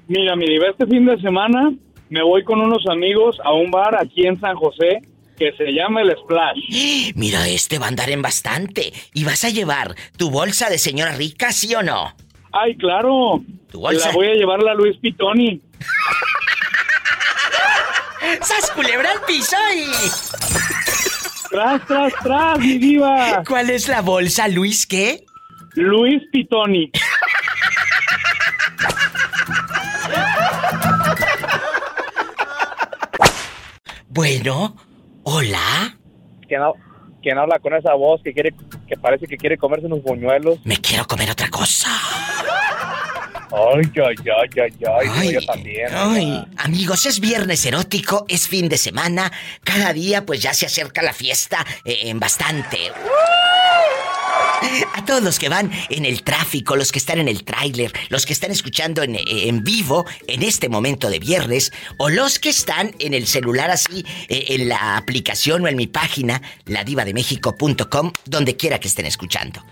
Mira, 0.08 0.36
mi 0.36 0.46
diva, 0.46 0.68
este 0.70 0.86
fin 0.86 1.06
de 1.06 1.20
semana 1.22 1.72
me 2.10 2.22
voy 2.22 2.44
con 2.44 2.60
unos 2.60 2.86
amigos 2.88 3.38
a 3.44 3.54
un 3.54 3.72
bar 3.72 3.96
aquí 3.96 4.28
en 4.28 4.40
San 4.40 4.56
José 4.56 5.02
que 5.38 5.52
se 5.54 5.72
llama 5.72 6.02
El 6.02 6.16
Splash. 6.18 7.14
Mira, 7.16 7.48
este 7.48 7.80
va 7.80 7.86
a 7.86 7.90
andar 7.90 8.10
en 8.10 8.22
bastante. 8.22 8.94
¿Y 9.14 9.24
vas 9.24 9.44
a 9.44 9.50
llevar 9.50 9.96
tu 10.18 10.30
bolsa 10.30 10.70
de 10.70 10.78
señora 10.78 11.14
rica, 11.14 11.52
sí 11.52 11.74
o 11.74 11.82
no? 11.82 12.14
Ay, 12.52 12.76
claro. 12.78 13.42
¿Tu 13.72 13.80
bolsa? 13.80 14.10
La 14.10 14.14
voy 14.14 14.28
a 14.28 14.34
llevar 14.34 14.62
la 14.62 14.76
Luis 14.76 14.98
Pitoni. 14.98 15.60
¡Sas 18.42 18.72
culebra 18.72 19.12
al 19.12 19.22
piso 19.26 19.58
y... 19.76 19.86
Tras, 21.50 21.86
tras, 21.86 22.14
tras, 22.24 22.58
mi 22.58 22.80
diva. 22.80 23.44
¿Cuál 23.48 23.70
es 23.70 23.88
la 23.88 24.02
bolsa, 24.02 24.48
Luis, 24.48 24.88
qué? 24.88 25.24
Luis 25.76 26.24
Pitoni. 26.32 26.90
Bueno, 34.14 34.76
hola. 35.24 35.98
¿Quién, 36.48 36.62
ha- 36.62 36.72
quién 37.24 37.38
habla 37.40 37.58
con 37.58 37.74
esa 37.74 37.96
voz 37.96 38.22
que 38.24 38.32
quiere 38.32 38.54
que 38.88 38.96
parece 38.96 39.26
que 39.26 39.38
quiere 39.38 39.58
comerse 39.58 39.88
unos 39.88 40.04
buñuelos? 40.04 40.60
Me 40.66 40.78
quiero 40.78 41.06
comer 41.08 41.32
otra 41.32 41.50
cosa. 41.50 41.90
Ay, 43.52 43.82
ay, 43.96 44.16
ay, 44.18 44.50
ay, 44.62 44.74
ay, 44.88 45.08
Ay, 45.12 45.34
yo 45.34 45.42
también. 45.46 45.88
Ay, 45.92 46.46
amigos, 46.58 47.06
es 47.08 47.20
viernes 47.20 47.66
erótico, 47.66 48.26
es 48.28 48.48
fin 48.48 48.70
de 48.70 48.78
semana. 48.78 49.32
Cada 49.64 49.94
día 49.94 50.26
pues 50.26 50.42
ya 50.44 50.54
se 50.54 50.68
acerca 50.68 51.02
la 51.02 51.14
fiesta 51.14 51.66
eh, 51.84 52.02
en 52.04 52.20
bastante. 52.20 52.78
A 54.94 55.06
todos 55.06 55.24
los 55.24 55.40
que 55.40 55.50
van 55.50 55.72
en 55.90 56.06
el 56.06 56.24
tráfico, 56.24 56.76
los 56.76 56.92
que 56.92 57.00
están 57.00 57.20
en 57.20 57.28
el 57.28 57.44
tráiler, 57.44 57.92
los 58.10 58.26
que 58.26 58.34
están 58.34 58.52
escuchando 58.52 59.04
en, 59.04 59.18
en 59.28 59.64
vivo 59.64 60.06
en 60.28 60.44
este 60.44 60.70
momento 60.70 61.10
de 61.10 61.20
viernes, 61.20 61.72
o 61.98 62.10
los 62.10 62.40
que 62.40 62.50
están 62.50 62.96
en 63.00 63.14
el 63.14 63.28
celular 63.28 63.72
así, 63.72 64.06
eh, 64.30 64.46
en 64.50 64.70
la 64.70 64.98
aplicación 64.98 65.64
o 65.64 65.68
en 65.68 65.76
mi 65.76 65.88
página, 65.88 66.42
ladivademexico.com, 66.66 68.12
donde 68.26 68.56
quiera 68.56 68.80
que 68.80 68.88
estén 68.88 69.06
escuchando. 69.06 69.64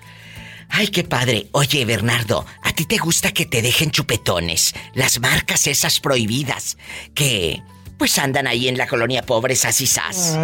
Ay, 0.69 0.87
qué 0.87 1.03
padre. 1.03 1.47
Oye, 1.51 1.83
Bernardo, 1.83 2.45
¿a 2.63 2.71
ti 2.71 2.85
te 2.85 2.97
gusta 2.97 3.31
que 3.31 3.45
te 3.45 3.61
dejen 3.61 3.91
chupetones? 3.91 4.73
Las 4.93 5.19
marcas 5.19 5.67
esas 5.67 5.99
prohibidas 5.99 6.77
que 7.13 7.61
pues 7.97 8.17
andan 8.17 8.47
ahí 8.47 8.67
en 8.67 8.77
la 8.77 8.87
colonia 8.87 9.21
pobre 9.21 9.55
sas 9.55 9.79
y 9.81 9.85
sas. 9.85 10.35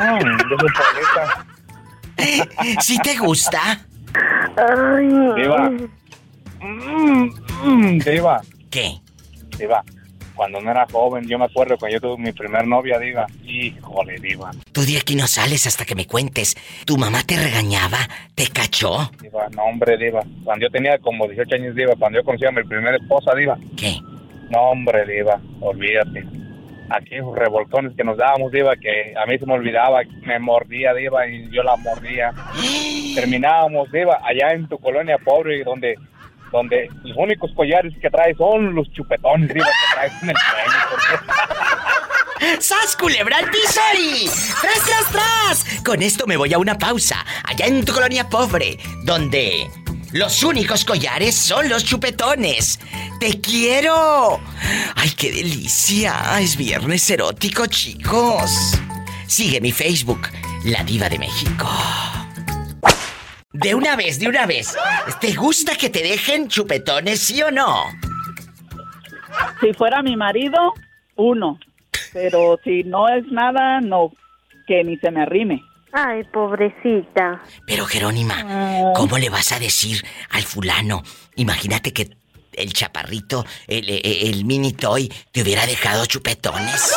De 0.00 0.44
su 0.48 0.56
paleta. 0.56 1.46
¿Sí 2.80 2.98
te 3.00 3.16
gusta? 3.18 3.80
Diva. 5.36 5.70
Mm, 6.60 7.30
mm, 7.64 7.98
diva. 7.98 8.40
¿Qué? 8.70 8.94
Diva. 9.58 9.84
Cuando 10.34 10.60
no 10.60 10.70
era 10.70 10.86
joven, 10.90 11.26
yo 11.28 11.38
me 11.38 11.44
acuerdo 11.44 11.76
cuando 11.76 11.96
yo 11.96 12.00
tuve 12.00 12.22
mi 12.22 12.32
primer 12.32 12.66
novia, 12.66 12.98
diva. 12.98 13.26
Híjole, 13.44 14.16
diva. 14.20 14.50
Tú 14.72 14.82
de 14.82 14.96
aquí 14.96 15.14
no 15.14 15.26
sales 15.26 15.66
hasta 15.66 15.84
que 15.84 15.94
me 15.94 16.06
cuentes. 16.06 16.56
¿Tu 16.86 16.96
mamá 16.96 17.22
te 17.24 17.36
regañaba? 17.36 17.98
¿Te 18.34 18.46
cachó? 18.46 19.10
Diva, 19.20 19.48
no, 19.54 19.64
hombre, 19.64 19.98
diva. 19.98 20.22
Cuando 20.44 20.66
yo 20.66 20.70
tenía 20.70 20.98
como 20.98 21.26
18 21.26 21.56
años, 21.56 21.74
diva, 21.74 21.94
cuando 21.98 22.20
yo 22.20 22.24
conocí 22.24 22.46
a 22.46 22.52
mi 22.52 22.62
primera 22.64 22.96
esposa, 22.96 23.34
diva. 23.34 23.58
¿Qué? 23.76 23.98
No, 24.48 24.70
hombre, 24.70 25.04
diva, 25.06 25.38
olvídate. 25.60 26.24
Aquí 26.90 27.14
esos 27.14 27.36
revolcones 27.36 27.94
que 27.96 28.04
nos 28.04 28.16
dábamos, 28.16 28.50
diva, 28.52 28.76
que 28.76 29.14
a 29.16 29.26
mí 29.26 29.38
se 29.38 29.46
me 29.46 29.54
olvidaba, 29.54 30.00
me 30.22 30.38
mordía, 30.38 30.92
diva, 30.92 31.26
y 31.26 31.48
yo 31.50 31.62
la 31.62 31.76
mordía. 31.76 32.32
Terminábamos, 33.14 33.90
diva, 33.92 34.20
allá 34.24 34.52
en 34.52 34.68
tu 34.68 34.78
colonia 34.78 35.18
pobre, 35.18 35.62
donde 35.64 35.96
donde 36.52 36.88
los 37.04 37.16
únicos 37.16 37.52
collares 37.54 37.94
que 38.02 38.10
traes 38.10 38.36
son 38.36 38.74
los 38.74 38.90
chupetones, 38.92 39.54
diva, 39.54 39.66
que 39.66 39.94
traes 39.94 40.22
en 40.22 40.30
el 40.30 40.36
cuello. 40.36 41.40
¡Sas, 42.60 42.96
culebra 42.96 43.36
al. 43.38 43.50
¡Tras, 43.50 44.84
tras, 44.84 45.12
tras! 45.12 45.82
Con 45.84 46.02
esto 46.02 46.26
me 46.26 46.36
voy 46.36 46.52
a 46.52 46.58
una 46.58 46.76
pausa, 46.76 47.24
allá 47.44 47.66
en 47.66 47.84
tu 47.84 47.92
colonia 47.92 48.28
pobre, 48.28 48.78
donde 49.04 49.68
los 50.12 50.42
únicos 50.42 50.84
collares 50.84 51.36
son 51.36 51.68
los 51.68 51.84
chupetones. 51.84 52.80
¡Te 53.20 53.40
quiero! 53.40 54.40
¡Ay, 54.96 55.10
qué 55.16 55.30
delicia! 55.30 56.40
Es 56.40 56.56
viernes 56.56 57.08
erótico, 57.10 57.66
chicos. 57.66 58.50
Sigue 59.26 59.60
mi 59.60 59.70
Facebook, 59.70 60.28
La 60.64 60.82
Diva 60.82 61.08
de 61.08 61.18
México. 61.18 61.68
De 63.52 63.74
una 63.74 63.94
vez, 63.94 64.18
de 64.18 64.28
una 64.28 64.46
vez. 64.46 64.76
¿Te 65.20 65.34
gusta 65.34 65.76
que 65.76 65.90
te 65.90 66.02
dejen 66.02 66.48
chupetones, 66.48 67.20
sí 67.20 67.42
o 67.42 67.50
no? 67.50 67.84
Si 69.60 69.72
fuera 69.74 70.02
mi 70.02 70.16
marido, 70.16 70.74
uno. 71.16 71.58
Pero 72.12 72.58
si 72.64 72.82
no 72.84 73.08
es 73.08 73.24
nada, 73.30 73.80
no. 73.80 74.12
Que 74.66 74.82
ni 74.82 74.96
se 74.98 75.10
me 75.10 75.22
arrime. 75.22 75.62
Ay, 75.92 76.22
pobrecita. 76.32 77.42
Pero 77.66 77.84
Jerónima, 77.84 78.92
¿cómo 78.94 79.18
le 79.18 79.28
vas 79.28 79.52
a 79.52 79.58
decir 79.58 80.04
al 80.30 80.42
fulano? 80.42 81.02
Imagínate 81.36 81.92
que 81.92 82.10
el 82.54 82.72
chaparrito, 82.72 83.44
el, 83.66 83.88
el- 83.88 84.34
el 84.34 84.44
mini 84.44 84.72
toy, 84.72 85.12
te 85.32 85.42
hubiera 85.42 85.66
dejado 85.66 86.06
chupetones. 86.06 86.94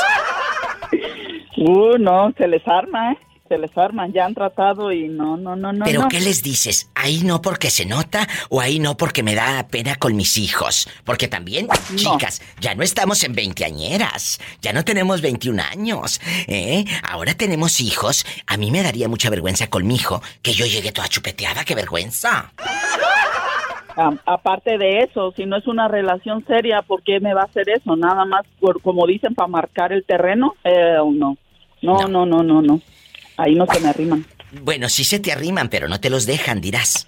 Uh, 1.57 1.97
no, 1.97 2.33
se 2.37 2.47
les 2.47 2.67
arma, 2.67 3.13
¿eh? 3.13 3.17
Se 3.53 3.59
les 3.59 3.77
arman. 3.77 4.11
Ya 4.11 4.25
han 4.25 4.33
tratado 4.33 4.91
y 4.91 5.07
no, 5.09 5.37
no, 5.37 5.55
no, 5.55 5.71
no. 5.71 5.85
¿Pero 5.85 6.01
no. 6.01 6.07
qué 6.07 6.19
les 6.19 6.41
dices? 6.41 6.89
¿Ahí 6.95 7.21
no 7.23 7.39
porque 7.39 7.69
se 7.69 7.85
nota 7.85 8.27
o 8.49 8.59
ahí 8.59 8.79
no 8.79 8.97
porque 8.97 9.21
me 9.21 9.35
da 9.35 9.67
pena 9.67 9.95
con 9.95 10.15
mis 10.15 10.39
hijos? 10.39 10.89
Porque 11.03 11.27
también, 11.27 11.67
chicas, 11.95 12.41
ya 12.59 12.73
no 12.73 12.81
estamos 12.81 13.23
en 13.23 13.33
veinteañeras, 13.33 14.39
ya 14.59 14.73
no 14.73 14.83
tenemos 14.83 15.21
21 15.21 15.61
años, 15.61 16.19
¿eh? 16.47 16.83
Ahora 17.03 17.35
tenemos 17.35 17.79
hijos. 17.79 18.25
A 18.47 18.57
mí 18.57 18.71
me 18.71 18.81
daría 18.81 19.07
mucha 19.07 19.29
vergüenza 19.29 19.69
con 19.69 19.85
mi 19.85 19.95
hijo 19.97 20.23
que 20.41 20.53
yo 20.53 20.65
llegué 20.65 20.91
toda 20.91 21.07
chupeteada, 21.07 21.63
qué 21.63 21.75
vergüenza. 21.75 22.51
Aparte 24.25 24.79
de 24.79 25.01
eso, 25.01 25.31
si 25.35 25.45
no 25.45 25.57
es 25.57 25.67
una 25.67 25.87
relación 25.87 26.43
seria, 26.47 26.81
¿por 26.81 27.03
qué 27.03 27.19
me 27.19 27.35
va 27.35 27.41
a 27.41 27.45
hacer 27.45 27.69
eso? 27.69 27.95
Nada 27.95 28.25
más, 28.25 28.47
por, 28.59 28.81
como 28.81 29.05
dicen, 29.05 29.35
para 29.35 29.47
marcar 29.47 29.93
el 29.93 30.03
terreno. 30.03 30.55
Eh, 30.63 30.97
no. 30.97 31.37
no, 31.83 32.07
no, 32.07 32.25
no, 32.25 32.41
no, 32.41 32.61
no. 32.63 32.81
Ahí 33.37 33.55
no 33.55 33.65
se 33.67 33.79
me 33.79 33.89
arriman. 33.89 34.25
Bueno, 34.61 34.89
sí 34.89 35.03
se 35.03 35.19
te 35.19 35.31
arriman, 35.31 35.69
pero 35.69 35.87
no 35.87 35.99
te 35.99 36.09
los 36.09 36.25
dejan, 36.25 36.61
dirás. 36.61 37.07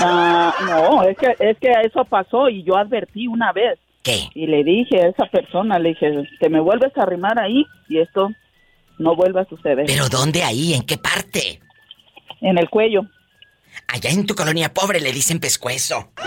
Ah, 0.00 0.54
no, 0.66 1.02
es 1.04 1.16
que, 1.16 1.36
es 1.38 1.58
que 1.58 1.70
eso 1.84 2.04
pasó 2.04 2.48
y 2.48 2.62
yo 2.64 2.76
advertí 2.76 3.26
una 3.28 3.52
vez. 3.52 3.78
¿Qué? 4.02 4.28
Y 4.34 4.46
le 4.46 4.64
dije 4.64 5.02
a 5.02 5.08
esa 5.08 5.26
persona, 5.26 5.78
le 5.78 5.90
dije, 5.90 6.10
te 6.40 6.48
me 6.48 6.60
vuelves 6.60 6.96
a 6.96 7.02
arrimar 7.02 7.38
ahí 7.38 7.66
y 7.88 7.98
esto 7.98 8.30
no 8.98 9.14
vuelve 9.14 9.42
a 9.42 9.44
suceder. 9.44 9.86
¿Pero 9.86 10.08
dónde 10.08 10.42
ahí? 10.42 10.74
¿En 10.74 10.82
qué 10.82 10.96
parte? 10.96 11.60
En 12.40 12.58
el 12.58 12.68
cuello. 12.70 13.02
Allá 13.88 14.10
en 14.10 14.26
tu 14.26 14.34
colonia 14.34 14.72
pobre 14.72 15.00
le 15.00 15.12
dicen 15.12 15.38
pescuezo. 15.38 16.10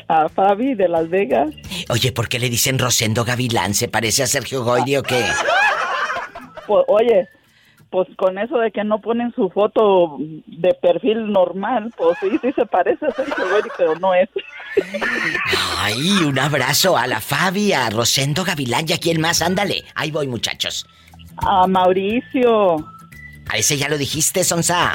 a 0.07 0.29
Fabi 0.29 0.73
de 0.75 0.87
Las 0.87 1.09
Vegas. 1.09 1.49
Oye, 1.89 2.13
¿por 2.13 2.29
qué 2.29 2.39
le 2.39 2.49
dicen 2.49 2.79
Rosendo 2.79 3.25
Gavilán? 3.25 3.73
¿Se 3.73 3.89
parece 3.89 4.23
a 4.23 4.27
Sergio 4.27 4.63
Goyri 4.63 4.95
o 4.95 5.03
qué? 5.03 5.25
Pues, 6.67 6.85
oye, 6.87 7.27
pues 7.89 8.07
con 8.17 8.37
eso 8.37 8.57
de 8.57 8.71
que 8.71 8.83
no 8.83 8.99
ponen 8.99 9.33
su 9.33 9.49
foto 9.49 10.17
de 10.19 10.73
perfil 10.73 11.31
normal, 11.31 11.93
pues 11.97 12.17
sí, 12.19 12.37
sí 12.41 12.51
se 12.53 12.65
parece 12.65 13.05
a 13.05 13.11
Sergio 13.11 13.49
Goyri, 13.49 13.69
pero 13.77 13.95
no 13.95 14.13
es. 14.13 14.29
Ay, 15.77 16.23
un 16.25 16.37
abrazo 16.37 16.97
a 16.97 17.07
la 17.07 17.21
Fabi, 17.21 17.71
a 17.73 17.89
Rosendo 17.89 18.43
Gavilán 18.43 18.85
y 18.87 18.93
a 18.93 18.99
quién 18.99 19.21
más. 19.21 19.41
Ándale. 19.41 19.85
Ahí 19.95 20.11
voy, 20.11 20.27
muchachos. 20.27 20.85
A 21.37 21.65
Mauricio. 21.65 22.75
A 23.49 23.57
ese 23.57 23.77
ya 23.77 23.87
lo 23.87 23.97
dijiste, 23.97 24.43
Sonsa. 24.43 24.93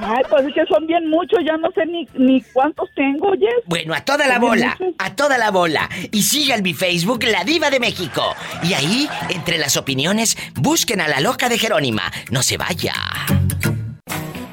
Ay, 0.00 0.22
pues 0.28 0.46
es 0.46 0.54
que 0.54 0.66
son 0.66 0.86
bien 0.86 1.08
muchos, 1.08 1.40
ya 1.46 1.56
no 1.56 1.70
sé 1.72 1.84
ni, 1.86 2.06
ni 2.14 2.40
cuántos 2.52 2.88
tengo, 2.94 3.28
oye. 3.28 3.48
Bueno, 3.66 3.94
a 3.94 4.00
toda 4.00 4.26
la 4.26 4.38
bola, 4.38 4.76
a 4.98 5.14
toda 5.14 5.38
la 5.38 5.50
bola. 5.50 5.88
Y 6.10 6.22
sigan 6.22 6.62
mi 6.62 6.74
Facebook, 6.74 7.24
La 7.24 7.44
Diva 7.44 7.70
de 7.70 7.80
México. 7.80 8.34
Y 8.62 8.74
ahí, 8.74 9.08
entre 9.28 9.58
las 9.58 9.76
opiniones, 9.76 10.36
busquen 10.54 11.00
a 11.00 11.08
la 11.08 11.20
loca 11.20 11.48
de 11.48 11.58
Jerónima. 11.58 12.10
No 12.30 12.42
se 12.42 12.56
vaya. 12.56 12.94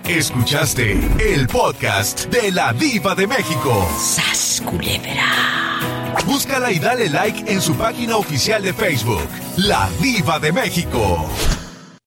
Escuchaste 0.06 0.98
el 1.20 1.48
podcast 1.48 2.26
de 2.32 2.52
la 2.52 2.74
Diva 2.74 3.14
de 3.14 3.28
México. 3.28 3.88
¡Sas, 3.96 4.62
culebra! 4.66 5.60
Búscala 6.26 6.72
y 6.72 6.80
dale 6.80 7.10
like 7.10 7.52
en 7.52 7.62
su 7.62 7.76
página 7.76 8.18
oficial 8.18 8.62
de 8.64 8.74
Facebook, 8.74 9.28
La 9.58 9.90
Diva 10.02 10.40
de 10.40 10.52
México. 10.52 11.28